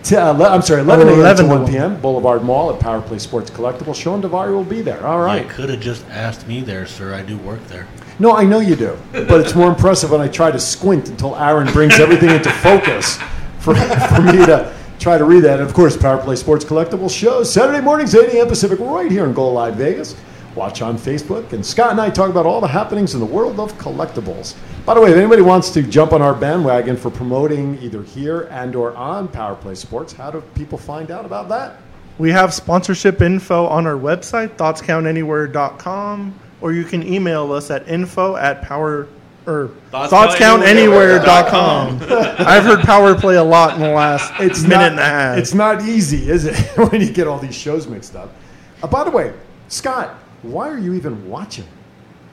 To, 0.06 0.24
uh, 0.24 0.32
le- 0.34 0.49
I'm 0.49 0.62
sorry, 0.62 0.82
11 0.82 1.08
a.m. 1.08 1.20
11 1.20 1.38
to 1.38 1.43
to 1.43 1.49
1 1.49 1.62
1. 1.64 1.72
p.m. 1.72 1.99
Boulevard 2.01 2.43
Mall 2.43 2.72
at 2.74 2.80
Power 2.80 3.01
Play 3.01 3.18
Sports 3.18 3.49
Collectibles. 3.49 3.95
Shawn 3.95 4.22
Daivari 4.22 4.51
will 4.51 4.64
be 4.64 4.82
there. 4.84 5.06
All 5.06 5.20
right. 5.20 5.43
You 5.43 5.49
could 5.49 5.70
have 5.70 5.80
just 5.80 6.06
asked 6.10 6.47
me 6.47 6.62
there, 6.62 6.86
sir. 6.86 7.14
I 7.14 7.24
do 7.24 7.38
work 7.39 7.64
there. 7.68 7.88
No, 8.20 8.36
I 8.36 8.43
know 8.45 8.60
you 8.60 8.76
do, 8.76 8.97
but 9.12 9.41
it's 9.41 9.56
more 9.56 9.68
impressive 9.68 10.12
when 10.12 10.22
I 10.22 10.28
try 10.28 10.51
to 10.51 10.60
squint 10.60 11.10
until 11.10 11.36
Aaron 11.36 11.72
brings 11.74 11.99
everything 11.99 12.30
into 12.30 12.49
focus 12.51 13.18
for, 13.60 13.76
for 13.76 14.22
me 14.22 14.45
to 14.45 14.74
try 14.99 15.18
to 15.18 15.26
read 15.26 15.41
that. 15.41 15.60
And 15.60 15.68
of 15.68 15.74
course, 15.74 15.97
Power 15.97 16.22
Play 16.22 16.36
Sports 16.36 16.64
Collectibles 16.64 17.12
shows 17.18 17.51
Saturday 17.51 17.82
mornings, 17.82 18.14
8 18.16 18.30
a.m. 18.36 18.47
Pacific, 18.47 18.80
right 18.80 19.12
here 19.12 19.26
in 19.26 19.34
Go 19.34 19.51
Live 19.51 19.76
Vegas. 19.76 20.16
Watch 20.56 20.82
on 20.82 20.97
Facebook. 20.97 21.51
And 21.51 21.66
Scott 21.66 21.91
and 21.91 21.99
I 21.99 22.10
talk 22.10 22.30
about 22.30 22.45
all 22.45 22.62
the 22.62 22.68
happenings 22.68 23.14
in 23.14 23.20
the 23.20 23.26
world 23.26 23.60
of 23.60 23.78
collectibles. 23.78 24.56
By 24.86 24.93
the 24.93 25.01
way, 25.01 25.12
if 25.12 25.18
anybody 25.18 25.41
wants 25.41 25.70
to 25.72 25.84
jump 25.84 26.14
on 26.14 26.22
our 26.22 26.34
bandwagon 26.34 26.95
for 26.95 27.12
promoting 27.12 27.78
either 27.82 28.03
here 28.03 28.47
and 28.51 28.74
or 28.76 28.95
on 28.95 29.28
Power 29.28 29.56
Play 29.56 29.76
Sports, 29.76 30.14
how 30.14 30.32
do 30.32 30.39
people 30.53 30.78
find 30.78 31.12
out 31.12 31.26
about 31.26 31.49
that? 31.49 31.82
We 32.18 32.32
have 32.32 32.53
sponsorship 32.53 33.22
info 33.22 33.68
on 33.68 33.86
our 33.86 33.95
website, 33.95 34.56
thoughtscountanywhere.com, 34.56 36.39
or 36.62 36.72
you 36.72 36.86
can 36.86 37.06
email 37.06 37.51
us 37.51 37.70
at 37.70 37.86
info 37.89 38.38
at 38.38 38.62
power 38.62 39.10
or 39.45 39.72
thoughtscountanywhere.com. 39.91 41.99
I've 42.47 42.64
heard 42.64 42.80
power 42.80 43.14
play 43.16 43.36
a 43.36 43.43
lot 43.43 43.76
in 43.76 43.82
the 43.82 43.89
last 43.89 44.32
it's 44.39 44.64
minute 44.64 44.78
not, 44.78 44.91
and 44.91 44.99
a 44.99 45.06
half. 45.06 45.38
It's 45.38 45.53
not 45.53 45.82
easy, 45.84 46.30
is 46.30 46.45
it, 46.45 46.56
when 46.91 47.01
you 47.01 47.12
get 47.12 47.28
all 47.28 47.39
these 47.39 47.56
shows 47.56 47.88
mixed 47.88 48.16
up? 48.16 48.34
Uh, 48.82 48.88
by 48.88 49.03
the 49.03 49.12
way, 49.12 49.34
Scott, 49.68 50.16
why 50.42 50.70
are 50.70 50.78
you 50.78 50.94
even 50.94 51.30
watching? 51.30 51.66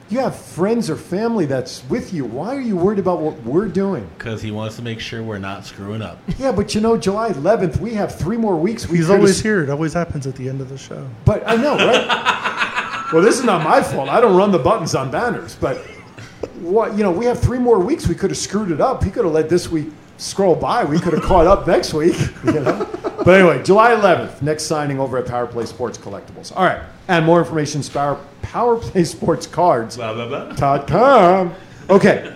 You 0.09 0.19
have 0.19 0.35
friends 0.35 0.89
or 0.89 0.95
family 0.95 1.45
that's 1.45 1.83
with 1.89 2.13
you. 2.13 2.25
Why 2.25 2.55
are 2.55 2.61
you 2.61 2.75
worried 2.75 2.99
about 2.99 3.19
what 3.21 3.41
we're 3.43 3.67
doing? 3.67 4.07
Because 4.17 4.41
he 4.41 4.51
wants 4.51 4.75
to 4.75 4.81
make 4.83 4.99
sure 4.99 5.23
we're 5.23 5.39
not 5.39 5.65
screwing 5.65 6.01
up. 6.01 6.19
Yeah, 6.37 6.51
but 6.51 6.75
you 6.75 6.81
know, 6.81 6.97
July 6.97 7.29
11th, 7.31 7.79
we 7.79 7.93
have 7.95 8.13
three 8.13 8.37
more 8.37 8.55
weeks. 8.55 8.87
We 8.87 8.97
He's 8.97 9.07
could've 9.07 9.21
always 9.21 9.37
s- 9.37 9.43
here. 9.43 9.63
It 9.63 9.69
always 9.69 9.93
happens 9.93 10.27
at 10.27 10.35
the 10.35 10.49
end 10.49 10.61
of 10.61 10.69
the 10.69 10.77
show. 10.77 11.07
But 11.25 11.47
I 11.47 11.55
know, 11.55 11.75
right? 11.77 13.09
well, 13.13 13.23
this 13.23 13.39
is 13.39 13.45
not 13.45 13.63
my 13.63 13.81
fault. 13.81 14.09
I 14.09 14.19
don't 14.21 14.35
run 14.35 14.51
the 14.51 14.59
buttons 14.59 14.93
on 14.93 15.09
banners. 15.09 15.55
But 15.55 15.77
what 16.59 16.95
you 16.97 17.03
know, 17.03 17.11
we 17.11 17.25
have 17.25 17.39
three 17.39 17.57
more 17.59 17.79
weeks. 17.79 18.07
We 18.07 18.13
could 18.13 18.29
have 18.29 18.37
screwed 18.37 18.69
it 18.71 18.81
up. 18.81 19.03
He 19.03 19.09
could 19.09 19.23
have 19.25 19.33
let 19.33 19.49
this 19.49 19.69
week 19.71 19.87
scroll 20.17 20.55
by. 20.55 20.83
We 20.83 20.99
could 20.99 21.13
have 21.13 21.23
caught 21.23 21.47
up 21.47 21.65
next 21.65 21.93
week. 21.93 22.15
You 22.45 22.59
know. 22.59 22.89
But 23.23 23.39
anyway, 23.39 23.63
July 23.63 23.91
11th, 23.91 24.41
next 24.41 24.63
signing 24.63 24.99
over 24.99 25.17
at 25.17 25.25
Power 25.25 25.47
Play 25.47 25.65
Sports 25.65 25.97
Collectibles. 25.97 26.53
All 26.55 26.65
right, 26.65 26.81
and 27.07 27.25
more 27.25 27.39
information, 27.39 27.83
Power 27.83 28.19
Power 28.41 28.77
Play 28.77 29.03
Sports 29.03 29.47
Cards. 29.47 29.95
Blah, 29.97 30.13
blah, 30.13 30.27
blah. 30.27 30.45
dot 30.53 30.87
com. 30.87 31.53
Okay. 31.89 32.35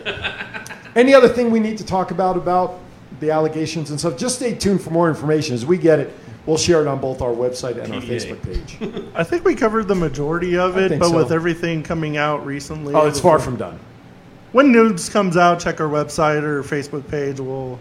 Any 0.96 1.14
other 1.14 1.30
thing 1.30 1.52
we 1.52 1.60
need 1.60 1.78
to 1.78 1.86
talk 1.86 2.12
about 2.12 2.38
about 2.38 2.80
the 3.20 3.32
allegations 3.32 3.92
and 3.92 4.00
stuff? 4.00 4.18
Just 4.18 4.38
stay 4.38 4.56
tuned 4.56 4.82
for 4.82 4.90
more 4.90 5.10
information 5.10 5.54
as 5.54 5.66
we 5.66 5.78
get 5.78 6.00
it. 6.00 6.14
We'll 6.46 6.58
share 6.58 6.82
it 6.82 6.88
on 6.88 7.00
both 7.02 7.22
our 7.22 7.32
website 7.34 7.82
and 7.82 7.94
our 7.94 8.02
Facebook 8.02 8.42
page. 8.42 9.10
I 9.14 9.24
think 9.24 9.44
we 9.44 9.54
covered 9.54 9.90
the 9.90 9.96
majority 9.96 10.58
of 10.58 10.78
I 10.78 10.84
it, 10.84 10.90
think 10.90 11.02
but 11.02 11.10
so. 11.10 11.18
with 11.18 11.32
everything 11.32 11.84
coming 11.84 12.16
out 12.16 12.46
recently. 12.46 12.94
Oh, 12.96 13.06
it's 13.06 13.20
far 13.20 13.38
from 13.38 13.58
done. 13.58 13.78
When 14.54 14.72
news 14.72 15.10
comes 15.10 15.36
out, 15.36 15.60
check 15.60 15.82
our 15.82 15.90
website 15.90 16.44
or 16.44 16.64
Facebook 16.64 17.06
page. 17.10 17.42
We'll, 17.42 17.78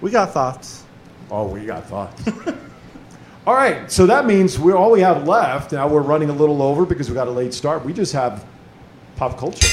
we 0.00 0.10
got 0.10 0.32
thoughts. 0.32 0.82
Oh, 1.30 1.46
we 1.46 1.64
got 1.64 1.86
thoughts. 1.86 2.24
all 3.48 3.54
right, 3.54 3.90
so 3.90 4.04
that 4.04 4.26
means 4.26 4.58
we're 4.58 4.76
all 4.76 4.90
we 4.90 5.00
have 5.00 5.26
left. 5.26 5.72
Now 5.72 5.88
we're 5.88 6.02
running 6.02 6.28
a 6.28 6.34
little 6.34 6.60
over 6.60 6.84
because 6.84 7.08
we 7.08 7.14
got 7.14 7.28
a 7.28 7.30
late 7.30 7.54
start. 7.54 7.82
We 7.82 7.94
just 7.94 8.12
have 8.12 8.44
pop 9.16 9.38
culture. 9.38 9.66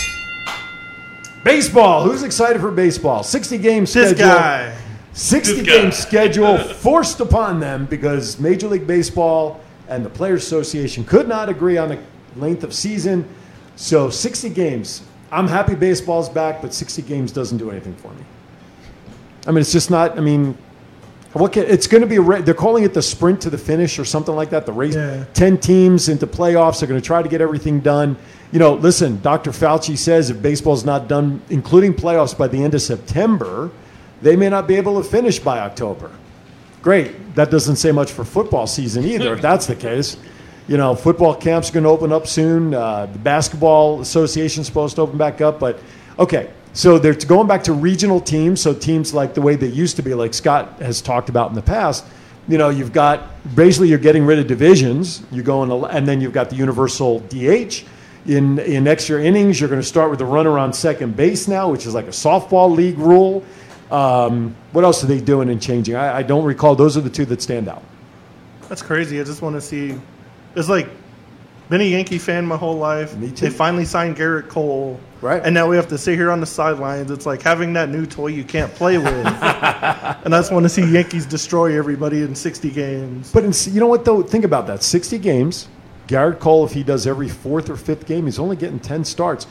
Baseball. 1.44 2.06
Who's 2.06 2.24
excited 2.24 2.62
for 2.62 2.72
baseball? 2.72 3.22
60 3.22 3.58
game 3.58 3.86
schedule. 3.86 4.12
This 4.12 4.18
guy. 4.18 4.78
60 5.12 5.56
This 5.56 5.66
game 5.68 5.84
guy. 5.84 5.90
schedule 5.90 6.58
forced 6.76 7.20
upon 7.20 7.60
them 7.60 7.86
because 7.88 8.40
Major 8.40 8.70
League 8.70 8.88
Baseball 8.88 9.60
and 9.90 10.06
the 10.06 10.10
Players 10.10 10.44
Association 10.44 11.04
could 11.04 11.28
not 11.28 11.50
agree 11.50 11.78
on 11.78 11.90
the 11.90 12.00
length 12.38 12.64
of 12.64 12.74
season. 12.74 13.28
So 13.76 14.10
60 14.10 14.52
games. 14.52 15.04
I'm 15.34 15.50
happy 15.50 15.76
baseball's 15.76 16.30
back, 16.30 16.62
but 16.62 16.74
60 16.74 17.02
games 17.02 17.34
doesn't 17.34 17.58
do 17.58 17.72
anything 17.72 17.96
for 17.98 18.14
me. 18.14 18.24
I 19.46 19.52
mean, 19.52 19.60
it's 19.60 19.74
just 19.74 19.92
not. 19.92 20.18
I 20.18 20.22
mean, 20.22 20.58
what 21.42 21.54
can, 21.54 21.64
it's 21.66 21.88
going 21.88 22.02
to 22.02 22.08
be 22.08 22.16
a, 22.18 22.42
they're 22.42 22.54
calling 22.54 22.84
it 22.84 22.94
the 22.94 23.02
sprint 23.02 23.42
to 23.42 23.50
the 23.50 23.58
finish 23.58 24.00
or 24.00 24.06
something 24.06 24.36
like 24.36 24.50
that. 24.52 24.66
The 24.66 24.72
race, 24.72 24.96
Yeah. 24.96 25.26
ten 25.34 25.58
teams 25.58 26.08
into 26.10 26.28
playoffs. 26.28 26.80
They're 26.80 26.88
going 26.90 27.02
to 27.02 27.06
try 27.06 27.22
to 27.22 27.30
get 27.30 27.42
everything 27.42 27.80
done. 27.82 28.16
You 28.52 28.60
know, 28.60 28.76
listen, 28.76 29.22
Dr. 29.22 29.52
Fauci 29.52 29.98
says 29.98 30.30
if 30.30 30.42
baseball's 30.42 30.86
not 30.86 31.08
done, 31.08 31.42
including 31.50 31.94
playoffs, 31.94 32.38
by 32.38 32.48
the 32.48 32.64
end 32.64 32.74
of 32.74 32.82
September, 32.82 33.70
they 34.22 34.36
may 34.36 34.50
not 34.50 34.68
be 34.68 34.76
able 34.76 35.02
to 35.02 35.08
finish 35.08 35.40
by 35.40 35.60
October. 35.60 36.10
Great. 36.82 37.36
That 37.36 37.52
doesn't 37.52 37.76
say 37.78 37.92
much 37.92 38.12
for 38.12 38.24
football 38.24 38.66
season 38.68 39.04
either. 39.14 39.34
if 39.34 39.42
that's 39.42 39.66
the 39.66 39.76
case, 39.76 40.16
you 40.68 40.78
know, 40.78 40.96
football 40.96 41.36
camps 41.36 41.70
are 41.70 41.74
going 41.74 41.84
to 41.84 41.90
open 41.90 42.14
up 42.14 42.28
soon. 42.28 42.74
Uh, 42.74 43.08
the 43.08 43.20
basketball 43.20 44.00
association's 44.02 44.68
supposed 44.68 44.96
to 44.96 45.02
open 45.02 45.18
back 45.18 45.42
up, 45.42 45.60
but 45.60 45.80
okay. 46.18 46.50
So 46.76 47.00
they're 47.00 47.14
going 47.14 47.48
back 47.48 47.64
to 47.64 47.74
regional 47.74 48.20
teams. 48.20 48.62
So 48.62 48.74
teams 48.74 49.14
like 49.14 49.34
the 49.34 49.42
way 49.42 49.56
they 49.56 49.68
used 49.68 49.96
to 49.96 50.04
be, 50.04 50.14
like 50.14 50.34
Scott 50.34 50.82
has 50.82 51.02
talked 51.02 51.30
about 51.30 51.50
in 51.50 51.56
the 51.56 51.62
past. 51.62 52.06
You 52.50 52.58
know, 52.58 52.70
you've 52.70 52.92
got 52.92 53.30
basically 53.56 53.88
you're 53.88 53.98
getting 53.98 54.26
rid 54.26 54.40
of 54.40 54.48
divisions. 54.48 55.24
You 55.32 55.42
go 55.42 55.66
to, 55.66 55.86
and 55.86 56.06
then 56.06 56.20
you've 56.20 56.34
got 56.34 56.50
the 56.50 56.58
universal 56.58 57.20
DH. 57.30 57.84
In 58.28 58.60
in 58.60 58.88
extra 58.88 59.24
innings, 59.24 59.60
you're 59.60 59.70
going 59.70 59.82
to 59.82 59.88
start 59.88 60.10
with 60.10 60.20
the 60.20 60.26
runner 60.26 60.60
on 60.60 60.74
second 60.74 61.16
base 61.16 61.48
now, 61.48 61.72
which 61.72 61.86
is 61.86 61.94
like 61.94 62.08
a 62.08 62.10
softball 62.10 62.76
league 62.76 62.98
rule. 62.98 63.44
Um, 63.90 64.56
what 64.74 64.84
else 64.84 65.04
are 65.04 65.08
they 65.08 65.22
doing 65.22 65.50
and 65.50 65.62
changing? 65.62 65.96
I, 65.96 66.18
I 66.18 66.24
don't 66.24 66.44
recall. 66.44 66.76
Those 66.76 66.98
are 66.98 67.02
the 67.02 67.10
two 67.10 67.26
that 67.26 67.42
stand 67.42 67.70
out. 67.70 67.84
That's 68.68 68.82
crazy. 68.82 69.22
I 69.22 69.24
just 69.24 69.42
want 69.42 69.56
to 69.56 69.62
see. 69.62 69.96
It's 70.56 70.70
like 70.70 70.90
been 71.70 71.82
a 71.82 71.86
Yankee 71.86 72.18
fan 72.18 72.46
my 72.46 72.58
whole 72.58 72.78
life. 72.78 73.16
Me 73.16 73.30
too. 73.30 73.46
They 73.46 73.50
finally 73.50 73.86
signed 73.86 74.18
Gerrit 74.18 74.50
Cole. 74.50 75.00
Right. 75.22 75.42
And 75.44 75.54
now 75.54 75.68
we 75.68 75.76
have 75.76 75.88
to 75.88 75.98
sit 75.98 76.16
here 76.16 76.30
on 76.30 76.40
the 76.40 76.46
sidelines. 76.46 77.10
It's 77.10 77.26
like 77.26 77.42
having 77.42 77.74
that 77.74 77.90
new 77.90 78.06
toy 78.06 78.28
you 78.28 78.44
can't 78.44 78.74
play 78.74 78.98
with. 78.98 79.08
and 79.26 79.36
I 79.36 80.22
just 80.40 80.52
want 80.52 80.64
to 80.64 80.70
see 80.70 80.86
Yankees 80.86 81.26
destroy 81.26 81.78
everybody 81.78 82.22
in 82.22 82.36
60 82.36 82.70
games. 82.72 83.32
But 83.32 83.44
in, 83.44 83.54
you 83.74 83.80
know 83.80 83.88
what 83.88 84.06
though? 84.06 84.22
Think 84.22 84.46
about 84.46 84.68
that. 84.68 84.84
60 84.84 85.18
games. 85.18 85.68
Gerrit 86.08 86.40
Cole, 86.40 86.66
if 86.66 86.72
he 86.72 86.84
does 86.84 87.08
every 87.08 87.30
fourth 87.30 87.70
or 87.70 87.76
fifth 87.76 88.06
game, 88.06 88.26
he's 88.26 88.38
only 88.38 88.56
getting 88.56 88.80
10 88.80 89.04
starts. 89.04 89.48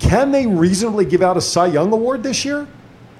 Can 0.00 0.32
they 0.32 0.46
reasonably 0.46 1.04
give 1.04 1.22
out 1.22 1.36
a 1.36 1.40
Cy 1.40 1.66
Young 1.66 1.92
award 1.92 2.24
this 2.24 2.44
year? 2.44 2.66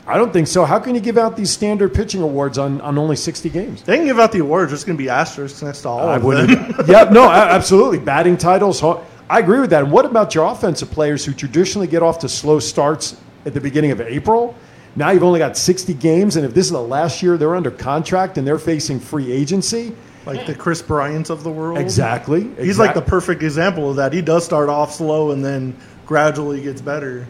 I 0.07 0.17
don't 0.17 0.33
think 0.33 0.49
so. 0.49 0.65
How 0.65 0.81
can 0.81 0.95
you 0.95 1.01
give 1.01 1.17
out 1.17 1.37
these 1.37 1.51
standard 1.51 1.95
pitching 1.95 2.23
awards 2.23 2.59
on, 2.59 2.81
on 2.81 2.99
only 2.99 3.15
60 3.15 3.49
games? 3.51 3.83
They 3.83 3.97
can 3.97 4.07
give 4.07 4.19
out 4.19 4.33
the 4.33 4.41
awards. 4.41 4.73
There's 4.73 4.83
going 4.85 4.97
to 4.99 5.03
be 5.03 5.09
asterisks 5.09 5.63
next 5.63 5.83
to 5.83 5.89
all 5.89 6.09
I 6.09 6.17
of 6.17 6.25
wouldn't. 6.25 6.77
them. 6.77 6.87
yeah, 6.89 7.05
no, 7.05 7.31
absolutely. 7.31 7.99
Batting 7.99 8.37
titles. 8.37 8.83
I 8.83 9.39
agree 9.39 9.61
with 9.61 9.71
that. 9.71 9.85
And 9.85 9.93
what 9.93 10.05
about 10.05 10.35
your 10.35 10.45
offensive 10.51 10.91
players 10.91 11.25
who 11.25 11.33
traditionally 11.33 11.87
get 11.87 12.03
off 12.03 12.19
to 12.21 12.29
slow 12.29 12.59
starts 12.59 13.17
at 13.47 13.55
the 13.55 13.61
beginning 13.61 13.93
of 13.93 14.01
April? 14.01 14.57
Now 14.97 15.11
you've 15.11 15.23
only 15.23 15.39
got 15.39 15.57
60 15.57 15.95
games, 15.95 16.37
and 16.37 16.45
if 16.45 16.53
this 16.53 16.67
is 16.67 16.73
the 16.73 16.81
last 16.83 17.23
year 17.23 17.39
they're 17.39 17.57
under 17.57 17.71
contract 17.71 18.37
and 18.37 18.47
they're 18.47 18.59
facing 18.59 19.01
free 19.01 19.33
agency, 19.33 19.95
like 20.27 20.47
the 20.47 20.55
Kris 20.55 20.83
Bryants 20.83 21.31
of 21.31 21.45
the 21.45 21.51
world. 21.51 21.79
exactly. 21.79 22.51
He's 22.57 22.79
like 22.79 22.95
the 22.95 23.01
perfect 23.03 23.43
example 23.43 23.89
of 23.89 23.97
that. 23.97 24.13
He 24.13 24.21
does 24.21 24.45
start 24.45 24.69
off 24.69 24.93
slow 24.93 25.31
and 25.31 25.45
then 25.45 25.77
gradually 26.07 26.61
gets 26.61 26.81
better. 26.83 27.27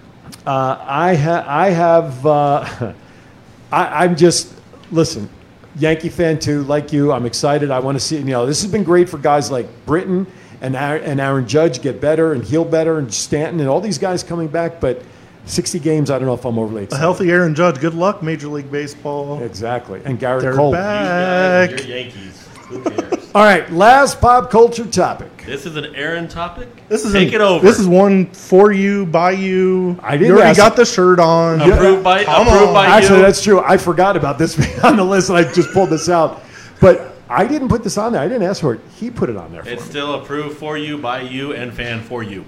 Uh, 0.46 0.76
I, 0.80 1.14
ha- 1.14 1.44
I 1.46 1.70
have. 1.70 2.26
Uh, 2.26 2.92
I, 3.72 4.04
I'm 4.04 4.16
just 4.16 4.52
listen, 4.90 5.28
Yankee 5.76 6.08
fan 6.08 6.38
too, 6.38 6.62
like 6.64 6.92
you. 6.92 7.12
I'm 7.12 7.26
excited. 7.26 7.70
I 7.70 7.78
want 7.78 7.96
to 7.96 8.00
see. 8.00 8.16
You 8.18 8.24
know, 8.24 8.46
this 8.46 8.62
has 8.62 8.70
been 8.70 8.84
great 8.84 9.08
for 9.08 9.18
guys 9.18 9.50
like 9.50 9.66
Britton 9.86 10.26
and 10.60 10.76
Aaron, 10.76 11.02
and 11.04 11.20
Aaron 11.20 11.46
Judge 11.48 11.80
get 11.80 12.00
better 12.00 12.32
and 12.32 12.44
heal 12.44 12.64
better, 12.64 12.98
and 12.98 13.12
Stanton 13.12 13.60
and 13.60 13.68
all 13.68 13.80
these 13.80 13.98
guys 13.98 14.22
coming 14.22 14.48
back. 14.48 14.80
But 14.80 15.02
60 15.46 15.78
games. 15.80 16.10
I 16.10 16.18
don't 16.18 16.26
know 16.26 16.34
if 16.34 16.44
I'm 16.44 16.58
overly 16.58 16.86
A 16.90 16.96
healthy 16.96 17.30
Aaron 17.30 17.54
Judge. 17.54 17.80
Good 17.80 17.94
luck, 17.94 18.22
Major 18.22 18.48
League 18.48 18.70
Baseball. 18.70 19.42
Exactly. 19.42 20.00
And 20.04 20.18
Gerrit 20.20 20.42
They're 20.42 20.54
Cole. 20.54 20.72
Back. 20.72 21.70
you're 21.70 21.80
Yankees. 21.98 22.46
Who 22.68 22.82
cares? 22.82 23.30
All 23.34 23.42
right, 23.42 23.70
last 23.72 24.20
pop 24.20 24.50
culture 24.50 24.86
topic. 24.86 25.31
This 25.46 25.66
is 25.66 25.76
an 25.76 25.94
Aaron 25.94 26.28
topic. 26.28 26.68
This 26.88 27.04
is 27.04 27.12
take 27.12 27.28
an- 27.28 27.34
it 27.36 27.40
over. 27.40 27.64
This 27.66 27.78
is 27.78 27.86
one 27.86 28.26
for 28.26 28.72
you, 28.72 29.06
by 29.06 29.32
you. 29.32 29.98
I 30.02 30.12
didn't 30.12 30.26
You 30.28 30.32
already 30.34 30.50
ask- 30.50 30.56
got 30.58 30.76
the 30.76 30.84
shirt 30.84 31.18
on. 31.20 31.60
approved 31.60 32.04
by 32.04 32.24
Come 32.24 32.46
approved 32.46 32.68
on. 32.68 32.74
by 32.74 32.86
Actually, 32.86 33.16
you. 33.18 33.22
that's 33.22 33.42
true. 33.42 33.60
I 33.60 33.76
forgot 33.76 34.16
about 34.16 34.38
this 34.38 34.54
being 34.66 34.80
on 34.80 34.96
the 34.96 35.04
list, 35.04 35.28
and 35.30 35.38
I 35.38 35.50
just 35.52 35.72
pulled 35.72 35.90
this 35.90 36.08
out. 36.08 36.42
But 36.80 37.14
I 37.28 37.46
didn't 37.46 37.68
put 37.68 37.82
this 37.84 37.96
on 37.98 38.12
there. 38.12 38.20
I 38.22 38.28
didn't 38.28 38.42
ask 38.44 38.60
for 38.60 38.74
it. 38.74 38.80
He 38.96 39.10
put 39.10 39.30
it 39.30 39.36
on 39.36 39.52
there 39.52 39.62
for 39.62 39.68
It's 39.70 39.82
me. 39.82 39.88
still 39.88 40.14
approved 40.14 40.58
for 40.58 40.76
you, 40.78 40.98
by 40.98 41.22
you, 41.22 41.52
and 41.54 41.72
fan 41.72 42.02
for 42.02 42.22
you. 42.22 42.44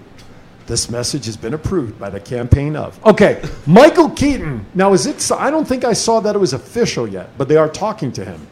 This 0.66 0.88
message 0.90 1.26
has 1.26 1.36
been 1.36 1.52
approved 1.52 1.98
by 1.98 2.08
the 2.08 2.20
campaign 2.20 2.74
of. 2.74 2.98
Okay, 3.04 3.42
Michael 3.66 4.08
Keaton. 4.10 4.64
Now, 4.74 4.92
is 4.94 5.06
it? 5.06 5.30
I 5.32 5.50
don't 5.50 5.66
think 5.68 5.84
I 5.84 5.92
saw 5.92 6.20
that 6.20 6.34
it 6.34 6.38
was 6.38 6.52
official 6.54 7.06
yet, 7.06 7.30
but 7.36 7.48
they 7.48 7.56
are 7.56 7.68
talking 7.68 8.12
to 8.12 8.24
him. 8.24 8.46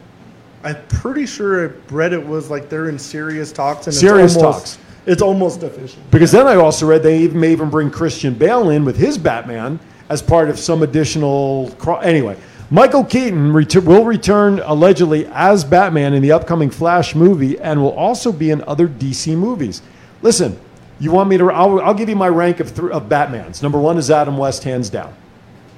I'm 0.63 0.77
pretty 0.87 1.25
sure 1.25 1.67
I 1.69 1.71
read 1.91 2.13
it 2.13 2.25
was 2.25 2.49
like 2.49 2.69
they're 2.69 2.89
in 2.89 2.97
serious 2.97 3.51
talks. 3.51 3.87
And 3.87 3.93
Serious 3.95 4.35
it's 4.35 4.43
almost, 4.43 4.75
talks. 4.77 4.85
It's 5.05 5.21
almost 5.21 5.63
official. 5.63 6.01
Because 6.09 6.31
then 6.31 6.47
I 6.47 6.55
also 6.55 6.85
read 6.85 7.03
they 7.03 7.19
even 7.19 7.39
may 7.39 7.51
even 7.51 7.69
bring 7.69 7.91
Christian 7.91 8.33
Bale 8.33 8.69
in 8.69 8.85
with 8.85 8.95
his 8.95 9.17
Batman 9.17 9.79
as 10.09 10.21
part 10.21 10.49
of 10.49 10.57
some 10.57 10.81
additional. 10.81 11.71
Cro- 11.77 11.97
anyway, 11.97 12.37
Michael 12.69 13.03
Keaton 13.03 13.51
ret- 13.51 13.75
will 13.75 14.05
return 14.05 14.59
allegedly 14.59 15.25
as 15.33 15.65
Batman 15.65 16.13
in 16.13 16.21
the 16.21 16.31
upcoming 16.31 16.69
Flash 16.69 17.13
movie 17.13 17.59
and 17.59 17.81
will 17.81 17.91
also 17.91 18.31
be 18.31 18.49
in 18.49 18.63
other 18.63 18.87
DC 18.87 19.35
movies. 19.35 19.81
Listen, 20.21 20.57
you 20.99 21.11
want 21.11 21.29
me 21.29 21.37
to? 21.37 21.51
I'll, 21.51 21.81
I'll 21.81 21.93
give 21.93 22.07
you 22.07 22.15
my 22.15 22.29
rank 22.29 22.61
of, 22.61 22.73
th- 22.73 22.91
of 22.91 23.09
Batmans. 23.09 23.61
Number 23.61 23.79
one 23.79 23.97
is 23.97 24.09
Adam 24.09 24.37
West, 24.37 24.63
hands 24.63 24.89
down. 24.89 25.13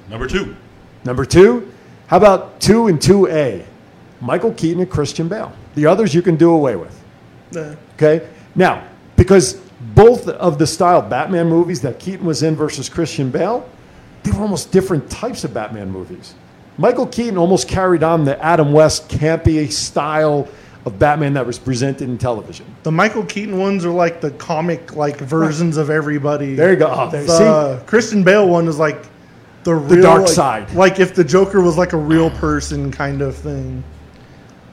Number 0.10 0.28
two. 0.28 0.56
Number 1.04 1.26
two, 1.26 1.72
how 2.08 2.18
about 2.18 2.60
two 2.62 2.88
and 2.88 3.02
two 3.02 3.28
A? 3.28 3.66
Michael 4.26 4.54
Keaton 4.54 4.82
and 4.82 4.90
Christian 4.90 5.28
Bale. 5.28 5.54
The 5.76 5.86
others 5.86 6.14
you 6.14 6.22
can 6.22 6.36
do 6.36 6.52
away 6.52 6.76
with. 6.76 7.00
Yeah. 7.52 7.76
Okay? 7.94 8.28
Now, 8.56 8.88
because 9.16 9.54
both 9.94 10.28
of 10.28 10.58
the 10.58 10.66
style 10.66 11.02
Batman 11.02 11.48
movies 11.48 11.82
that 11.82 12.00
Keaton 12.00 12.26
was 12.26 12.42
in 12.42 12.56
versus 12.56 12.90
Christian 12.90 13.30
Bale, 13.30 13.70
they 14.24 14.32
were 14.32 14.42
almost 14.42 14.72
different 14.72 15.10
types 15.12 15.44
of 15.44 15.54
Batman 15.54 15.92
movies. 15.92 16.34
Michael 16.78 17.06
Keaton 17.06 17.38
almost 17.38 17.68
carried 17.68 18.04
on 18.04 18.26
the 18.26 18.44
Adam 18.44 18.74
West 18.74 19.08
campy 19.10 19.72
style 19.72 20.48
of 20.86 21.00
Batman 21.00 21.34
that 21.34 21.46
was 21.46 21.58
presented 21.58 22.10
in 22.10 22.18
television. 22.18 22.66
The 22.84 22.92
Michael 22.92 23.26
Keaton 23.26 23.58
ones 23.58 23.86
are 23.86 23.92
like 23.92 24.22
the 24.22 24.32
comic 24.32 24.96
like 24.96 25.18
versions 25.20 25.78
of 25.78 25.90
everybody. 25.90 26.56
There 26.56 26.72
you 26.72 26.78
go. 26.78 26.88
Oh, 26.90 27.10
the 27.10 27.82
Christian 27.86 28.24
Bale 28.24 28.48
one 28.48 28.68
is 28.68 28.78
like 28.78 29.06
the 29.64 29.76
real 29.76 30.02
dark 30.02 30.22
like- 30.22 30.30
side. 30.30 30.74
Like 30.74 31.00
if 31.00 31.16
the 31.16 31.24
Joker 31.24 31.62
was 31.62 31.78
like 31.78 31.94
a 31.94 31.98
real 31.98 32.30
person 32.32 32.92
kind 32.92 33.22
of 33.22 33.36
thing. 33.36 33.84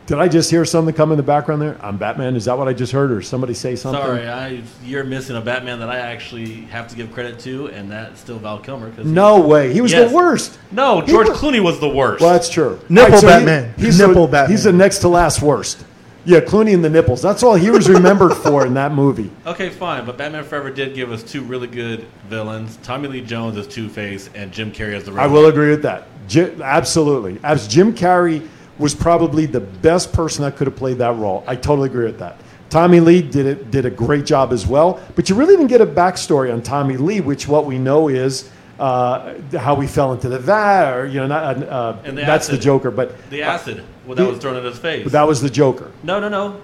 Did 0.06 0.18
I 0.18 0.26
just 0.28 0.50
hear 0.50 0.64
something 0.64 0.92
come 0.94 1.12
in 1.12 1.16
the 1.16 1.22
background 1.22 1.62
there? 1.62 1.76
I'm 1.80 1.96
Batman. 1.96 2.34
Is 2.34 2.46
that 2.46 2.58
what 2.58 2.66
I 2.66 2.72
just 2.72 2.92
heard, 2.92 3.12
or 3.12 3.22
somebody 3.22 3.54
say 3.54 3.76
something? 3.76 4.02
Sorry, 4.02 4.28
I 4.28 4.60
you're 4.84 5.04
missing 5.04 5.36
a 5.36 5.40
Batman 5.40 5.78
that 5.78 5.88
I 5.88 5.98
actually 5.98 6.62
have 6.70 6.88
to 6.88 6.96
give 6.96 7.12
credit 7.12 7.38
to, 7.40 7.68
and 7.68 7.90
that's 7.90 8.20
still 8.20 8.38
Val 8.38 8.58
Kilmer. 8.58 8.90
'cause 8.90 9.04
he- 9.06 9.10
No 9.12 9.40
way. 9.40 9.72
He 9.72 9.80
was 9.80 9.92
Yes. 9.92 10.10
the 10.10 10.16
worst. 10.16 10.58
no, 10.72 11.02
George 11.02 11.28
was- 11.28 11.38
Clooney 11.38 11.60
was 11.62 11.78
the 11.78 11.88
worst. 11.88 12.20
Well, 12.20 12.32
that's 12.32 12.48
true. 12.48 12.80
Nipple 12.88 13.20
he- 13.20 13.26
Batman. 13.26 13.74
he's 13.78 13.98
Nipple 14.00 14.26
the, 14.26 14.32
Batman. 14.32 14.50
He's 14.50 14.64
the 14.64 14.72
next 14.72 14.98
to 14.98 15.08
last 15.08 15.40
worst. 15.40 15.84
Yeah, 16.24 16.40
Clooney 16.40 16.74
and 16.74 16.84
the 16.84 16.90
nipples. 16.90 17.20
That's 17.22 17.42
all 17.42 17.54
he 17.54 17.70
was 17.70 17.88
remembered 17.88 18.34
for 18.34 18.66
in 18.66 18.74
that 18.74 18.92
movie. 18.94 19.30
Okay, 19.46 19.70
fine, 19.70 20.04
but 20.04 20.16
Batman 20.18 20.44
Forever 20.44 20.70
did 20.70 20.94
give 20.94 21.10
us 21.12 21.22
two 21.22 21.42
really 21.42 21.66
good 21.68 22.04
villains: 22.28 22.76
Tommy 22.82 23.08
Lee 23.08 23.20
Jones 23.22 23.56
as 23.56 23.66
Two 23.68 23.88
Face 23.88 24.30
and 24.34 24.50
Jim 24.52 24.72
Carrey 24.72 24.94
as 24.94 25.04
the. 25.04 25.12
I 25.12 25.26
will 25.28 25.46
agree 25.46 25.70
with 25.70 25.82
that. 25.82 26.06
Ji- 26.28 26.50
absolutely. 26.62 27.38
As 27.44 27.66
Jim 27.68 27.92
Carrey 27.92 28.42
was 28.82 28.94
probably 28.94 29.46
the 29.46 29.60
best 29.60 30.12
person 30.12 30.42
that 30.44 30.56
could 30.56 30.66
have 30.66 30.76
played 30.76 30.98
that 30.98 31.16
role. 31.16 31.42
I 31.46 31.56
totally 31.56 31.88
agree 31.88 32.04
with 32.04 32.18
that. 32.18 32.36
Tommy 32.68 33.00
Lee 33.00 33.22
did 33.22 33.46
it 33.46 33.70
did 33.70 33.86
a 33.86 33.90
great 33.90 34.26
job 34.26 34.52
as 34.52 34.66
well, 34.66 35.00
but 35.14 35.28
you 35.30 35.36
really 35.36 35.54
didn't 35.56 35.68
get 35.68 35.80
a 35.80 35.86
backstory 35.86 36.52
on 36.52 36.60
Tommy 36.62 36.96
Lee, 36.96 37.20
which 37.20 37.46
what 37.46 37.64
we 37.66 37.78
know 37.78 38.08
is 38.08 38.50
uh, 38.80 39.34
how 39.56 39.76
he 39.76 39.86
fell 39.86 40.12
into 40.12 40.28
the 40.28 40.38
vat, 40.38 40.96
or 40.96 41.06
you 41.06 41.20
know, 41.20 41.26
not, 41.28 41.62
uh, 41.62 41.96
And 42.04 42.18
the 42.18 42.22
that's 42.22 42.48
the. 42.48 42.58
Joker, 42.58 42.90
but 42.90 43.30
The 43.30 43.42
acid 43.42 43.84
well, 44.06 44.16
that 44.16 44.24
the- 44.24 44.28
was 44.30 44.38
thrown 44.38 44.56
in 44.56 44.64
his 44.64 44.78
face. 44.78 45.04
but 45.04 45.12
that 45.12 45.26
was 45.28 45.40
the 45.42 45.50
Joker. 45.50 45.90
no, 46.02 46.18
no, 46.18 46.28
no. 46.28 46.56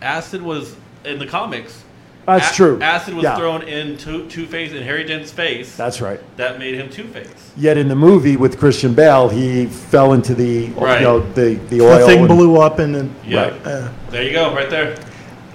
Acid 0.00 0.42
was 0.42 0.76
in 1.04 1.18
the 1.18 1.26
comics. 1.26 1.82
That's 2.26 2.50
A- 2.52 2.54
true. 2.54 2.78
Acid 2.80 3.14
was 3.14 3.24
Yeah. 3.24 3.36
thrown 3.36 3.62
in 3.62 3.96
Two 3.96 4.26
Two 4.26 4.46
Face 4.46 4.72
and 4.72 4.84
Harvey 4.84 5.04
Dent's 5.04 5.32
face. 5.32 5.74
That's 5.76 6.00
right. 6.00 6.20
that 6.36 6.58
made 6.58 6.74
him 6.76 6.88
Two 6.88 7.04
Face. 7.04 7.26
Yet 7.56 7.76
in 7.76 7.88
the 7.88 7.96
movie 7.96 8.36
with 8.36 8.58
Christian 8.58 8.94
Bale, 8.94 9.28
he 9.28 9.66
fell 9.66 10.12
into 10.12 10.34
the 10.34 10.68
Right. 10.70 11.00
you 11.00 11.04
know 11.06 11.20
the 11.34 11.58
the 11.68 11.78
The 11.78 12.06
thing 12.06 12.20
and- 12.20 12.28
blew 12.28 12.60
up 12.60 12.78
and 12.78 12.94
then 12.94 13.10
Yeah, 13.26 13.42
Right. 13.42 13.52
Yeah. 13.66 13.88
there 14.10 14.22
you 14.22 14.32
go, 14.32 14.54
right 14.54 14.70
there. 14.70 14.94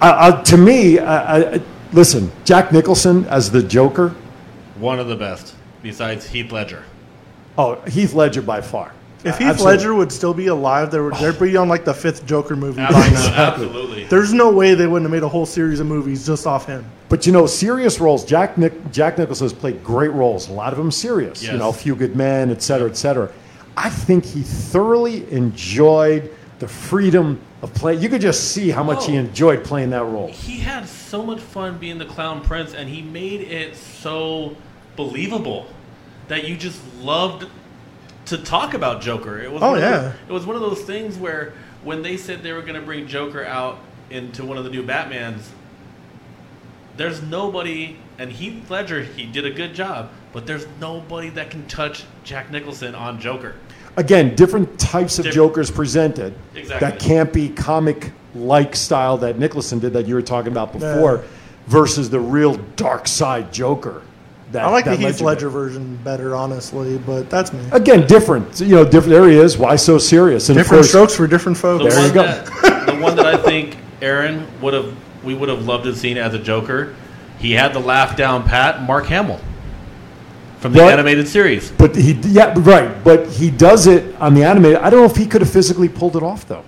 Uh, 0.00 0.04
uh, 0.04 0.42
to 0.42 0.56
me, 0.56 0.98
uh, 0.98 1.04
uh, 1.04 1.58
listen, 1.92 2.30
Jack 2.44 2.70
Nicholson 2.72 3.26
as 3.30 3.50
the 3.50 3.62
Joker. 3.62 4.12
One 4.78 5.00
of 5.00 5.08
the 5.08 5.16
best, 5.16 5.54
besides 5.82 6.26
Heath 6.26 6.52
Ledger. 6.52 6.82
Oh, 7.56 7.78
Heath 7.88 8.14
Ledger 8.14 8.42
by 8.42 8.60
far. 8.60 8.92
If 9.24 9.38
Heath 9.38 9.48
absolutely. 9.48 9.76
Ledger 9.78 9.94
would 9.94 10.12
still 10.12 10.32
be 10.34 10.46
alive, 10.46 10.90
they 10.92 11.00
would, 11.00 11.14
they'd 11.14 11.38
be 11.40 11.56
on 11.56 11.68
like 11.68 11.84
the 11.84 11.92
fifth 11.94 12.24
Joker 12.24 12.54
movie 12.54 12.76
by 12.78 12.84
Absolutely. 12.86 13.30
now. 13.30 13.42
absolutely. 13.46 14.04
There's 14.04 14.32
no 14.32 14.50
way 14.50 14.74
they 14.74 14.86
wouldn't 14.86 15.06
have 15.10 15.12
made 15.20 15.24
a 15.24 15.28
whole 15.28 15.44
series 15.46 15.80
of 15.80 15.86
movies 15.88 16.24
just 16.24 16.46
off 16.46 16.66
him. 16.66 16.84
But 17.08 17.26
you 17.26 17.32
know, 17.32 17.46
serious 17.46 17.98
roles. 17.98 18.24
Jack 18.24 18.56
Nick, 18.58 18.92
Jack 18.92 19.18
Nicholson 19.18 19.46
has 19.46 19.52
played 19.52 19.82
great 19.82 20.12
roles. 20.12 20.48
A 20.48 20.52
lot 20.52 20.72
of 20.72 20.78
them 20.78 20.92
serious. 20.92 21.42
Yes. 21.42 21.50
You 21.52 21.58
Yes. 21.58 21.58
know, 21.58 21.72
Few 21.72 21.96
Good 21.96 22.14
Men, 22.14 22.50
et 22.50 22.62
cetera, 22.62 22.88
et 22.88 22.96
cetera. 22.96 23.28
I 23.76 23.90
think 23.90 24.24
he 24.24 24.42
thoroughly 24.42 25.28
enjoyed 25.32 26.30
the 26.60 26.68
freedom 26.68 27.40
of 27.62 27.74
play. 27.74 27.94
You 27.96 28.08
could 28.08 28.20
just 28.20 28.52
see 28.52 28.70
how 28.70 28.84
much 28.84 29.06
he 29.06 29.16
Oh. 29.16 29.20
enjoyed 29.20 29.64
playing 29.64 29.90
that 29.90 30.04
role. 30.04 30.28
He 30.28 30.58
had 30.58 30.86
so 30.88 31.24
much 31.24 31.40
fun 31.40 31.78
being 31.78 31.98
the 31.98 32.04
clown 32.04 32.40
prince, 32.40 32.72
and 32.74 32.88
he 32.88 33.02
made 33.02 33.40
it 33.40 33.74
so 33.76 34.54
believable 34.96 35.66
that 36.28 36.46
you 36.48 36.56
just 36.56 36.80
loved 37.00 37.46
to 38.28 38.38
talk 38.38 38.74
about 38.74 39.00
Joker. 39.00 39.38
It 39.40 39.50
was 39.50 39.62
Oh, 39.62 39.68
one 39.70 39.76
of 39.78 39.82
yeah. 39.84 39.90
those- 39.98 40.12
it 40.28 40.32
was 40.32 40.46
one 40.46 40.56
of 40.56 40.62
those 40.62 40.80
things 40.82 41.16
where 41.16 41.52
when 41.84 42.02
they 42.02 42.16
said 42.16 42.42
they 42.42 42.52
were 42.52 42.62
going 42.62 42.74
to 42.74 42.80
bring 42.80 43.06
Joker 43.06 43.44
out 43.44 43.78
into 44.10 44.44
one 44.44 44.56
of 44.58 44.64
the 44.64 44.70
new 44.70 44.82
Batmans, 44.82 45.42
there's 46.96 47.22
nobody, 47.22 47.96
and 48.18 48.30
Heath 48.32 48.70
Ledger, 48.70 49.02
he 49.02 49.24
did 49.24 49.46
a 49.46 49.50
good 49.50 49.74
job, 49.74 50.10
but 50.32 50.46
there's 50.46 50.66
nobody 50.80 51.28
that 51.30 51.50
can 51.50 51.66
touch 51.66 52.04
Jack 52.24 52.50
Nicholson 52.50 52.94
on 52.94 53.20
Joker. 53.20 53.54
Again, 53.96 54.34
different 54.34 54.78
types 54.78 55.18
of 55.18 55.24
Diff- 55.26 55.34
Jokers 55.34 55.70
presented. 55.70 56.34
Exactly. 56.54 56.88
That 56.88 57.00
campy 57.00 57.54
comic 57.56 58.12
like 58.34 58.76
style 58.76 59.16
that 59.18 59.38
Nicholson 59.38 59.78
did 59.78 59.92
that 59.94 60.06
you 60.06 60.14
were 60.14 60.22
talking 60.22 60.52
about 60.52 60.72
before 60.72 61.24
versus 61.66 62.10
the 62.10 62.20
real 62.20 62.56
dark 62.76 63.08
side 63.08 63.52
Joker. 63.52 64.02
That, 64.52 64.64
I 64.64 64.70
like 64.70 64.84
the 64.86 64.92
that 64.92 64.98
Heath 65.00 65.18
did. 65.18 65.24
Ledger 65.24 65.50
version 65.50 65.96
better, 66.04 66.34
honestly, 66.34 66.96
but 66.98 67.28
that's 67.28 67.52
me. 67.52 67.60
Again, 67.70 68.06
different. 68.06 68.60
You 68.60 68.76
know, 68.76 68.84
different. 68.84 69.10
There 69.10 69.28
he 69.28 69.36
is. 69.36 69.58
Why 69.58 69.76
so 69.76 69.98
serious? 69.98 70.48
And 70.48 70.56
Different 70.56 70.78
course, 70.80 70.88
strokes 70.88 71.14
for 71.14 71.26
different 71.26 71.56
The 71.58 71.62
folks. 71.62 71.94
There 71.94 72.06
you 72.06 72.14
go. 72.14 72.22
That, 72.22 72.86
the 72.86 72.96
one 72.96 73.14
that 73.16 73.26
I 73.26 73.36
think 73.36 73.76
Aaron 74.00 74.46
would 74.62 74.72
have, 74.72 74.94
we 75.22 75.34
would 75.34 75.50
have 75.50 75.66
loved 75.66 75.84
to 75.84 75.90
have 75.90 75.98
seen 75.98 76.16
as 76.16 76.32
a 76.32 76.38
Joker. 76.38 76.94
He 77.38 77.52
had 77.52 77.74
the 77.74 77.78
laugh 77.78 78.16
down 78.16 78.42
pat, 78.42 78.82
Mark 78.84 79.04
Hamill, 79.06 79.38
from 80.60 80.72
the 80.72 80.80
What? 80.82 80.92
animated 80.94 81.28
series. 81.28 81.70
But 81.70 81.94
he, 81.94 82.12
yeah, 82.22 82.54
right. 82.56 83.04
But 83.04 83.28
he 83.28 83.50
does 83.50 83.86
it 83.86 84.14
on 84.16 84.32
the 84.32 84.44
animated. 84.44 84.78
I 84.78 84.88
don't 84.88 85.00
know 85.00 85.06
if 85.06 85.16
he 85.16 85.26
could 85.26 85.42
have 85.42 85.50
physically 85.50 85.90
pulled 85.90 86.16
it 86.16 86.22
off 86.22 86.48
though. 86.48 86.64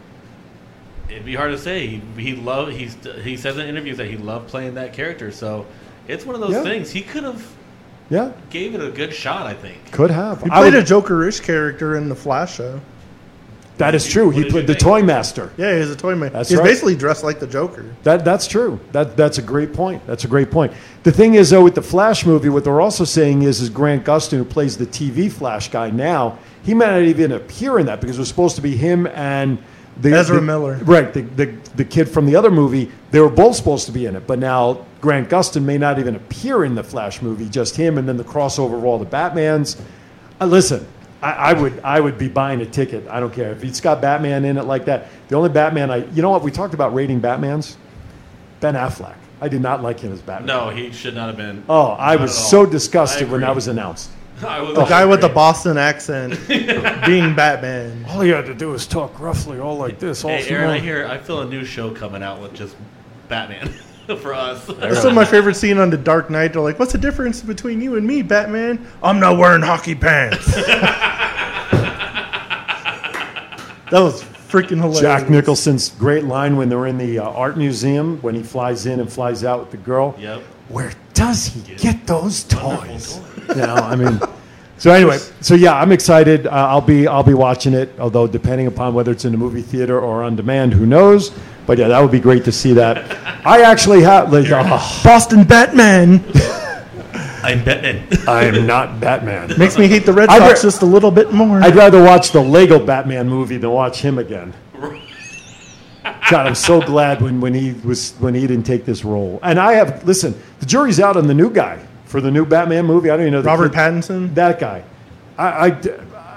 It'd 1.08 1.24
be 1.24 1.34
hard 1.34 1.50
to 1.52 1.58
say. 1.58 1.86
He, 1.86 2.02
he 2.18 2.36
loved. 2.36 2.72
He's 2.72 2.96
he 3.22 3.36
says 3.38 3.56
in 3.58 3.66
interviews 3.66 3.96
that 3.96 4.06
he 4.06 4.16
loved 4.18 4.48
playing 4.48 4.74
that 4.74 4.92
character. 4.92 5.32
So 5.32 5.66
it's 6.06 6.24
one 6.26 6.34
of 6.34 6.40
those 6.40 6.52
Yeah. 6.52 6.62
things. 6.62 6.90
He 6.90 7.00
could 7.00 7.24
have 7.24 7.44
Yeah, 8.10 8.32
gave 8.50 8.74
it 8.74 8.82
a 8.82 8.90
good 8.90 9.14
shot. 9.14 9.46
I 9.46 9.54
think. 9.54 9.92
could 9.92 10.10
have. 10.10 10.42
He 10.42 10.50
I 10.50 10.60
played 10.60 10.74
would- 10.74 10.82
a 10.82 10.86
Joker-ish 10.86 11.40
character 11.40 11.96
in 11.96 12.08
the 12.08 12.14
Flash 12.16 12.56
show. 12.56 12.80
that 13.78 13.94
is 13.94 14.06
true. 14.06 14.26
What 14.26 14.34
He 14.36 14.42
did 14.42 14.50
played 14.52 14.60
you 14.62 14.66
the 14.66 14.72
think? 14.74 14.82
toy 14.82 15.02
master. 15.02 15.50
Yeah, 15.56 15.78
he's 15.78 15.90
a 15.90 15.96
toy 15.96 16.14
man. 16.14 16.32
That's 16.32 16.48
he's 16.50 16.58
right. 16.58 16.64
basically 16.64 16.96
dressed 16.96 17.22
like 17.24 17.38
the 17.40 17.46
Joker. 17.46 17.84
That 18.02 18.24
that's 18.24 18.46
true. 18.46 18.78
That 18.92 19.16
that's 19.16 19.38
a 19.38 19.42
great 19.42 19.72
point. 19.72 20.04
That's 20.06 20.24
a 20.24 20.28
great 20.28 20.50
point. 20.50 20.72
The 21.04 21.12
thing 21.12 21.34
is, 21.34 21.48
though, 21.50 21.62
with 21.64 21.74
the 21.76 21.82
Flash 21.82 22.26
movie, 22.26 22.48
what 22.50 22.64
they're 22.64 22.80
also 22.80 23.04
saying 23.04 23.42
is, 23.42 23.60
is 23.62 23.70
Grant 23.70 24.04
Gustin, 24.04 24.36
who 24.38 24.44
plays 24.44 24.76
the 24.76 24.86
TV 24.86 25.30
Flash 25.32 25.70
guy 25.70 25.88
now, 25.90 26.36
he 26.62 26.74
might 26.74 26.90
not 26.90 27.02
even 27.02 27.32
appear 27.32 27.78
in 27.78 27.86
that 27.86 28.00
because 28.02 28.16
it 28.16 28.20
was 28.20 28.28
supposed 28.28 28.56
to 28.56 28.62
be 28.62 28.76
him 28.76 29.06
and 29.14 29.56
the 30.00 30.12
Ezra 30.14 30.36
the- 30.36 30.42
Miller. 30.42 30.74
right? 30.84 31.12
The, 31.12 31.22
the 31.22 31.46
the 31.76 31.84
kid 31.84 32.08
from 32.08 32.26
the 32.26 32.36
other 32.36 32.50
movie. 32.50 32.90
They 33.10 33.20
were 33.20 33.28
both 33.30 33.56
supposed 33.56 33.86
to 33.86 33.92
be 33.92 34.06
in 34.06 34.16
it, 34.16 34.26
but 34.26 34.38
now 34.38 34.86
Grant 35.00 35.28
Gustin 35.28 35.62
may 35.64 35.78
not 35.78 35.98
even 35.98 36.16
appear 36.16 36.64
in 36.64 36.74
the 36.74 36.82
Flash 36.84 37.22
movie. 37.22 37.48
Just 37.48 37.76
him, 37.76 37.98
and 37.98 38.08
then 38.08 38.16
the 38.16 38.24
crossover 38.24 38.74
of 38.76 38.84
all 38.84 38.98
the 38.98 39.06
Batmans. 39.06 39.80
Uh, 40.40 40.46
listen, 40.46 40.86
I, 41.22 41.32
I 41.32 41.52
would 41.52 41.80
I 41.84 42.00
would 42.00 42.18
be 42.18 42.28
buying 42.28 42.60
a 42.60 42.66
ticket. 42.66 43.06
I 43.08 43.20
don't 43.20 43.32
care 43.32 43.52
if 43.52 43.62
it's 43.64 43.80
got 43.80 44.00
Batman 44.00 44.44
in 44.44 44.56
it 44.56 44.64
like 44.64 44.84
that. 44.86 45.08
The 45.28 45.36
only 45.36 45.50
Batman 45.50 45.90
I, 45.90 46.04
you 46.12 46.22
know 46.22 46.30
what? 46.30 46.42
We 46.42 46.50
talked 46.50 46.74
about 46.74 46.94
rating 46.94 47.20
Batman's. 47.20 47.76
Ben 48.60 48.74
Affleck. 48.74 49.16
I 49.40 49.48
did 49.48 49.62
not 49.62 49.82
like 49.82 50.00
him 50.00 50.12
as 50.12 50.20
Batman. 50.20 50.46
No, 50.46 50.68
he 50.68 50.92
should 50.92 51.14
not 51.14 51.28
have 51.28 51.36
been. 51.38 51.64
Oh, 51.66 51.92
I 51.92 52.16
was 52.16 52.36
so 52.36 52.66
disgusted 52.66 53.30
when 53.30 53.40
that 53.40 53.54
was 53.54 53.68
announced. 53.68 54.10
I 54.42 54.60
was 54.62 54.74
The 54.74 54.84
guy 54.84 55.04
with 55.04 55.20
the 55.20 55.28
Boston 55.28 55.76
accent 55.76 56.38
being 56.48 57.34
Batman. 57.34 58.04
All 58.08 58.24
you 58.24 58.32
had 58.34 58.46
to 58.46 58.54
do 58.54 58.72
is 58.74 58.86
talk 58.86 59.18
roughly, 59.20 59.58
all 59.58 59.76
like 59.76 59.98
this. 59.98 60.24
All 60.24 60.30
Hey, 60.30 60.48
Aaron, 60.48 60.70
I 60.70 60.78
hear. 60.78 61.06
I 61.06 61.18
feel 61.18 61.40
a 61.42 61.46
new 61.46 61.64
show 61.64 61.90
coming 61.90 62.22
out 62.22 62.40
with 62.40 62.54
just 62.54 62.76
Batman 63.28 63.68
for 64.20 64.34
us. 64.34 64.66
That's 64.66 64.98
still 64.98 65.12
my 65.12 65.24
favorite 65.24 65.54
scene 65.54 65.78
on 65.78 65.90
The 65.90 65.98
Dark 65.98 66.30
Knight. 66.30 66.52
They're 66.52 66.62
like, 66.62 66.78
"What's 66.78 66.92
the 66.92 66.98
difference 66.98 67.42
between 67.42 67.80
you 67.80 67.96
and 67.96 68.06
me, 68.06 68.22
Batman? 68.22 68.86
I'm 69.02 69.20
not 69.20 69.38
wearing 69.38 69.62
hockey 69.62 69.94
pants." 69.94 70.46
that 73.90 74.00
was 74.00 74.22
freaking 74.22 74.76
hilarious. 74.76 75.00
Jack 75.00 75.30
Nicholson's 75.30 75.90
great 75.90 76.24
line 76.24 76.56
when 76.56 76.68
they're 76.68 76.86
in 76.86 76.98
the 76.98 77.18
uh, 77.18 77.30
art 77.30 77.56
museum 77.56 78.20
when 78.22 78.34
he 78.34 78.42
flies 78.42 78.86
in 78.86 79.00
and 79.00 79.12
flies 79.12 79.44
out 79.44 79.60
with 79.60 79.70
the 79.70 79.76
girl. 79.76 80.14
Yep. 80.18 80.42
Where 80.68 80.92
does 81.14 81.46
he 81.46 81.60
get 81.76 82.06
those 82.06 82.44
toys? 82.44 83.20
You 83.50 83.62
know, 83.62 83.74
I 83.74 83.96
mean. 83.96 84.20
So 84.78 84.90
anyway, 84.90 85.18
so 85.42 85.54
yeah, 85.54 85.74
I'm 85.74 85.92
excited. 85.92 86.46
Uh, 86.46 86.50
I'll 86.50 86.80
be 86.80 87.06
I'll 87.06 87.22
be 87.22 87.34
watching 87.34 87.74
it. 87.74 87.92
Although 87.98 88.26
depending 88.26 88.66
upon 88.66 88.94
whether 88.94 89.12
it's 89.12 89.24
in 89.24 89.32
the 89.32 89.38
movie 89.38 89.62
theater 89.62 90.00
or 90.00 90.22
on 90.22 90.36
demand, 90.36 90.72
who 90.72 90.86
knows? 90.86 91.32
But 91.66 91.76
yeah, 91.78 91.88
that 91.88 92.00
would 92.00 92.10
be 92.10 92.20
great 92.20 92.44
to 92.46 92.52
see 92.52 92.72
that. 92.74 92.96
I 93.46 93.62
actually 93.62 94.02
have. 94.02 94.32
Like, 94.32 94.46
oh, 94.50 95.00
Boston 95.04 95.44
Batman 95.44 96.24
I'm 97.42 97.64
Batman. 97.64 98.06
I 98.28 98.44
am 98.44 98.66
not 98.66 99.00
Batman. 99.00 99.58
makes 99.58 99.78
me 99.78 99.88
hate 99.88 100.04
the 100.04 100.12
Red 100.12 100.28
I'd 100.28 100.38
Sox 100.38 100.62
ra- 100.62 100.68
just 100.68 100.82
a 100.82 100.86
little 100.86 101.10
bit 101.10 101.32
more. 101.32 101.62
I'd 101.62 101.74
rather 101.74 102.02
watch 102.02 102.32
the 102.32 102.40
Lego 102.40 102.84
Batman 102.84 103.28
movie 103.28 103.56
than 103.56 103.70
watch 103.70 104.00
him 104.00 104.18
again. 104.18 104.52
God, 106.30 106.46
I'm 106.46 106.54
so 106.54 106.80
glad 106.80 107.22
when, 107.22 107.40
when 107.40 107.54
he 107.54 107.72
was 107.84 108.12
when 108.18 108.34
he 108.34 108.46
didn't 108.46 108.64
take 108.64 108.84
this 108.84 109.04
role. 109.04 109.40
And 109.42 109.58
I 109.58 109.74
have 109.74 110.04
listen, 110.04 110.40
the 110.60 110.66
jury's 110.66 111.00
out 111.00 111.16
on 111.16 111.26
the 111.26 111.34
new 111.34 111.50
guy 111.50 111.84
for 112.10 112.20
the 112.20 112.30
new 112.30 112.44
Batman 112.44 112.84
movie. 112.86 113.08
I 113.08 113.16
don't 113.16 113.22
even 113.26 113.32
know 113.34 113.42
the 113.42 113.46
Robert 113.46 113.70
kid- 113.72 113.78
Pattinson. 113.78 114.34
That 114.34 114.58
guy, 114.58 114.82
I, 115.38 115.46
I- 115.70 115.80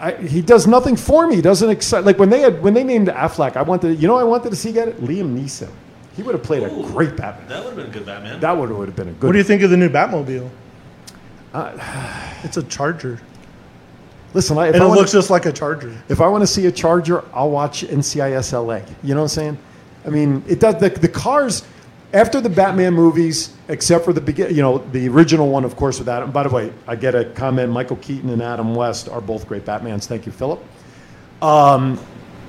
I- 0.09 0.15
he 0.21 0.41
does 0.41 0.67
nothing 0.67 0.95
for 0.95 1.27
me. 1.27 1.35
He 1.37 1.41
doesn't 1.41 1.69
excite. 1.69 2.03
Like 2.05 2.19
when 2.19 2.29
they 2.29 2.41
had 2.41 2.61
when 2.61 2.73
they 2.73 2.83
named 2.83 3.07
Affleck, 3.07 3.55
I 3.57 3.61
wanted 3.63 4.01
you 4.01 4.07
know 4.07 4.15
I 4.17 4.23
wanted 4.23 4.49
to 4.51 4.55
see 4.55 4.71
get 4.71 4.87
it 4.87 5.01
Liam 5.01 5.35
Neeson. 5.37 5.69
He 6.15 6.21
would 6.21 6.35
have 6.35 6.43
played 6.43 6.61
a 6.63 6.69
great 6.69 7.15
Batman. 7.17 7.47
That 7.47 7.63
would 7.63 7.69
have 7.69 7.75
been 7.77 7.87
a 7.87 7.89
good 7.89 8.05
Batman. 8.05 8.39
That 8.39 8.55
would 8.57 8.69
would 8.69 8.87
have 8.87 8.95
been 8.95 9.09
a 9.09 9.11
good. 9.13 9.27
What 9.27 9.31
do 9.33 9.37
you 9.39 9.43
think 9.43 9.63
of 9.63 9.71
the 9.71 9.77
new 9.77 9.89
Batmobile? 9.89 10.47
Uh, 11.53 11.71
it's 12.43 12.57
a 12.57 12.63
Charger, 12.63 13.19
listen, 14.33 14.57
I, 14.57 14.67
if 14.69 14.73
and 14.75 14.83
I 14.83 14.85
it 14.85 14.89
wanna- 14.89 14.99
looks 15.01 15.11
just 15.11 15.29
like 15.29 15.45
a 15.45 15.51
Charger. 15.51 15.93
If 16.09 16.19
I 16.21 16.27
want 16.27 16.41
to 16.41 16.47
see 16.47 16.65
a 16.65 16.71
Charger, 16.71 17.23
I'll 17.33 17.49
watch 17.51 17.83
NCIS 17.83 18.53
LA. 18.53 18.81
You 19.03 19.13
know 19.15 19.21
what 19.21 19.25
I'm 19.25 19.27
saying? 19.29 19.57
I 20.05 20.09
mean, 20.09 20.43
it 20.47 20.59
does 20.59 20.79
the, 20.79 20.89
the 20.89 21.07
cars 21.07 21.63
after 22.13 22.39
the 22.39 22.49
Batman 22.49 22.93
movies, 22.93 23.55
except 23.67 24.05
for 24.05 24.13
the 24.13 24.21
begin, 24.21 24.55
you 24.55 24.61
know, 24.61 24.77
the 24.77 25.09
original 25.09 25.49
one, 25.49 25.65
of 25.65 25.75
course, 25.75 25.97
with 25.97 26.07
Adam. 26.07 26.31
By 26.31 26.43
the 26.43 26.49
way, 26.49 26.71
I 26.87 26.95
get 26.95 27.15
a 27.15 27.25
comment. 27.25 27.71
Michael 27.71 27.97
Keaton 27.97 28.29
and 28.29 28.41
Adam 28.41 28.75
West 28.75 29.09
are 29.09 29.19
both 29.19 29.47
great 29.47 29.65
Batmans. 29.65 30.05
Thank 30.05 30.25
you, 30.25 30.31
Philip. 30.31 30.63
Um, 31.41 31.99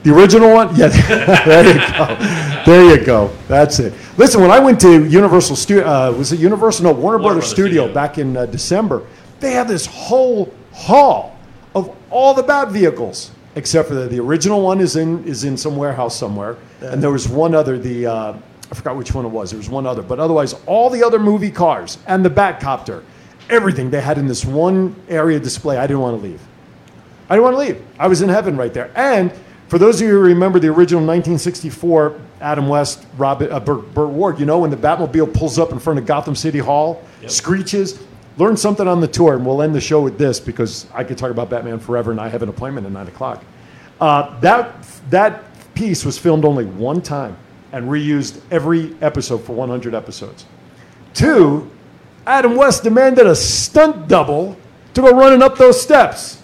the 0.03 0.15
original 0.15 0.53
one, 0.53 0.77
yeah. 0.77 0.89
there 1.47 1.67
you 1.67 1.81
go. 1.97 2.63
There 2.67 2.97
you 2.99 3.05
go. 3.05 3.35
That's 3.49 3.79
it. 3.79 3.95
Listen, 4.19 4.43
when 4.43 4.51
I 4.51 4.59
went 4.59 4.79
to 4.83 5.07
Universal 5.07 5.57
Studio, 5.57 5.87
uh, 5.87 6.13
was 6.13 6.31
it 6.31 6.39
Universal? 6.39 6.85
No, 6.85 6.93
Warner, 6.93 7.19
Brothers 7.19 7.37
Brothers 7.37 7.51
Studio, 7.51 7.83
Studio. 7.85 7.95
back 7.95 8.19
in 8.19 8.37
uh, 8.37 8.45
December. 8.45 9.07
They 9.41 9.53
have 9.53 9.67
this 9.67 9.87
whole 9.87 10.53
hall 10.73 11.39
of 11.75 11.97
all 12.11 12.35
the 12.35 12.43
Bat 12.43 12.71
vehicles, 12.71 13.31
except 13.55 13.89
for 13.89 13.95
the, 13.95 14.07
the 14.07 14.21
original 14.21 14.61
one 14.61 14.81
is 14.81 14.97
in 14.97 15.25
is 15.25 15.45
in 15.45 15.57
some 15.57 15.75
warehouse 15.75 16.15
somewhere, 16.15 16.59
and 16.81 17.03
there 17.03 17.11
was 17.11 17.27
one 17.27 17.55
other. 17.55 17.79
The 17.79 18.07
uh, 18.07 18.37
I 18.71 18.75
forgot 18.75 18.97
which 18.97 19.15
one 19.15 19.25
it 19.25 19.29
was. 19.29 19.51
There 19.51 19.59
was 19.59 19.69
one 19.69 19.87
other, 19.87 20.03
but 20.03 20.19
otherwise, 20.19 20.55
all 20.67 20.91
the 20.91 21.05
other 21.05 21.19
movie 21.19 21.51
cars 21.51 21.99
and 22.07 22.25
the 22.25 22.31
Batcopter, 22.31 23.03
everything 23.51 23.91
they 23.91 24.01
had 24.01 24.19
in 24.19 24.27
this 24.27 24.45
one 24.45 24.95
area 25.09 25.39
display. 25.39 25.77
I 25.77 25.87
didn't 25.87 26.01
want 26.01 26.21
to 26.21 26.27
leave. 26.27 26.41
I 27.29 27.35
didn't 27.35 27.45
want 27.45 27.55
to 27.55 27.61
leave. 27.61 27.83
I 27.99 28.07
was 28.07 28.23
in 28.23 28.29
heaven 28.29 28.57
right 28.57 28.73
there. 28.73 28.91
And 28.95 29.33
for 29.69 29.79
those 29.79 30.01
of 30.01 30.07
you 30.07 30.15
who 30.15 30.21
remember 30.21 30.59
the 30.59 30.69
original 30.69 31.01
1964 31.01 32.21
Adam 32.41 32.69
West, 32.69 33.07
Robert, 33.17 33.51
uh, 33.51 33.59
Burt, 33.59 33.95
Burt 33.95 34.11
Ward, 34.11 34.39
you 34.39 34.45
know, 34.45 34.59
when 34.59 34.71
the 34.71 34.77
Batmobile 34.77 35.33
pulls 35.33 35.59
up 35.59 35.73
in 35.73 35.79
front 35.79 35.99
of 35.99 36.05
Gotham 36.05 36.35
City 36.35 36.59
Hall, 36.59 37.03
screeches, 37.27 38.03
learn 38.37 38.57
something 38.57 38.87
on 38.87 39.01
the 39.01 39.09
tour, 39.09 39.35
and 39.35 39.47
we'll 39.47 39.63
end 39.63 39.75
the 39.75 39.81
show 39.81 40.03
with 40.03 40.19
this 40.19 40.41
because 40.41 40.87
I 40.93 41.05
could 41.05 41.17
talk 41.17 41.31
about 41.31 41.49
Batman 41.49 41.79
forever 41.79 42.11
and 42.11 42.21
I 42.21 42.29
have 42.29 42.43
an 42.43 42.51
appointment 42.51 42.87
at 42.87 42.93
9 42.93 43.09
o'clock. 43.09 43.43
Uh, 43.99 44.39
that, 44.41 44.75
that 45.09 45.45
piece 45.75 46.05
was 46.05 46.19
filmed 46.19 46.45
only 46.45 46.67
one 46.67 47.01
time 47.01 47.37
and 47.75 47.89
reused 47.89 48.41
every 48.53 48.95
episode 49.01 49.39
for 49.39 49.53
100 49.53 49.95
episodes. 49.95 50.47
Two, 51.13 51.69
Adam 52.25 52.55
West 52.55 52.85
demanded 52.85 53.27
a 53.27 53.35
stunt 53.35 54.07
double 54.07 54.57
to 54.95 55.01
go 55.03 55.11
running 55.11 55.43
up 55.43 55.59
those 55.59 55.81
steps. 55.81 56.41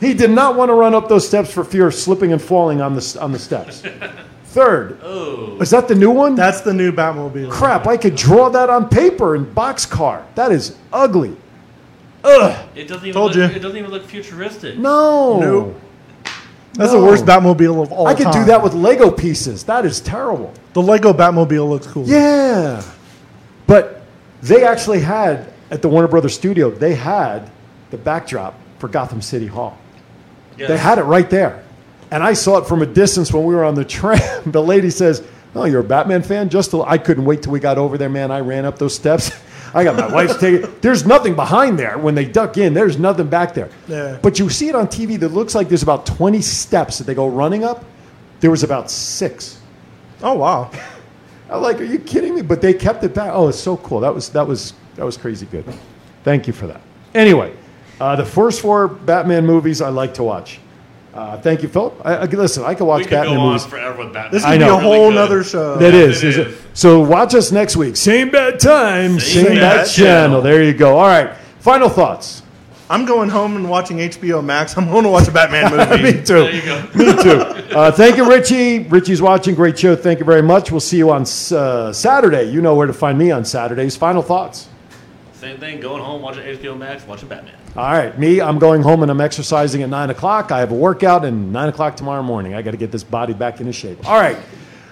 He 0.00 0.12
did 0.12 0.30
not 0.30 0.56
want 0.56 0.70
to 0.70 0.74
run 0.74 0.92
up 0.92 1.08
those 1.08 1.26
steps 1.26 1.52
for 1.52 1.62
fear 1.62 1.86
of 1.86 1.94
slipping 1.94 2.32
and 2.32 2.42
falling 2.42 2.80
on 2.80 2.96
the, 2.96 3.18
on 3.20 3.30
the 3.30 3.38
steps. 3.38 3.84
Third, 4.46 4.98
oh. 5.04 5.56
is 5.60 5.70
that 5.70 5.86
the 5.86 5.94
new 5.94 6.10
one? 6.10 6.34
That's 6.34 6.60
the 6.60 6.74
new 6.74 6.90
Batmobile. 6.90 7.50
Crap, 7.50 7.86
I 7.86 7.96
could 7.96 8.16
draw 8.16 8.48
that 8.48 8.68
on 8.68 8.88
paper 8.88 9.36
in 9.36 9.46
boxcar. 9.46 10.24
That 10.34 10.50
is 10.50 10.76
ugly. 10.92 11.36
Ugh, 12.24 12.68
It 12.74 12.88
doesn't 12.88 13.04
even 13.06 13.12
Told 13.14 13.36
look, 13.36 13.50
you. 13.50 13.56
It 13.56 13.60
doesn't 13.60 13.78
even 13.78 13.90
look 13.90 14.04
futuristic. 14.04 14.76
no. 14.76 15.38
Nope. 15.40 15.80
That's 16.74 16.92
No. 16.92 17.00
the 17.00 17.06
worst 17.06 17.24
Batmobile 17.26 17.82
of 17.82 17.92
all 17.92 18.06
I 18.06 18.14
could 18.14 18.24
time. 18.24 18.32
do 18.32 18.44
that 18.46 18.62
with 18.62 18.72
Lego 18.74 19.10
pieces. 19.10 19.64
That 19.64 19.84
is 19.84 20.00
terrible. 20.00 20.52
the 20.72 20.80
Lego 20.82 21.12
Batmobile 21.12 21.68
looks 21.68 21.86
cool. 21.86 22.04
Yeah. 22.06 22.82
But 23.66 24.02
they 24.42 24.64
actually 24.64 25.00
had, 25.00 25.52
at 25.70 25.82
the 25.82 25.88
Warner 25.88 26.08
Brothers 26.08 26.34
studio, 26.34 26.70
they 26.70 26.94
had 26.94 27.50
the 27.90 27.98
backdrop 27.98 28.54
for 28.78 28.88
Gotham 28.88 29.20
City 29.20 29.46
Hall. 29.46 29.76
Yes. 30.58 30.68
They 30.68 30.78
had 30.78 30.98
it 30.98 31.02
right 31.04 31.28
there. 31.28 31.62
And 32.10 32.22
I 32.22 32.32
saw 32.34 32.58
it 32.58 32.66
from 32.66 32.82
a 32.82 32.86
distance 32.86 33.32
when 33.32 33.44
we 33.44 33.54
were 33.54 33.64
on 33.64 33.74
the 33.74 33.84
tram. 33.84 34.18
The 34.50 34.62
lady 34.62 34.90
says, 34.90 35.22
Oh, 35.54 35.64
you're 35.66 35.80
a 35.80 35.84
Batman 35.84 36.22
fan? 36.22 36.48
Just 36.48 36.72
a, 36.72 36.80
I 36.82 36.96
couldn't 36.96 37.26
wait 37.26 37.42
till 37.42 37.52
we 37.52 37.60
got 37.60 37.76
over 37.76 37.98
there, 37.98 38.08
man. 38.08 38.30
I 38.30 38.40
ran 38.40 38.64
up 38.64 38.78
those 38.78 38.94
steps. 38.94 39.30
I 39.74 39.84
got 39.84 39.96
my 39.96 40.12
wife's 40.12 40.36
ticket. 40.38 40.82
There's 40.82 41.06
nothing 41.06 41.34
behind 41.34 41.78
there. 41.78 41.98
When 41.98 42.14
they 42.14 42.24
duck 42.24 42.58
in, 42.58 42.74
there's 42.74 42.98
nothing 42.98 43.28
back 43.28 43.54
there. 43.54 43.70
Yeah. 43.88 44.18
But 44.20 44.38
you 44.38 44.48
see 44.50 44.68
it 44.68 44.74
on 44.74 44.86
TV 44.86 45.18
that 45.20 45.28
looks 45.30 45.54
like 45.54 45.68
there's 45.68 45.82
about 45.82 46.04
20 46.06 46.40
steps 46.42 46.98
that 46.98 47.04
they 47.04 47.14
go 47.14 47.28
running 47.28 47.64
up. 47.64 47.84
There 48.40 48.50
was 48.50 48.62
about 48.62 48.90
six. 48.90 49.60
Oh 50.22 50.34
wow. 50.34 50.70
I'm 51.50 51.62
like, 51.62 51.80
are 51.80 51.84
you 51.84 51.98
kidding 51.98 52.34
me? 52.34 52.42
But 52.42 52.60
they 52.60 52.72
kept 52.74 53.04
it 53.04 53.14
back. 53.14 53.30
Oh, 53.32 53.48
it's 53.48 53.58
so 53.60 53.76
cool. 53.78 54.00
That 54.00 54.14
was 54.14 54.30
that 54.30 54.46
was 54.46 54.72
that 54.96 55.04
was 55.04 55.16
crazy 55.16 55.46
good. 55.46 55.64
Thank 56.24 56.46
you 56.46 56.52
for 56.52 56.66
that. 56.66 56.80
Anyway, 57.14 57.54
uh, 58.00 58.16
the 58.16 58.24
first 58.24 58.60
four 58.60 58.88
Batman 58.88 59.44
movies 59.44 59.80
I 59.80 59.90
like 59.90 60.14
to 60.14 60.22
watch. 60.22 60.60
Uh, 61.14 61.38
thank 61.40 61.62
you, 61.62 61.68
Philip. 61.68 62.00
I, 62.04 62.14
I, 62.16 62.24
listen, 62.24 62.64
I 62.64 62.74
can 62.74 62.86
watch 62.86 63.00
we 63.00 63.04
could 63.04 63.10
Batman 63.10 63.34
go 63.36 63.40
on 63.42 63.46
movies. 63.48 63.66
forever 63.66 63.98
with 64.04 64.12
Batman. 64.14 64.32
This 64.32 64.44
could 64.44 64.58
be 64.58 64.64
a 64.64 64.68
whole 64.78 64.92
Really 64.92 65.08
good. 65.10 65.14
nother 65.16 65.44
show. 65.44 65.76
That 65.76 65.92
Yes, 65.92 66.16
is, 66.16 66.24
it 66.24 66.28
is 66.28 66.38
is. 66.38 66.54
it? 66.54 66.60
So 66.72 67.00
watch 67.00 67.34
us 67.34 67.52
next 67.52 67.76
week. 67.76 67.96
Same 67.96 68.30
bad 68.30 68.58
time, 68.58 69.20
same, 69.20 69.44
Same 69.44 69.54
bad 69.56 69.60
bad 69.60 69.86
channel. 69.88 70.06
channel. 70.40 70.42
There 70.42 70.62
you 70.62 70.72
go. 70.72 70.96
All 70.96 71.06
right. 71.06 71.36
Final 71.60 71.90
thoughts. 71.90 72.42
I'm 72.88 73.04
going 73.04 73.28
home 73.30 73.56
and 73.56 73.68
watching 73.70 73.98
HBO 73.98 74.42
Max. 74.44 74.76
I'm 74.76 74.90
going 74.90 75.04
to 75.04 75.10
watch 75.10 75.28
a 75.28 75.30
Batman 75.32 75.70
movie. 75.90 76.02
Me 76.02 76.12
too. 76.24 76.34
There 76.34 76.54
you 76.54 76.62
go. 76.62 76.82
Me 76.94 77.22
too. 77.22 77.40
Uh, 77.76 77.90
thank 77.92 78.16
you, 78.16 78.28
Richie. 78.28 78.80
Richie's 78.80 79.20
watching. 79.22 79.54
Great 79.54 79.78
show. 79.78 79.94
Thank 79.96 80.18
you 80.18 80.24
very 80.26 80.42
much. 80.42 80.70
We'll 80.70 80.80
see 80.80 80.98
you 80.98 81.10
on 81.10 81.22
uh, 81.52 81.92
Saturday. 81.92 82.44
You 82.50 82.60
know 82.62 82.74
where 82.74 82.86
to 82.86 82.92
find 82.92 83.18
me 83.18 83.30
on 83.30 83.44
Saturdays. 83.44 83.96
Final 83.96 84.22
thoughts. 84.22 84.68
Same 85.34 85.58
thing. 85.58 85.80
Going 85.80 86.02
home, 86.02 86.20
watching 86.22 86.42
HBO 86.44 86.76
Max, 86.76 87.06
watching 87.06 87.28
Batman. 87.28 87.54
All 87.74 87.90
right, 87.90 88.18
me, 88.18 88.38
I'm 88.40 88.58
going 88.58 88.82
home 88.82 89.02
and 89.02 89.10
I'm 89.10 89.20
exercising 89.22 89.82
at 89.82 89.88
9 89.88 90.10
o'clock. 90.10 90.52
I 90.52 90.58
have 90.58 90.72
a 90.72 90.74
workout 90.74 91.24
and 91.24 91.50
9 91.52 91.68
o'clock 91.70 91.96
tomorrow 91.96 92.22
morning. 92.22 92.54
I 92.54 92.60
got 92.60 92.72
to 92.72 92.76
get 92.76 92.92
this 92.92 93.02
body 93.02 93.32
back 93.32 93.60
into 93.60 93.72
shape. 93.72 94.06
All 94.06 94.20
right, 94.20 94.36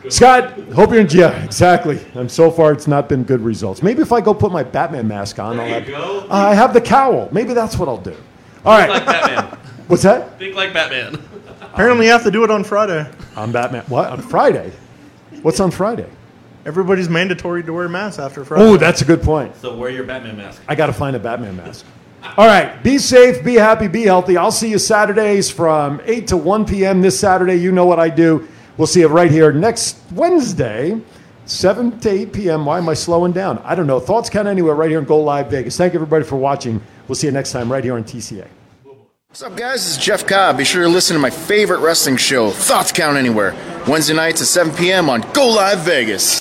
Scott, 0.09 0.59
hope 0.73 0.91
you're 0.91 1.01
in 1.01 1.09
Yeah, 1.11 1.45
exactly. 1.45 2.01
And 2.15 2.31
so 2.31 2.51
far, 2.51 2.73
it's 2.73 2.87
not 2.87 3.07
been 3.07 3.23
good 3.23 3.43
results. 3.43 3.83
Maybe 3.83 4.01
if 4.01 4.13
I 4.13 4.23
go 4.23 4.33
put 4.33 4.51
my 4.51 4.63
Batman 4.63 5.07
mask 5.07 5.39
on, 5.39 5.61
I'll 5.61 5.67
There 5.67 5.81
have, 5.81 5.89
go. 5.89 6.21
Uh, 6.31 6.33
I 6.33 6.55
have 6.55 6.73
the 6.73 6.81
cowl. 6.81 7.29
Maybe 7.33 7.53
that's 7.53 7.77
what 7.77 7.87
I'll 7.87 7.99
do. 7.99 8.17
All 8.65 8.79
Think 8.79 8.91
right, 8.91 8.91
like 8.91 9.05
Batman. 9.05 9.59
what's 9.89 10.03
that? 10.05 10.39
Think 10.39 10.57
like 10.57 10.73
Batman. 10.73 11.23
Apparently, 11.61 12.07
you 12.07 12.13
have 12.13 12.25
to 12.25 12.31
do 12.31 12.45
it 12.45 12.51
on 12.51 12.65
Friday. 12.65 13.07
I'm 13.37 13.53
Batman. 13.53 13.85
What? 13.89 14.09
On 14.09 14.23
Friday? 14.23 14.73
What's 15.43 15.61
on 15.61 15.71
Friday? 15.71 16.09
Everybody's 16.65 17.11
mandatory 17.11 17.63
to 17.63 17.73
wear 17.75 17.91
masks 17.91 18.19
after 18.19 18.43
Friday. 18.43 18.65
Oh, 18.65 18.77
that's 18.79 19.03
a 19.03 19.05
good 19.05 19.23
point. 19.23 19.55
So 19.57 19.77
wear 19.77 19.91
your 19.91 20.05
Batman 20.05 20.39
mask. 20.39 20.63
I 20.67 20.75
got 20.75 20.87
to 20.87 20.93
find 20.95 21.15
a 21.15 21.19
Batman 21.19 21.57
mask. 21.57 21.85
All 22.23 22.47
right. 22.47 22.83
Be 22.83 22.99
safe, 22.99 23.45
be 23.45 23.55
happy, 23.55 23.89
be 23.89 24.03
healthy. 24.03 24.37
I'll 24.37 24.53
see 24.53 24.71
you 24.71 24.79
Saturdays 24.79 25.51
from 25.51 26.01
8 26.05 26.27
to 26.29 26.37
1 26.37 26.67
p.m. 26.67 27.01
this 27.03 27.19
Saturday. 27.19 27.57
You 27.57 27.73
know 27.73 27.87
what 27.87 27.99
I 27.99 28.09
do. 28.09 28.47
We'll 28.77 28.87
see 28.87 29.01
you 29.01 29.09
right 29.09 29.31
here 29.31 29.53
next 29.53 29.99
Wednesday, 30.13 31.01
7 31.45 32.01
to 32.01 32.11
8 32.11 32.33
p.m. 32.33 32.65
Why 32.65 32.79
am 32.79 32.89
I 32.89 32.95
slowing 32.95 33.33
down? 33.33 33.59
I 33.59 33.75
don't 33.75 33.87
know. 33.87 34.01
Thoughts 34.01 34.31
count 34.31 34.49
anywhere 34.49 34.75
right 34.75 34.89
here 34.89 34.99
in 34.99 35.05
Go 35.05 35.21
Live 35.21 35.51
Vegas. 35.51 35.77
Thank 35.77 35.93
you, 35.93 35.99
everybody, 35.99 36.25
for 36.25 36.37
watching. 36.37 36.81
We'll 37.09 37.17
see 37.17 37.27
you 37.27 37.33
next 37.33 37.53
time 37.53 37.71
right 37.71 37.85
here 37.85 37.95
on 37.95 38.05
TCA. 38.05 38.47
What's 39.29 39.43
up, 39.43 39.57
guys? 39.57 39.85
This 39.85 39.99
is 39.99 40.05
Jeff 40.05 40.27
Cobb. 40.27 40.59
Be 40.59 40.65
sure 40.65 40.83
to 40.83 40.89
listen 40.89 41.15
to 41.15 41.21
my 41.21 41.31
favorite 41.31 41.81
wrestling 41.81 42.17
show, 42.17 42.51
Thoughts 42.51 42.91
Count 42.91 43.17
Anywhere, 43.17 43.55
Wednesday 43.87 44.15
nights 44.15 44.41
at 44.41 44.49
7 44.49 44.75
p.m. 44.75 45.09
on 45.09 45.21
Go 45.33 45.49
Live 45.49 45.81
Vegas. 45.81 46.41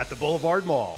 at 0.01 0.09
the 0.09 0.15
Boulevard 0.15 0.65
Mall. 0.65 0.95